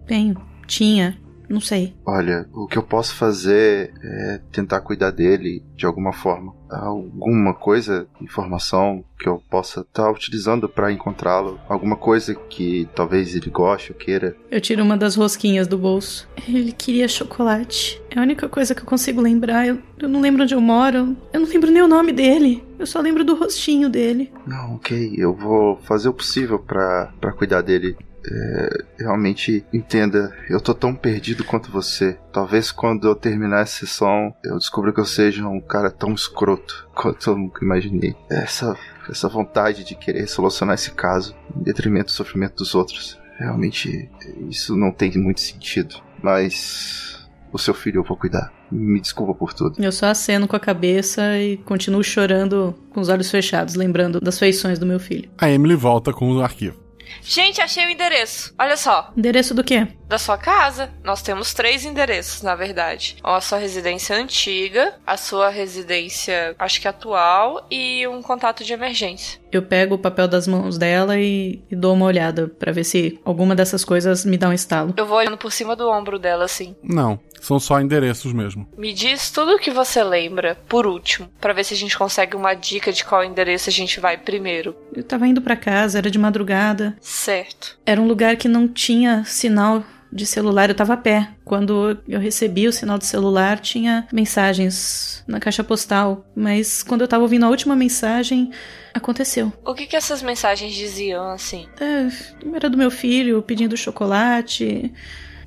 Tenho. 0.07 0.41
Tinha. 0.67 1.19
Não 1.49 1.61
sei. 1.61 1.95
Olha, 2.05 2.47
o 2.53 2.67
que 2.67 2.77
eu 2.77 2.83
posso 2.83 3.15
fazer 3.15 3.93
é 4.03 4.41
tentar 4.53 4.81
cuidar 4.81 5.11
dele 5.11 5.65
de 5.75 5.87
alguma 5.87 6.13
forma. 6.13 6.55
Alguma 6.71 7.55
coisa, 7.55 8.07
informação 8.21 9.03
que 9.19 9.29
eu 9.29 9.43
possa 9.51 9.81
estar 9.81 10.05
tá 10.05 10.11
utilizando 10.11 10.69
para 10.69 10.93
encontrá-lo. 10.93 11.59
Alguma 11.69 11.97
coisa 11.97 12.35
que 12.35 12.87
talvez 12.95 13.35
ele 13.35 13.49
goste 13.49 13.93
ou 13.93 13.99
queira. 13.99 14.37
Eu 14.51 14.61
tiro 14.61 14.83
uma 14.83 14.97
das 14.97 15.17
rosquinhas 15.17 15.67
do 15.67 15.79
bolso. 15.79 16.29
Ele 16.47 16.73
queria 16.73 17.09
chocolate. 17.09 18.01
É 18.11 18.19
a 18.19 18.23
única 18.23 18.49
coisa 18.49 18.75
que 18.75 18.83
eu 18.83 18.87
consigo 18.87 19.21
lembrar. 19.21 19.67
Eu, 19.67 19.79
eu 19.99 20.09
não 20.09 20.21
lembro 20.21 20.43
onde 20.43 20.55
eu 20.55 20.61
moro. 20.61 21.17
Eu 21.33 21.41
não 21.41 21.49
lembro 21.49 21.71
nem 21.71 21.83
o 21.83 21.89
nome 21.89 22.13
dele. 22.13 22.63
Eu 22.79 22.87
só 22.87 23.01
lembro 23.01 23.25
do 23.25 23.35
rostinho 23.35 23.89
dele. 23.89 24.31
Não, 24.47 24.75
ok. 24.75 25.15
Eu 25.17 25.35
vou 25.35 25.79
fazer 25.79 26.09
o 26.09 26.15
possível 26.15 26.59
para 26.59 27.33
cuidar 27.37 27.63
dele 27.63 27.97
é, 28.31 28.85
realmente 28.99 29.65
entenda, 29.73 30.35
eu 30.49 30.61
tô 30.61 30.75
tão 30.75 30.95
perdido 30.95 31.45
quanto 31.45 31.71
você. 31.71 32.19
Talvez 32.33 32.71
quando 32.71 33.09
eu 33.09 33.15
terminar 33.15 33.63
essa 33.63 33.87
sessão, 33.87 34.35
eu 34.45 34.59
descubra 34.59 34.93
que 34.93 35.01
eu 35.01 35.05
seja 35.05 35.47
um 35.47 35.61
cara 35.61 35.91
tão 35.91 36.13
escroto 36.13 36.89
quanto 36.95 37.31
eu 37.31 37.37
nunca 37.37 37.65
imaginei. 37.65 38.15
Essa, 38.31 38.77
essa 39.09 39.29
vontade 39.29 39.85
de 39.85 39.95
querer 39.95 40.27
solucionar 40.27 40.75
esse 40.75 40.91
caso 40.91 41.35
em 41.57 41.63
detrimento 41.63 42.07
do 42.07 42.13
sofrimento 42.13 42.57
dos 42.57 42.75
outros. 42.75 43.19
Realmente, 43.39 44.11
isso 44.49 44.77
não 44.77 44.93
tem 44.93 45.17
muito 45.17 45.41
sentido. 45.41 45.97
Mas 46.23 47.29
o 47.53 47.59
seu 47.59 47.73
filho 47.73 48.01
eu 48.01 48.05
vou 48.05 48.17
cuidar. 48.17 48.53
Me 48.71 49.01
desculpa 49.01 49.33
por 49.33 49.55
tudo. 49.55 49.83
Eu 49.83 49.93
só 49.93 50.07
aceno 50.07 50.47
com 50.47 50.57
a 50.57 50.61
cabeça 50.61 51.39
e 51.39 51.57
continuo 51.59 52.03
chorando 52.03 52.75
com 52.91 53.01
os 53.01 53.09
olhos 53.09 53.31
fechados, 53.31 53.75
lembrando 53.75 54.21
das 54.21 54.39
feições 54.39 54.79
do 54.79 54.85
meu 54.85 55.01
filho. 55.01 55.31
A 55.39 55.49
Emily 55.49 55.75
volta 55.75 56.13
com 56.13 56.31
o 56.31 56.43
arquivo. 56.43 56.88
Gente, 57.23 57.61
achei 57.61 57.87
o 57.87 57.91
endereço. 57.91 58.55
Olha 58.59 58.77
só. 58.77 59.13
Endereço 59.17 59.55
do 59.55 59.65
quê? 59.65 59.87
Da 60.07 60.19
sua 60.19 60.39
casa. 60.39 60.91
Nós 61.05 61.23
temos 61.23 61.53
três 61.53 61.85
endereços, 61.85 62.43
na 62.43 62.55
verdade. 62.55 63.17
A 63.23 63.41
sua 63.41 63.59
residência 63.59 64.17
antiga, 64.17 64.95
a 65.07 65.17
sua 65.17 65.49
residência, 65.49 66.55
acho 66.59 66.81
que 66.81 66.89
atual, 66.89 67.67
e 67.71 68.07
um 68.07 68.23
contato 68.23 68.65
de 68.65 68.73
emergência. 68.73 69.41
Eu 69.51 69.63
pego 69.63 69.95
o 69.95 69.99
papel 69.99 70.29
das 70.29 70.47
mãos 70.47 70.79
dela 70.79 71.19
e, 71.19 71.63
e 71.71 71.77
dou 71.77 71.95
uma 71.95 72.07
olhada 72.07 72.49
para 72.49 72.73
ver 72.73 72.85
se 72.85 73.19
alguma 73.25 73.55
dessas 73.55 73.85
coisas 73.85 74.25
me 74.25 74.37
dá 74.37 74.49
um 74.49 74.53
estalo. 74.53 74.95
Eu 74.97 75.07
vou 75.07 75.19
olhando 75.19 75.39
por 75.39 75.53
cima 75.53 75.75
do 75.75 75.89
ombro 75.89 76.19
dela, 76.19 76.45
assim. 76.45 76.77
Não, 76.83 77.19
são 77.41 77.59
só 77.59 77.81
endereços 77.81 78.33
mesmo. 78.33 78.69
Me 78.77 78.93
diz 78.93 79.31
tudo 79.31 79.53
o 79.53 79.59
que 79.59 79.71
você 79.71 80.03
lembra, 80.03 80.57
por 80.69 80.87
último, 80.87 81.31
para 81.41 81.53
ver 81.53 81.65
se 81.65 81.75
a 81.75 81.77
gente 81.77 81.97
consegue 81.97 82.37
uma 82.37 82.55
dica 82.55 82.93
de 82.93 83.05
qual 83.05 83.25
endereço 83.25 83.69
a 83.69 83.73
gente 83.73 84.01
vai 84.01 84.17
primeiro. 84.17 84.77
Eu 84.95 85.03
tava 85.03 85.27
indo 85.27 85.41
para 85.41 85.57
casa, 85.57 85.99
era 85.99 86.11
de 86.11 86.19
madrugada. 86.19 86.97
Certo. 87.01 87.79
Era 87.87 88.01
um 88.01 88.07
lugar 88.07 88.37
que 88.37 88.49
não 88.49 88.69
tinha 88.69 89.25
sinal 89.25 89.83
de 90.13 90.27
celular, 90.27 90.69
eu 90.69 90.75
tava 90.75 90.95
a 90.95 90.97
pé. 90.97 91.29
Quando 91.45 91.99
eu 92.09 92.19
recebi 92.19 92.67
o 92.67 92.73
sinal 92.73 92.99
de 92.99 93.07
celular, 93.07 93.59
tinha 93.59 94.07
mensagens 94.13 95.23
na 95.27 95.39
caixa 95.39 95.63
postal. 95.63 96.27
Mas 96.35 96.83
quando 96.83 97.03
eu 97.03 97.09
tava 97.09 97.23
ouvindo 97.23 97.45
a 97.45 97.49
última 97.49 97.77
mensagem, 97.77 98.51
aconteceu. 98.95 99.53
O 99.65 99.75
que 99.75 99.87
que 99.87 99.97
essas 99.97 100.23
mensagens 100.23 100.75
diziam, 100.75 101.31
assim? 101.31 101.67
É, 101.81 102.09
era 102.55 102.71
do 102.71 102.79
meu 102.79 102.91
filho 102.91 103.43
pedindo 103.43 103.77
chocolate. 103.77 104.93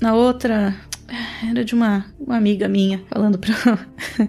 Na 0.02 0.16
outra, 0.16 0.76
era 1.50 1.64
de 1.64 1.76
uma, 1.76 2.06
uma 2.20 2.38
amiga 2.38 2.68
minha 2.68 3.04
falando 3.10 3.38
pra. 3.38 3.54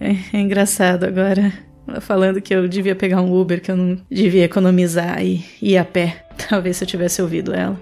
é, 0.00 0.36
é 0.36 0.40
engraçado 0.40 1.04
agora. 1.04 1.52
Ela 1.86 2.02
falando 2.02 2.40
que 2.42 2.54
eu 2.54 2.68
devia 2.68 2.94
pegar 2.94 3.22
um 3.22 3.34
Uber, 3.34 3.62
que 3.62 3.70
eu 3.70 3.76
não 3.76 3.98
devia 4.10 4.44
economizar 4.44 5.24
e 5.24 5.42
ir 5.62 5.78
a 5.78 5.84
pé. 5.84 6.26
Talvez 6.48 6.76
se 6.76 6.84
eu 6.84 6.88
tivesse 6.88 7.22
ouvido 7.22 7.54
ela. 7.54 7.80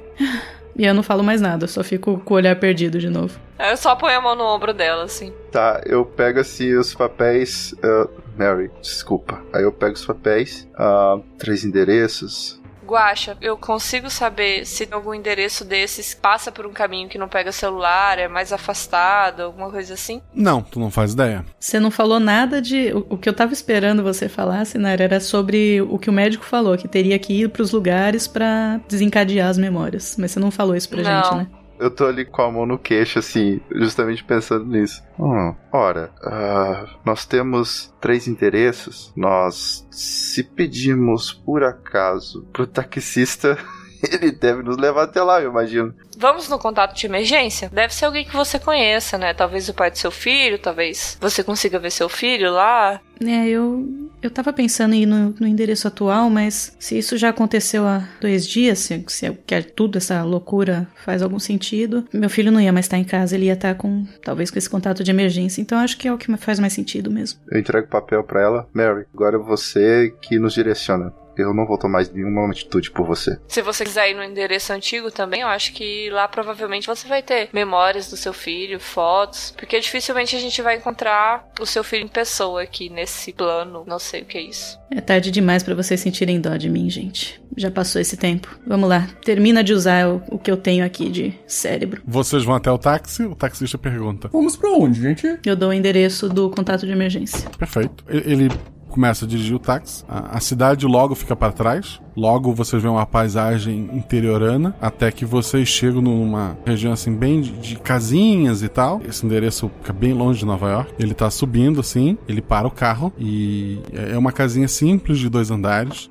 E 0.78 0.84
eu 0.84 0.92
não 0.92 1.02
falo 1.02 1.24
mais 1.24 1.40
nada, 1.40 1.64
eu 1.64 1.68
só 1.68 1.82
fico 1.82 2.20
com 2.24 2.34
o 2.34 2.36
olhar 2.36 2.54
perdido 2.56 2.98
de 2.98 3.08
novo. 3.08 3.38
Eu 3.58 3.76
só 3.76 3.96
ponho 3.96 4.18
a 4.18 4.20
mão 4.20 4.34
no 4.34 4.44
ombro 4.44 4.74
dela, 4.74 5.04
assim. 5.04 5.32
Tá, 5.50 5.80
eu 5.86 6.04
pego 6.04 6.40
assim 6.40 6.74
os 6.74 6.94
papéis. 6.94 7.72
Uh, 7.74 8.10
Mary, 8.36 8.70
desculpa. 8.82 9.42
Aí 9.52 9.62
eu 9.62 9.72
pego 9.72 9.94
os 9.94 10.04
papéis, 10.04 10.68
uh, 10.74 11.22
três 11.38 11.64
endereços. 11.64 12.60
Guacha, 12.86 13.36
eu 13.40 13.56
consigo 13.56 14.08
saber 14.08 14.64
se 14.64 14.88
algum 14.90 15.12
endereço 15.12 15.64
desses 15.64 16.14
passa 16.14 16.52
por 16.52 16.66
um 16.66 16.72
caminho 16.72 17.08
que 17.08 17.18
não 17.18 17.28
pega 17.28 17.50
celular, 17.52 18.18
é 18.18 18.28
mais 18.28 18.52
afastado, 18.52 19.42
alguma 19.42 19.70
coisa 19.70 19.94
assim? 19.94 20.22
Não, 20.34 20.62
tu 20.62 20.78
não 20.78 20.90
faz 20.90 21.12
ideia. 21.12 21.44
Você 21.58 21.80
não 21.80 21.90
falou 21.90 22.20
nada 22.20 22.62
de. 22.62 22.92
O, 22.92 23.14
o 23.14 23.18
que 23.18 23.28
eu 23.28 23.34
tava 23.34 23.52
esperando 23.52 24.02
você 24.02 24.28
falar, 24.28 24.64
Sinara, 24.64 25.02
era 25.04 25.20
sobre 25.20 25.80
o 25.82 25.98
que 25.98 26.08
o 26.08 26.12
médico 26.12 26.44
falou, 26.44 26.76
que 26.76 26.88
teria 26.88 27.18
que 27.18 27.32
ir 27.32 27.48
pros 27.48 27.72
lugares 27.72 28.26
para 28.28 28.80
desencadear 28.88 29.48
as 29.48 29.58
memórias. 29.58 30.16
Mas 30.18 30.30
você 30.30 30.40
não 30.40 30.50
falou 30.50 30.76
isso 30.76 30.88
pra 30.88 31.02
Não. 31.02 31.22
gente, 31.22 31.34
né? 31.36 31.46
Eu 31.78 31.90
tô 31.90 32.06
ali 32.06 32.24
com 32.24 32.42
a 32.42 32.50
mão 32.50 32.66
no 32.66 32.78
queixo, 32.78 33.18
assim, 33.18 33.60
justamente 33.72 34.24
pensando 34.24 34.64
nisso. 34.64 35.02
Hum, 35.18 35.54
ora, 35.72 36.10
ah, 36.22 36.86
nós 37.04 37.26
temos 37.26 37.94
três 38.00 38.26
endereços. 38.26 39.12
Nós, 39.16 39.86
se 39.90 40.42
pedimos 40.42 41.32
por 41.32 41.62
acaso 41.62 42.46
pro 42.52 42.66
taxista, 42.66 43.58
ele 44.12 44.32
deve 44.32 44.62
nos 44.62 44.76
levar 44.76 45.04
até 45.04 45.22
lá, 45.22 45.40
eu 45.40 45.50
imagino. 45.50 45.94
Vamos 46.18 46.48
no 46.48 46.58
contato 46.58 46.96
de 46.96 47.06
emergência? 47.06 47.70
Deve 47.72 47.94
ser 47.94 48.06
alguém 48.06 48.24
que 48.24 48.34
você 48.34 48.58
conheça, 48.58 49.18
né? 49.18 49.34
Talvez 49.34 49.68
o 49.68 49.74
pai 49.74 49.90
do 49.90 49.98
seu 49.98 50.10
filho, 50.10 50.58
talvez 50.58 51.16
você 51.20 51.44
consiga 51.44 51.78
ver 51.78 51.90
seu 51.90 52.08
filho 52.08 52.50
lá. 52.50 53.00
É, 53.20 53.48
eu. 53.48 53.86
Eu 54.22 54.30
tava 54.30 54.52
pensando 54.52 54.94
em 54.94 55.02
ir 55.02 55.06
no, 55.06 55.34
no 55.38 55.46
endereço 55.46 55.86
atual, 55.86 56.28
mas 56.28 56.74
se 56.80 56.98
isso 56.98 57.16
já 57.16 57.28
aconteceu 57.28 57.86
há 57.86 58.02
dois 58.20 58.46
dias, 58.46 58.78
se, 58.80 59.04
se 59.08 59.30
que 59.46 59.54
é 59.54 59.62
tudo 59.62 59.98
essa 59.98 60.22
loucura 60.24 60.88
faz 61.04 61.22
algum 61.22 61.38
sentido, 61.38 62.04
meu 62.12 62.28
filho 62.28 62.50
não 62.50 62.60
ia 62.60 62.72
mais 62.72 62.86
estar 62.86 62.98
em 62.98 63.04
casa, 63.04 63.34
ele 63.34 63.46
ia 63.46 63.52
estar 63.52 63.74
com. 63.74 64.04
talvez 64.22 64.50
com 64.50 64.58
esse 64.58 64.68
contato 64.68 65.04
de 65.04 65.10
emergência. 65.10 65.60
Então 65.60 65.78
acho 65.78 65.98
que 65.98 66.08
é 66.08 66.12
o 66.12 66.18
que 66.18 66.34
faz 66.38 66.58
mais 66.58 66.72
sentido 66.72 67.10
mesmo. 67.10 67.38
Eu 67.50 67.60
entrego 67.60 67.86
o 67.86 67.90
papel 67.90 68.24
pra 68.24 68.40
ela. 68.40 68.68
Mary, 68.72 69.04
agora 69.14 69.36
é 69.36 69.40
você 69.40 70.14
que 70.20 70.38
nos 70.38 70.54
direciona. 70.54 71.12
Eu 71.36 71.54
não 71.54 71.66
vou 71.66 71.78
tomar 71.78 72.04
nenhuma 72.12 72.50
atitude 72.50 72.90
por 72.90 73.06
você. 73.06 73.38
Se 73.48 73.62
você 73.62 73.84
quiser 73.84 74.10
ir 74.10 74.14
no 74.14 74.22
endereço 74.22 74.72
antigo 74.72 75.10
também, 75.10 75.42
eu 75.42 75.48
acho 75.48 75.72
que 75.72 76.08
lá 76.10 76.26
provavelmente 76.28 76.86
você 76.86 77.06
vai 77.06 77.22
ter 77.22 77.48
memórias 77.52 78.10
do 78.10 78.16
seu 78.16 78.32
filho, 78.32 78.80
fotos, 78.80 79.54
porque 79.56 79.78
dificilmente 79.80 80.36
a 80.36 80.40
gente 80.40 80.60
vai 80.62 80.76
encontrar 80.76 81.48
o 81.60 81.66
seu 81.66 81.84
filho 81.84 82.04
em 82.04 82.08
pessoa 82.08 82.62
aqui 82.62 82.88
nesse 82.88 83.32
plano. 83.32 83.84
Não 83.86 83.98
sei 83.98 84.22
o 84.22 84.24
que 84.24 84.38
é 84.38 84.42
isso. 84.42 84.78
É 84.90 85.00
tarde 85.00 85.30
demais 85.30 85.62
pra 85.62 85.74
vocês 85.74 86.00
sentirem 86.00 86.40
dó 86.40 86.56
de 86.56 86.68
mim, 86.68 86.88
gente. 86.88 87.42
Já 87.56 87.70
passou 87.70 88.00
esse 88.00 88.16
tempo. 88.16 88.48
Vamos 88.66 88.88
lá, 88.88 89.08
termina 89.24 89.64
de 89.64 89.72
usar 89.72 90.08
o, 90.08 90.22
o 90.30 90.38
que 90.38 90.50
eu 90.50 90.56
tenho 90.56 90.84
aqui 90.84 91.08
de 91.08 91.34
cérebro. 91.46 92.02
Vocês 92.06 92.44
vão 92.44 92.54
até 92.54 92.70
o 92.70 92.78
táxi, 92.78 93.24
o 93.24 93.34
taxista 93.34 93.78
pergunta. 93.78 94.28
Vamos 94.32 94.56
pra 94.56 94.70
onde, 94.70 95.00
gente? 95.00 95.38
Eu 95.44 95.56
dou 95.56 95.70
o 95.70 95.72
endereço 95.72 96.28
do 96.28 96.50
contato 96.50 96.86
de 96.86 96.92
emergência. 96.92 97.48
Perfeito. 97.50 98.04
Ele 98.08 98.48
começa 98.96 99.24
a 99.24 99.28
dirigir 99.28 99.54
o 99.54 99.58
táxi. 99.58 100.04
A, 100.08 100.38
a 100.38 100.40
cidade 100.40 100.86
logo 100.86 101.14
fica 101.14 101.36
para 101.36 101.52
trás. 101.52 102.00
Logo 102.16 102.52
vocês 102.54 102.82
veem 102.82 102.92
uma 102.92 103.06
paisagem 103.06 103.90
interiorana. 103.92 104.74
Até 104.80 105.12
que 105.12 105.24
vocês 105.24 105.68
chegam 105.68 106.00
numa 106.00 106.56
região 106.64 106.92
assim, 106.92 107.14
bem 107.14 107.42
de, 107.42 107.52
de 107.52 107.76
casinhas 107.76 108.62
e 108.62 108.68
tal. 108.68 109.02
Esse 109.06 109.24
endereço 109.24 109.70
fica 109.80 109.92
bem 109.92 110.14
longe 110.14 110.40
de 110.40 110.46
Nova 110.46 110.68
York. 110.70 110.94
Ele 110.98 111.12
tá 111.12 111.30
subindo 111.30 111.78
assim. 111.78 112.16
Ele 112.26 112.40
para 112.40 112.66
o 112.66 112.70
carro. 112.70 113.12
E 113.18 113.80
é 113.92 114.16
é 114.16 114.18
uma 114.18 114.32
casinha 114.32 114.66
simples 114.66 115.18
de 115.18 115.28
dois 115.28 115.50
andares. 115.50 116.10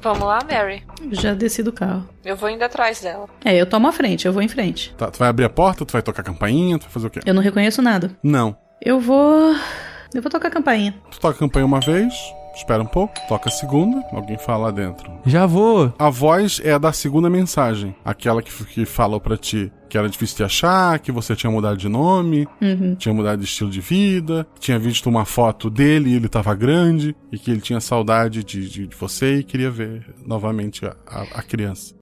Vamos 0.00 0.22
lá, 0.22 0.38
Mary. 0.50 0.82
Já 1.12 1.34
desci 1.34 1.62
do 1.62 1.70
carro. 1.70 2.08
Eu 2.24 2.34
vou 2.34 2.48
indo 2.48 2.62
atrás 2.62 3.02
dela. 3.02 3.28
É, 3.44 3.54
eu 3.54 3.66
tomo 3.66 3.88
a 3.88 3.92
frente, 3.92 4.26
eu 4.26 4.32
vou 4.32 4.40
em 4.40 4.48
frente. 4.48 4.94
Tá, 4.96 5.10
tu 5.10 5.18
vai 5.18 5.28
abrir 5.28 5.44
a 5.44 5.50
porta, 5.50 5.84
tu 5.84 5.92
vai 5.92 6.00
tocar 6.00 6.22
a 6.22 6.24
campainha, 6.24 6.78
tu 6.78 6.84
vai 6.84 6.90
fazer 6.90 7.06
o 7.08 7.10
quê? 7.10 7.20
Eu 7.26 7.34
não 7.34 7.42
reconheço 7.42 7.82
nada. 7.82 8.16
Não. 8.22 8.56
Eu 8.80 9.00
vou. 9.00 9.54
Eu 10.14 10.22
vou 10.22 10.30
tocar 10.30 10.48
a 10.48 10.50
campainha. 10.50 10.94
Tu 11.10 11.20
toca 11.20 11.36
a 11.36 11.38
campainha 11.38 11.66
uma 11.66 11.80
vez, 11.80 12.14
espera 12.54 12.82
um 12.82 12.86
pouco, 12.86 13.14
toca 13.28 13.48
a 13.48 13.52
segunda, 13.52 14.02
alguém 14.12 14.38
fala 14.38 14.64
lá 14.66 14.70
dentro. 14.70 15.10
Já 15.26 15.44
vou. 15.46 15.92
A 15.98 16.08
voz 16.08 16.60
é 16.64 16.72
a 16.72 16.78
da 16.78 16.92
segunda 16.92 17.28
mensagem. 17.28 17.94
Aquela 18.04 18.40
que, 18.42 18.52
que 18.66 18.84
falou 18.86 19.20
pra 19.20 19.36
ti 19.36 19.70
que 19.88 19.96
era 19.96 20.08
difícil 20.08 20.38
de 20.38 20.42
achar, 20.44 20.98
que 20.98 21.12
você 21.12 21.36
tinha 21.36 21.50
mudado 21.50 21.76
de 21.76 21.88
nome, 21.88 22.48
Uhum. 22.60 22.96
tinha 22.96 23.14
mudado 23.14 23.38
de 23.38 23.44
estilo 23.44 23.70
de 23.70 23.80
vida, 23.80 24.44
tinha 24.58 24.78
visto 24.80 25.08
uma 25.08 25.24
foto 25.24 25.70
dele 25.70 26.10
e 26.10 26.14
ele 26.16 26.28
tava 26.28 26.52
grande, 26.56 27.14
e 27.30 27.38
que 27.38 27.52
ele 27.52 27.60
tinha 27.60 27.78
saudade 27.78 28.42
de, 28.42 28.68
de, 28.68 28.86
de 28.88 28.96
você 28.96 29.36
e 29.36 29.44
queria 29.44 29.70
ver 29.70 30.04
novamente 30.26 30.84
a, 30.84 30.96
a, 31.06 31.22
a 31.38 31.42
criança. 31.42 31.94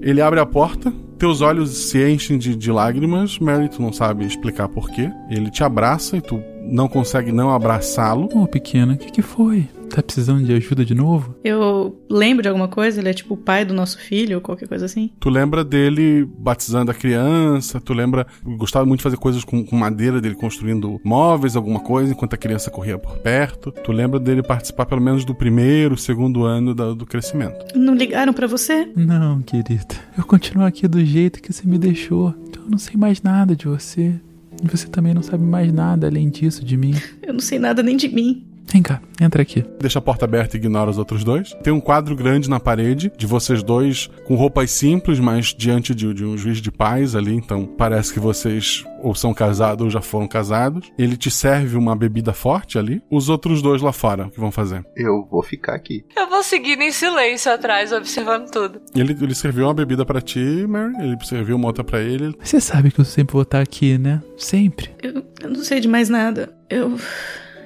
Ele 0.00 0.20
abre 0.20 0.40
a 0.40 0.46
porta, 0.46 0.92
teus 1.22 1.40
olhos 1.40 1.70
se 1.70 2.04
enchem 2.10 2.36
de, 2.36 2.56
de 2.56 2.72
lágrimas, 2.72 3.38
Mary, 3.38 3.68
tu 3.68 3.80
não 3.80 3.92
sabe 3.92 4.26
explicar 4.26 4.68
porquê. 4.68 5.08
Ele 5.30 5.52
te 5.52 5.62
abraça 5.62 6.16
e 6.16 6.20
tu 6.20 6.42
não 6.64 6.88
consegue 6.88 7.32
não 7.32 7.50
abraçá-lo. 7.50 8.28
Ô, 8.34 8.46
pequena, 8.46 8.94
o 8.94 8.96
que, 8.96 9.10
que 9.10 9.22
foi? 9.22 9.68
Tá 9.90 10.02
precisando 10.02 10.42
de 10.42 10.54
ajuda 10.54 10.86
de 10.86 10.94
novo? 10.94 11.34
Eu 11.44 12.00
lembro 12.08 12.42
de 12.42 12.48
alguma 12.48 12.66
coisa? 12.66 12.98
Ele 12.98 13.10
é 13.10 13.12
tipo 13.12 13.34
o 13.34 13.36
pai 13.36 13.62
do 13.62 13.74
nosso 13.74 13.98
filho 13.98 14.36
ou 14.36 14.40
qualquer 14.40 14.66
coisa 14.66 14.86
assim? 14.86 15.10
Tu 15.20 15.28
lembra 15.28 15.62
dele 15.62 16.26
batizando 16.38 16.90
a 16.90 16.94
criança, 16.94 17.78
tu 17.78 17.92
lembra, 17.92 18.26
gostava 18.56 18.86
muito 18.86 19.00
de 19.00 19.04
fazer 19.04 19.18
coisas 19.18 19.44
com, 19.44 19.62
com 19.62 19.76
madeira, 19.76 20.18
dele 20.18 20.34
construindo 20.34 20.98
móveis, 21.04 21.56
alguma 21.56 21.78
coisa, 21.80 22.12
enquanto 22.12 22.32
a 22.32 22.38
criança 22.38 22.70
corria 22.70 22.96
por 22.96 23.18
perto. 23.18 23.70
Tu 23.70 23.92
lembra 23.92 24.18
dele 24.18 24.42
participar 24.42 24.86
pelo 24.86 25.00
menos 25.02 25.26
do 25.26 25.34
primeiro, 25.34 25.94
segundo 25.98 26.44
ano 26.44 26.74
da- 26.74 26.94
do 26.94 27.04
crescimento. 27.04 27.76
Não 27.76 27.94
ligaram 27.94 28.32
pra 28.32 28.46
você? 28.46 28.88
Não, 28.96 29.42
querida. 29.42 29.94
Eu 30.16 30.24
continuo 30.24 30.64
aqui 30.64 30.88
do 30.88 31.04
jeito 31.04 31.42
que 31.42 31.52
você 31.52 31.66
me 31.68 31.76
deixou. 31.76 32.34
Então 32.48 32.62
eu 32.64 32.70
não 32.70 32.78
sei 32.78 32.96
mais 32.96 33.20
nada 33.20 33.54
de 33.54 33.66
você. 33.68 34.14
Você 34.62 34.86
também 34.86 35.12
não 35.12 35.22
sabe 35.22 35.44
mais 35.44 35.72
nada 35.72 36.06
além 36.06 36.28
disso 36.28 36.64
de 36.64 36.76
mim. 36.76 36.94
Eu 37.22 37.32
não 37.32 37.40
sei 37.40 37.58
nada 37.58 37.82
nem 37.82 37.96
de 37.96 38.08
mim. 38.08 38.51
Vem 38.72 38.80
cá, 38.80 39.02
entra 39.20 39.42
aqui. 39.42 39.62
Deixa 39.78 39.98
a 39.98 40.02
porta 40.02 40.24
aberta 40.24 40.56
e 40.56 40.58
ignora 40.58 40.88
os 40.88 40.96
outros 40.96 41.22
dois. 41.22 41.52
Tem 41.62 41.70
um 41.70 41.80
quadro 41.80 42.16
grande 42.16 42.48
na 42.48 42.58
parede 42.58 43.12
de 43.18 43.26
vocês 43.26 43.62
dois 43.62 44.08
com 44.24 44.34
roupas 44.34 44.70
simples, 44.70 45.20
mas 45.20 45.54
diante 45.54 45.94
de, 45.94 46.14
de 46.14 46.24
um 46.24 46.38
juiz 46.38 46.56
de 46.56 46.72
paz 46.72 47.14
ali. 47.14 47.34
Então 47.34 47.66
parece 47.66 48.14
que 48.14 48.18
vocês 48.18 48.82
ou 49.02 49.14
são 49.14 49.34
casados 49.34 49.84
ou 49.84 49.90
já 49.90 50.00
foram 50.00 50.26
casados. 50.26 50.90
Ele 50.98 51.18
te 51.18 51.30
serve 51.30 51.76
uma 51.76 51.94
bebida 51.94 52.32
forte 52.32 52.78
ali. 52.78 53.02
Os 53.10 53.28
outros 53.28 53.60
dois 53.60 53.82
lá 53.82 53.92
fora, 53.92 54.28
o 54.28 54.30
que 54.30 54.40
vão 54.40 54.50
fazer? 54.50 54.82
Eu 54.96 55.28
vou 55.30 55.42
ficar 55.42 55.74
aqui. 55.74 56.02
Eu 56.16 56.30
vou 56.30 56.42
seguir 56.42 56.80
em 56.80 56.92
silêncio 56.92 57.52
atrás, 57.52 57.92
observando 57.92 58.50
tudo. 58.50 58.80
Ele, 58.94 59.14
ele 59.20 59.34
serviu 59.34 59.66
uma 59.66 59.74
bebida 59.74 60.06
para 60.06 60.22
ti, 60.22 60.66
Mary. 60.66 60.94
Ele 60.98 61.18
serviu 61.24 61.56
uma 61.56 61.66
outra 61.66 61.84
para 61.84 62.00
ele. 62.00 62.34
Você 62.42 62.58
sabe 62.58 62.90
que 62.90 63.00
eu 63.00 63.04
sempre 63.04 63.34
vou 63.34 63.42
estar 63.42 63.60
aqui, 63.60 63.98
né? 63.98 64.22
Sempre. 64.38 64.90
Eu, 65.02 65.22
eu 65.42 65.50
não 65.50 65.62
sei 65.62 65.78
de 65.78 65.88
mais 65.88 66.08
nada. 66.08 66.54
Eu. 66.70 66.96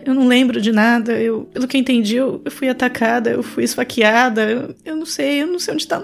Eu 0.07 0.14
não 0.14 0.28
lembro 0.28 0.61
de 0.61 0.70
nada. 0.70 1.20
Eu, 1.20 1.48
pelo 1.52 1.66
que 1.66 1.76
eu 1.76 1.80
entendi, 1.80 2.14
eu, 2.14 2.40
eu 2.44 2.50
fui 2.50 2.68
atacada, 2.68 3.30
eu 3.30 3.42
fui 3.42 3.64
esfaqueada. 3.64 4.48
Eu, 4.48 4.74
eu 4.84 4.96
não 4.96 5.04
sei, 5.04 5.42
eu 5.42 5.48
não 5.48 5.59
sei 5.59 5.74
onde 5.74 5.88
tá 5.88 6.00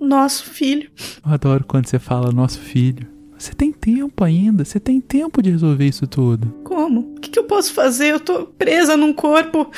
nosso 0.00 0.50
filho. 0.50 0.90
Eu 1.24 1.32
adoro 1.32 1.64
quando 1.64 1.86
você 1.86 2.00
fala 2.00 2.32
nosso 2.32 2.58
filho. 2.58 3.06
Você 3.38 3.52
tem 3.52 3.72
tempo 3.72 4.24
ainda, 4.24 4.64
você 4.64 4.80
tem 4.80 5.00
tempo 5.00 5.40
de 5.40 5.50
resolver 5.50 5.86
isso 5.86 6.06
tudo. 6.06 6.48
Como? 6.64 7.14
O 7.16 7.20
que, 7.20 7.30
que 7.30 7.38
eu 7.38 7.44
posso 7.44 7.72
fazer? 7.72 8.12
Eu 8.12 8.20
tô 8.20 8.46
presa 8.46 8.96
num 8.96 9.12
corpo. 9.12 9.70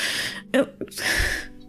Eu. 0.53 0.69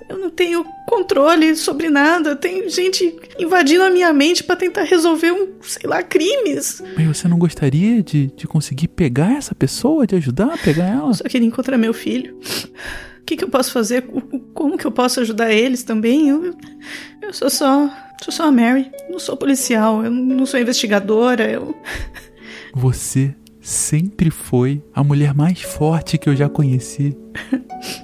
Eu 0.09 0.17
não 0.17 0.29
tenho 0.29 0.65
controle 0.87 1.55
sobre 1.55 1.89
nada. 1.89 2.35
Tem 2.35 2.69
gente 2.69 3.15
invadindo 3.37 3.83
a 3.83 3.89
minha 3.89 4.11
mente 4.13 4.43
para 4.43 4.55
tentar 4.55 4.83
resolver 4.83 5.31
um, 5.31 5.49
sei 5.61 5.89
lá, 5.89 6.01
crimes. 6.01 6.81
Mas 6.95 7.05
você 7.07 7.27
não 7.27 7.37
gostaria 7.37 8.01
de, 8.01 8.27
de 8.27 8.47
conseguir 8.47 8.87
pegar 8.87 9.35
essa 9.35 9.53
pessoa, 9.53 10.07
de 10.07 10.15
ajudar 10.15 10.53
a 10.53 10.57
pegar 10.57 10.85
ela? 10.85 11.09
Eu 11.09 11.13
só 11.13 11.23
queria 11.25 11.47
encontrar 11.47 11.77
meu 11.77 11.93
filho. 11.93 12.37
O 13.19 13.25
que, 13.25 13.35
que 13.35 13.43
eu 13.43 13.49
posso 13.49 13.71
fazer? 13.73 14.05
Como 14.53 14.77
que 14.77 14.87
eu 14.87 14.91
posso 14.91 15.19
ajudar 15.19 15.51
eles 15.51 15.83
também? 15.83 16.29
Eu, 16.29 16.55
eu 17.21 17.33
sou 17.33 17.49
só. 17.49 17.89
Sou 18.23 18.33
só 18.33 18.47
a 18.47 18.51
Mary. 18.51 18.89
Não 19.09 19.19
sou 19.19 19.35
policial. 19.35 20.03
Eu 20.03 20.11
não 20.11 20.45
sou 20.45 20.59
investigadora. 20.59 21.51
Eu. 21.51 21.75
Você 22.73 23.35
sempre 23.59 24.31
foi 24.31 24.81
a 24.93 25.03
mulher 25.03 25.33
mais 25.33 25.61
forte 25.61 26.17
que 26.17 26.29
eu 26.29 26.35
já 26.35 26.47
conheci. 26.47 27.17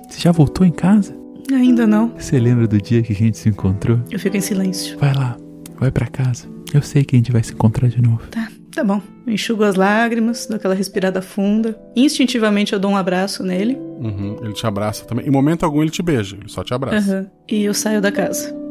Você 0.09 0.19
já 0.19 0.31
voltou 0.31 0.65
em 0.65 0.71
casa? 0.71 1.22
Ainda 1.51 1.85
não. 1.85 2.13
Você 2.17 2.39
lembra 2.39 2.67
do 2.67 2.81
dia 2.81 3.01
que 3.01 3.11
a 3.13 3.15
gente 3.15 3.37
se 3.37 3.49
encontrou? 3.49 3.99
Eu 4.09 4.19
fico 4.19 4.37
em 4.37 4.41
silêncio. 4.41 4.97
Vai 4.97 5.13
lá, 5.13 5.37
vai 5.79 5.91
para 5.91 6.07
casa. 6.07 6.47
Eu 6.73 6.81
sei 6.81 7.03
que 7.03 7.15
a 7.15 7.19
gente 7.19 7.31
vai 7.31 7.43
se 7.43 7.53
encontrar 7.53 7.87
de 7.87 8.01
novo. 8.01 8.27
Tá, 8.31 8.47
tá 8.73 8.83
bom. 8.83 9.01
Eu 9.27 9.33
enxugo 9.33 9.63
as 9.63 9.75
lágrimas, 9.75 10.47
dou 10.47 10.55
aquela 10.55 10.73
respirada 10.73 11.21
funda. 11.21 11.79
Instintivamente 11.95 12.73
eu 12.73 12.79
dou 12.79 12.91
um 12.91 12.97
abraço 12.97 13.43
nele. 13.43 13.77
Uhum, 13.99 14.37
ele 14.41 14.53
te 14.53 14.65
abraça 14.65 15.05
também. 15.05 15.27
Em 15.27 15.31
momento 15.31 15.63
algum 15.63 15.81
ele 15.81 15.91
te 15.91 16.01
beija, 16.01 16.35
ele 16.35 16.49
só 16.49 16.63
te 16.63 16.73
abraça. 16.73 17.19
Uhum. 17.19 17.27
E 17.47 17.63
eu 17.63 17.73
saio 17.73 18.01
da 18.01 18.11
casa. 18.11 18.62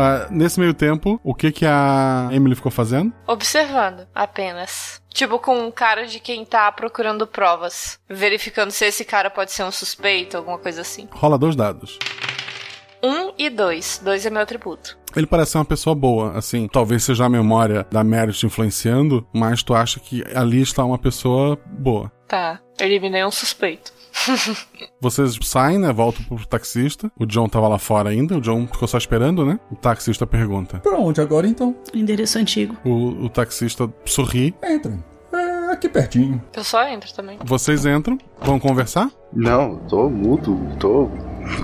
Uh, 0.00 0.32
nesse 0.32 0.58
meio 0.58 0.72
tempo, 0.72 1.20
o 1.22 1.34
que 1.34 1.52
que 1.52 1.66
a 1.66 2.28
Emily 2.32 2.54
ficou 2.54 2.72
fazendo? 2.72 3.12
Observando, 3.26 4.06
apenas. 4.14 5.02
Tipo, 5.12 5.38
com 5.38 5.66
um 5.66 5.70
cara 5.70 6.06
de 6.06 6.18
quem 6.18 6.44
tá 6.44 6.72
procurando 6.72 7.26
provas. 7.26 7.98
Verificando 8.08 8.70
se 8.70 8.86
esse 8.86 9.04
cara 9.04 9.28
pode 9.28 9.52
ser 9.52 9.64
um 9.64 9.70
suspeito, 9.70 10.36
alguma 10.36 10.58
coisa 10.58 10.80
assim. 10.80 11.06
Rola 11.10 11.36
dois 11.36 11.54
dados. 11.54 11.98
Um 13.02 13.32
e 13.38 13.50
dois. 13.50 14.00
Dois 14.02 14.24
é 14.24 14.30
meu 14.30 14.42
atributo. 14.42 14.98
Ele 15.16 15.26
parece 15.26 15.52
ser 15.52 15.58
uma 15.58 15.64
pessoa 15.64 15.94
boa, 15.94 16.38
assim, 16.38 16.68
talvez 16.68 17.02
seja 17.02 17.24
a 17.24 17.28
memória 17.28 17.84
da 17.90 18.04
Mary 18.04 18.32
te 18.32 18.46
influenciando, 18.46 19.26
mas 19.34 19.62
tu 19.62 19.74
acha 19.74 19.98
que 19.98 20.22
ali 20.34 20.62
está 20.62 20.84
uma 20.84 20.98
pessoa 20.98 21.58
boa. 21.66 22.12
Tá, 22.30 22.60
eliminei 22.78 23.24
um 23.24 23.30
suspeito. 23.32 23.92
Vocês 25.00 25.36
saem, 25.42 25.80
né? 25.80 25.92
Voltam 25.92 26.22
pro 26.22 26.46
taxista. 26.46 27.10
O 27.18 27.26
John 27.26 27.48
tava 27.48 27.66
lá 27.66 27.76
fora 27.76 28.10
ainda. 28.10 28.38
O 28.38 28.40
John 28.40 28.68
ficou 28.68 28.86
só 28.86 28.98
esperando, 28.98 29.44
né? 29.44 29.58
O 29.68 29.74
taxista 29.74 30.24
pergunta: 30.24 30.78
Pra 30.78 30.96
onde 30.96 31.20
agora 31.20 31.48
então? 31.48 31.74
Endereço 31.92 32.38
antigo. 32.38 32.76
O, 32.84 33.24
o 33.24 33.28
taxista 33.28 33.92
sorri. 34.04 34.54
Entrem. 34.62 35.02
É 35.32 35.72
aqui 35.72 35.88
pertinho. 35.88 36.40
Eu 36.54 36.62
só 36.62 36.86
entro 36.86 37.12
também. 37.12 37.36
Vocês 37.44 37.84
entram, 37.84 38.16
vão 38.40 38.60
conversar? 38.60 39.10
Não, 39.32 39.76
tô 39.88 40.08
mudo, 40.08 40.58
tô 40.78 41.08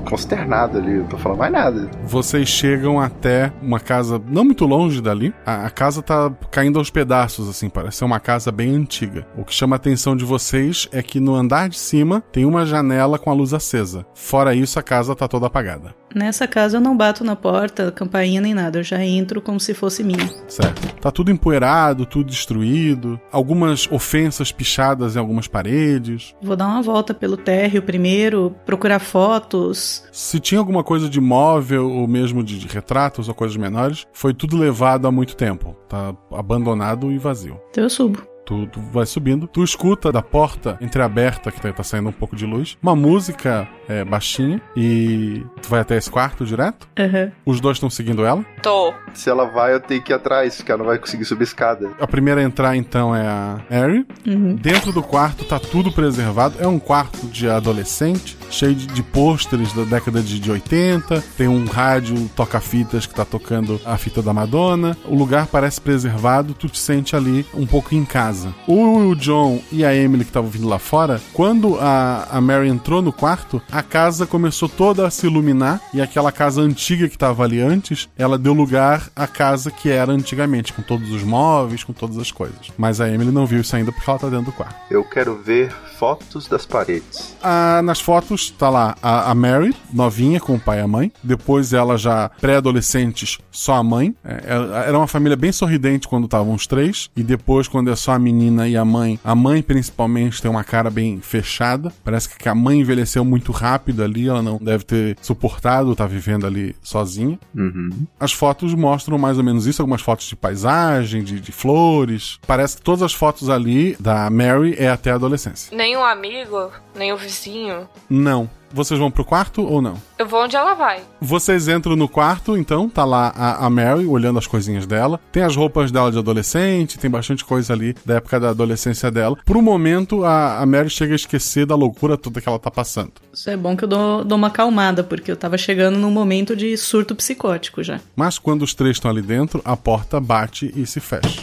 consternado 0.08 0.78
ali, 0.78 0.98
não 0.98 1.06
tô 1.06 1.16
falando 1.18 1.38
mais 1.38 1.52
nada. 1.52 1.90
Vocês 2.04 2.48
chegam 2.48 3.00
até 3.00 3.52
uma 3.62 3.80
casa 3.80 4.20
não 4.28 4.44
muito 4.44 4.64
longe 4.64 5.00
dali. 5.00 5.34
A, 5.44 5.66
a, 5.66 5.70
casa 5.70 6.02
tá 6.02 6.32
caindo 6.50 6.78
aos 6.78 6.90
pedaços, 6.90 7.48
assim, 7.48 7.68
parece 7.68 7.98
ser 7.98 8.04
uma 8.04 8.20
casa 8.20 8.50
bem 8.50 8.74
antiga. 8.74 9.26
O 9.36 9.44
que 9.44 9.54
chama 9.54 9.76
a 9.76 9.78
atenção 9.78 10.16
de 10.16 10.24
vocês 10.24 10.88
é 10.92 11.02
que 11.02 11.20
no 11.20 11.34
andar 11.34 11.68
de 11.68 11.78
cima 11.78 12.22
tem 12.32 12.44
uma 12.44 12.64
janela 12.64 13.18
com 13.18 13.30
a 13.30 13.34
luz 13.34 13.52
acesa. 13.52 14.06
Fora 14.14 14.54
isso, 14.54 14.78
a 14.78 14.82
casa 14.82 15.14
tá 15.14 15.28
toda 15.28 15.46
apagada. 15.46 15.94
Nessa 16.14 16.46
casa 16.48 16.78
eu 16.78 16.80
não 16.80 16.96
bato 16.96 17.22
na 17.22 17.36
porta, 17.36 17.92
campainha 17.92 18.40
nem 18.40 18.54
nada, 18.54 18.78
eu 18.78 18.82
já 18.82 19.04
entro 19.04 19.42
como 19.42 19.60
se 19.60 19.74
fosse 19.74 20.02
minha. 20.02 20.30
Certo. 20.48 20.94
Tá 20.98 21.10
tudo 21.10 21.30
empoeirado, 21.30 22.06
tudo 22.06 22.30
destruído, 22.30 23.20
algumas 23.30 23.86
ofensas 23.90 24.50
pichadas 24.50 25.14
em 25.14 25.18
algumas 25.18 25.46
paredes. 25.46 26.34
Vou 26.40 26.56
dar 26.56 26.68
uma 26.68 26.80
volta 26.80 27.12
pelo 27.12 27.36
térreo 27.56 27.82
primeiro, 27.82 28.54
procurar 28.66 28.98
fotos. 28.98 30.04
Se 30.12 30.38
tinha 30.38 30.58
alguma 30.58 30.84
coisa 30.84 31.08
de 31.08 31.20
móvel 31.20 31.90
ou 31.90 32.06
mesmo 32.06 32.44
de, 32.44 32.58
de 32.58 32.66
retratos 32.66 33.28
ou 33.28 33.34
coisas 33.34 33.56
menores, 33.56 34.06
foi 34.12 34.34
tudo 34.34 34.58
levado 34.58 35.08
há 35.08 35.12
muito 35.12 35.34
tempo. 35.34 35.74
Tá 35.88 36.14
abandonado 36.32 37.10
e 37.10 37.16
vazio. 37.16 37.58
Então 37.70 37.84
eu 37.84 37.90
subo. 37.90 38.35
Tu, 38.46 38.66
tu, 38.68 38.80
vai 38.80 39.04
subindo, 39.04 39.48
tu 39.48 39.64
escuta 39.64 40.12
da 40.12 40.22
porta 40.22 40.78
entreaberta, 40.80 41.50
que 41.50 41.60
tá, 41.60 41.72
tá 41.72 41.82
saindo 41.82 42.08
um 42.08 42.12
pouco 42.12 42.36
de 42.36 42.46
luz, 42.46 42.78
uma 42.80 42.94
música 42.94 43.68
é, 43.88 44.04
baixinha 44.04 44.62
e 44.76 45.44
tu 45.60 45.68
vai 45.68 45.80
até 45.80 45.96
esse 45.96 46.10
quarto 46.10 46.44
direto. 46.44 46.88
Uhum. 46.98 47.32
Os 47.44 47.60
dois 47.60 47.76
estão 47.76 47.90
seguindo 47.90 48.24
ela. 48.24 48.44
Tô. 48.62 48.94
Se 49.12 49.28
ela 49.28 49.46
vai, 49.46 49.74
eu 49.74 49.80
tenho 49.80 50.02
que 50.02 50.12
ir 50.12 50.14
atrás, 50.14 50.62
que 50.62 50.70
ela 50.70 50.78
não 50.78 50.86
vai 50.86 50.98
conseguir 50.98 51.24
subir 51.24 51.44
escada. 51.44 51.90
A 51.98 52.06
primeira 52.06 52.40
a 52.40 52.44
entrar, 52.44 52.76
então, 52.76 53.14
é 53.14 53.26
a 53.26 53.60
Harry. 53.68 54.06
Uhum. 54.26 54.54
Dentro 54.54 54.92
do 54.92 55.02
quarto 55.02 55.44
tá 55.44 55.58
tudo 55.58 55.90
preservado. 55.90 56.56
É 56.60 56.66
um 56.66 56.78
quarto 56.78 57.26
de 57.26 57.48
adolescente, 57.48 58.36
cheio 58.50 58.74
de, 58.74 58.86
de 58.86 59.02
pôsteres 59.02 59.72
da 59.72 59.82
década 59.82 60.22
de, 60.22 60.38
de 60.38 60.50
80. 60.50 61.22
Tem 61.36 61.48
um 61.48 61.64
rádio 61.64 62.28
toca-fitas 62.36 63.06
que 63.06 63.14
tá 63.14 63.24
tocando 63.24 63.80
a 63.84 63.96
fita 63.96 64.22
da 64.22 64.32
Madonna. 64.32 64.96
O 65.04 65.14
lugar 65.14 65.46
parece 65.46 65.80
preservado, 65.80 66.54
tu 66.54 66.68
te 66.68 66.78
sente 66.78 67.16
ali 67.16 67.44
um 67.54 67.66
pouco 67.66 67.94
em 67.94 68.04
casa. 68.04 68.35
O 68.66 69.14
John 69.14 69.60
e 69.70 69.84
a 69.84 69.94
Emily 69.94 70.24
que 70.24 70.30
estavam 70.30 70.50
vindo 70.50 70.68
lá 70.68 70.78
fora, 70.78 71.20
quando 71.32 71.78
a, 71.78 72.26
a 72.30 72.40
Mary 72.40 72.68
entrou 72.68 73.00
no 73.00 73.12
quarto, 73.12 73.62
a 73.70 73.82
casa 73.82 74.26
começou 74.26 74.68
toda 74.68 75.06
a 75.06 75.10
se 75.10 75.26
iluminar 75.26 75.80
e 75.94 76.00
aquela 76.00 76.32
casa 76.32 76.60
antiga 76.60 77.08
que 77.08 77.16
estava 77.16 77.44
ali 77.44 77.60
antes, 77.60 78.08
ela 78.18 78.38
deu 78.38 78.52
lugar 78.52 79.08
à 79.14 79.26
casa 79.26 79.70
que 79.70 79.90
era 79.90 80.12
antigamente, 80.12 80.72
com 80.72 80.82
todos 80.82 81.10
os 81.10 81.22
móveis, 81.22 81.84
com 81.84 81.92
todas 81.92 82.18
as 82.18 82.30
coisas. 82.30 82.72
Mas 82.76 83.00
a 83.00 83.08
Emily 83.08 83.30
não 83.30 83.46
viu 83.46 83.60
isso 83.60 83.74
ainda 83.74 83.92
porque 83.92 84.08
ela 84.08 84.18
tá 84.18 84.28
dentro 84.28 84.46
do 84.46 84.52
quarto. 84.52 84.76
Eu 84.90 85.04
quero 85.04 85.36
ver 85.36 85.72
fotos 85.98 86.46
das 86.46 86.66
paredes. 86.66 87.36
Ah, 87.42 87.80
nas 87.82 88.00
fotos 88.00 88.50
tá 88.50 88.68
lá 88.68 88.96
a, 89.02 89.30
a, 89.30 89.34
Mary, 89.34 89.74
novinha, 89.92 90.38
com 90.38 90.54
o 90.54 90.60
pai 90.60 90.78
e 90.78 90.82
a 90.82 90.88
mãe. 90.88 91.12
Depois 91.22 91.72
ela 91.72 91.96
já 91.96 92.30
pré-adolescentes, 92.40 93.38
só 93.50 93.74
a 93.74 93.82
mãe. 93.82 94.14
É, 94.24 94.88
era 94.88 94.96
uma 94.96 95.06
família 95.06 95.36
bem 95.36 95.52
sorridente 95.52 96.06
quando 96.06 96.24
estavam 96.24 96.54
os 96.54 96.66
três. 96.66 97.10
E 97.16 97.22
depois, 97.22 97.66
quando 97.66 97.90
é 97.90 97.96
só 97.96 98.12
a 98.12 98.18
menina 98.26 98.68
e 98.68 98.76
a 98.76 98.84
mãe, 98.84 99.20
a 99.22 99.34
mãe 99.36 99.62
principalmente 99.62 100.42
tem 100.42 100.50
uma 100.50 100.64
cara 100.64 100.90
bem 100.90 101.20
fechada. 101.20 101.92
Parece 102.02 102.28
que 102.36 102.48
a 102.48 102.54
mãe 102.54 102.80
envelheceu 102.80 103.24
muito 103.24 103.52
rápido 103.52 104.02
ali. 104.02 104.28
Ela 104.28 104.42
não 104.42 104.58
deve 104.58 104.84
ter 104.84 105.16
suportado 105.22 105.92
estar 105.92 106.04
tá 106.04 106.08
vivendo 106.08 106.44
ali 106.44 106.74
sozinha. 106.82 107.38
Uhum. 107.54 107.90
As 108.18 108.32
fotos 108.32 108.74
mostram 108.74 109.16
mais 109.16 109.38
ou 109.38 109.44
menos 109.44 109.66
isso. 109.66 109.80
Algumas 109.80 110.02
fotos 110.02 110.26
de 110.26 110.34
paisagem, 110.34 111.22
de, 111.22 111.40
de 111.40 111.52
flores. 111.52 112.38
Parece 112.46 112.76
que 112.76 112.82
todas 112.82 113.02
as 113.02 113.12
fotos 113.12 113.48
ali 113.48 113.96
da 114.00 114.28
Mary 114.28 114.74
é 114.76 114.88
até 114.88 115.12
a 115.12 115.14
adolescência. 115.14 115.76
Nem 115.76 115.96
um 115.96 116.04
amigo, 116.04 116.72
nem 116.96 117.12
o 117.12 117.16
vizinho. 117.16 117.88
Não. 118.10 118.50
Vocês 118.76 119.00
vão 119.00 119.10
pro 119.10 119.24
quarto 119.24 119.62
ou 119.62 119.80
não? 119.80 119.94
Eu 120.18 120.26
vou 120.26 120.44
onde 120.44 120.54
ela 120.54 120.74
vai. 120.74 121.00
Vocês 121.18 121.66
entram 121.66 121.96
no 121.96 122.06
quarto, 122.06 122.58
então, 122.58 122.90
tá 122.90 123.06
lá 123.06 123.32
a, 123.34 123.64
a, 123.64 123.70
Mary 123.70 124.04
olhando 124.04 124.38
as 124.38 124.46
coisinhas 124.46 124.86
dela. 124.86 125.18
Tem 125.32 125.42
as 125.42 125.56
roupas 125.56 125.90
dela 125.90 126.12
de 126.12 126.18
adolescente, 126.18 126.98
tem 126.98 127.10
bastante 127.10 127.42
coisa 127.42 127.72
ali 127.72 127.96
da 128.04 128.16
época 128.16 128.38
da 128.38 128.50
adolescência 128.50 129.10
dela. 129.10 129.34
Por 129.46 129.56
um 129.56 129.62
momento, 129.62 130.26
a, 130.26 130.58
a 130.58 130.66
Mary 130.66 130.90
chega 130.90 131.14
a 131.14 131.16
esquecer 131.16 131.64
da 131.64 131.74
loucura 131.74 132.18
toda 132.18 132.38
que 132.38 132.46
ela 132.46 132.58
tá 132.58 132.70
passando. 132.70 133.12
Isso 133.32 133.48
é 133.48 133.56
bom 133.56 133.74
que 133.74 133.84
eu 133.84 133.88
dou, 133.88 134.22
dou 134.22 134.36
uma 134.36 134.48
acalmada, 134.48 135.02
porque 135.02 135.32
eu 135.32 135.36
tava 135.38 135.56
chegando 135.56 135.98
num 135.98 136.10
momento 136.10 136.54
de 136.54 136.76
surto 136.76 137.16
psicótico 137.16 137.82
já. 137.82 137.98
Mas 138.14 138.38
quando 138.38 138.60
os 138.60 138.74
três 138.74 138.96
estão 138.96 139.10
ali 139.10 139.22
dentro, 139.22 139.62
a 139.64 139.74
porta 139.74 140.20
bate 140.20 140.70
e 140.76 140.84
se 140.84 141.00
fecha. 141.00 141.40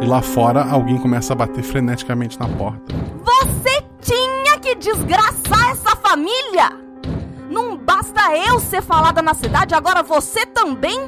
E 0.00 0.06
lá 0.06 0.20
fora, 0.20 0.62
alguém 0.70 0.98
começa 0.98 1.32
a 1.32 1.36
bater 1.36 1.62
freneticamente 1.62 2.38
na 2.38 2.48
porta. 2.48 2.94
Você 3.24 3.82
tinha 4.00 4.58
que 4.60 4.74
desgraçar 4.74 5.70
essa 5.70 5.96
família! 5.96 6.70
Não 7.50 7.76
basta 7.76 8.36
eu 8.36 8.60
ser 8.60 8.82
falada 8.82 9.22
na 9.22 9.32
cidade, 9.32 9.74
agora 9.74 10.02
você 10.02 10.44
também? 10.44 10.98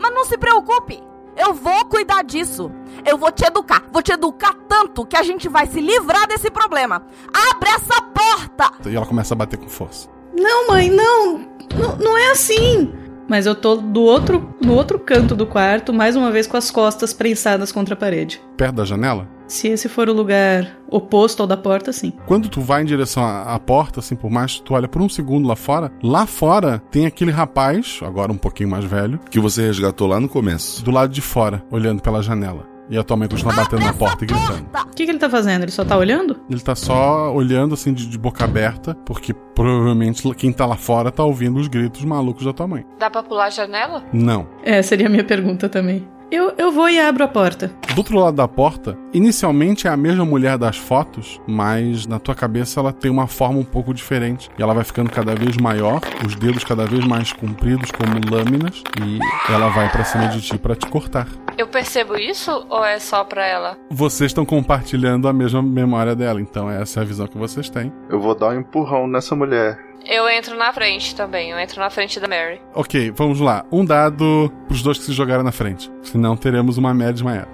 Mas 0.00 0.14
não 0.14 0.24
se 0.24 0.38
preocupe, 0.38 1.02
eu 1.36 1.52
vou 1.52 1.84
cuidar 1.86 2.22
disso. 2.22 2.70
Eu 3.04 3.18
vou 3.18 3.30
te 3.30 3.44
educar, 3.44 3.84
vou 3.92 4.02
te 4.02 4.12
educar 4.12 4.54
tanto 4.68 5.04
que 5.04 5.16
a 5.16 5.22
gente 5.22 5.48
vai 5.48 5.66
se 5.66 5.80
livrar 5.80 6.26
desse 6.26 6.50
problema. 6.50 7.04
Abre 7.52 7.68
essa 7.70 8.00
porta! 8.00 8.88
E 8.88 8.96
ela 8.96 9.06
começa 9.06 9.34
a 9.34 9.36
bater 9.36 9.58
com 9.58 9.68
força. 9.68 10.08
Não, 10.34 10.68
mãe, 10.68 10.90
não. 10.90 11.38
Não, 11.76 11.96
não 11.96 12.16
é 12.16 12.30
assim. 12.30 12.92
Mas 13.28 13.46
eu 13.46 13.54
tô 13.54 13.76
do 13.76 14.02
outro, 14.02 14.48
no 14.60 14.74
outro 14.74 14.98
canto 14.98 15.34
do 15.34 15.46
quarto, 15.46 15.92
mais 15.92 16.14
uma 16.16 16.30
vez 16.30 16.46
com 16.46 16.56
as 16.56 16.70
costas 16.70 17.12
prensadas 17.12 17.72
contra 17.72 17.94
a 17.94 17.96
parede. 17.96 18.40
Perto 18.56 18.74
da 18.76 18.84
janela? 18.84 19.28
Se 19.46 19.68
esse 19.68 19.88
for 19.88 20.08
o 20.08 20.12
lugar 20.12 20.78
oposto 20.88 21.40
ao 21.42 21.46
da 21.46 21.56
porta, 21.56 21.92
sim. 21.92 22.12
Quando 22.26 22.48
tu 22.48 22.60
vai 22.60 22.82
em 22.82 22.86
direção 22.86 23.24
à, 23.24 23.54
à 23.54 23.58
porta, 23.58 24.00
assim, 24.00 24.16
por 24.16 24.30
mais 24.30 24.54
que 24.54 24.62
tu 24.62 24.74
olha 24.74 24.88
por 24.88 25.02
um 25.02 25.08
segundo 25.08 25.46
lá 25.46 25.54
fora, 25.56 25.92
lá 26.02 26.26
fora 26.26 26.82
tem 26.90 27.04
aquele 27.06 27.30
rapaz, 27.30 28.00
agora 28.02 28.32
um 28.32 28.38
pouquinho 28.38 28.70
mais 28.70 28.84
velho, 28.84 29.20
Que 29.30 29.38
você 29.40 29.62
resgatou 29.66 30.06
lá 30.08 30.18
no 30.18 30.28
começo. 30.28 30.82
do 30.84 30.90
lado 30.90 31.12
de 31.12 31.20
fora, 31.20 31.62
olhando 31.70 32.00
pela 32.00 32.22
janela. 32.22 32.73
E 32.88 32.98
atualmente 32.98 33.30
continua 33.30 33.54
batendo 33.54 33.84
na 33.84 33.92
porta 33.92 34.24
e 34.24 34.26
gritando. 34.26 34.66
O 34.74 34.94
que, 34.94 35.04
que 35.04 35.10
ele 35.10 35.18
tá 35.18 35.30
fazendo? 35.30 35.62
Ele 35.62 35.72
só 35.72 35.84
tá 35.84 35.96
olhando? 35.96 36.40
Ele 36.50 36.60
tá 36.60 36.74
só 36.74 37.32
olhando 37.34 37.74
assim 37.74 37.92
de, 37.92 38.06
de 38.06 38.18
boca 38.18 38.44
aberta, 38.44 38.96
porque 39.04 39.32
provavelmente 39.32 40.22
quem 40.34 40.52
tá 40.52 40.66
lá 40.66 40.76
fora 40.76 41.10
tá 41.10 41.24
ouvindo 41.24 41.58
os 41.58 41.68
gritos 41.68 42.04
malucos 42.04 42.44
da 42.44 42.52
tua 42.52 42.66
mãe. 42.66 42.84
Dá 42.98 43.10
pra 43.10 43.22
pular 43.22 43.46
a 43.46 43.50
janela? 43.50 44.04
Não. 44.12 44.46
É, 44.62 44.82
seria 44.82 45.06
a 45.06 45.10
minha 45.10 45.24
pergunta 45.24 45.68
também. 45.68 46.06
Eu, 46.30 46.52
eu 46.58 46.72
vou 46.72 46.88
e 46.88 46.98
abro 46.98 47.22
a 47.22 47.28
porta. 47.28 47.70
Do 47.94 47.98
outro 47.98 48.18
lado 48.18 48.34
da 48.34 48.48
porta, 48.48 48.98
inicialmente 49.12 49.86
é 49.86 49.90
a 49.90 49.96
mesma 49.96 50.24
mulher 50.24 50.58
das 50.58 50.76
fotos, 50.76 51.40
mas 51.46 52.06
na 52.06 52.18
tua 52.18 52.34
cabeça 52.34 52.80
ela 52.80 52.92
tem 52.92 53.08
uma 53.10 53.28
forma 53.28 53.60
um 53.60 53.64
pouco 53.64 53.94
diferente. 53.94 54.50
E 54.58 54.62
ela 54.62 54.74
vai 54.74 54.82
ficando 54.82 55.10
cada 55.10 55.34
vez 55.34 55.56
maior, 55.56 56.00
os 56.26 56.34
dedos 56.34 56.64
cada 56.64 56.86
vez 56.86 57.06
mais 57.06 57.32
compridos 57.32 57.90
como 57.92 58.14
lâminas, 58.34 58.82
e 59.00 59.18
ela 59.52 59.68
vai 59.68 59.88
pra 59.90 60.02
cima 60.02 60.26
de 60.26 60.40
ti 60.40 60.58
pra 60.58 60.74
te 60.74 60.86
cortar. 60.86 61.28
Eu 61.56 61.68
percebo 61.68 62.16
isso 62.16 62.50
ou 62.68 62.84
é 62.84 62.98
só 62.98 63.22
pra 63.22 63.46
ela? 63.46 63.78
Vocês 63.88 64.30
estão 64.30 64.44
compartilhando 64.44 65.28
a 65.28 65.32
mesma 65.32 65.62
memória 65.62 66.14
dela, 66.14 66.40
então 66.40 66.68
essa 66.68 67.00
é 67.00 67.02
a 67.02 67.06
visão 67.06 67.28
que 67.28 67.38
vocês 67.38 67.70
têm. 67.70 67.92
Eu 68.10 68.20
vou 68.20 68.34
dar 68.34 68.48
um 68.48 68.60
empurrão 68.60 69.06
nessa 69.06 69.36
mulher. 69.36 69.78
Eu 70.04 70.28
entro 70.28 70.56
na 70.56 70.72
frente 70.72 71.14
também, 71.14 71.50
eu 71.50 71.58
entro 71.58 71.80
na 71.80 71.88
frente 71.90 72.18
da 72.18 72.26
Mary. 72.26 72.60
Ok, 72.74 73.12
vamos 73.12 73.40
lá. 73.40 73.64
Um 73.70 73.84
dado 73.84 74.52
pros 74.66 74.82
dois 74.82 74.98
que 74.98 75.04
se 75.04 75.12
jogaram 75.12 75.44
na 75.44 75.52
frente. 75.52 75.90
Senão 76.02 76.36
teremos 76.36 76.76
uma 76.76 76.92
média 76.92 77.14
desmaiada. 77.14 77.48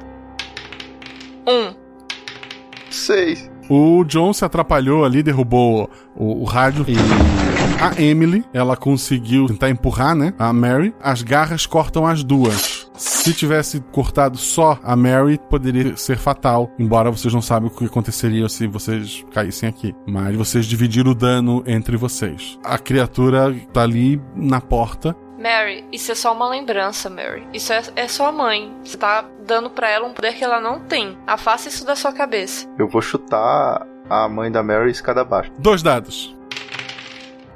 Um. 1.47 1.75
Seis. 2.91 3.51
O 3.69 4.03
John 4.05 4.33
se 4.33 4.45
atrapalhou 4.45 5.05
ali, 5.05 5.23
derrubou 5.23 5.89
o, 6.17 6.41
o 6.41 6.45
rádio 6.45 6.85
e 6.89 6.97
a 7.81 8.03
Emily, 8.03 8.45
ela 8.53 8.77
conseguiu 8.77 9.47
tentar 9.47 9.71
empurrar, 9.71 10.15
né? 10.15 10.35
A 10.39 10.53
Mary. 10.53 10.95
As 11.01 11.23
garras 11.23 11.67
cortam 11.67 12.07
as 12.07 12.25
duas. 12.25 12.80
Se 13.01 13.33
tivesse 13.33 13.81
cortado 13.93 14.37
só 14.37 14.79
a 14.83 14.95
Mary, 14.95 15.41
poderia 15.49 15.97
ser 15.97 16.19
fatal. 16.19 16.71
Embora 16.79 17.11
vocês 17.11 17.33
não 17.33 17.41
sabem 17.41 17.71
o 17.71 17.75
que 17.75 17.87
aconteceria 17.87 18.47
se 18.47 18.67
vocês 18.67 19.25
caíssem 19.33 19.67
aqui. 19.67 19.95
Mas 20.07 20.37
vocês 20.37 20.67
dividiram 20.67 21.13
o 21.13 21.15
dano 21.15 21.65
entre 21.67 21.97
vocês. 21.97 22.59
A 22.63 22.79
criatura 22.79 23.57
tá 23.73 23.85
ali 23.85 24.21
na 24.37 24.61
porta. 24.61 25.17
Mary, 25.39 25.83
isso 25.91 26.13
é 26.13 26.15
só 26.15 26.35
uma 26.35 26.51
lembrança, 26.51 27.09
Mary. 27.09 27.47
Isso 27.55 27.73
é, 27.73 27.83
é 27.97 28.07
sua 28.07 28.31
mãe. 28.31 28.71
Você 28.85 28.99
tá 28.99 29.25
dando 29.47 29.71
pra 29.71 29.89
ela 29.89 30.07
um 30.07 30.13
poder 30.13 30.35
que 30.35 30.45
ela 30.45 30.61
não 30.61 30.81
tem. 30.81 31.17
Afasta 31.27 31.71
isso 31.71 31.87
da 31.87 31.97
sua 31.97 32.13
cabeça. 32.13 32.69
Eu 32.79 32.87
vou 32.87 33.01
chutar 33.01 33.87
a 34.11 34.29
mãe 34.29 34.53
da 34.53 34.63
Mary 34.63 34.91
escada 34.91 35.23
abaixo. 35.23 35.51
Dois 35.59 35.83
dados. 35.83 36.37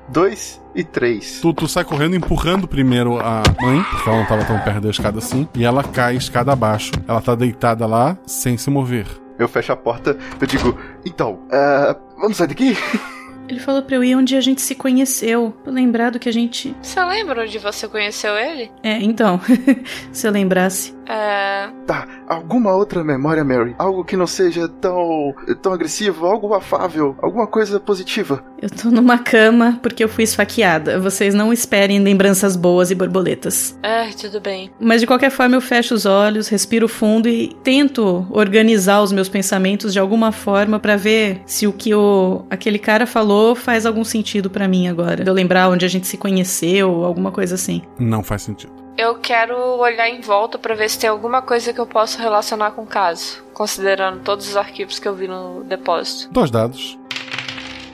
Dois 0.09 0.60
e 0.74 0.85
três. 0.85 1.40
Tu, 1.40 1.55
tu 1.55 1.68
sai 1.68 1.85
correndo 1.85 2.16
empurrando 2.16 2.66
primeiro 2.66 3.18
a 3.18 3.43
mãe, 3.60 3.82
porque 3.82 4.09
ela 4.09 4.18
não 4.18 4.26
tava 4.26 4.44
tão 4.44 4.59
perto 4.60 4.81
da 4.82 4.90
escada 4.90 5.18
assim, 5.18 5.48
e 5.55 5.64
ela 5.64 5.82
cai 5.82 6.16
escada 6.16 6.52
abaixo. 6.52 6.93
Ela 7.06 7.20
tá 7.20 7.35
deitada 7.35 7.86
lá, 7.86 8.16
sem 8.26 8.56
se 8.56 8.70
mover. 8.70 9.06
Eu 9.39 9.48
fecho 9.48 9.72
a 9.72 9.76
porta, 9.76 10.16
eu 10.40 10.47
digo, 10.47 10.78
então, 11.05 11.40
eh, 11.51 11.97
vamos 12.16 12.36
sair 12.36 12.48
daqui? 12.48 12.76
Ele 13.48 13.60
falou 13.60 13.82
pra 13.82 13.97
eu 13.97 14.05
ir 14.05 14.16
onde 14.16 14.36
a 14.36 14.40
gente 14.40 14.62
se 14.62 14.74
conheceu. 14.74 15.55
Pra 15.62 15.72
lembrar 15.72 16.10
do 16.10 16.18
que 16.18 16.28
a 16.28 16.32
gente. 16.32 16.74
Você 16.81 17.02
lembra 17.05 17.43
onde 17.43 17.59
você 17.59 17.86
conheceu 17.86 18.35
ele? 18.36 18.70
É, 18.82 18.94
então. 19.02 19.40
se 20.12 20.26
eu 20.26 20.32
lembrasse. 20.32 20.94
É. 21.06 21.68
Tá, 21.86 22.06
alguma 22.26 22.74
outra 22.74 23.05
memória, 23.05 23.44
Mary? 23.44 23.74
Algo 23.78 24.05
que 24.05 24.16
não 24.16 24.26
seja 24.26 24.68
tão, 24.68 25.35
tão 25.62 25.72
agressivo, 25.72 26.26
algo 26.26 26.55
afável, 26.55 27.16
alguma 27.20 27.47
coisa 27.47 27.78
positiva. 27.78 28.43
Eu 28.60 28.70
tô 28.70 28.90
numa 28.90 29.18
cama 29.18 29.78
porque 29.82 30.02
eu 30.02 30.09
fui 30.09 30.24
esfaqueada. 30.24 30.98
Vocês 30.98 31.35
não 31.35 31.52
esperem 31.52 32.01
lembranças 32.01 32.56
boas 32.56 32.90
e 32.90 32.94
borboletas. 32.94 33.78
É, 33.82 34.09
tudo 34.10 34.40
bem. 34.40 34.70
Mas 34.81 35.01
de 35.01 35.06
qualquer 35.06 35.31
forma 35.31 35.56
eu 35.56 35.60
fecho 35.60 35.94
os 35.94 36.06
olhos, 36.06 36.48
respiro 36.48 36.89
fundo 36.89 37.28
e 37.28 37.55
tento 37.62 38.26
organizar 38.31 39.02
os 39.02 39.12
meus 39.12 39.28
pensamentos 39.28 39.93
de 39.93 39.98
alguma 39.98 40.32
forma 40.32 40.78
pra 40.78 40.97
ver 40.97 41.43
se 41.47 41.66
o 41.66 41.72
que 41.72 41.94
o 41.94 42.44
aquele 42.48 42.78
cara 42.78 43.06
falou 43.06 43.55
faz 43.55 43.85
algum 43.85 44.05
sentido 44.05 44.48
pra 44.48 44.68
mim 44.68 44.89
agora. 44.89 45.22
De 45.22 45.31
eu 45.31 45.35
lembrar 45.35 45.68
onde 45.68 45.85
a 45.85 45.89
gente 45.89 46.06
se 46.06 46.16
conheceu, 46.16 47.05
alguma 47.05 47.31
coisa 47.31 47.55
assim. 47.55 47.82
Não 47.98 48.22
faz 48.22 48.43
sentido. 48.43 48.84
Eu 48.97 49.16
quero 49.16 49.57
olhar 49.79 50.09
em 50.09 50.21
volta 50.21 50.57
pra 50.57 50.75
ver 50.75 50.89
se 50.89 50.99
tem 51.01 51.11
alguma 51.11 51.43
coisa 51.43 51.73
que 51.73 51.81
eu 51.81 51.87
possa 51.87 52.23
relacionar 52.23 52.71
com 52.71 52.83
o 52.83 52.87
caso, 52.87 53.43
considerando 53.53 54.21
todos 54.21 54.49
os 54.49 54.57
arquivos 54.57 55.01
que 55.01 55.09
eu 55.09 55.15
vi 55.15 55.27
no 55.27 55.65
depósito. 55.65 56.33
Dois 56.33 56.49
dados. 56.49 56.97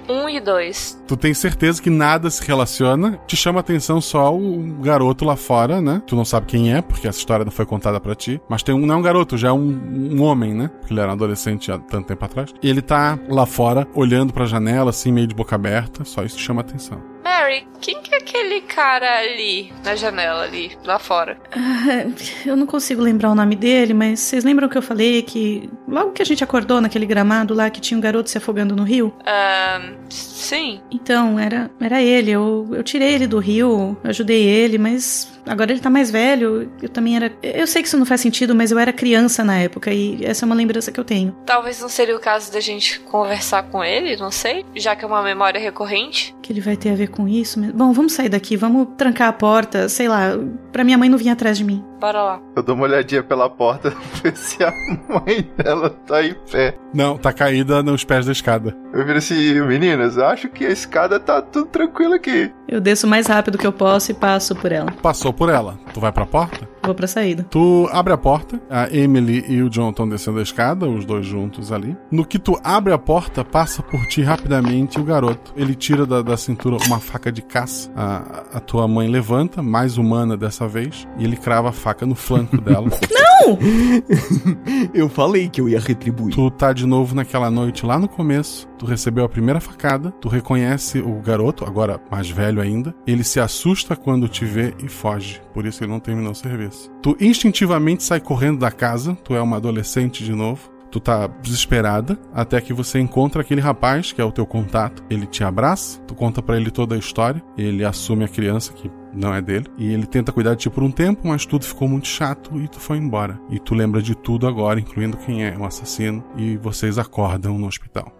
Um 0.06 0.28
e 0.28 0.40
dois. 0.40 1.00
Tu 1.06 1.16
tem 1.16 1.32
certeza 1.32 1.80
que 1.80 1.88
nada 1.88 2.28
se 2.28 2.44
relaciona. 2.44 3.18
Te 3.26 3.36
chama 3.36 3.60
atenção 3.60 4.00
só 4.00 4.34
o 4.34 4.60
garoto 4.80 5.24
lá 5.24 5.36
fora, 5.36 5.80
né? 5.80 6.02
Tu 6.06 6.16
não 6.16 6.24
sabe 6.24 6.46
quem 6.46 6.74
é, 6.74 6.82
porque 6.82 7.06
essa 7.06 7.18
história 7.18 7.44
não 7.44 7.52
foi 7.52 7.64
contada 7.64 8.00
pra 8.00 8.14
ti. 8.14 8.40
Mas 8.48 8.62
tem 8.62 8.74
um, 8.74 8.84
não 8.84 8.96
é 8.96 8.98
um 8.98 9.02
garoto, 9.02 9.38
já 9.38 9.48
é 9.48 9.52
um, 9.52 9.70
um 10.12 10.22
homem, 10.22 10.52
né? 10.52 10.68
Porque 10.80 10.92
ele 10.92 11.00
era 11.00 11.10
um 11.10 11.14
adolescente 11.14 11.70
há 11.70 11.78
tanto 11.78 12.08
tempo 12.08 12.24
atrás. 12.24 12.52
E 12.60 12.68
ele 12.68 12.82
tá 12.82 13.18
lá 13.28 13.46
fora, 13.46 13.86
olhando 13.94 14.32
pra 14.32 14.46
janela, 14.46 14.90
assim, 14.90 15.12
meio 15.12 15.28
de 15.28 15.34
boca 15.34 15.54
aberta. 15.54 16.04
Só 16.04 16.24
isso 16.24 16.36
te 16.36 16.42
chama 16.42 16.60
atenção. 16.60 17.00
Mary, 17.24 17.66
quem 17.80 18.02
que 18.02 18.09
aquele 18.40 18.60
cara 18.62 19.18
ali, 19.18 19.72
na 19.84 19.94
janela 19.94 20.42
ali, 20.42 20.76
lá 20.84 20.98
fora? 20.98 21.36
Ah, 21.52 22.06
eu 22.46 22.56
não 22.56 22.66
consigo 22.66 23.02
lembrar 23.02 23.30
o 23.30 23.34
nome 23.34 23.54
dele, 23.54 23.92
mas 23.92 24.20
vocês 24.20 24.44
lembram 24.44 24.68
que 24.68 24.78
eu 24.78 24.82
falei 24.82 25.22
que 25.22 25.68
logo 25.86 26.12
que 26.12 26.22
a 26.22 26.24
gente 26.24 26.42
acordou 26.42 26.80
naquele 26.80 27.04
gramado 27.04 27.52
lá 27.52 27.68
que 27.68 27.80
tinha 27.80 27.98
um 27.98 28.00
garoto 28.00 28.30
se 28.30 28.38
afogando 28.38 28.74
no 28.74 28.82
rio? 28.82 29.14
Ahn, 29.26 29.94
sim. 30.08 30.80
Então, 30.90 31.38
era, 31.38 31.70
era 31.80 32.02
ele. 32.02 32.30
Eu, 32.30 32.66
eu 32.72 32.82
tirei 32.82 33.12
ele 33.12 33.26
do 33.26 33.38
rio, 33.38 33.96
ajudei 34.02 34.42
ele, 34.42 34.78
mas 34.78 35.30
agora 35.46 35.70
ele 35.70 35.80
tá 35.80 35.90
mais 35.90 36.10
velho. 36.10 36.70
Eu 36.80 36.88
também 36.88 37.16
era. 37.16 37.30
Eu 37.42 37.66
sei 37.66 37.82
que 37.82 37.88
isso 37.88 37.98
não 37.98 38.06
faz 38.06 38.22
sentido, 38.22 38.54
mas 38.54 38.70
eu 38.70 38.78
era 38.78 38.92
criança 38.92 39.44
na 39.44 39.58
época 39.58 39.92
e 39.92 40.24
essa 40.24 40.44
é 40.44 40.46
uma 40.46 40.54
lembrança 40.54 40.90
que 40.90 40.98
eu 40.98 41.04
tenho. 41.04 41.36
Talvez 41.44 41.80
não 41.80 41.88
seria 41.88 42.16
o 42.16 42.20
caso 42.20 42.50
da 42.52 42.60
gente 42.60 43.00
conversar 43.00 43.64
com 43.64 43.84
ele, 43.84 44.16
não 44.16 44.30
sei, 44.30 44.64
já 44.74 44.96
que 44.96 45.04
é 45.04 45.08
uma 45.08 45.22
memória 45.22 45.60
recorrente. 45.60 46.34
Que 46.40 46.52
ele 46.52 46.60
vai 46.60 46.76
ter 46.76 46.90
a 46.90 46.94
ver 46.94 47.08
com 47.08 47.28
isso 47.28 47.60
mesmo. 47.60 47.76
Bom, 47.76 47.92
vamos 47.92 48.12
sair 48.14 48.29
daqui, 48.30 48.56
vamos 48.56 48.88
trancar 48.96 49.28
a 49.28 49.32
porta, 49.32 49.88
sei 49.88 50.08
lá, 50.08 50.30
pra 50.72 50.84
minha 50.84 50.96
mãe 50.96 51.08
não 51.08 51.18
vir 51.18 51.28
atrás 51.28 51.58
de 51.58 51.64
mim. 51.64 51.84
Bora 52.00 52.22
lá. 52.22 52.40
Eu 52.56 52.62
dou 52.62 52.74
uma 52.74 52.84
olhadinha 52.84 53.22
pela 53.22 53.50
porta 53.50 53.92
ver 54.22 54.34
se 54.36 54.62
a 54.64 54.72
mãe 55.08 55.50
dela 55.56 55.90
tá 55.90 56.24
em 56.24 56.34
pé. 56.50 56.74
Não, 56.94 57.18
tá 57.18 57.32
caída 57.32 57.82
nos 57.82 58.04
pés 58.04 58.24
da 58.24 58.32
escada. 58.32 58.74
Eu 58.92 59.04
viro 59.04 59.18
assim, 59.18 59.60
meninas, 59.62 60.16
acho 60.16 60.48
que 60.48 60.64
a 60.64 60.70
escada 60.70 61.20
tá 61.20 61.42
tudo 61.42 61.66
tranquilo 61.66 62.14
aqui. 62.14 62.50
Eu 62.66 62.80
desço 62.80 63.06
o 63.06 63.10
mais 63.10 63.26
rápido 63.26 63.58
que 63.58 63.66
eu 63.66 63.72
posso 63.72 64.10
e 64.10 64.14
passo 64.14 64.54
por 64.56 64.72
ela. 64.72 64.90
Passou 65.02 65.32
por 65.32 65.50
ela. 65.50 65.78
Tu 65.92 66.00
vai 66.00 66.12
pra 66.12 66.24
porta? 66.24 66.66
Vou 66.82 66.94
pra 66.94 67.06
saída. 67.06 67.46
Tu 67.50 67.88
abre 67.92 68.12
a 68.12 68.16
porta, 68.16 68.60
a 68.70 68.88
Emily 68.94 69.44
e 69.48 69.62
o 69.62 69.68
John 69.68 69.90
estão 69.90 70.08
descendo 70.08 70.38
a 70.38 70.42
escada, 70.42 70.88
os 70.88 71.04
dois 71.04 71.26
juntos 71.26 71.72
ali. 71.72 71.96
No 72.10 72.24
que 72.24 72.38
tu 72.38 72.58
abre 72.64 72.92
a 72.92 72.98
porta, 72.98 73.44
passa 73.44 73.82
por 73.82 74.06
ti 74.06 74.22
rapidamente 74.22 74.98
o 74.98 75.04
garoto. 75.04 75.52
Ele 75.56 75.74
tira 75.74 76.06
da, 76.06 76.22
da 76.22 76.36
cintura 76.36 76.76
uma 76.86 76.98
faca 76.98 77.30
de 77.30 77.42
caça. 77.42 77.90
A, 77.94 78.44
a 78.54 78.60
tua 78.60 78.88
mãe 78.88 79.08
levanta, 79.08 79.62
mais 79.62 79.98
humana 79.98 80.36
dessa 80.36 80.66
vez, 80.66 81.06
e 81.18 81.24
ele 81.24 81.36
crava 81.36 81.68
a 81.68 81.72
faca 81.72 82.06
no 82.06 82.14
flanco 82.14 82.60
dela. 82.60 82.88
Não! 83.10 83.29
eu 84.94 85.08
falei 85.08 85.48
que 85.48 85.60
eu 85.60 85.68
ia 85.68 85.80
retribuir. 85.80 86.34
Tu 86.34 86.50
tá 86.50 86.72
de 86.72 86.86
novo 86.86 87.14
naquela 87.14 87.50
noite 87.50 87.84
lá 87.84 87.98
no 87.98 88.08
começo. 88.08 88.68
Tu 88.78 88.86
recebeu 88.86 89.24
a 89.24 89.28
primeira 89.28 89.60
facada, 89.60 90.10
tu 90.12 90.28
reconhece 90.28 90.98
o 90.98 91.20
garoto, 91.20 91.64
agora 91.64 92.00
mais 92.10 92.30
velho 92.30 92.60
ainda. 92.60 92.94
Ele 93.06 93.24
se 93.24 93.40
assusta 93.40 93.96
quando 93.96 94.28
te 94.28 94.44
vê 94.44 94.74
e 94.82 94.88
foge. 94.88 95.40
Por 95.52 95.66
isso 95.66 95.82
ele 95.82 95.92
não 95.92 96.00
terminou 96.00 96.32
o 96.32 96.34
serviço. 96.34 96.90
Tu 97.02 97.16
instintivamente 97.20 98.02
sai 98.02 98.20
correndo 98.20 98.60
da 98.60 98.70
casa, 98.70 99.16
tu 99.24 99.34
é 99.34 99.40
uma 99.40 99.56
adolescente 99.56 100.24
de 100.24 100.32
novo. 100.32 100.70
Tu 100.90 100.98
tá 100.98 101.28
desesperada 101.40 102.18
até 102.32 102.60
que 102.60 102.72
você 102.72 102.98
encontra 102.98 103.42
aquele 103.42 103.60
rapaz 103.60 104.12
que 104.12 104.20
é 104.20 104.24
o 104.24 104.32
teu 104.32 104.44
contato. 104.44 105.04
Ele 105.08 105.26
te 105.26 105.44
abraça, 105.44 106.00
tu 106.00 106.14
conta 106.14 106.42
para 106.42 106.56
ele 106.56 106.70
toda 106.70 106.94
a 106.94 106.98
história. 106.98 107.42
Ele 107.56 107.84
assume 107.84 108.24
a 108.24 108.28
criança 108.28 108.72
que 108.72 108.90
não 109.12 109.32
é 109.32 109.40
dele. 109.40 109.66
E 109.78 109.92
ele 109.92 110.06
tenta 110.06 110.32
cuidar 110.32 110.54
de 110.54 110.62
ti 110.62 110.70
por 110.70 110.82
um 110.82 110.90
tempo, 110.90 111.28
mas 111.28 111.46
tudo 111.46 111.64
ficou 111.64 111.88
muito 111.88 112.08
chato 112.08 112.60
e 112.60 112.66
tu 112.66 112.80
foi 112.80 112.98
embora. 112.98 113.38
E 113.50 113.58
tu 113.58 113.74
lembra 113.74 114.02
de 114.02 114.14
tudo 114.14 114.46
agora, 114.46 114.80
incluindo 114.80 115.16
quem 115.16 115.44
é 115.44 115.56
o 115.56 115.64
assassino. 115.64 116.24
E 116.36 116.56
vocês 116.56 116.98
acordam 116.98 117.56
no 117.58 117.66
hospital. 117.66 118.12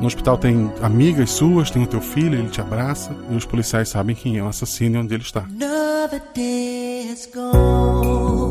No 0.00 0.08
hospital 0.08 0.36
tem 0.36 0.72
amigas 0.82 1.30
suas, 1.30 1.70
tem 1.70 1.84
o 1.84 1.86
teu 1.86 2.00
filho, 2.00 2.36
ele 2.36 2.48
te 2.48 2.60
abraça 2.60 3.16
e 3.30 3.36
os 3.36 3.44
policiais 3.44 3.88
sabem 3.88 4.16
quem 4.16 4.36
é 4.36 4.42
o 4.42 4.48
assassino 4.48 4.96
e 4.96 4.98
onde 4.98 5.14
ele 5.14 5.22
está. 5.22 5.42
Another 5.42 6.20
day 6.34 6.82
gone. 7.32 8.41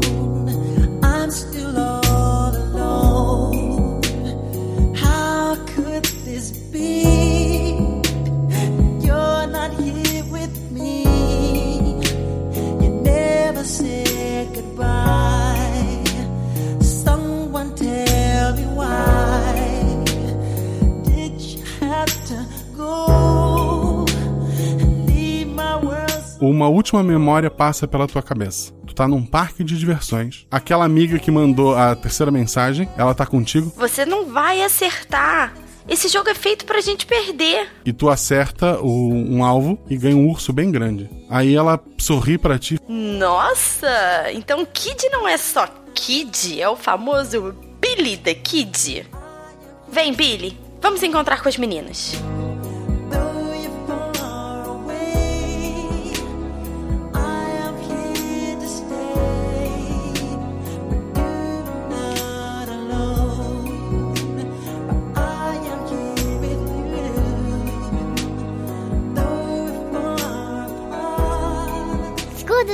Uma 26.41 26.67
última 26.67 27.01
memória 27.01 27.49
passa 27.49 27.87
pela 27.87 28.07
tua 28.07 28.21
cabeça. 28.21 28.80
Tu 28.91 28.95
tá 28.95 29.07
num 29.07 29.25
parque 29.25 29.63
de 29.63 29.79
diversões. 29.79 30.45
Aquela 30.51 30.83
amiga 30.83 31.17
que 31.17 31.31
mandou 31.31 31.73
a 31.77 31.95
terceira 31.95 32.29
mensagem, 32.29 32.89
ela 32.97 33.15
tá 33.15 33.25
contigo 33.25 33.71
Você 33.77 34.05
não 34.05 34.25
vai 34.25 34.61
acertar. 34.61 35.53
Esse 35.87 36.09
jogo 36.09 36.29
é 36.29 36.35
feito 36.35 36.65
pra 36.65 36.81
gente 36.81 37.05
perder. 37.05 37.69
e 37.85 37.93
tu 37.93 38.09
acerta 38.09 38.81
o- 38.81 39.13
um 39.13 39.45
alvo 39.45 39.79
e 39.89 39.95
ganha 39.95 40.15
um 40.17 40.29
urso 40.29 40.51
bem 40.51 40.69
grande. 40.69 41.09
Aí 41.29 41.55
ela 41.55 41.79
sorri 41.97 42.37
pra 42.37 42.59
ti. 42.59 42.77
Nossa! 42.89 43.87
Então 44.33 44.65
Kid 44.65 45.07
não 45.09 45.25
é 45.25 45.37
só 45.37 45.65
Kid, 45.95 46.61
é 46.61 46.67
o 46.67 46.75
famoso 46.75 47.55
Billy 47.79 48.17
the 48.17 48.33
Kid. 48.33 49.07
Vem, 49.89 50.13
Billy, 50.13 50.57
vamos 50.81 51.01
encontrar 51.01 51.41
com 51.41 51.47
as 51.47 51.55
meninas. 51.57 52.13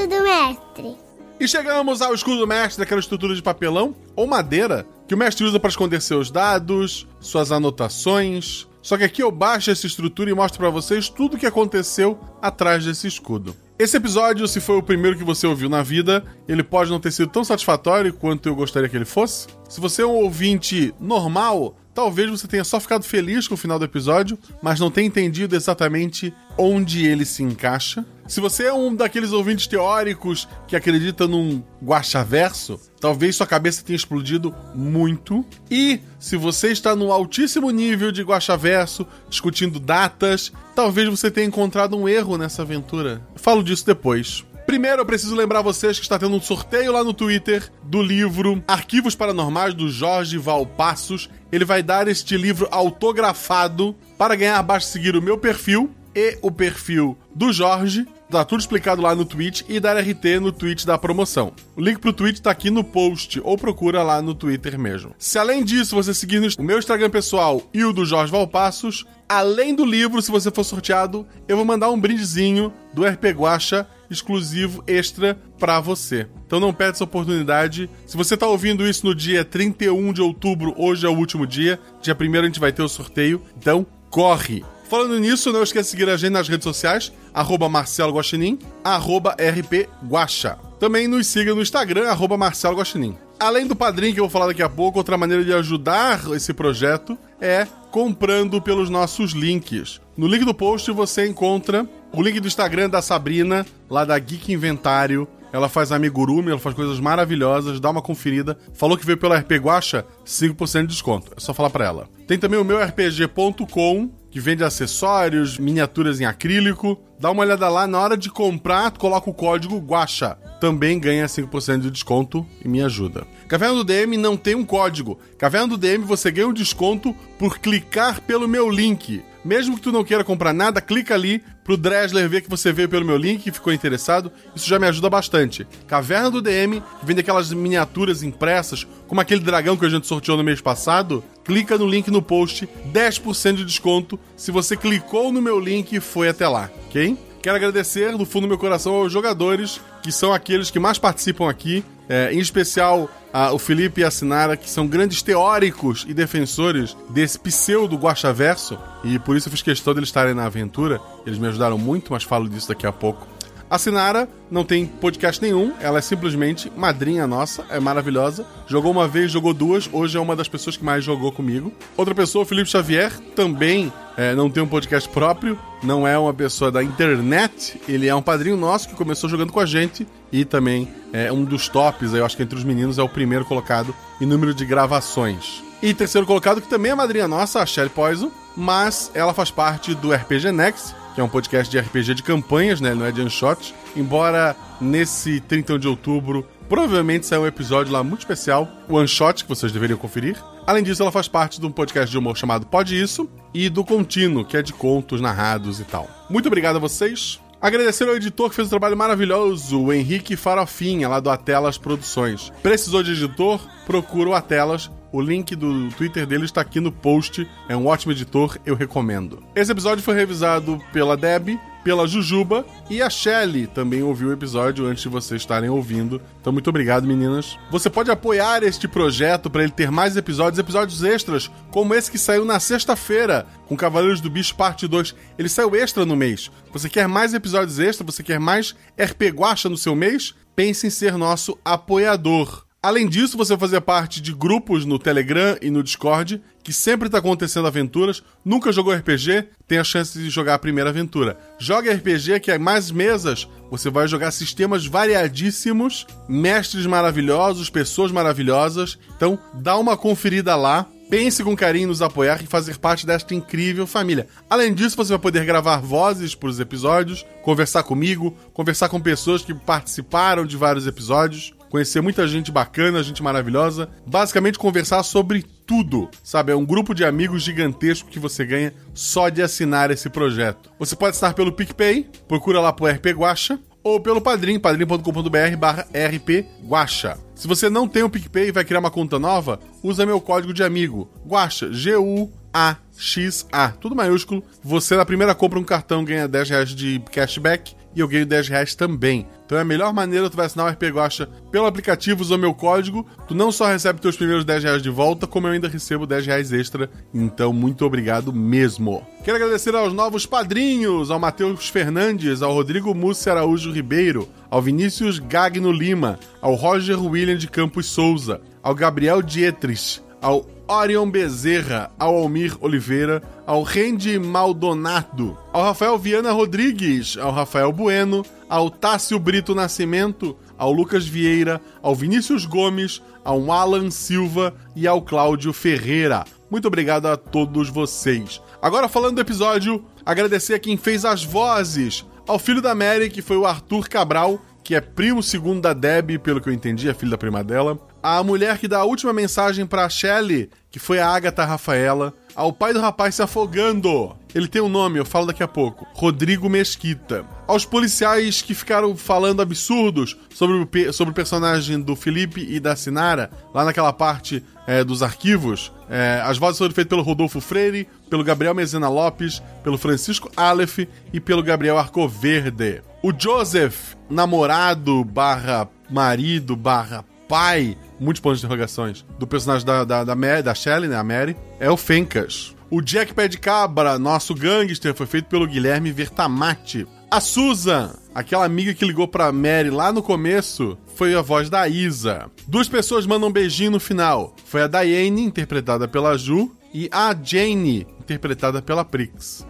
Escudo 0.07 0.15
do 0.15 0.23
mestre. 0.23 0.95
E 1.39 1.47
chegamos 1.47 2.01
ao 2.01 2.13
escudo 2.13 2.39
do 2.39 2.47
mestre, 2.47 2.79
daquela 2.79 2.99
estrutura 2.99 3.35
de 3.35 3.41
papelão 3.41 3.93
ou 4.15 4.25
madeira 4.25 4.87
que 5.07 5.13
o 5.13 5.17
mestre 5.17 5.45
usa 5.45 5.59
para 5.59 5.69
esconder 5.69 6.01
seus 6.01 6.31
dados, 6.31 7.05
suas 7.19 7.51
anotações. 7.51 8.67
Só 8.81 8.97
que 8.97 9.03
aqui 9.03 9.21
eu 9.21 9.31
baixo 9.31 9.69
essa 9.69 9.85
estrutura 9.85 10.29
e 10.29 10.33
mostro 10.33 10.59
para 10.59 10.69
vocês 10.69 11.09
tudo 11.09 11.35
o 11.35 11.39
que 11.39 11.45
aconteceu 11.45 12.17
atrás 12.41 12.85
desse 12.85 13.05
escudo. 13.07 13.55
Esse 13.77 13.97
episódio, 13.97 14.47
se 14.47 14.61
foi 14.61 14.77
o 14.77 14.83
primeiro 14.83 15.17
que 15.17 15.23
você 15.23 15.45
ouviu 15.45 15.69
na 15.69 15.83
vida, 15.83 16.23
ele 16.47 16.63
pode 16.63 16.89
não 16.89 16.99
ter 16.99 17.11
sido 17.11 17.29
tão 17.29 17.43
satisfatório 17.43 18.13
quanto 18.13 18.47
eu 18.47 18.55
gostaria 18.55 18.89
que 18.89 18.95
ele 18.95 19.05
fosse. 19.05 19.47
Se 19.67 19.81
você 19.81 20.01
é 20.01 20.05
um 20.05 20.15
ouvinte 20.15 20.95
normal, 20.99 21.75
talvez 21.97 22.29
você 22.29 22.47
tenha 22.47 22.63
só 22.63 22.79
ficado 22.79 23.03
feliz 23.03 23.47
com 23.47 23.55
o 23.55 23.57
final 23.57 23.79
do 23.79 23.85
episódio, 23.85 24.37
mas 24.61 24.79
não 24.79 24.91
tenha 24.91 25.07
entendido 25.07 25.55
exatamente 25.55 26.31
onde 26.55 27.03
ele 27.03 27.25
se 27.25 27.41
encaixa. 27.41 28.05
Se 28.27 28.39
você 28.39 28.65
é 28.65 28.73
um 28.73 28.95
daqueles 28.95 29.31
ouvintes 29.31 29.65
teóricos 29.65 30.47
que 30.67 30.75
acredita 30.75 31.27
num 31.27 31.63
guaxaverso, 31.83 32.79
talvez 32.99 33.35
sua 33.35 33.47
cabeça 33.47 33.83
tenha 33.83 33.97
explodido 33.97 34.53
muito. 34.75 35.43
E 35.71 35.99
se 36.19 36.37
você 36.37 36.71
está 36.71 36.95
no 36.95 37.11
altíssimo 37.11 37.71
nível 37.71 38.11
de 38.11 38.21
guaxaverso, 38.21 39.07
discutindo 39.27 39.79
datas, 39.79 40.53
talvez 40.75 41.09
você 41.09 41.31
tenha 41.31 41.47
encontrado 41.47 41.97
um 41.97 42.07
erro 42.07 42.37
nessa 42.37 42.61
aventura. 42.61 43.23
Falo 43.35 43.63
disso 43.63 43.83
depois. 43.83 44.45
Primeiro, 44.67 45.01
eu 45.01 45.05
preciso 45.05 45.33
lembrar 45.33 45.61
vocês 45.61 45.97
que 45.97 46.03
está 46.03 46.19
tendo 46.19 46.35
um 46.35 46.41
sorteio 46.41 46.91
lá 46.91 47.01
no 47.01 47.13
Twitter 47.13 47.71
do 47.83 48.01
livro 48.03 48.61
Arquivos 48.67 49.15
Paranormais 49.15 49.73
do 49.73 49.89
Jorge 49.89 50.37
Valpassos. 50.37 51.29
Ele 51.49 51.63
vai 51.63 51.81
dar 51.81 52.09
este 52.09 52.35
livro 52.35 52.67
autografado. 52.69 53.95
Para 54.17 54.35
ganhar, 54.35 54.61
basta 54.63 54.91
seguir 54.91 55.15
o 55.15 55.21
meu 55.21 55.37
perfil 55.37 55.89
e 56.13 56.37
o 56.41 56.51
perfil 56.51 57.17
do 57.33 57.53
Jorge. 57.53 58.05
Tá 58.29 58.43
tudo 58.43 58.59
explicado 58.59 59.01
lá 59.01 59.15
no 59.15 59.23
tweet 59.23 59.63
e 59.69 59.79
dar 59.79 59.97
RT 59.97 60.39
no 60.41 60.51
tweet 60.51 60.85
da 60.85 60.97
promoção. 60.97 61.53
O 61.77 61.81
link 61.81 61.99
pro 61.99 62.11
tweet 62.11 62.41
tá 62.41 62.51
aqui 62.51 62.69
no 62.69 62.83
post 62.83 63.39
ou 63.41 63.57
procura 63.57 64.03
lá 64.03 64.21
no 64.21 64.35
Twitter 64.35 64.77
mesmo. 64.77 65.15
Se 65.17 65.39
além 65.39 65.63
disso 65.63 65.95
você 65.95 66.13
seguir 66.13 66.41
no- 66.41 66.63
meu 66.63 66.77
Instagram 66.77 67.09
pessoal 67.09 67.63
e 67.73 67.85
o 67.85 67.93
do 67.93 68.05
Jorge 68.05 68.29
Valpassos, 68.31 69.05
além 69.29 69.73
do 69.73 69.85
livro, 69.85 70.21
se 70.21 70.29
você 70.29 70.51
for 70.51 70.65
sorteado, 70.65 71.25
eu 71.47 71.55
vou 71.55 71.65
mandar 71.65 71.89
um 71.89 71.99
brindezinho 71.99 72.73
do 72.93 73.05
RP 73.05 73.27
Guacha 73.31 73.87
exclusivo 74.09 74.83
extra 74.87 75.37
pra 75.57 75.79
você. 75.79 76.27
Então 76.45 76.59
não 76.59 76.73
perde 76.73 76.95
essa 76.95 77.03
oportunidade. 77.05 77.89
Se 78.05 78.15
você 78.17 78.35
tá 78.35 78.47
ouvindo 78.47 78.85
isso 78.87 79.05
no 79.05 79.15
dia 79.15 79.43
31 79.45 80.11
de 80.13 80.21
outubro, 80.21 80.73
hoje 80.77 81.05
é 81.05 81.09
o 81.09 81.15
último 81.17 81.45
dia. 81.47 81.79
Dia 82.01 82.15
1 82.19 82.39
a 82.41 82.45
gente 82.45 82.59
vai 82.59 82.71
ter 82.73 82.81
o 82.83 82.89
sorteio. 82.89 83.41
Então 83.57 83.85
corre! 84.09 84.63
Falando 84.89 85.19
nisso, 85.19 85.51
não 85.51 85.63
esqueça 85.63 85.83
de 85.83 85.89
seguir 85.89 86.09
a 86.09 86.15
gente 86.15 86.31
nas 86.31 86.47
redes 86.47 86.63
sociais, 86.63 87.11
arroba 87.33 87.67
Marcelo 87.67 88.13
Guaxinim, 88.13 88.57
arroba 88.81 89.31
RP 89.31 89.89
Guaxa. 90.07 90.57
Também 90.79 91.09
nos 91.09 91.27
siga 91.27 91.53
no 91.53 91.61
Instagram, 91.61 92.07
arroba 92.09 92.37
Marcelo 92.37 92.77
Guaxinim. 92.77 93.17
Além 93.37 93.67
do 93.67 93.75
padrinho 93.75 94.13
que 94.13 94.19
eu 94.19 94.23
vou 94.23 94.31
falar 94.31 94.47
daqui 94.47 94.63
a 94.63 94.69
pouco, 94.69 94.97
outra 94.97 95.17
maneira 95.17 95.43
de 95.43 95.53
ajudar 95.53 96.21
esse 96.33 96.53
projeto 96.53 97.17
é 97.41 97.67
comprando 97.91 98.61
pelos 98.61 98.89
nossos 98.89 99.33
links. 99.33 99.99
No 100.15 100.25
link 100.25 100.45
do 100.45 100.53
post 100.53 100.89
você 100.91 101.27
encontra 101.27 101.87
o 102.13 102.21
link 102.21 102.39
do 102.39 102.47
Instagram 102.47 102.89
da 102.89 103.01
Sabrina, 103.01 103.65
lá 103.89 104.05
da 104.05 104.17
Geek 104.17 104.53
Inventário. 104.53 105.27
Ela 105.51 105.69
faz 105.69 105.91
amigurumi, 105.91 106.49
ela 106.49 106.59
faz 106.59 106.75
coisas 106.75 106.99
maravilhosas, 106.99 107.79
dá 107.79 107.89
uma 107.89 108.01
conferida. 108.01 108.57
Falou 108.73 108.97
que 108.97 109.05
veio 109.05 109.17
pela 109.17 109.37
RP 109.37 109.51
Guacha, 109.53 110.05
5% 110.25 110.81
de 110.81 110.87
desconto. 110.87 111.31
É 111.35 111.39
só 111.39 111.53
falar 111.53 111.69
pra 111.69 111.85
ela. 111.85 112.09
Tem 112.27 112.37
também 112.37 112.59
o 112.59 112.65
meu 112.65 112.77
RPG.com, 112.83 114.09
que 114.29 114.39
vende 114.41 114.61
acessórios, 114.61 115.57
miniaturas 115.57 116.19
em 116.19 116.25
acrílico. 116.25 116.99
Dá 117.17 117.31
uma 117.31 117.41
olhada 117.41 117.69
lá, 117.69 117.87
na 117.87 117.99
hora 117.99 118.17
de 118.17 118.29
comprar, 118.29 118.91
coloca 118.91 119.29
o 119.29 119.33
código 119.33 119.79
GUACHA. 119.79 120.37
Também 120.59 120.99
ganha 120.99 121.25
5% 121.25 121.79
de 121.79 121.89
desconto 121.89 122.45
e 122.63 122.67
me 122.67 122.81
ajuda. 122.81 123.25
Caverna 123.47 123.75
do 123.75 123.83
DM 123.85 124.17
não 124.17 124.35
tem 124.35 124.55
um 124.55 124.65
código. 124.65 125.17
Caverna 125.37 125.69
do 125.69 125.77
DM 125.77 126.03
você 126.03 126.29
ganha 126.29 126.49
um 126.49 126.53
desconto 126.53 127.15
por 127.39 127.59
clicar 127.59 128.19
pelo 128.21 128.45
meu 128.45 128.69
link. 128.69 129.23
Mesmo 129.45 129.77
que 129.77 129.81
tu 129.81 129.93
não 129.93 130.03
queira 130.03 130.25
comprar 130.25 130.51
nada, 130.51 130.81
clica 130.81 131.13
ali 131.13 131.41
pro 131.63 131.77
Dresler 131.77 132.27
ver 132.27 132.41
que 132.41 132.49
você 132.49 132.73
veio 132.73 132.89
pelo 132.89 133.05
meu 133.05 133.15
link 133.15 133.47
e 133.47 133.51
ficou 133.51 133.71
interessado. 133.71 134.29
Isso 134.53 134.67
já 134.67 134.77
me 134.77 134.87
ajuda 134.87 135.09
bastante. 135.09 135.65
Caverna 135.87 136.29
do 136.29 136.41
DM, 136.41 136.81
que 136.99 137.05
vende 137.05 137.21
aquelas 137.21 137.53
miniaturas 137.53 138.23
impressas, 138.23 138.85
como 139.07 139.21
aquele 139.21 139.39
dragão 139.39 139.77
que 139.77 139.85
a 139.85 139.89
gente 139.89 140.05
sorteou 140.05 140.35
no 140.37 140.43
mês 140.43 140.59
passado. 140.59 141.23
Clica 141.47 141.77
no 141.77 141.87
link 141.87 142.11
no 142.11 142.21
post, 142.21 142.67
10% 142.93 143.55
de 143.55 143.65
desconto 143.65 144.19
se 144.35 144.51
você 144.51 144.77
clicou 144.77 145.31
no 145.31 145.41
meu 145.41 145.59
link 145.59 145.93
e 145.93 145.99
foi 145.99 146.29
até 146.29 146.47
lá, 146.47 146.69
ok? 146.87 147.17
Quero 147.41 147.55
agradecer 147.55 148.15
do 148.17 148.25
fundo 148.25 148.41
do 148.43 148.49
meu 148.49 148.57
coração 148.57 148.93
aos 148.95 149.11
jogadores, 149.11 149.79
que 150.03 150.11
são 150.11 150.33
aqueles 150.33 150.69
que 150.69 150.77
mais 150.79 150.97
participam 150.99 151.49
aqui, 151.49 151.85
é, 152.09 152.33
em 152.33 152.39
especial 152.39 153.09
a- 153.31 153.53
o 153.53 153.57
Felipe 153.59 154.01
e 154.01 154.03
a 154.03 154.11
Sinara, 154.11 154.57
que 154.57 154.69
são 154.69 154.85
grandes 154.85 155.21
teóricos 155.21 156.05
e 156.07 156.13
defensores 156.13 156.97
desse 157.09 157.39
pseudo 157.39 157.95
Guaxaverso, 157.95 158.77
e 159.03 159.17
por 159.17 159.37
isso 159.37 159.47
eu 159.47 159.51
fiz 159.51 159.61
questão 159.61 159.93
deles 159.93 160.09
estarem 160.09 160.33
na 160.33 160.45
aventura. 160.45 160.99
Eles 161.25 161.39
me 161.39 161.47
ajudaram 161.47 161.77
muito, 161.77 162.11
mas 162.11 162.23
falo 162.23 162.49
disso 162.49 162.67
daqui 162.67 162.85
a 162.85 162.91
pouco. 162.91 163.25
A 163.69 163.77
Sinara 163.77 164.29
não 164.49 164.63
tem 164.63 164.85
podcast 164.85 165.41
nenhum, 165.41 165.73
ela 165.81 165.97
é 165.97 166.01
simplesmente 166.01 166.71
madrinha 166.73 167.27
nossa, 167.27 167.65
é 167.69 167.81
maravilhosa. 167.81 168.45
Jogou 168.65 168.91
uma 168.91 169.09
vez, 169.09 169.29
jogou 169.29 169.53
duas, 169.53 169.89
hoje 169.91 170.17
é 170.17 170.21
uma 170.21 170.37
das 170.37 170.47
pessoas 170.47 170.77
que 170.77 170.85
mais 170.85 171.03
jogou 171.03 171.33
comigo. 171.33 171.73
Outra 171.97 172.15
pessoa, 172.15 172.45
Felipe 172.45 172.69
Xavier, 172.69 173.11
também 173.35 173.91
é, 174.15 174.33
não 174.33 174.49
tem 174.49 174.63
um 174.63 174.67
podcast 174.67 175.09
próprio, 175.09 175.59
não 175.83 176.07
é 176.07 176.17
uma 176.17 176.33
pessoa 176.33 176.71
da 176.71 176.81
internet, 176.81 177.79
ele 177.89 178.07
é 178.07 178.15
um 178.15 178.21
padrinho 178.21 178.55
nosso 178.55 178.87
que 178.87 178.95
começou 178.95 179.29
jogando 179.29 179.51
com 179.51 179.59
a 179.59 179.65
gente 179.65 180.07
e 180.31 180.45
também 180.45 180.87
é 181.11 181.29
um 181.29 181.43
dos 181.43 181.67
tops, 181.67 182.13
eu 182.13 182.25
acho 182.25 182.37
que 182.37 182.43
entre 182.43 182.57
os 182.57 182.63
meninos 182.63 182.97
é 182.97 183.03
o 183.03 183.09
primeiro 183.09 183.43
colocado 183.43 183.93
em 184.21 184.25
número 184.25 184.53
de 184.53 184.65
gravações. 184.65 185.61
E 185.81 185.93
terceiro 185.93 186.25
colocado, 186.25 186.61
que 186.61 186.69
também 186.69 186.91
é 186.91 186.95
madrinha 186.95 187.27
nossa, 187.27 187.61
a 187.61 187.65
Shelly 187.65 187.89
Poison, 187.89 188.31
mas 188.55 189.11
ela 189.13 189.33
faz 189.33 189.51
parte 189.51 189.93
do 189.93 190.11
RPG 190.11 190.51
Next, 190.53 190.95
que 191.17 191.21
é 191.21 191.23
um 191.23 191.27
podcast 191.27 191.71
de 191.71 191.79
RPG 191.79 192.13
de 192.13 192.21
campanhas, 192.21 192.79
né? 192.79 192.89
Ele 192.91 192.99
não 192.99 193.05
é 193.07 193.11
de 193.11 193.19
one-shot. 193.19 193.73
Embora 193.95 194.55
nesse 194.79 195.39
31 195.39 195.79
de 195.79 195.87
outubro 195.87 196.45
provavelmente 196.69 197.25
saia 197.25 197.41
um 197.41 197.47
episódio 197.47 197.91
lá 197.91 198.03
muito 198.03 198.19
especial, 198.19 198.69
o 198.87 198.93
One 198.93 199.07
Shot, 199.07 199.43
que 199.43 199.49
vocês 199.49 199.71
deveriam 199.71 199.97
conferir. 199.97 200.37
Além 200.67 200.83
disso, 200.83 201.01
ela 201.01 201.11
faz 201.11 201.27
parte 201.27 201.59
de 201.59 201.65
um 201.65 201.71
podcast 201.71 202.11
de 202.11 202.19
humor 202.19 202.37
chamado 202.37 202.67
Pode 202.67 203.01
Isso 203.01 203.27
e 203.51 203.67
do 203.67 203.83
Contínuo, 203.83 204.45
que 204.45 204.57
é 204.57 204.61
de 204.61 204.73
contos 204.73 205.19
narrados 205.19 205.79
e 205.79 205.85
tal. 205.85 206.07
Muito 206.29 206.45
obrigado 206.45 206.75
a 206.75 206.79
vocês. 206.79 207.39
Agradecer 207.59 208.07
ao 208.07 208.15
editor 208.15 208.49
que 208.49 208.55
fez 208.55 208.67
um 208.67 208.69
trabalho 208.69 208.95
maravilhoso, 208.95 209.81
o 209.81 209.91
Henrique 209.91 210.35
Farofinha, 210.35 211.09
lá 211.09 211.19
do 211.19 211.31
Atelas 211.31 211.79
Produções. 211.79 212.53
Precisou 212.61 213.01
de 213.01 213.13
editor? 213.13 213.59
Procura 213.87 214.29
o 214.29 214.35
Atelas. 214.35 214.91
O 215.17 215.21
link 215.21 215.55
do 215.55 215.89
Twitter 215.89 216.27
dele 216.27 216.45
está 216.45 216.61
aqui 216.61 216.79
no 216.79 216.91
post. 216.91 217.49
É 217.67 217.75
um 217.75 217.87
ótimo 217.87 218.11
editor, 218.11 218.59
eu 218.63 218.75
recomendo. 218.75 219.41
Esse 219.55 219.71
episódio 219.71 220.03
foi 220.03 220.13
revisado 220.13 220.79
pela 220.93 221.17
Deb, 221.17 221.57
pela 221.83 222.05
Jujuba 222.05 222.63
e 222.87 223.01
a 223.01 223.09
Shelly 223.09 223.65
também 223.65 224.03
ouviu 224.03 224.27
o 224.27 224.31
episódio 224.31 224.85
antes 224.85 225.01
de 225.01 225.09
vocês 225.09 225.41
estarem 225.41 225.71
ouvindo. 225.71 226.21
Então, 226.39 226.53
muito 226.53 226.69
obrigado, 226.69 227.07
meninas. 227.07 227.57
Você 227.71 227.89
pode 227.89 228.11
apoiar 228.11 228.61
este 228.61 228.87
projeto 228.87 229.49
para 229.49 229.63
ele 229.63 229.71
ter 229.71 229.89
mais 229.89 230.15
episódios, 230.15 230.59
episódios 230.59 231.03
extras, 231.03 231.49
como 231.71 231.95
esse 231.95 232.11
que 232.11 232.19
saiu 232.19 232.45
na 232.45 232.59
sexta-feira, 232.59 233.47
com 233.65 233.75
Cavaleiros 233.75 234.21
do 234.21 234.29
Bicho 234.29 234.53
Parte 234.53 234.87
2. 234.87 235.15
Ele 235.39 235.49
saiu 235.49 235.75
extra 235.75 236.05
no 236.05 236.15
mês. 236.15 236.51
Você 236.71 236.87
quer 236.87 237.07
mais 237.07 237.33
episódios 237.33 237.79
extra? 237.79 238.05
Você 238.05 238.21
quer 238.21 238.39
mais 238.39 238.75
RP 238.95 239.31
Guacha 239.33 239.67
no 239.67 239.77
seu 239.77 239.95
mês? 239.95 240.35
Pense 240.55 240.85
em 240.85 240.91
ser 240.91 241.17
nosso 241.17 241.57
apoiador. 241.65 242.66
Além 242.81 243.09
disso, 243.09 243.35
você 243.35 243.53
vai 243.53 243.59
fazer 243.67 243.81
parte 243.81 244.21
de 244.21 244.31
grupos 244.31 244.85
no 244.85 244.99
Telegram 244.99 245.57
e 245.61 245.69
no 245.71 245.81
Discord, 245.81 246.39
que 246.63 246.71
sempre 246.71 247.07
está 247.07 247.17
acontecendo 247.17 247.67
aventuras. 247.67 248.21
Nunca 248.45 248.71
jogou 248.71 248.93
RPG? 248.93 249.47
Tem 249.67 249.79
a 249.79 249.83
chance 249.83 250.17
de 250.17 250.29
jogar 250.29 250.53
a 250.53 250.59
primeira 250.59 250.91
aventura. 250.91 251.39
Joga 251.57 251.91
RPG, 251.91 252.39
que 252.39 252.51
é 252.51 252.59
mais 252.59 252.91
mesas. 252.91 253.47
Você 253.71 253.89
vai 253.89 254.07
jogar 254.07 254.29
sistemas 254.29 254.85
variadíssimos, 254.85 256.05
mestres 256.29 256.85
maravilhosos, 256.85 257.69
pessoas 257.69 258.11
maravilhosas. 258.11 258.97
Então, 259.15 259.39
dá 259.55 259.75
uma 259.75 259.97
conferida 259.97 260.55
lá. 260.55 260.85
Pense 261.09 261.43
com 261.43 261.55
carinho 261.55 261.87
nos 261.87 262.01
apoiar 262.01 262.43
e 262.43 262.45
fazer 262.45 262.77
parte 262.77 263.07
desta 263.07 263.33
incrível 263.33 263.87
família. 263.87 264.27
Além 264.47 264.73
disso, 264.73 264.95
você 264.97 265.13
vai 265.13 265.19
poder 265.19 265.45
gravar 265.45 265.77
vozes 265.77 266.35
para 266.35 266.49
os 266.49 266.59
episódios, 266.59 267.25
conversar 267.41 267.83
comigo, 267.83 268.37
conversar 268.53 268.87
com 268.89 269.01
pessoas 269.01 269.43
que 269.43 269.53
participaram 269.53 270.45
de 270.45 270.57
vários 270.57 270.85
episódios 270.85 271.56
conhecer 271.69 272.01
muita 272.01 272.27
gente 272.27 272.51
bacana, 272.51 273.03
gente 273.03 273.23
maravilhosa, 273.23 273.89
basicamente 274.05 274.57
conversar 274.57 275.03
sobre 275.03 275.43
tudo, 275.65 276.09
sabe? 276.23 276.51
É 276.51 276.55
um 276.55 276.65
grupo 276.65 276.93
de 276.93 277.03
amigos 277.03 277.43
gigantesco 277.43 278.09
que 278.09 278.19
você 278.19 278.45
ganha 278.45 278.73
só 278.93 279.29
de 279.29 279.41
assinar 279.41 279.91
esse 279.91 280.09
projeto. 280.09 280.71
Você 280.79 280.95
pode 280.95 281.15
estar 281.15 281.33
pelo 281.33 281.51
PicPay, 281.51 282.09
procura 282.27 282.59
lá 282.61 282.71
por 282.71 282.89
RP 282.89 283.07
Guacha, 283.07 283.59
ou 283.87 283.99
pelo 284.01 284.19
Padrim, 284.19 284.59
padrim.com.br 284.59 285.57
barra 285.57 285.87
RP 285.93 286.45
Guacha. 286.61 287.17
Se 287.33 287.47
você 287.47 287.69
não 287.69 287.87
tem 287.87 288.03
o 288.03 288.09
PicPay 288.09 288.49
e 288.49 288.51
vai 288.51 288.65
criar 288.65 288.81
uma 288.81 288.91
conta 288.91 289.17
nova, 289.17 289.61
usa 289.81 290.05
meu 290.05 290.19
código 290.19 290.53
de 290.53 290.61
amigo, 290.61 291.09
Guacha, 291.25 291.71
G-U-A-X-A, 291.71 293.69
tudo 293.79 293.95
maiúsculo. 293.95 294.43
Você 294.61 294.97
na 294.97 295.05
primeira 295.05 295.33
compra 295.33 295.57
um 295.57 295.63
cartão 295.63 296.03
ganha 296.03 296.27
10 296.27 296.49
reais 296.49 296.69
de 296.71 296.99
cashback 297.11 297.76
e 297.97 297.99
eu 297.99 298.07
ganho 298.07 298.25
10 298.27 298.47
reais 298.47 298.75
também. 298.75 299.27
Então 299.45 299.57
é 299.57 299.61
a 299.61 299.65
melhor 299.65 299.91
maneira 299.91 300.29
tu 300.29 300.37
vai 300.37 300.45
assinar 300.45 300.67
o 300.67 300.69
RP 300.69 300.83
Guacha 300.83 301.27
pelo 301.51 301.65
aplicativo, 301.65 302.21
usa 302.21 302.35
o 302.35 302.37
meu 302.37 302.53
código. 302.53 303.05
Tu 303.27 303.33
não 303.33 303.51
só 303.51 303.65
recebe 303.65 303.99
teus 303.99 304.15
primeiros 304.15 304.45
10 304.45 304.63
reais 304.63 304.83
de 304.83 304.89
volta, 304.89 305.25
como 305.25 305.47
eu 305.47 305.53
ainda 305.53 305.67
recebo 305.67 306.05
10 306.05 306.27
reais 306.27 306.53
extra. 306.53 306.89
Então, 307.11 307.51
muito 307.51 307.83
obrigado 307.85 308.31
mesmo. 308.31 309.05
Quero 309.23 309.37
agradecer 309.37 309.73
aos 309.73 309.93
novos 309.93 310.25
padrinhos, 310.25 311.09
ao 311.09 311.19
Matheus 311.19 311.69
Fernandes, 311.69 312.43
ao 312.43 312.53
Rodrigo 312.53 312.93
Mussi 312.93 313.29
Araújo 313.29 313.71
Ribeiro, 313.71 314.29
ao 314.49 314.61
Vinícius 314.61 315.17
Gagno 315.17 315.71
Lima, 315.71 316.19
ao 316.39 316.53
Roger 316.53 317.03
William 317.03 317.37
de 317.37 317.47
Campos 317.47 317.87
Souza, 317.87 318.41
ao 318.61 318.75
Gabriel 318.75 319.23
Dietrich, 319.23 320.01
ao 320.21 320.45
Orion 320.67 321.09
Bezerra, 321.09 321.89
ao 321.97 322.15
Almir 322.15 322.57
Oliveira, 322.59 323.23
ao 323.45 323.63
Rendi 323.63 324.19
Maldonado, 324.19 325.37
ao 325.53 325.63
Rafael 325.63 325.97
Viana 325.97 326.31
Rodrigues, 326.33 327.17
ao 327.17 327.31
Rafael 327.31 327.71
Bueno, 327.71 328.25
ao 328.49 328.69
Tássio 328.69 329.17
Brito 329.17 329.55
Nascimento, 329.55 330.35
ao 330.57 330.71
Lucas 330.71 331.07
Vieira, 331.07 331.61
ao 331.81 331.95
Vinícius 331.95 332.45
Gomes, 332.45 333.01
ao 333.23 333.49
Alan 333.49 333.89
Silva 333.89 334.53
e 334.75 334.85
ao 334.85 335.01
Cláudio 335.01 335.53
Ferreira. 335.53 336.25
Muito 336.51 336.67
obrigado 336.67 337.05
a 337.05 337.15
todos 337.15 337.69
vocês. 337.69 338.41
Agora 338.61 338.89
falando 338.89 339.15
do 339.15 339.21
episódio, 339.21 339.85
agradecer 340.05 340.55
a 340.55 340.59
quem 340.59 340.75
fez 340.75 341.05
as 341.05 341.23
vozes, 341.23 342.05
ao 342.27 342.37
filho 342.37 342.61
da 342.61 342.75
Mary, 342.75 343.09
que 343.09 343.21
foi 343.21 343.37
o 343.37 343.45
Arthur 343.45 343.87
Cabral, 343.87 344.41
que 344.67 344.75
é 344.75 344.81
primo 344.81 345.23
segundo 345.23 345.61
da 345.61 345.71
Deb, 345.71 346.17
pelo 346.19 346.41
que 346.41 346.49
eu 346.49 346.53
entendi, 346.53 346.89
é 346.89 346.93
filho 346.93 347.09
da 347.09 347.17
prima 347.17 347.41
dela. 347.41 347.79
A 348.03 348.21
mulher 348.21 348.57
que 348.57 348.67
dá 348.67 348.79
a 348.79 348.83
última 348.83 349.13
mensagem 349.13 349.65
pra 349.65 349.87
Shelley, 349.87 350.49
que 350.69 350.77
foi 350.77 350.99
a 350.99 351.07
Agatha 351.07 351.45
Rafaela. 351.45 352.13
Ao 352.37 352.53
pai 352.53 352.71
do 352.71 352.79
rapaz 352.79 353.15
se 353.15 353.23
afogando. 353.23 354.15
Ele 354.35 354.47
tem 354.47 354.61
um 354.61 354.69
nome, 354.69 354.99
eu 354.99 355.05
falo 355.05 355.25
daqui 355.25 355.41
a 355.41 355.47
pouco. 355.47 355.87
Rodrigo 355.95 356.47
Mesquita. 356.47 357.25
Aos 357.47 357.65
policiais 357.65 358.43
que 358.43 358.53
ficaram 358.53 358.95
falando 358.95 359.41
absurdos 359.41 360.15
sobre 360.29 360.55
o, 360.55 360.93
sobre 360.93 361.11
o 361.11 361.15
personagem 361.15 361.81
do 361.81 361.95
Felipe 361.95 362.45
e 362.47 362.59
da 362.59 362.75
Sinara, 362.75 363.31
lá 363.51 363.65
naquela 363.65 363.91
parte 363.91 364.43
é, 364.67 364.83
dos 364.83 365.01
arquivos. 365.01 365.71
É, 365.89 366.21
as 366.23 366.37
vozes 366.37 366.59
foram 366.59 366.75
feitas 366.75 366.89
pelo 366.89 367.01
Rodolfo 367.01 367.41
Freire, 367.41 367.87
pelo 368.07 368.23
Gabriel 368.23 368.53
Mezena 368.53 368.87
Lopes, 368.87 369.41
pelo 369.63 369.75
Francisco 369.75 370.29
Aleph 370.37 370.87
e 371.11 371.19
pelo 371.19 371.41
Gabriel 371.41 371.79
Arcoverde. 371.79 372.83
O 373.01 373.11
Joseph, 373.17 373.95
namorado 374.07 375.03
barra 375.03 375.67
marido 375.89 376.55
barra 376.55 377.03
pai, 377.27 377.77
muitos 377.99 378.21
pontos 378.21 378.39
de 378.39 378.45
interrogações, 378.45 379.05
do 379.17 379.27
personagem 379.27 379.65
da, 379.65 379.83
da, 379.83 380.03
da, 380.03 380.15
Mary, 380.15 380.41
da 380.41 380.53
Shelley, 380.53 380.89
né, 380.89 380.95
a 380.95 381.03
Mary, 381.03 381.35
é 381.59 381.69
o 381.69 381.77
Fencas. 381.77 382.55
O 382.69 382.81
Jack 382.81 383.13
Pé 383.13 383.27
de 383.27 383.37
Cabra, 383.37 383.97
nosso 383.97 384.35
gangster, 384.35 384.93
foi 384.93 385.05
feito 385.05 385.25
pelo 385.25 385.47
Guilherme 385.47 385.91
Vertamati. 385.91 386.85
A 387.09 387.21
Susan, 387.21 387.93
aquela 388.13 388.43
amiga 388.43 388.73
que 388.73 388.85
ligou 388.85 389.07
pra 389.07 389.31
Mary 389.31 389.69
lá 389.69 389.93
no 389.93 390.03
começo, 390.03 390.77
foi 390.95 391.15
a 391.15 391.21
voz 391.21 391.49
da 391.49 391.65
Isa. 391.69 392.29
Duas 392.45 392.67
pessoas 392.67 393.05
mandam 393.05 393.29
um 393.29 393.31
beijinho 393.31 393.71
no 393.71 393.79
final. 393.79 394.35
Foi 394.43 394.61
a 394.61 394.67
Diane, 394.67 395.23
interpretada 395.23 395.87
pela 395.87 396.17
Ju, 396.17 396.51
e 396.73 396.89
a 396.91 397.15
Jane, 397.23 397.87
interpretada 398.01 398.61
pela 398.61 398.83
Prix. 398.83 399.47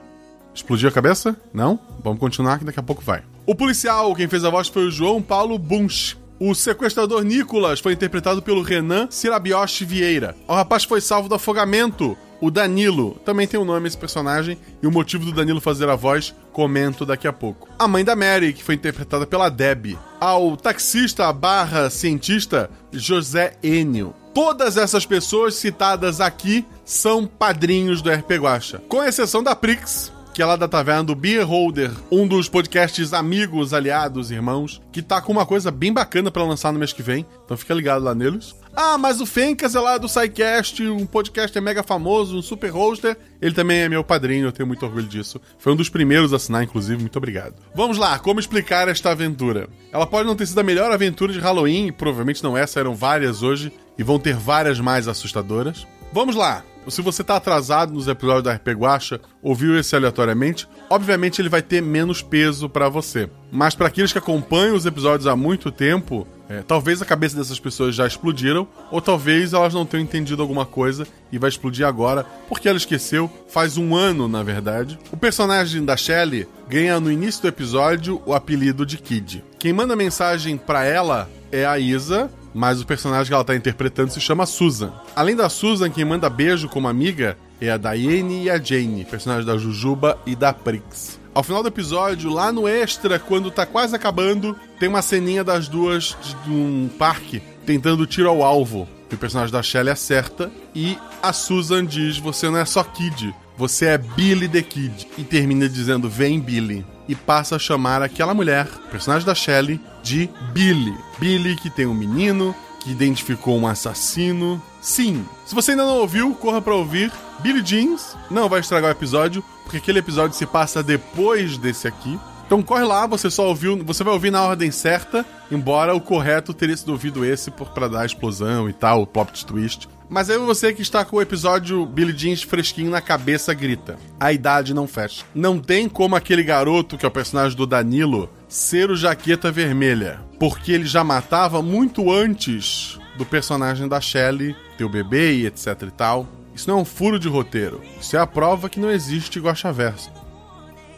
Explodiu 0.53 0.89
a 0.89 0.91
cabeça? 0.91 1.35
Não? 1.53 1.79
Vamos 2.03 2.19
continuar 2.19 2.59
que 2.59 2.65
daqui 2.65 2.79
a 2.79 2.83
pouco 2.83 3.03
vai. 3.03 3.23
O 3.45 3.55
policial, 3.55 4.13
quem 4.15 4.27
fez 4.27 4.43
a 4.43 4.49
voz 4.49 4.67
foi 4.67 4.85
o 4.85 4.91
João 4.91 5.21
Paulo 5.21 5.57
Bunch. 5.57 6.17
O 6.39 6.53
sequestrador 6.53 7.23
Nicolas 7.23 7.79
foi 7.79 7.93
interpretado 7.93 8.43
pelo 8.43 8.61
Renan 8.61 9.07
Sirabioshi 9.09 9.83
Vieira. 9.83 10.35
O 10.47 10.53
rapaz 10.53 10.83
foi 10.83 11.01
salvo 11.01 11.27
do 11.27 11.33
afogamento. 11.33 12.15
O 12.39 12.51
Danilo, 12.51 13.19
também 13.25 13.47
tem 13.47 13.59
um 13.59 13.65
nome 13.65 13.87
esse 13.87 13.97
personagem, 13.97 14.59
e 14.81 14.85
o 14.85 14.91
motivo 14.91 15.25
do 15.25 15.31
Danilo 15.31 15.59
fazer 15.59 15.89
a 15.89 15.95
voz, 15.95 16.35
comento 16.53 17.03
daqui 17.03 17.27
a 17.27 17.33
pouco. 17.33 17.67
A 17.79 17.87
mãe 17.87 18.05
da 18.05 18.15
Mary, 18.15 18.53
que 18.53 18.63
foi 18.63 18.75
interpretada 18.75 19.25
pela 19.25 19.49
Deb. 19.49 19.97
Ao 20.19 20.55
taxista 20.55 21.33
barra 21.33 21.89
cientista, 21.89 22.69
José 22.91 23.53
Enio. 23.63 24.13
Todas 24.35 24.77
essas 24.77 25.03
pessoas 25.03 25.55
citadas 25.55 26.21
aqui 26.21 26.63
são 26.85 27.25
padrinhos 27.25 28.03
do 28.03 28.11
RP 28.11 28.33
Guacha. 28.33 28.83
Com 28.87 29.03
exceção 29.03 29.41
da 29.41 29.55
Prix, 29.55 30.11
que 30.37 30.41
é 30.43 30.45
lá 30.45 30.55
da 30.55 30.67
taverna 30.67 31.03
do 31.03 31.15
Beer 31.15 31.43
Holder, 31.43 31.89
um 32.11 32.27
dos 32.27 32.47
podcasts 32.47 33.11
amigos, 33.11 33.73
aliados, 33.73 34.29
irmãos, 34.29 34.79
que 34.91 35.01
tá 35.01 35.19
com 35.19 35.31
uma 35.31 35.47
coisa 35.47 35.71
bem 35.71 35.91
bacana 35.91 36.29
para 36.29 36.43
lançar 36.43 36.71
no 36.71 36.77
mês 36.77 36.93
que 36.93 37.01
vem. 37.01 37.25
Então 37.43 37.57
fica 37.57 37.73
ligado 37.73 38.03
lá 38.03 38.13
neles. 38.13 38.55
Ah, 38.71 38.99
mas 38.99 39.19
o 39.19 39.25
Fencas 39.25 39.73
é 39.73 39.79
lá 39.79 39.97
do 39.97 40.07
SciCast, 40.07 40.83
um 40.83 41.07
podcast 41.07 41.57
é 41.57 41.59
mega 41.59 41.81
famoso, 41.81 42.37
um 42.37 42.43
super 42.43 42.69
hoster. 42.69 43.17
Ele 43.41 43.55
também 43.55 43.79
é 43.79 43.89
meu 43.89 44.03
padrinho, 44.03 44.45
eu 44.45 44.51
tenho 44.51 44.67
muito 44.67 44.85
orgulho 44.85 45.07
disso. 45.07 45.41
Foi 45.57 45.73
um 45.73 45.75
dos 45.75 45.89
primeiros 45.89 46.31
a 46.31 46.35
assinar, 46.35 46.61
inclusive, 46.61 47.01
muito 47.01 47.17
obrigado. 47.17 47.55
Vamos 47.73 47.97
lá, 47.97 48.19
como 48.19 48.39
explicar 48.39 48.87
esta 48.87 49.09
aventura? 49.09 49.67
Ela 49.91 50.05
pode 50.05 50.27
não 50.27 50.35
ter 50.35 50.45
sido 50.45 50.59
a 50.59 50.63
melhor 50.63 50.91
aventura 50.91 51.33
de 51.33 51.39
Halloween, 51.39 51.91
provavelmente 51.91 52.43
não 52.43 52.55
essa, 52.55 52.79
eram 52.79 52.93
várias 52.93 53.41
hoje, 53.41 53.73
e 53.97 54.03
vão 54.03 54.19
ter 54.19 54.35
várias 54.35 54.79
mais 54.79 55.07
assustadoras. 55.07 55.87
Vamos 56.13 56.35
lá! 56.35 56.63
Se 56.89 57.01
você 57.01 57.21
tá 57.23 57.35
atrasado 57.35 57.93
nos 57.93 58.07
episódios 58.07 58.43
da 58.43 58.53
RP 58.53 58.69
Guacha, 58.69 59.19
ouviu 59.41 59.77
esse 59.77 59.95
aleatoriamente, 59.95 60.67
obviamente 60.89 61.41
ele 61.41 61.49
vai 61.49 61.61
ter 61.61 61.81
menos 61.81 62.21
peso 62.21 62.69
para 62.69 62.87
você. 62.87 63.29
Mas 63.51 63.75
para 63.75 63.87
aqueles 63.87 64.13
que 64.13 64.17
acompanham 64.17 64.75
os 64.75 64.85
episódios 64.85 65.27
há 65.27 65.35
muito 65.35 65.69
tempo, 65.69 66.25
é, 66.49 66.61
talvez 66.61 67.01
a 67.01 67.05
cabeça 67.05 67.35
dessas 67.35 67.59
pessoas 67.59 67.93
já 67.93 68.07
explodiram, 68.07 68.67
ou 68.89 69.01
talvez 69.01 69.51
elas 69.51 69.73
não 69.73 69.85
tenham 69.85 70.03
entendido 70.03 70.41
alguma 70.41 70.65
coisa 70.65 71.05
e 71.29 71.37
vai 71.37 71.49
explodir 71.49 71.85
agora, 71.85 72.25
porque 72.47 72.69
ela 72.69 72.77
esqueceu, 72.77 73.29
faz 73.49 73.77
um 73.77 73.93
ano 73.93 74.27
na 74.29 74.41
verdade. 74.41 74.97
O 75.11 75.17
personagem 75.17 75.83
da 75.83 75.97
Shelley 75.97 76.47
ganha 76.69 76.99
no 77.01 77.11
início 77.11 77.41
do 77.41 77.49
episódio 77.49 78.21
o 78.25 78.33
apelido 78.33 78.85
de 78.85 78.97
Kid. 78.97 79.43
Quem 79.59 79.73
manda 79.73 79.95
mensagem 79.95 80.55
para 80.57 80.85
ela 80.85 81.29
é 81.51 81.65
a 81.65 81.77
Isa, 81.77 82.29
mas 82.57 82.81
o 82.81 82.87
personagem 82.87 83.27
que 83.27 83.33
ela 83.35 83.43
tá 83.43 83.55
interpretando 83.55 84.09
se 84.09 84.19
chama 84.19 84.47
Susan. 84.47 84.91
Além 85.15 85.35
da 85.35 85.47
Susan, 85.47 85.91
quem 85.91 86.03
manda 86.03 86.27
beijo 86.27 86.67
como 86.67 86.87
amiga 86.87 87.37
é 87.61 87.69
a 87.69 87.77
Diane 87.77 88.45
e 88.45 88.49
a 88.49 88.57
Jane, 88.57 89.05
personagens 89.05 89.45
da 89.45 89.59
Jujuba 89.59 90.17
e 90.25 90.35
da 90.35 90.51
Prix. 90.51 91.19
Ao 91.35 91.43
final 91.43 91.61
do 91.61 91.67
episódio, 91.67 92.31
lá 92.31 92.51
no 92.51 92.67
extra, 92.67 93.19
quando 93.19 93.51
tá 93.51 93.63
quase 93.63 93.95
acabando, 93.95 94.57
tem 94.79 94.89
uma 94.89 95.03
ceninha 95.03 95.43
das 95.43 95.67
duas 95.67 96.17
de 96.43 96.49
um 96.49 96.89
parque 96.97 97.43
tentando 97.63 98.07
tiro 98.07 98.27
ao 98.27 98.41
alvo. 98.41 98.89
O 99.11 99.17
personagem 99.17 99.53
da 99.53 99.61
Shelley 99.61 99.93
acerta 99.93 100.51
e 100.73 100.97
a 101.21 101.31
Susan 101.31 101.85
diz: 101.85 102.17
Você 102.17 102.49
não 102.49 102.57
é 102.57 102.65
só 102.65 102.83
Kid, 102.83 103.35
você 103.57 103.87
é 103.87 103.97
Billy 103.97 104.47
the 104.47 104.61
Kid. 104.61 105.07
E 105.17 105.23
termina 105.23 105.67
dizendo: 105.67 106.09
Vem, 106.09 106.39
Billy. 106.39 106.85
E 107.07 107.15
passa 107.15 107.55
a 107.55 107.59
chamar 107.59 108.01
aquela 108.01 108.33
mulher, 108.33 108.67
personagem 108.91 109.25
da 109.25 109.33
Shelley, 109.33 109.79
de 110.03 110.29
Billy. 110.51 110.93
Billy, 111.17 111.55
que 111.55 111.69
tem 111.69 111.85
um 111.85 111.93
menino, 111.93 112.53
que 112.81 112.91
identificou 112.91 113.57
um 113.57 113.65
assassino, 113.65 114.61
Sim, 114.87 115.25
se 115.45 115.53
você 115.53 115.71
ainda 115.71 115.85
não 115.85 115.97
ouviu, 115.97 116.33
corra 116.33 116.61
pra 116.61 116.73
ouvir. 116.73 117.11
Billy 117.39 117.61
Jeans 117.61 118.15
não 118.31 118.47
vai 118.47 118.61
estragar 118.61 118.89
o 118.89 118.93
episódio, 118.93 119.43
porque 119.63 119.77
aquele 119.77 119.99
episódio 119.99 120.37
se 120.37 120.45
passa 120.45 120.81
depois 120.81 121.57
desse 121.57 121.89
aqui. 121.89 122.17
Então 122.45 122.63
corre 122.63 122.85
lá, 122.85 123.05
você 123.05 123.29
só 123.29 123.49
ouviu, 123.49 123.83
você 123.83 124.01
vai 124.01 124.13
ouvir 124.13 124.31
na 124.31 124.41
ordem 124.41 124.71
certa, 124.71 125.25
embora 125.51 125.93
o 125.93 125.99
correto 125.99 126.53
teria 126.53 126.77
sido 126.77 126.93
ouvido 126.93 127.25
esse 127.25 127.51
para 127.51 127.89
dar 127.89 128.03
a 128.03 128.05
explosão 128.05 128.69
e 128.69 128.73
tal, 128.73 129.01
o 129.01 129.05
plot 129.05 129.45
twist. 129.45 129.89
Mas 130.09 130.29
aí 130.29 130.37
você 130.37 130.73
que 130.73 130.81
está 130.81 131.03
com 131.03 131.17
o 131.17 131.21
episódio 131.21 131.85
Billy 131.85 132.13
Jeans 132.13 132.41
fresquinho 132.41 132.89
na 132.89 133.01
cabeça 133.01 133.53
grita. 133.53 133.97
A 134.19 134.31
idade 134.31 134.73
não 134.73 134.87
fecha. 134.87 135.25
Não 135.35 135.59
tem 135.59 135.89
como 135.89 136.15
aquele 136.15 136.43
garoto, 136.43 136.97
que 136.97 137.05
é 137.05 137.07
o 137.07 137.11
personagem 137.11 137.57
do 137.57 137.67
Danilo, 137.67 138.29
ser 138.47 138.89
o 138.89 138.95
Jaqueta 138.95 139.51
Vermelha. 139.51 140.21
Porque 140.39 140.71
ele 140.71 140.85
já 140.85 141.03
matava 141.03 141.61
muito 141.61 142.11
antes 142.11 142.97
do 143.17 143.25
personagem 143.25 143.87
da 143.87 143.99
Shelley 143.99 144.55
ter 144.77 144.85
o 144.85 144.89
bebê 144.89 145.33
e 145.37 145.45
etc 145.45 145.81
e 145.81 145.91
tal. 145.91 146.27
Isso 146.55 146.69
não 146.69 146.79
é 146.79 146.81
um 146.81 146.85
furo 146.85 147.19
de 147.19 147.27
roteiro. 147.27 147.81
Isso 147.99 148.15
é 148.15 148.19
a 148.19 148.27
prova 148.27 148.69
que 148.69 148.79
não 148.79 148.89
existe 148.89 149.39
Verso. 149.73 150.11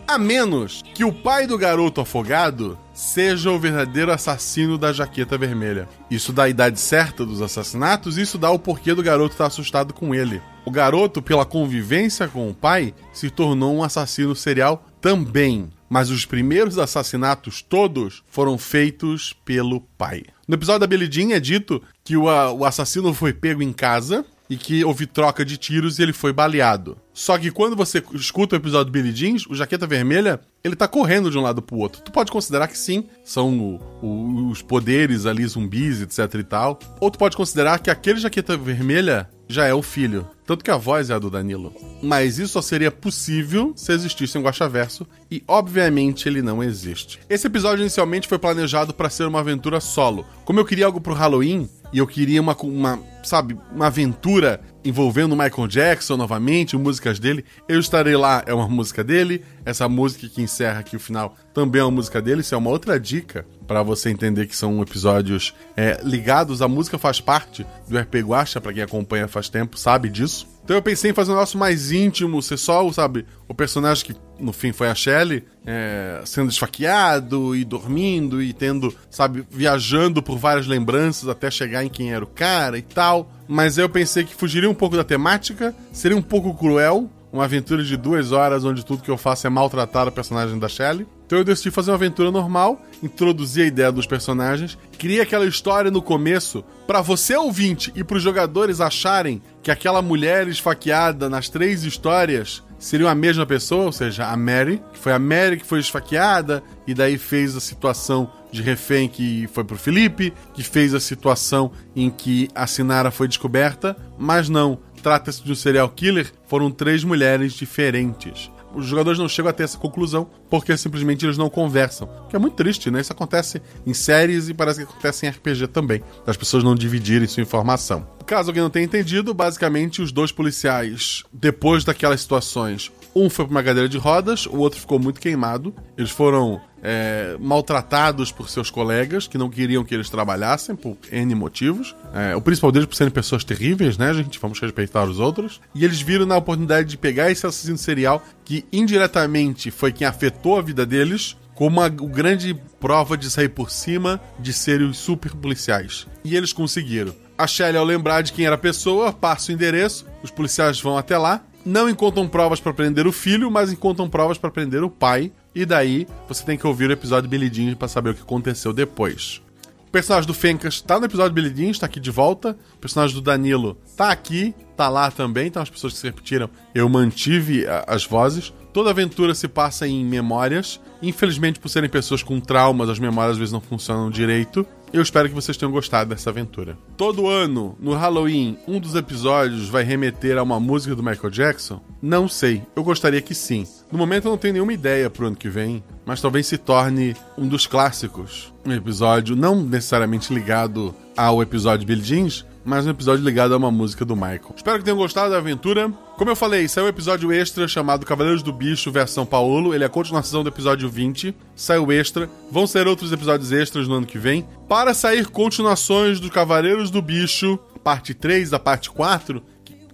A 0.09 0.17
menos 0.17 0.81
que 0.95 1.05
o 1.05 1.13
pai 1.13 1.45
do 1.45 1.55
garoto 1.55 2.01
afogado 2.01 2.75
seja 2.91 3.51
o 3.51 3.59
verdadeiro 3.59 4.11
assassino 4.11 4.75
da 4.75 4.91
jaqueta 4.91 5.37
vermelha. 5.37 5.87
Isso 6.09 6.33
dá 6.33 6.45
a 6.45 6.49
idade 6.49 6.79
certa 6.79 7.23
dos 7.23 7.43
assassinatos, 7.43 8.17
isso 8.17 8.35
dá 8.35 8.49
o 8.49 8.57
porquê 8.57 8.95
do 8.95 9.03
garoto 9.03 9.33
estar 9.33 9.45
assustado 9.45 9.93
com 9.93 10.15
ele. 10.15 10.41
O 10.65 10.71
garoto, 10.71 11.21
pela 11.21 11.45
convivência 11.45 12.27
com 12.27 12.49
o 12.49 12.55
pai, 12.55 12.91
se 13.13 13.29
tornou 13.29 13.75
um 13.75 13.83
assassino 13.83 14.35
serial 14.35 14.83
também. 14.99 15.69
Mas 15.87 16.09
os 16.09 16.25
primeiros 16.25 16.79
assassinatos 16.79 17.61
todos 17.61 18.23
foram 18.31 18.57
feitos 18.57 19.35
pelo 19.45 19.79
pai. 19.95 20.23
No 20.47 20.55
episódio 20.55 20.87
da 20.87 21.05
Jean 21.05 21.35
é 21.35 21.39
dito 21.39 21.83
que 22.03 22.17
o, 22.17 22.23
o 22.23 22.65
assassino 22.65 23.13
foi 23.13 23.31
pego 23.31 23.61
em 23.61 23.71
casa 23.71 24.25
e 24.49 24.57
que 24.57 24.83
houve 24.83 25.05
troca 25.05 25.45
de 25.45 25.57
tiros 25.57 25.99
e 25.99 26.03
ele 26.03 26.13
foi 26.13 26.33
baleado. 26.33 26.97
Só 27.13 27.37
que 27.37 27.51
quando 27.51 27.75
você 27.75 28.03
escuta 28.13 28.55
o 28.55 28.59
episódio 28.59 28.85
do 28.85 28.91
Billy 28.91 29.11
Jeans, 29.11 29.45
o 29.45 29.53
Jaqueta 29.53 29.85
Vermelha, 29.85 30.39
ele 30.63 30.75
tá 30.75 30.87
correndo 30.87 31.29
de 31.29 31.37
um 31.37 31.41
lado 31.41 31.61
pro 31.61 31.77
outro. 31.77 32.01
Tu 32.01 32.11
pode 32.11 32.31
considerar 32.31 32.67
que 32.67 32.77
sim, 32.77 33.05
são 33.23 33.59
o, 33.59 33.81
o, 34.01 34.49
os 34.49 34.61
poderes 34.61 35.25
ali, 35.25 35.45
zumbis, 35.45 36.01
etc 36.01 36.33
e 36.35 36.43
tal. 36.43 36.79
Ou 36.99 37.11
tu 37.11 37.19
pode 37.19 37.35
considerar 37.37 37.79
que 37.79 37.91
aquele 37.91 38.19
Jaqueta 38.19 38.57
Vermelha 38.57 39.29
já 39.49 39.65
é 39.65 39.73
o 39.73 39.81
filho. 39.81 40.27
Tanto 40.45 40.63
que 40.63 40.71
a 40.71 40.77
voz 40.77 41.09
é 41.09 41.13
a 41.13 41.19
do 41.19 41.29
Danilo. 41.29 41.73
Mas 42.01 42.39
isso 42.39 42.53
só 42.53 42.61
seria 42.61 42.91
possível 42.91 43.73
se 43.75 43.91
existisse 43.91 44.37
um 44.37 44.41
Guaxaverso, 44.41 45.05
e 45.29 45.43
obviamente 45.47 46.29
ele 46.29 46.41
não 46.41 46.63
existe. 46.63 47.19
Esse 47.29 47.47
episódio 47.47 47.81
inicialmente 47.81 48.27
foi 48.27 48.39
planejado 48.39 48.93
para 48.93 49.09
ser 49.09 49.27
uma 49.27 49.39
aventura 49.39 49.79
solo. 49.79 50.25
Como 50.45 50.59
eu 50.59 50.65
queria 50.65 50.85
algo 50.85 51.01
pro 51.01 51.13
Halloween, 51.13 51.67
e 51.91 51.97
eu 51.97 52.07
queria 52.07 52.41
uma, 52.41 52.55
uma, 52.55 52.99
sabe, 53.23 53.57
uma 53.73 53.87
aventura 53.87 54.61
envolvendo 54.83 55.35
Michael 55.35 55.67
Jackson 55.67 56.15
novamente, 56.15 56.77
músicas 56.77 57.19
dele. 57.19 57.43
Eu 57.67 57.79
estarei 57.79 58.15
lá, 58.15 58.43
é 58.45 58.53
uma 58.53 58.67
música 58.67 59.03
dele. 59.03 59.43
Essa 59.65 59.89
música 59.89 60.27
que 60.27 60.41
encerra 60.41 60.79
aqui 60.79 60.95
o 60.95 60.99
final 60.99 61.35
também 61.53 61.81
é 61.81 61.83
uma 61.83 61.91
música 61.91 62.21
dele. 62.21 62.41
Isso 62.41 62.55
é 62.55 62.57
uma 62.57 62.69
outra 62.69 62.99
dica 62.99 63.45
para 63.67 63.83
você 63.83 64.09
entender 64.09 64.47
que 64.47 64.55
são 64.55 64.81
episódios 64.81 65.53
é, 65.75 65.99
ligados. 66.03 66.61
A 66.61 66.67
música 66.67 66.97
faz 66.97 67.19
parte 67.19 67.65
do 67.87 67.97
RP 67.97 68.15
Guacha, 68.15 68.61
para 68.61 68.73
quem 68.73 68.83
acompanha 68.83 69.27
faz 69.27 69.49
tempo, 69.49 69.77
sabe 69.77 70.09
disso. 70.09 70.47
Então 70.69 70.77
eu 70.77 70.83
pensei 70.83 71.09
em 71.09 71.15
fazer 71.15 71.31
um 71.31 71.33
negócio 71.33 71.57
mais 71.57 71.91
íntimo, 71.91 72.43
ser 72.43 72.57
só, 72.57 72.91
sabe, 72.91 73.25
o 73.47 73.55
personagem 73.55 74.05
que 74.05 74.15
no 74.39 74.53
fim 74.53 74.71
foi 74.71 74.87
a 74.87 74.93
Shelley, 74.93 75.43
é, 75.65 76.21
sendo 76.25 76.51
esfaqueado 76.51 77.55
e 77.55 77.65
dormindo 77.65 78.39
e 78.39 78.53
tendo, 78.53 78.95
sabe, 79.09 79.43
viajando 79.49 80.21
por 80.21 80.37
várias 80.37 80.67
lembranças 80.67 81.27
até 81.27 81.49
chegar 81.49 81.83
em 81.83 81.89
quem 81.89 82.13
era 82.13 82.23
o 82.23 82.27
cara 82.27 82.77
e 82.77 82.83
tal. 82.83 83.31
Mas 83.47 83.79
eu 83.79 83.89
pensei 83.89 84.23
que 84.23 84.35
fugiria 84.35 84.69
um 84.69 84.75
pouco 84.75 84.95
da 84.95 85.03
temática, 85.03 85.75
seria 85.91 86.15
um 86.15 86.21
pouco 86.21 86.53
cruel, 86.53 87.09
uma 87.31 87.43
aventura 87.45 87.83
de 87.83 87.95
duas 87.95 88.31
horas 88.31 88.65
onde 88.65 88.85
tudo 88.85 89.03
que 89.03 89.11
eu 89.11 89.17
faço 89.17 89.45
é 89.45 89.49
maltratar 89.49 90.07
o 90.07 90.11
personagem 90.11 90.57
da 90.57 90.67
Shelley. 90.67 91.07
Então 91.25 91.37
eu 91.37 91.43
decidi 91.43 91.69
fazer 91.69 91.91
uma 91.91 91.97
aventura 91.97 92.31
normal, 92.31 92.81
introduzir 93.03 93.63
a 93.63 93.67
ideia 93.67 93.91
dos 93.91 94.07
personagens, 94.07 94.77
criei 94.97 95.21
aquela 95.21 95.45
história 95.45 95.91
no 95.91 96.01
começo 96.01 96.63
para 96.87 97.01
você 97.01 97.35
ouvinte 97.35 97.93
e 97.95 98.03
para 98.03 98.17
os 98.17 98.23
jogadores 98.23 98.81
acharem 98.81 99.41
que 99.61 99.69
aquela 99.69 100.01
mulher 100.01 100.47
esfaqueada 100.47 101.29
nas 101.29 101.47
três 101.47 101.83
histórias 101.83 102.63
seriam 102.79 103.09
a 103.09 103.13
mesma 103.13 103.45
pessoa, 103.45 103.85
ou 103.85 103.91
seja, 103.91 104.25
a 104.25 104.35
Mary, 104.37 104.81
que 104.93 104.97
foi 104.97 105.11
a 105.11 105.19
Mary 105.19 105.57
que 105.57 105.65
foi 105.65 105.79
esfaqueada 105.79 106.63
e 106.87 106.93
daí 106.93 107.17
fez 107.17 107.55
a 107.55 107.59
situação 107.59 108.31
de 108.51 108.61
refém 108.61 109.07
que 109.07 109.47
foi 109.53 109.63
pro 109.63 109.77
Felipe, 109.77 110.33
que 110.53 110.63
fez 110.63 110.95
a 110.95 110.99
situação 110.99 111.71
em 111.95 112.09
que 112.09 112.47
a 112.55 112.65
Sinara 112.65 113.11
foi 113.11 113.27
descoberta, 113.27 113.95
mas 114.17 114.49
não, 114.49 114.79
trata-se 114.99 115.43
de 115.43 115.51
um 115.51 115.55
serial 115.55 115.89
killer, 115.89 116.31
foram 116.47 116.71
três 116.71 117.03
mulheres 117.03 117.53
diferentes 117.53 118.51
os 118.73 118.85
jogadores 118.85 119.19
não 119.19 119.27
chegam 119.27 119.49
a 119.49 119.53
ter 119.53 119.63
essa 119.63 119.77
conclusão 119.77 120.29
porque 120.49 120.75
simplesmente 120.77 121.25
eles 121.25 121.37
não 121.37 121.49
conversam. 121.49 122.09
Que 122.29 122.35
é 122.35 122.39
muito 122.39 122.55
triste, 122.55 122.91
né? 122.91 123.01
Isso 123.01 123.11
acontece 123.11 123.61
em 123.85 123.93
séries 123.93 124.49
e 124.49 124.53
parece 124.53 124.85
que 124.85 124.91
acontece 124.91 125.25
em 125.25 125.29
RPG 125.29 125.67
também, 125.67 126.01
das 126.25 126.37
pessoas 126.37 126.63
não 126.63 126.75
dividirem 126.75 127.27
sua 127.27 127.43
informação. 127.43 128.07
Caso 128.25 128.49
alguém 128.49 128.61
não 128.61 128.69
tenha 128.69 128.85
entendido, 128.85 129.33
basicamente 129.33 130.01
os 130.01 130.11
dois 130.11 130.31
policiais, 130.31 131.23
depois 131.33 131.83
daquelas 131.83 132.21
situações, 132.21 132.91
um 133.15 133.29
foi 133.29 133.45
para 133.45 133.51
uma 133.51 133.63
cadeira 133.63 133.89
de 133.89 133.97
rodas, 133.97 134.45
o 134.45 134.57
outro 134.57 134.79
ficou 134.79 134.99
muito 134.99 135.19
queimado. 135.19 135.73
Eles 135.97 136.11
foram 136.11 136.61
é, 136.81 137.35
maltratados 137.39 138.31
por 138.31 138.49
seus 138.49 138.69
colegas 138.69 139.27
que 139.27 139.37
não 139.37 139.49
queriam 139.49 139.83
que 139.83 139.93
eles 139.93 140.09
trabalhassem 140.09 140.75
por 140.75 140.97
N 141.11 141.35
motivos. 141.35 141.95
É, 142.13 142.35
o 142.35 142.41
principal 142.41 142.71
deles 142.71 142.87
por 142.87 142.95
serem 142.95 143.11
pessoas 143.11 143.43
terríveis, 143.43 143.97
né, 143.97 144.13
gente? 144.13 144.39
Vamos 144.39 144.59
respeitar 144.59 145.03
os 145.05 145.19
outros. 145.19 145.59
E 145.73 145.83
eles 145.83 146.01
viram 146.01 146.25
na 146.25 146.37
oportunidade 146.37 146.89
de 146.89 146.97
pegar 146.97 147.31
esse 147.31 147.45
assassino 147.45 147.77
serial 147.77 148.23
que 148.45 148.65
indiretamente 148.71 149.71
foi 149.71 149.91
quem 149.91 150.07
afetou 150.07 150.57
a 150.57 150.61
vida 150.61 150.85
deles 150.85 151.37
como 151.59 151.81
uma 151.81 151.89
grande 151.89 152.53
prova 152.79 153.17
de 153.17 153.29
sair 153.29 153.49
por 153.49 153.69
cima 153.69 154.21
de 154.39 154.53
serem 154.53 154.87
os 154.87 154.97
super 154.97 155.35
policiais. 155.35 156.07
E 156.23 156.37
eles 156.37 156.53
conseguiram. 156.53 157.13
A 157.37 157.45
Shelly, 157.45 157.77
ao 157.77 157.83
lembrar 157.83 158.21
de 158.21 158.31
quem 158.31 158.45
era 158.45 158.55
a 158.55 158.57
pessoa, 158.57 159.11
passa 159.11 159.51
o 159.51 159.55
endereço, 159.55 160.05
os 160.23 160.31
policiais 160.31 160.79
vão 160.79 160.97
até 160.97 161.17
lá, 161.17 161.41
não 161.65 161.89
encontram 161.89 162.27
provas 162.27 162.59
para 162.59 162.73
prender 162.73 163.07
o 163.07 163.11
filho, 163.11 163.51
mas 163.51 163.71
encontram 163.71 164.09
provas 164.09 164.37
para 164.37 164.51
prender 164.51 164.83
o 164.83 164.89
pai. 164.89 165.31
E 165.53 165.65
daí 165.65 166.07
você 166.27 166.43
tem 166.43 166.57
que 166.57 166.65
ouvir 166.65 166.89
o 166.89 166.93
episódio 166.93 167.29
Billy 167.29 167.49
Jean 167.51 167.75
para 167.75 167.87
saber 167.87 168.11
o 168.11 168.13
que 168.13 168.21
aconteceu 168.21 168.71
depois. 168.71 169.41
O 169.87 169.91
personagem 169.91 170.27
do 170.27 170.35
Fencas 170.35 170.81
tá 170.81 170.99
no 170.99 171.05
episódio 171.07 171.33
Billy 171.33 171.53
Jean, 171.55 171.71
está 171.71 171.87
aqui 171.87 171.99
de 171.99 172.11
volta. 172.11 172.55
O 172.75 172.77
personagem 172.77 173.15
do 173.15 173.21
Danilo 173.21 173.75
tá 173.97 174.11
aqui, 174.11 174.53
tá 174.77 174.87
lá 174.87 175.09
também. 175.09 175.47
Então 175.47 175.61
as 175.61 175.69
pessoas 175.69 175.93
que 175.93 175.99
se 175.99 176.05
repetiram, 176.05 176.49
eu 176.75 176.87
mantive 176.87 177.65
a, 177.65 177.85
as 177.87 178.05
vozes. 178.05 178.53
Toda 178.71 178.91
aventura 178.91 179.33
se 179.33 179.47
passa 179.47 179.87
em 179.87 180.05
memórias. 180.05 180.79
Infelizmente, 181.01 181.59
por 181.59 181.69
serem 181.69 181.89
pessoas 181.89 182.21
com 182.21 182.39
traumas, 182.39 182.87
as 182.87 182.99
memórias 182.99 183.31
às 183.31 183.37
vezes 183.39 183.51
não 183.51 183.61
funcionam 183.61 184.11
direito. 184.11 184.65
Eu 184.91 185.03
espero 185.03 185.29
que 185.29 185.35
vocês 185.35 185.55
tenham 185.55 185.71
gostado 185.71 186.09
dessa 186.09 186.31
aventura. 186.31 186.75
Todo 186.97 187.27
ano, 187.27 187.77
no 187.79 187.93
Halloween, 187.93 188.57
um 188.67 188.79
dos 188.79 188.95
episódios 188.95 189.69
vai 189.69 189.83
remeter 189.83 190.35
a 190.35 190.41
uma 190.41 190.59
música 190.59 190.95
do 190.95 191.03
Michael 191.03 191.29
Jackson? 191.29 191.79
Não 192.01 192.27
sei. 192.27 192.63
Eu 192.75 192.83
gostaria 192.83 193.21
que 193.21 193.35
sim. 193.35 193.67
No 193.91 193.99
momento 193.99 194.25
eu 194.25 194.31
não 194.31 194.37
tenho 194.37 194.53
nenhuma 194.53 194.73
ideia 194.73 195.07
pro 195.07 195.27
ano 195.27 195.35
que 195.35 195.47
vem, 195.47 195.83
mas 196.05 196.21
talvez 196.21 196.47
se 196.47 196.57
torne 196.57 197.15
um 197.37 197.47
dos 197.47 197.67
clássicos. 197.67 198.51
Um 198.65 198.71
episódio 198.71 199.35
não 199.35 199.61
necessariamente 199.61 200.33
ligado 200.33 200.93
ao 201.15 201.41
episódio 201.41 201.85
Billie 201.85 202.03
Jeans, 202.03 202.45
mais 202.63 202.85
um 202.85 202.89
episódio 202.89 203.23
ligado 203.23 203.53
a 203.53 203.57
uma 203.57 203.71
música 203.71 204.03
do 204.03 204.15
Michael. 204.15 204.53
Espero 204.55 204.77
que 204.77 204.83
tenham 204.83 204.97
gostado 204.97 205.31
da 205.31 205.37
aventura. 205.37 205.89
Como 206.17 206.29
eu 206.29 206.35
falei, 206.35 206.67
saiu 206.67 206.85
um 206.85 206.89
episódio 206.89 207.31
extra 207.31 207.67
chamado 207.67 208.05
Cavaleiros 208.05 208.43
do 208.43 208.51
Bicho 208.51 208.91
versão 208.91 209.25
Paulo. 209.25 209.73
Ele 209.73 209.83
é 209.83 209.87
a 209.87 209.89
continuação 209.89 210.43
do 210.43 210.49
episódio 210.49 210.89
20. 210.89 211.33
Saiu 211.55 211.91
extra. 211.91 212.29
Vão 212.51 212.67
ser 212.67 212.87
outros 212.87 213.11
episódios 213.11 213.51
extras 213.51 213.87
no 213.87 213.95
ano 213.95 214.05
que 214.05 214.17
vem. 214.17 214.45
Para 214.67 214.93
sair 214.93 215.27
continuações 215.27 216.19
do 216.19 216.29
Cavaleiros 216.29 216.91
do 216.91 217.01
Bicho, 217.01 217.57
parte 217.83 218.13
3 218.13 218.49
da 218.49 218.59
parte 218.59 218.89
4, 218.89 219.41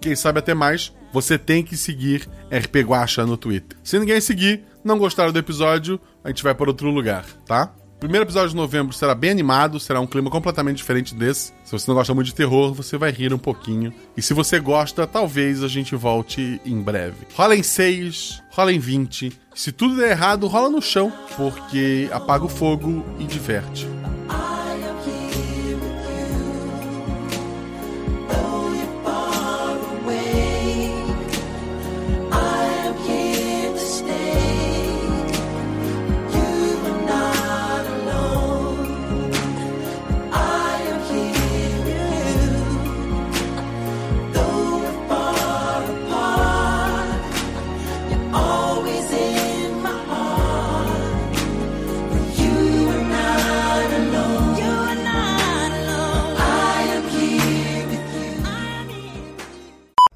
quem 0.01 0.15
sabe 0.15 0.39
até 0.39 0.53
mais, 0.53 0.91
você 1.13 1.37
tem 1.37 1.63
que 1.63 1.77
seguir 1.77 2.27
RP 2.51 2.77
Guacha 2.83 3.25
no 3.25 3.37
Twitter. 3.37 3.77
Se 3.83 3.97
ninguém 3.99 4.19
seguir, 4.19 4.63
não 4.83 4.97
gostaram 4.97 5.31
do 5.31 5.39
episódio, 5.39 5.99
a 6.23 6.29
gente 6.29 6.43
vai 6.43 6.53
para 6.53 6.69
outro 6.69 6.89
lugar, 6.89 7.25
tá? 7.45 7.73
Primeiro 7.99 8.25
episódio 8.25 8.49
de 8.49 8.55
novembro 8.55 8.93
será 8.93 9.15
bem 9.15 9.31
animado, 9.31 9.79
será 9.79 9.99
um 9.99 10.07
clima 10.07 10.29
completamente 10.29 10.77
diferente 10.77 11.15
desse. 11.15 11.53
Se 11.63 11.71
você 11.71 11.89
não 11.89 11.95
gosta 11.95 12.13
muito 12.13 12.27
de 12.27 12.35
terror, 12.35 12.73
você 12.73 12.97
vai 12.97 13.11
rir 13.11 13.33
um 13.33 13.37
pouquinho. 13.37 13.93
E 14.15 14.21
se 14.21 14.33
você 14.33 14.59
gosta, 14.59 15.07
talvez 15.07 15.63
a 15.63 15.67
gente 15.67 15.95
volte 15.95 16.59
em 16.65 16.81
breve. 16.81 17.27
Rola 17.33 17.55
em 17.55 17.63
6, 17.63 18.43
rola 18.51 18.71
em 18.71 18.79
20. 18.79 19.31
Se 19.53 19.71
tudo 19.71 19.95
der 19.95 20.11
errado, 20.11 20.47
rola 20.47 20.69
no 20.69 20.81
chão, 20.81 21.11
porque 21.37 22.09
apaga 22.11 22.45
o 22.45 22.49
fogo 22.49 23.05
e 23.19 23.23
diverte. 23.23 23.87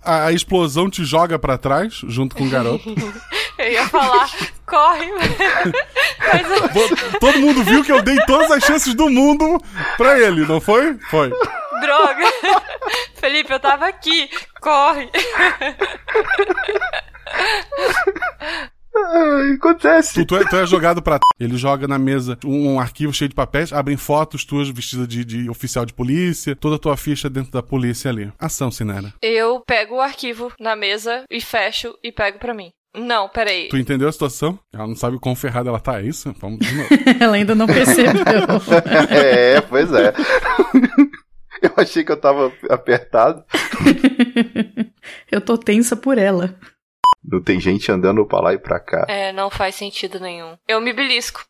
A 0.10 0.32
explosão 0.32 0.90
te 0.90 1.06
joga 1.06 1.38
pra 1.38 1.58
trás, 1.58 2.02
junto 2.08 2.36
com 2.36 2.46
o 2.46 2.50
garoto. 2.50 2.90
Eu 3.60 3.74
ia 3.74 3.88
falar, 3.90 4.30
corre. 4.66 5.12
Mas 6.18 7.20
Todo 7.20 7.40
mundo 7.40 7.62
viu 7.64 7.84
que 7.84 7.92
eu 7.92 8.02
dei 8.02 8.18
todas 8.26 8.50
as 8.52 8.64
chances 8.64 8.94
do 8.94 9.10
mundo 9.10 9.62
pra 9.98 10.18
ele, 10.18 10.46
não 10.46 10.62
foi? 10.62 10.98
Foi. 11.10 11.30
Droga! 11.82 12.24
Felipe, 13.20 13.52
eu 13.52 13.60
tava 13.60 13.88
aqui. 13.88 14.30
Corre! 14.62 15.10
Acontece. 19.56 20.14
Tu, 20.14 20.26
tu 20.26 20.36
é, 20.36 20.46
tu 20.46 20.56
é 20.56 20.66
jogado 20.66 21.02
pra. 21.02 21.20
Ele 21.40 21.58
joga 21.58 21.88
na 21.88 21.98
mesa 21.98 22.38
um, 22.44 22.74
um 22.74 22.80
arquivo 22.80 23.14
cheio 23.14 23.30
de 23.30 23.36
papéis, 23.36 23.72
abrem 23.72 23.96
fotos 23.96 24.44
tuas 24.44 24.70
vestidas 24.70 25.08
de, 25.08 25.24
de 25.24 25.50
oficial 25.50 25.86
de 25.86 25.94
polícia, 25.94 26.56
toda 26.56 26.76
a 26.76 26.80
tua 26.80 26.98
ficha 26.98 27.30
dentro 27.30 27.52
da 27.52 27.64
polícia 27.64 28.10
ali. 28.12 28.32
Ação, 28.38 28.70
Sinera. 28.70 29.14
Eu 29.22 29.62
pego 29.62 29.96
o 29.96 30.02
arquivo 30.02 30.52
na 30.60 30.76
mesa 30.76 31.24
e 31.30 31.40
fecho 31.40 31.98
e 32.04 32.12
pego 32.12 32.40
pra 32.40 32.54
mim. 32.54 32.72
Não, 32.96 33.30
peraí. 33.30 33.70
Tu 33.70 33.78
entendeu 33.78 34.10
a 34.10 34.12
situação? 34.12 34.60
Ela 34.74 34.88
não 34.88 34.96
sabe 34.96 35.16
o 35.16 35.20
quão 35.20 35.36
ferrada 35.36 35.70
ela 35.70 35.80
tá, 35.80 36.02
é 36.02 36.06
isso? 36.06 36.34
Vamos 36.40 36.60
de 36.60 36.76
novo. 36.76 36.90
Ela 37.20 37.36
ainda 37.36 37.54
não 37.54 37.68
percebeu. 37.68 38.12
é, 39.12 39.62
pois 39.62 39.94
é. 39.94 40.12
Eu 41.62 41.72
achei 41.78 42.04
que 42.04 42.12
eu 42.12 42.18
tava 42.18 42.52
apertado. 42.70 43.44
Eu 45.32 45.40
tô 45.40 45.58
tensa 45.58 45.96
por 45.96 46.18
ela. 46.18 46.56
Não 47.24 47.42
tem 47.42 47.60
gente 47.60 47.92
andando 47.92 48.26
pra 48.26 48.40
lá 48.40 48.54
e 48.54 48.58
pra 48.58 48.80
cá. 48.80 49.06
É, 49.08 49.32
não 49.34 49.50
faz 49.50 49.76
sentido 49.76 50.20
nenhum. 50.20 50.58
Eu 50.68 50.80
me 50.80 50.94
belisco. 50.94 51.46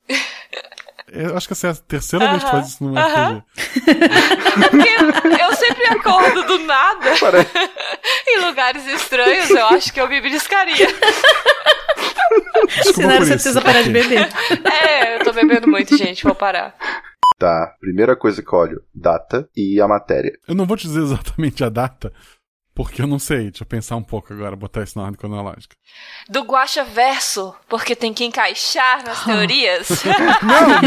Eu 1.12 1.36
acho 1.36 1.48
que 1.48 1.54
essa 1.54 1.68
é 1.68 1.72
a 1.72 1.76
terceira 1.76 2.30
vez 2.30 2.44
que 2.44 2.50
tu 2.50 2.52
faz 2.52 2.68
isso 2.68 2.84
no 2.84 2.98
Aham. 2.98 3.38
RPG. 3.38 3.90
É 3.90 4.70
porque 4.70 5.42
eu 5.42 5.56
sempre 5.56 5.88
acordo 5.88 6.44
do 6.44 6.60
nada. 6.60 7.10
em 8.28 8.46
lugares 8.46 8.86
estranhos, 8.86 9.50
eu 9.50 9.66
acho 9.68 9.92
que 9.92 10.00
eu 10.00 10.08
me 10.08 10.22
beliscaria. 10.22 10.88
Sinara, 12.94 13.26
você 13.26 13.34
precisa 13.34 13.62
parar 13.62 13.82
de 13.82 13.90
beber. 13.90 14.28
É, 14.90 15.16
eu 15.16 15.24
tô 15.24 15.34
bebendo 15.34 15.68
muito, 15.68 15.98
gente. 15.98 16.24
Vou 16.24 16.36
parar. 16.36 16.76
Tá, 17.38 17.74
primeira 17.80 18.16
coisa 18.16 18.44
que 18.44 18.54
eu 18.54 18.60
olho, 18.60 18.84
data 18.94 19.50
e 19.56 19.80
a 19.80 19.88
matéria. 19.88 20.34
Eu 20.48 20.56
não 20.56 20.66
vou 20.66 20.76
te 20.76 20.88
dizer 20.88 21.02
exatamente 21.02 21.64
a 21.64 21.70
data, 21.70 22.12
porque 22.74 23.02
eu 23.02 23.08
não 23.08 23.20
sei. 23.20 23.50
Deixa 23.50 23.64
eu 23.64 23.68
pensar 23.68 23.96
um 23.96 24.04
pouco 24.04 24.32
agora, 24.34 24.56
botar 24.56 24.84
isso 24.84 24.98
na 24.98 25.04
ordem 25.06 25.20
cronológica. 25.20 25.76
Do 26.30 26.42
Guacha 26.44 26.84
Verso, 26.84 27.54
porque 27.68 27.96
tem 27.96 28.14
que 28.14 28.24
encaixar 28.24 29.04
nas 29.06 29.24
teorias. 29.26 29.90
Não, 30.42 30.80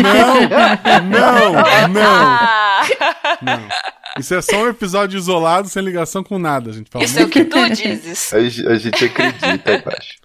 não, 1.03 1.53
não. 1.89 2.15
Ah, 2.17 2.83
Não. 3.43 3.69
Isso 4.19 4.35
é 4.35 4.43
só 4.43 4.57
um 4.57 4.69
episódio 4.69 5.17
isolado, 5.17 5.69
sem 5.69 5.83
ligação 5.83 6.23
com 6.23 6.39
nada, 6.39 6.73
gente. 6.73 6.91
Isso 7.01 7.19
é 7.19 7.25
o 7.25 7.29
que 7.29 7.45
tu 7.45 7.69
dizes. 7.71 8.33
A, 8.33 8.41
ge- 8.47 8.67
a 8.69 8.75
gente 8.77 9.05
acredita, 9.05 9.71
eu 9.73 9.83
acho. 9.99 10.22